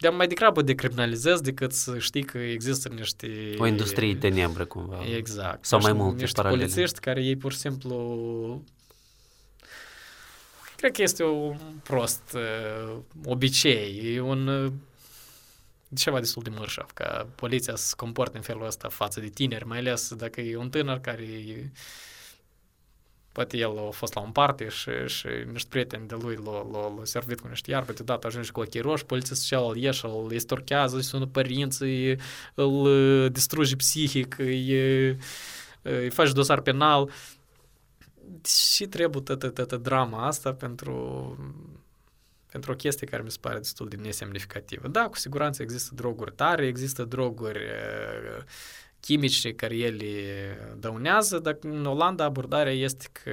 de 0.00 0.08
mai 0.08 0.26
degrabă 0.26 0.62
decriminalizez 0.62 1.40
decât 1.40 1.72
să 1.72 1.98
știi 1.98 2.22
că 2.24 2.38
există 2.38 2.88
niște... 2.88 3.54
O 3.58 3.66
industrie 3.66 4.16
tenebră, 4.16 4.64
cumva. 4.64 4.98
Exact. 5.16 5.64
Sau 5.64 5.80
mai 5.80 5.92
multe 5.92 6.20
niște 6.20 6.40
paralele. 6.40 6.62
polițiști 6.62 7.00
care 7.00 7.22
ei 7.22 7.36
pur 7.36 7.52
și 7.52 7.58
simplu... 7.58 8.64
Cred 10.76 10.92
că 10.92 11.02
este 11.02 11.24
un 11.24 11.56
prost 11.82 12.22
uh, 12.34 12.96
obicei, 13.24 14.14
e 14.14 14.20
un 14.20 14.72
ceva 15.96 16.18
destul 16.18 16.42
de 16.42 16.50
mărșav, 16.50 16.90
ca 16.94 17.26
poliția 17.34 17.76
să 17.76 17.86
se 17.86 17.94
comporte 17.96 18.36
în 18.36 18.42
felul 18.42 18.66
ăsta 18.66 18.88
față 18.88 19.20
de 19.20 19.28
tineri, 19.28 19.66
mai 19.66 19.78
ales 19.78 20.14
dacă 20.14 20.40
e 20.40 20.56
un 20.56 20.70
tânăr 20.70 20.98
care 20.98 21.72
poate 23.32 23.56
el 23.56 23.78
a 23.78 23.90
fost 23.90 24.14
la 24.14 24.20
un 24.20 24.32
parte 24.32 24.68
și, 24.68 24.90
și 25.06 25.26
niște 25.52 25.68
prieteni 25.70 26.08
de 26.08 26.16
lui 26.20 26.38
l-au, 26.44 26.70
l-au, 26.72 27.00
servit 27.02 27.40
cu 27.40 27.48
niște 27.48 27.70
iarbă, 27.70 27.92
deodată 27.92 28.26
ajunge 28.26 28.50
cu 28.50 28.60
ochii 28.60 28.80
roși, 28.80 29.04
polițistul 29.04 29.58
cel 29.58 29.68
îl 29.68 29.76
ieși, 29.76 30.04
îl 30.04 30.32
estorchează, 30.32 30.96
își 30.96 31.06
sună 31.06 31.26
părinții, 31.26 32.18
îl 32.54 33.30
distruge 33.30 33.76
psihic, 33.76 34.38
îi 34.38 35.16
îi 35.82 36.10
faci 36.10 36.32
dosar 36.32 36.60
penal. 36.60 37.10
Și 38.74 38.86
trebuie 38.86 39.22
toată, 39.22 39.48
toată 39.48 39.76
drama 39.76 40.26
asta 40.26 40.52
pentru 40.52 41.36
pentru 42.50 42.72
o 42.72 42.74
chestie 42.74 43.06
care 43.06 43.22
mi 43.22 43.30
se 43.30 43.38
pare 43.40 43.58
destul 43.58 43.88
de 43.88 43.96
nesemnificativă. 43.96 44.88
Da, 44.88 45.08
cu 45.08 45.16
siguranță 45.16 45.62
există 45.62 45.94
droguri 45.94 46.32
tare, 46.32 46.66
există 46.66 47.04
droguri 47.04 47.58
uh, 47.58 48.42
chimice 49.00 49.54
care 49.54 49.76
ele 49.76 50.06
dăunează, 50.78 51.38
dar 51.38 51.58
în 51.60 51.86
Olanda 51.86 52.24
abordarea 52.24 52.72
este 52.72 53.06
că 53.12 53.32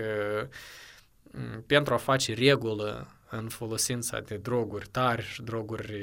mm, 1.23 1.63
pentru 1.67 1.93
a 1.93 1.97
face 1.97 2.33
regulă 2.33 3.11
în 3.29 3.47
folosința 3.49 4.19
de 4.19 4.37
droguri 4.37 4.87
tari 4.91 5.21
și 5.21 5.41
droguri 5.41 6.01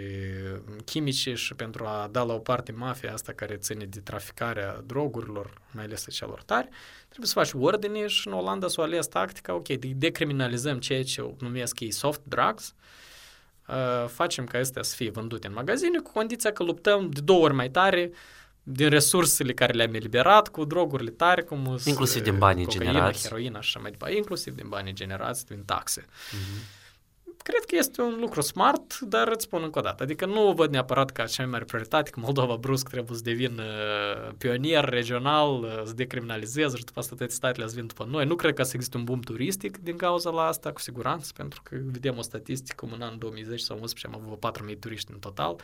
chimice 0.84 1.34
și 1.34 1.54
pentru 1.54 1.84
a 1.84 2.08
da 2.10 2.22
la 2.22 2.34
o 2.34 2.38
parte 2.38 2.72
mafia 2.72 3.12
asta 3.12 3.32
care 3.32 3.56
ține 3.56 3.84
de 3.84 4.00
traficarea 4.00 4.82
drogurilor, 4.86 5.60
mai 5.70 5.84
ales 5.84 6.06
a 6.06 6.10
celor 6.10 6.42
tari, 6.42 6.68
trebuie 7.04 7.26
să 7.26 7.34
faci 7.34 7.52
ordine 7.52 8.06
și 8.06 8.28
în 8.28 8.32
Olanda 8.32 8.68
s-o 8.68 8.82
ales 8.82 9.06
tactica, 9.06 9.54
ok, 9.54 9.68
decriminalizăm 9.78 10.78
ceea 10.78 11.04
ce 11.04 11.34
numesc 11.38 11.80
ei 11.80 11.90
soft 11.90 12.20
drugs, 12.24 12.66
uh, 12.68 13.03
facem 14.06 14.44
ca 14.44 14.58
astea 14.58 14.82
să 14.82 14.94
fie 14.94 15.10
vândute 15.10 15.46
în 15.46 15.52
magazine 15.52 15.98
cu 15.98 16.12
condiția 16.12 16.52
că 16.52 16.62
luptăm 16.62 17.10
de 17.10 17.20
două 17.20 17.44
ori 17.44 17.54
mai 17.54 17.70
tare 17.70 18.10
din 18.62 18.88
resursele 18.88 19.52
care 19.52 19.72
le-am 19.72 19.94
eliberat 19.94 20.48
cu 20.48 20.64
drogurile 20.64 21.10
tare, 21.10 21.42
cum 21.42 21.78
inclusiv 21.84 22.22
din 22.22 22.38
banii 22.38 22.64
cocaina, 22.64 22.92
generați. 22.92 23.22
heroina 23.22 23.60
și 23.60 23.68
așa 23.68 23.78
mai 23.80 23.90
departe, 23.90 24.16
inclusiv 24.16 24.54
din 24.54 24.68
banii 24.68 24.92
generați 24.92 25.46
din 25.46 25.62
taxe. 25.64 26.00
Mm-hmm. 26.00 26.73
Cred 27.50 27.64
că 27.64 27.76
este 27.76 28.00
un 28.00 28.16
lucru 28.20 28.40
smart, 28.40 29.00
dar 29.00 29.28
îți 29.28 29.44
spun 29.44 29.62
încă 29.62 29.78
o 29.78 29.82
dată. 29.82 30.02
Adică 30.02 30.26
nu 30.26 30.52
văd 30.52 30.70
neapărat 30.70 31.10
ca 31.10 31.24
cea 31.24 31.42
mai 31.42 31.50
mare 31.50 31.64
prioritate 31.64 32.10
că 32.10 32.20
Moldova 32.20 32.56
brusc 32.56 32.88
trebuie 32.88 33.16
să 33.16 33.22
devină 33.22 33.62
pionier 34.38 34.84
regional, 34.84 35.82
să 35.84 35.92
decriminalizeze 35.92 36.76
și 36.76 36.84
după 36.84 36.98
asta 36.98 37.14
toate 37.16 37.32
statele 37.32 37.66
să 37.66 37.74
vin 37.74 37.86
după 37.86 38.06
noi. 38.10 38.26
Nu 38.26 38.34
cred 38.34 38.54
că 38.54 38.62
să 38.62 38.72
existe 38.74 38.96
un 38.96 39.04
boom 39.04 39.20
turistic 39.20 39.78
din 39.78 39.96
cauza 39.96 40.30
la 40.30 40.42
asta, 40.42 40.72
cu 40.72 40.80
siguranță, 40.80 41.32
pentru 41.36 41.60
că 41.62 41.76
vedem 41.92 42.18
o 42.18 42.22
statistică 42.22 42.86
cum 42.86 42.94
în 42.94 43.02
anul 43.02 43.18
2010 43.18 43.64
sau 43.64 43.76
2011 43.76 44.06
am 44.06 44.36
avut 44.38 44.70
4.000 44.72 44.78
turiști 44.78 45.10
în 45.12 45.18
total. 45.18 45.56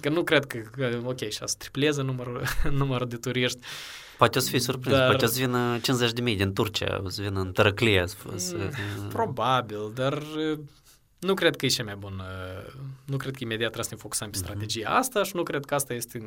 Că 0.00 0.08
nu 0.08 0.22
cred 0.22 0.44
că, 0.44 0.62
ok, 1.04 1.18
și 1.18 1.38
să 1.44 1.54
tripleze 1.58 2.02
numărul, 2.02 2.42
numărul 2.80 3.08
de 3.08 3.16
turiști. 3.16 3.58
Poate 4.18 4.38
o 4.38 4.40
să 4.40 4.50
fii 4.50 4.58
surprins, 4.58 4.96
dar... 4.96 5.08
poate 5.08 5.24
o 5.24 5.28
să 5.28 5.38
vină 5.38 5.78
50 5.82 6.12
de 6.12 6.20
mii 6.20 6.36
din 6.36 6.52
Turcia, 6.52 7.00
o 7.04 7.08
să 7.08 7.22
vină 7.22 7.40
în 7.40 7.52
Tărăclie. 7.52 8.04
Să... 8.34 8.54
Mm, 8.56 9.08
probabil, 9.08 9.90
dar 9.94 10.22
nu 11.18 11.34
cred 11.34 11.56
că 11.56 11.66
e 11.66 11.68
cea 11.68 11.84
mai 11.84 11.96
bună, 11.96 12.24
nu 13.04 13.16
cred 13.16 13.32
că 13.32 13.38
imediat 13.42 13.72
trebuie 13.72 13.84
să 13.84 13.94
ne 13.94 14.00
focusăm 14.00 14.30
pe 14.30 14.36
mhm. 14.38 14.46
strategia 14.46 14.88
asta 14.88 15.22
și 15.22 15.36
nu 15.36 15.42
cred 15.42 15.64
că 15.64 15.74
asta 15.74 15.94
este 15.94 16.22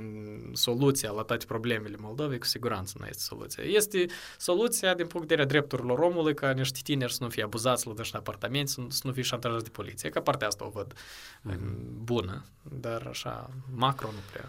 soluția 0.54 1.12
la 1.12 1.22
toate 1.22 1.46
problemele 1.46 1.96
Moldovei, 2.00 2.38
cu 2.38 2.46
siguranță 2.46 2.96
nu 3.00 3.06
este 3.06 3.22
soluția. 3.22 3.64
Este 3.64 4.06
soluția 4.38 4.94
din 4.94 5.08
punct 5.08 5.28
de 5.28 5.36
vedere 5.36 5.60
drepturilor 5.60 6.00
omului 6.00 6.34
ca 6.34 6.52
niște 6.52 6.80
tineri 6.84 7.14
să 7.14 7.24
nu 7.24 7.30
fie 7.30 7.44
abuzați 7.44 7.88
la 7.88 7.94
în 7.98 8.04
apartament, 8.14 8.70
să, 8.70 8.82
să 8.88 9.02
nu 9.04 9.12
fie 9.12 9.24
șantajați 9.24 9.64
de 9.64 9.70
poliție, 9.70 10.10
că 10.10 10.20
partea 10.20 10.48
asta 10.48 10.66
o 10.66 10.70
văd 10.70 10.94
mm-hmm. 10.94 12.04
bună, 12.04 12.46
dar 12.62 13.08
așa, 13.10 13.50
macro 13.76 14.08
nu 14.12 14.20
prea. 14.32 14.46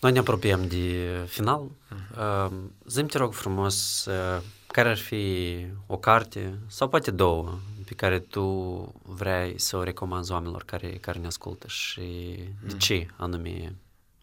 Noi 0.00 0.12
ne 0.12 0.18
apropiem 0.18 0.66
de 0.68 1.06
final. 1.26 1.70
Uh-huh. 1.70 2.50
Uh, 2.50 2.56
Zim 2.86 3.06
te 3.06 3.18
rog 3.18 3.32
frumos, 3.32 4.04
uh, 4.04 4.42
care 4.66 4.88
ar 4.88 4.98
fi 4.98 5.56
o 5.86 5.96
carte 5.96 6.58
sau 6.66 6.88
poate 6.88 7.10
două 7.10 7.58
pe 7.90 7.96
care 7.96 8.18
tu 8.18 8.44
vrei 9.02 9.58
să 9.58 9.76
o 9.76 9.82
recomanzi 9.82 10.32
oamenilor 10.32 10.64
care, 10.64 10.90
care 10.90 11.18
ne 11.18 11.26
ascultă 11.26 11.66
și 11.68 12.00
de 12.66 12.76
ce 12.76 13.06
anume 13.16 13.74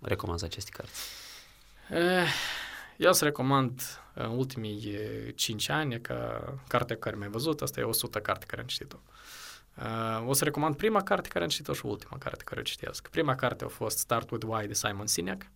recomanzi 0.02 0.44
aceste 0.44 0.70
cărți? 0.74 1.02
Eh, 1.90 2.28
eu 2.98 3.14
să 3.14 3.24
recomand 3.24 3.82
în 4.14 4.30
ultimii 4.30 4.98
5 5.36 5.70
ani 5.70 6.02
ca 6.02 6.54
cartea 6.68 6.98
care 6.98 7.16
mi-ai 7.16 7.30
văzut, 7.30 7.62
asta 7.62 7.80
e 7.80 7.84
100 7.84 8.20
carte 8.20 8.46
care 8.46 8.62
am 8.62 8.68
citit-o. 8.68 8.98
O 10.26 10.34
să 10.34 10.44
recomand 10.44 10.76
prima 10.76 11.04
carte 11.04 11.30
care 11.30 11.44
am 11.44 11.50
citit-o 11.50 11.74
și 11.74 11.86
ultima 11.86 12.18
carte 12.18 12.44
care 12.44 12.60
o 12.60 12.64
citesc. 12.64 13.08
Prima 13.08 13.36
carte 13.36 13.64
a 13.64 13.68
fost 13.68 13.98
Start 13.98 14.30
With 14.30 14.46
Why 14.50 14.68
de 14.68 14.74
Simon 14.74 15.08
Sinek. 15.08 15.50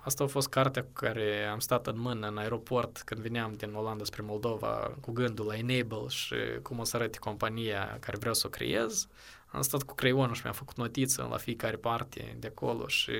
Asta 0.00 0.24
a 0.24 0.26
fost 0.26 0.48
cartea 0.48 0.82
cu 0.82 0.90
care 0.92 1.44
am 1.44 1.58
stat 1.58 1.86
în 1.86 1.98
mână 1.98 2.26
în 2.26 2.38
aeroport 2.38 3.02
când 3.02 3.20
veneam 3.20 3.52
din 3.52 3.74
Olanda 3.74 4.04
spre 4.04 4.22
Moldova 4.22 4.96
cu 5.00 5.12
gândul 5.12 5.46
la 5.46 5.56
Enable 5.56 6.08
și 6.08 6.34
cum 6.62 6.78
o 6.78 6.84
să 6.84 6.96
arate 6.96 7.18
compania 7.18 7.98
care 8.00 8.16
vreau 8.16 8.34
să 8.34 8.46
o 8.46 8.50
creez. 8.50 9.08
Am 9.46 9.62
stat 9.62 9.82
cu 9.82 9.94
creionul 9.94 10.34
și 10.34 10.40
mi-am 10.42 10.54
făcut 10.54 10.76
notiță 10.76 11.28
la 11.30 11.36
fiecare 11.36 11.76
parte 11.76 12.36
de 12.38 12.46
acolo 12.46 12.86
și 12.86 13.12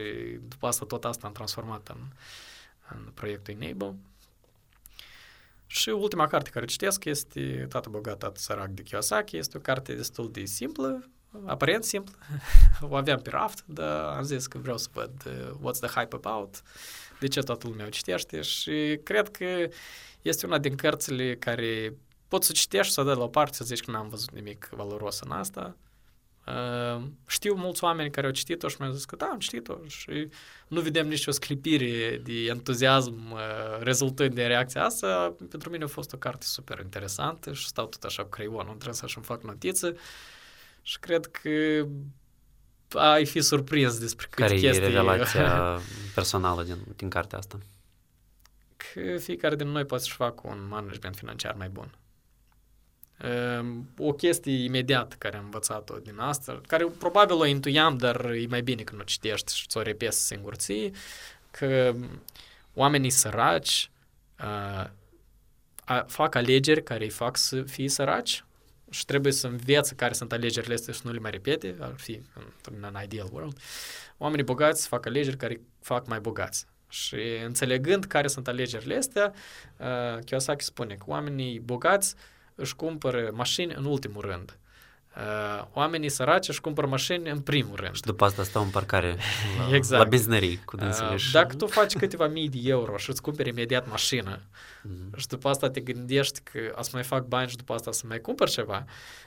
după 0.49 0.67
asta 0.67 0.85
tot 0.85 1.05
asta 1.05 1.27
am 1.27 1.33
transformat 1.33 1.89
în, 1.89 2.01
în 2.89 3.11
proiectul 3.15 3.55
Enable. 3.59 3.95
Și 5.67 5.89
ultima 5.89 6.27
carte 6.27 6.51
care 6.51 6.67
citesc 6.67 7.05
este 7.05 7.67
Tată 7.69 7.89
bogat, 7.89 8.19
tată 8.19 8.41
sărac 8.41 8.69
de 8.69 8.83
Kiyosaki. 8.83 9.37
Este 9.37 9.57
o 9.57 9.61
carte 9.61 9.95
destul 9.95 10.31
de 10.31 10.45
simplă, 10.45 11.09
aparent 11.45 11.85
simplu, 11.85 12.15
o 12.91 12.95
aveam 12.95 13.21
pe 13.21 13.31
raft, 13.31 13.65
dar 13.67 14.17
am 14.17 14.23
zis 14.23 14.47
că 14.47 14.59
vreau 14.59 14.79
să 14.79 14.89
văd 14.93 15.13
uh, 15.27 15.71
what's 15.71 15.81
the 15.81 16.01
hype 16.01 16.17
about, 16.17 16.63
de 17.21 17.29
ce 17.29 17.41
toată 17.41 17.69
lumea 17.69 17.87
o 17.87 17.89
citește 17.89 18.41
și 18.41 19.01
cred 19.03 19.29
că 19.29 19.69
este 20.23 20.47
una 20.47 20.59
din 20.59 20.75
cărțile 20.75 21.37
care 21.37 21.97
poți 22.29 22.47
să 22.47 22.53
citești, 22.53 22.93
să 22.93 23.03
dai 23.03 23.17
la 23.17 23.23
o 23.23 23.29
parte, 23.29 23.57
să 23.57 23.65
zici 23.65 23.81
că 23.81 23.91
n-am 23.91 24.09
văzut 24.09 24.31
nimic 24.31 24.69
valoros 24.73 25.21
în 25.21 25.31
asta. 25.31 25.77
Uh, 26.47 27.03
știu 27.27 27.55
mulți 27.55 27.85
oameni 27.85 28.11
care 28.11 28.27
au 28.27 28.33
citit-o 28.33 28.69
și 28.69 28.77
mi-au 28.79 28.93
zis 28.93 29.05
că 29.05 29.17
da, 29.17 29.27
am 29.27 29.39
citit-o 29.39 29.77
și 29.87 30.29
nu 30.69 30.81
vedem 30.81 31.09
nicio 31.09 31.31
sclipire 31.31 32.21
de 32.25 32.45
entuziasm 32.45 33.33
uh, 33.33 33.39
rezultând 33.81 34.35
din 34.35 34.47
reacția 34.47 34.85
asta. 34.85 35.35
Pentru 35.49 35.71
mine 35.71 35.85
a 35.85 35.87
fost 35.87 36.13
o 36.13 36.17
carte 36.17 36.45
super 36.47 36.79
interesantă 36.83 37.53
și 37.53 37.67
stau 37.67 37.87
tot 37.87 38.03
așa 38.03 38.23
cu 38.23 38.29
creionul, 38.29 38.65
trebuie 38.65 38.95
să-și 38.95 39.19
fac 39.21 39.43
notiță 39.43 39.97
și 40.87 40.99
cred 40.99 41.27
că 41.27 41.87
ai 42.99 43.27
fi 43.27 43.41
surprins 43.41 43.99
despre 43.99 44.27
câte 44.31 44.43
Care 44.43 44.59
chestii... 44.59 44.85
e 44.85 44.89
relația 44.89 45.81
personală 46.15 46.63
din, 46.63 46.77
din 46.97 47.09
cartea 47.09 47.39
asta? 47.39 47.59
Că 48.77 49.19
fiecare 49.19 49.57
din 49.57 49.69
noi 49.69 49.85
poate 49.85 50.03
să-și 50.03 50.17
facă 50.17 50.41
un 50.45 50.67
management 50.69 51.17
financiar 51.17 51.55
mai 51.55 51.69
bun. 51.69 51.95
Ehm, 53.19 53.89
o 53.99 54.13
chestie 54.13 54.65
imediat 54.65 55.15
care 55.19 55.37
am 55.37 55.45
învățat-o 55.45 55.97
din 55.97 56.19
asta, 56.19 56.61
care 56.67 56.85
probabil 56.85 57.37
o 57.37 57.47
intuiam, 57.47 57.97
dar 57.97 58.25
e 58.25 58.47
mai 58.49 58.63
bine 58.63 58.83
când 58.83 59.01
o 59.01 59.05
citești 59.05 59.55
și 59.55 59.67
ți-o 59.67 59.83
repesi 59.83 60.27
singur 60.27 60.55
ție, 60.55 60.91
că 61.51 61.95
oamenii 62.75 63.11
săraci 63.11 63.91
uh, 64.41 64.91
fac 66.07 66.35
alegeri 66.35 66.83
care 66.83 67.05
îi 67.05 67.11
fac 67.11 67.37
să 67.37 67.63
fie 67.63 67.89
săraci 67.89 68.45
și 68.95 69.05
trebuie 69.05 69.33
să 69.33 69.47
învețe 69.47 69.95
care 69.95 70.13
sunt 70.13 70.33
alegerile 70.33 70.75
astea 70.75 70.93
și 70.93 71.01
nu 71.05 71.13
le 71.13 71.19
mai 71.19 71.31
repete, 71.31 71.77
ar 71.81 71.95
fi 71.97 72.21
în 72.77 72.83
an 72.83 73.03
ideal 73.05 73.29
world. 73.33 73.59
Oamenii 74.19 74.45
bogați 74.45 74.89
fac 74.89 75.07
alegeri 75.07 75.37
care 75.37 75.61
fac 75.81 76.07
mai 76.07 76.21
bogați. 76.21 76.67
Și 76.89 77.17
înțelegând 77.45 78.05
care 78.05 78.29
sunt 78.29 78.49
alegerile 78.49 78.97
astea, 78.97 79.33
uh, 79.77 80.25
Kiyosaki 80.25 80.65
spune 80.65 80.95
că 80.95 81.05
oamenii 81.07 81.61
bogați 81.61 82.15
își 82.55 82.77
cumpără 82.77 83.31
mașini 83.33 83.75
în 83.75 83.85
ultimul 83.85 84.21
rând. 84.21 84.59
Uh, 85.17 85.65
oamenii 85.73 86.09
săraci 86.09 86.49
își 86.49 86.61
cumpără 86.61 86.87
mașini 86.87 87.31
în 87.31 87.41
primul 87.41 87.77
rând. 87.77 87.95
Și 87.95 88.01
după 88.01 88.25
asta 88.25 88.43
stau 88.43 88.63
în 88.63 88.69
parcare 88.69 89.17
la, 89.69 89.77
exact. 89.77 90.03
la 90.03 90.09
benzinării 90.09 90.61
cu 90.65 90.77
uh, 90.77 91.31
Dacă 91.33 91.55
tu 91.55 91.67
faci 91.67 91.97
câteva 91.97 92.27
mii 92.27 92.49
de 92.49 92.59
euro 92.63 92.97
și 92.97 93.11
îți 93.11 93.23
cumperi 93.23 93.49
imediat 93.49 93.89
mașină 93.89 94.41
mm. 94.83 95.11
și 95.17 95.27
după 95.27 95.49
asta 95.49 95.71
te 95.71 95.81
gândești 95.81 96.41
că 96.41 96.59
a 96.77 96.83
să 96.83 96.91
mai 96.93 97.03
fac 97.03 97.25
bani 97.27 97.49
și 97.49 97.57
după 97.57 97.73
asta 97.73 97.93
să 97.93 98.05
mai 98.09 98.21
cumpăr 98.21 98.49
ceva, 98.49 98.85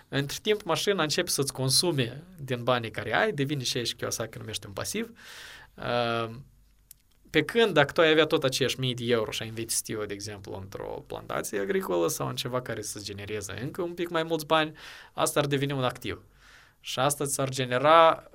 între 0.08 0.38
timp 0.42 0.64
mașina 0.64 1.04
începe 1.04 1.30
să-ți 1.30 1.54
consume 1.54 2.24
din 2.38 2.64
banii 2.64 2.92
care 2.92 3.16
ai, 3.16 3.32
devine 3.32 3.64
și 3.64 3.78
aici 3.78 3.96
Kiyosaki 3.96 4.38
numește 4.38 4.68
un 4.68 4.74
pasiv. 4.74 5.10
Uh, 5.76 6.30
pe 7.38 7.44
când 7.44 7.74
dacă 7.74 7.92
tu 7.92 8.02
ai 8.02 8.10
avea 8.10 8.26
tot 8.26 8.44
aceiași 8.44 8.80
mii 8.80 8.94
de 8.94 9.04
euro 9.06 9.32
și 9.32 9.42
ai 9.42 9.48
investit 9.48 9.98
de 10.08 10.14
exemplu, 10.14 10.60
într-o 10.62 11.04
plantație 11.08 11.60
agricolă 11.60 12.08
sau 12.08 12.28
în 12.28 12.36
ceva 12.36 12.62
care 12.62 12.82
să 12.82 13.00
genereze 13.04 13.60
încă 13.62 13.82
un 13.82 13.94
pic 13.94 14.10
mai 14.10 14.24
mulți 14.24 14.46
bani, 14.46 14.72
asta 15.14 15.40
ar 15.40 15.46
deveni 15.46 15.72
un 15.72 15.84
activ. 15.84 16.22
Și 16.80 17.00
asta 17.00 17.26
ți-ar 17.26 17.50
genera 17.50 18.30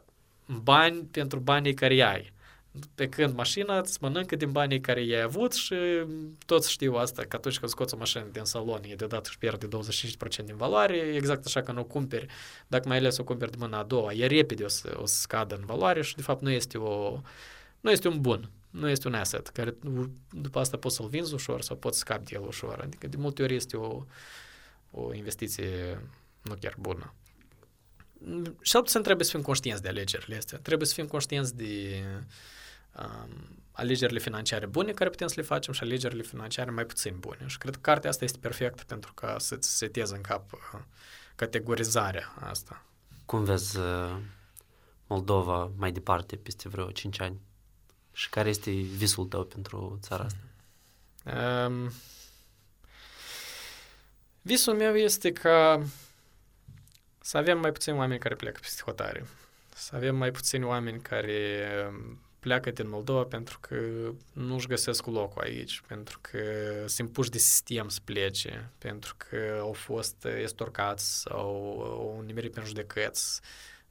bani 0.62 1.08
pentru 1.10 1.38
banii 1.38 1.74
care 1.74 2.02
ai. 2.02 2.32
Pe 2.94 3.08
când 3.08 3.34
mașina 3.34 3.78
îți 3.78 3.98
mănâncă 4.00 4.36
din 4.36 4.52
banii 4.52 4.80
care 4.80 5.04
i-ai 5.04 5.22
avut 5.22 5.52
și 5.52 5.74
toți 6.46 6.70
știu 6.70 6.94
asta, 6.94 7.22
că 7.22 7.36
atunci 7.36 7.58
când 7.58 7.70
scoți 7.70 7.94
o 7.94 7.96
mașină 7.96 8.26
din 8.32 8.44
salon, 8.44 8.80
e 8.84 8.94
de 8.94 9.06
dat 9.06 9.26
și 9.26 9.38
pierde 9.38 9.66
25% 9.66 10.44
din 10.44 10.56
valoare, 10.56 10.96
exact 10.96 11.46
așa 11.46 11.62
că 11.62 11.72
nu 11.72 11.80
o 11.80 11.84
cumperi, 11.84 12.26
dacă 12.66 12.88
mai 12.88 12.96
ales 12.96 13.18
o 13.18 13.24
cumperi 13.24 13.50
de 13.50 13.56
mâna 13.60 13.78
a 13.78 13.82
doua, 13.82 14.12
e 14.12 14.26
repede 14.26 14.64
o 14.64 14.68
să, 14.68 14.96
o 15.00 15.06
să 15.06 15.20
scadă 15.20 15.54
în 15.54 15.64
valoare 15.64 16.02
și 16.02 16.16
de 16.16 16.22
fapt 16.22 16.42
nu 16.42 16.50
este, 16.50 16.78
o, 16.78 17.20
nu 17.82 17.90
este 17.90 18.08
un 18.08 18.20
bun 18.20 18.50
nu 18.72 18.88
este 18.88 19.08
un 19.08 19.14
asset 19.14 19.48
care 19.48 19.76
după 20.30 20.58
asta 20.58 20.76
poți 20.76 20.96
să-l 20.96 21.08
vinzi 21.08 21.34
ușor 21.34 21.62
sau 21.62 21.76
poți 21.76 21.98
scapi 21.98 22.24
de 22.24 22.30
el 22.34 22.46
ușor. 22.46 22.80
Adică 22.80 23.06
de 23.06 23.16
multe 23.16 23.42
ori 23.42 23.54
este 23.54 23.76
o, 23.76 24.04
o 24.90 25.14
investiție 25.14 26.00
nu 26.42 26.54
chiar 26.60 26.74
bună. 26.78 27.14
Și 28.60 28.76
puțin 28.76 29.02
trebuie 29.02 29.26
să 29.26 29.30
fim 29.30 29.42
conștienți 29.42 29.82
de 29.82 29.88
alegerile 29.88 30.36
astea. 30.36 30.58
Trebuie 30.58 30.86
să 30.86 30.94
fim 30.94 31.06
conștienți 31.06 31.56
de 31.56 32.02
alegerile 33.72 34.18
financiare 34.18 34.66
bune 34.66 34.92
care 34.92 35.10
putem 35.10 35.26
să 35.26 35.34
le 35.36 35.42
facem 35.42 35.72
și 35.72 35.82
alegerile 35.82 36.22
financiare 36.22 36.70
mai 36.70 36.84
puțin 36.84 37.16
bune. 37.18 37.44
Și 37.46 37.58
cred 37.58 37.74
că 37.74 37.80
cartea 37.80 38.10
asta 38.10 38.24
este 38.24 38.38
perfectă 38.38 38.82
pentru 38.86 39.12
ca 39.14 39.38
să-ți 39.38 39.76
seteze 39.76 40.14
în 40.14 40.20
cap 40.20 40.52
uh, 40.52 40.80
categorizarea 41.34 42.34
asta. 42.40 42.84
Cum 43.24 43.44
vezi 43.44 43.78
uh, 43.78 44.16
Moldova 45.06 45.70
mai 45.76 45.92
departe 45.92 46.36
peste 46.36 46.68
vreo 46.68 46.90
5 46.90 47.20
ani? 47.20 47.40
Și 48.12 48.28
care 48.28 48.48
este 48.48 48.70
visul 48.70 49.26
tău 49.26 49.44
pentru 49.44 49.98
țara 50.02 50.24
asta? 50.24 50.42
Um, 51.66 51.92
visul 54.42 54.74
meu 54.74 54.96
este 54.96 55.32
ca 55.32 55.82
să 57.20 57.36
avem 57.36 57.58
mai 57.58 57.72
puțini 57.72 57.96
oameni 57.96 58.20
care 58.20 58.34
pleacă 58.34 58.58
peste 58.60 58.82
hotare. 58.84 59.26
Să 59.74 59.96
avem 59.96 60.16
mai 60.16 60.30
puțini 60.30 60.64
oameni 60.64 61.00
care 61.00 61.66
um, 61.88 62.18
pleacă 62.38 62.70
din 62.70 62.88
Moldova 62.88 63.24
pentru 63.24 63.58
că 63.60 63.76
nu-și 64.32 64.66
găsesc 64.66 65.06
locul 65.06 65.42
aici, 65.42 65.82
pentru 65.86 66.18
că 66.20 66.38
se 66.86 67.02
împuși 67.02 67.30
de 67.30 67.38
sistem 67.38 67.88
să 67.88 67.98
plece, 68.04 68.70
pentru 68.78 69.14
că 69.16 69.58
au 69.60 69.72
fost 69.72 70.24
estorcați 70.24 71.20
sau 71.20 71.80
au 71.82 72.22
nimerit 72.26 72.52
pe 72.52 72.62
judecăți 72.64 73.40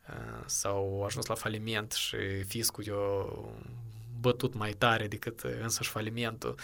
uh, 0.10 0.44
sau 0.46 0.76
au 0.78 1.04
ajuns 1.04 1.26
la 1.26 1.36
faliment 1.36 1.92
și 1.92 2.44
fiscul 2.44 2.84
i-a 2.84 2.94
bătut 4.22 4.54
mai 4.54 4.72
tare 4.72 5.08
decât 5.08 5.40
însăși 5.40 5.90
falimentul. 5.90 6.56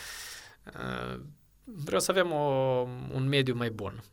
Uh, 0.66 1.20
vreau 1.64 2.00
să 2.00 2.12
avem 2.12 2.32
o, 2.32 2.38
un 3.14 3.28
mediu 3.28 3.56
mai 3.56 3.70
bun. 3.70 4.04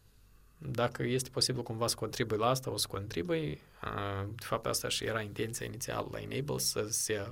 Dacă 0.58 1.02
este 1.02 1.30
posibil 1.30 1.62
cumva 1.62 1.86
să 1.86 1.94
contribui 1.94 2.38
la 2.38 2.46
asta, 2.46 2.70
o 2.70 2.76
să 2.76 2.86
contribui. 2.90 3.60
Uh, 3.82 4.28
de 4.34 4.44
fapt, 4.44 4.66
asta 4.66 4.88
și 4.88 5.04
era 5.04 5.20
intenția 5.20 5.66
inițială 5.66 6.08
la 6.12 6.20
Enable, 6.20 6.58
să 6.58 6.86
se 6.88 7.26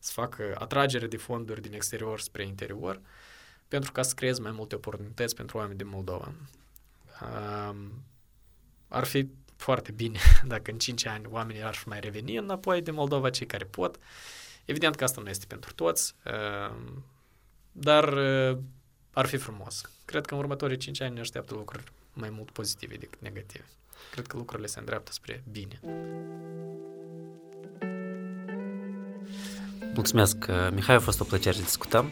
să 0.00 0.12
facă 0.12 0.56
atragere 0.58 1.06
de 1.06 1.16
fonduri 1.16 1.60
din 1.60 1.72
exterior 1.72 2.20
spre 2.20 2.46
interior, 2.46 3.00
pentru 3.68 3.92
ca 3.92 4.02
să 4.02 4.14
creezi 4.14 4.40
mai 4.40 4.50
multe 4.50 4.74
oportunități 4.74 5.34
pentru 5.34 5.58
oameni 5.58 5.78
din 5.78 5.88
Moldova. 5.88 6.32
Um, 7.22 8.02
ar 8.88 9.04
fi 9.04 9.28
foarte 9.56 9.92
bine 9.92 10.18
dacă 10.52 10.70
în 10.70 10.78
5 10.78 11.06
ani 11.06 11.26
oamenii 11.28 11.62
ar 11.62 11.82
mai 11.86 12.00
reveni 12.00 12.36
înapoi 12.36 12.82
din 12.82 12.94
Moldova, 12.94 13.30
cei 13.30 13.46
care 13.46 13.64
pot. 13.64 13.98
Evident 14.70 14.94
că 14.96 15.04
asta 15.04 15.20
nu 15.20 15.28
este 15.28 15.44
pentru 15.48 15.72
toți, 15.72 16.14
um, 16.24 17.04
dar 17.72 18.12
uh, 18.12 18.58
ar 19.12 19.26
fi 19.26 19.36
frumos. 19.36 19.90
Cred 20.04 20.26
că 20.26 20.34
în 20.34 20.40
următorii 20.40 20.76
5 20.76 21.00
ani 21.00 21.14
ne 21.14 21.20
așteaptă 21.20 21.54
lucruri 21.54 21.84
mai 22.12 22.30
mult 22.30 22.50
pozitive 22.50 22.96
decât 22.96 23.20
negative. 23.20 23.64
Cred 24.10 24.26
că 24.26 24.36
lucrurile 24.36 24.66
se 24.66 24.78
îndreaptă 24.78 25.12
spre 25.12 25.42
bine. 25.52 25.80
Mulțumesc, 29.94 30.36
Mihai, 30.72 30.94
a 30.94 31.00
fost 31.00 31.20
o 31.20 31.24
plăcere 31.24 31.56
să 31.56 31.62
discutăm. 31.62 32.10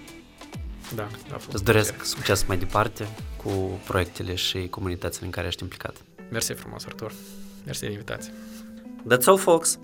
Da, 0.94 1.09
a 1.32 1.36
fost 1.36 1.52
Îți 1.52 1.64
doresc 1.64 1.89
plăcere. 1.89 2.09
succes 2.09 2.44
mai 2.44 2.59
departe 2.59 3.09
cu 3.36 3.80
proiectele 3.86 4.35
și 4.35 4.68
comunitățile 4.68 5.26
în 5.26 5.32
care 5.32 5.47
ești 5.47 5.62
implicat. 5.62 5.97
Mersi 6.30 6.52
frumos, 6.52 6.85
Artur. 6.85 7.12
Mersi 7.64 7.80
de 7.80 7.90
invitație. 7.90 8.32
That's 9.12 9.24
all, 9.26 9.39
folks. 9.39 9.78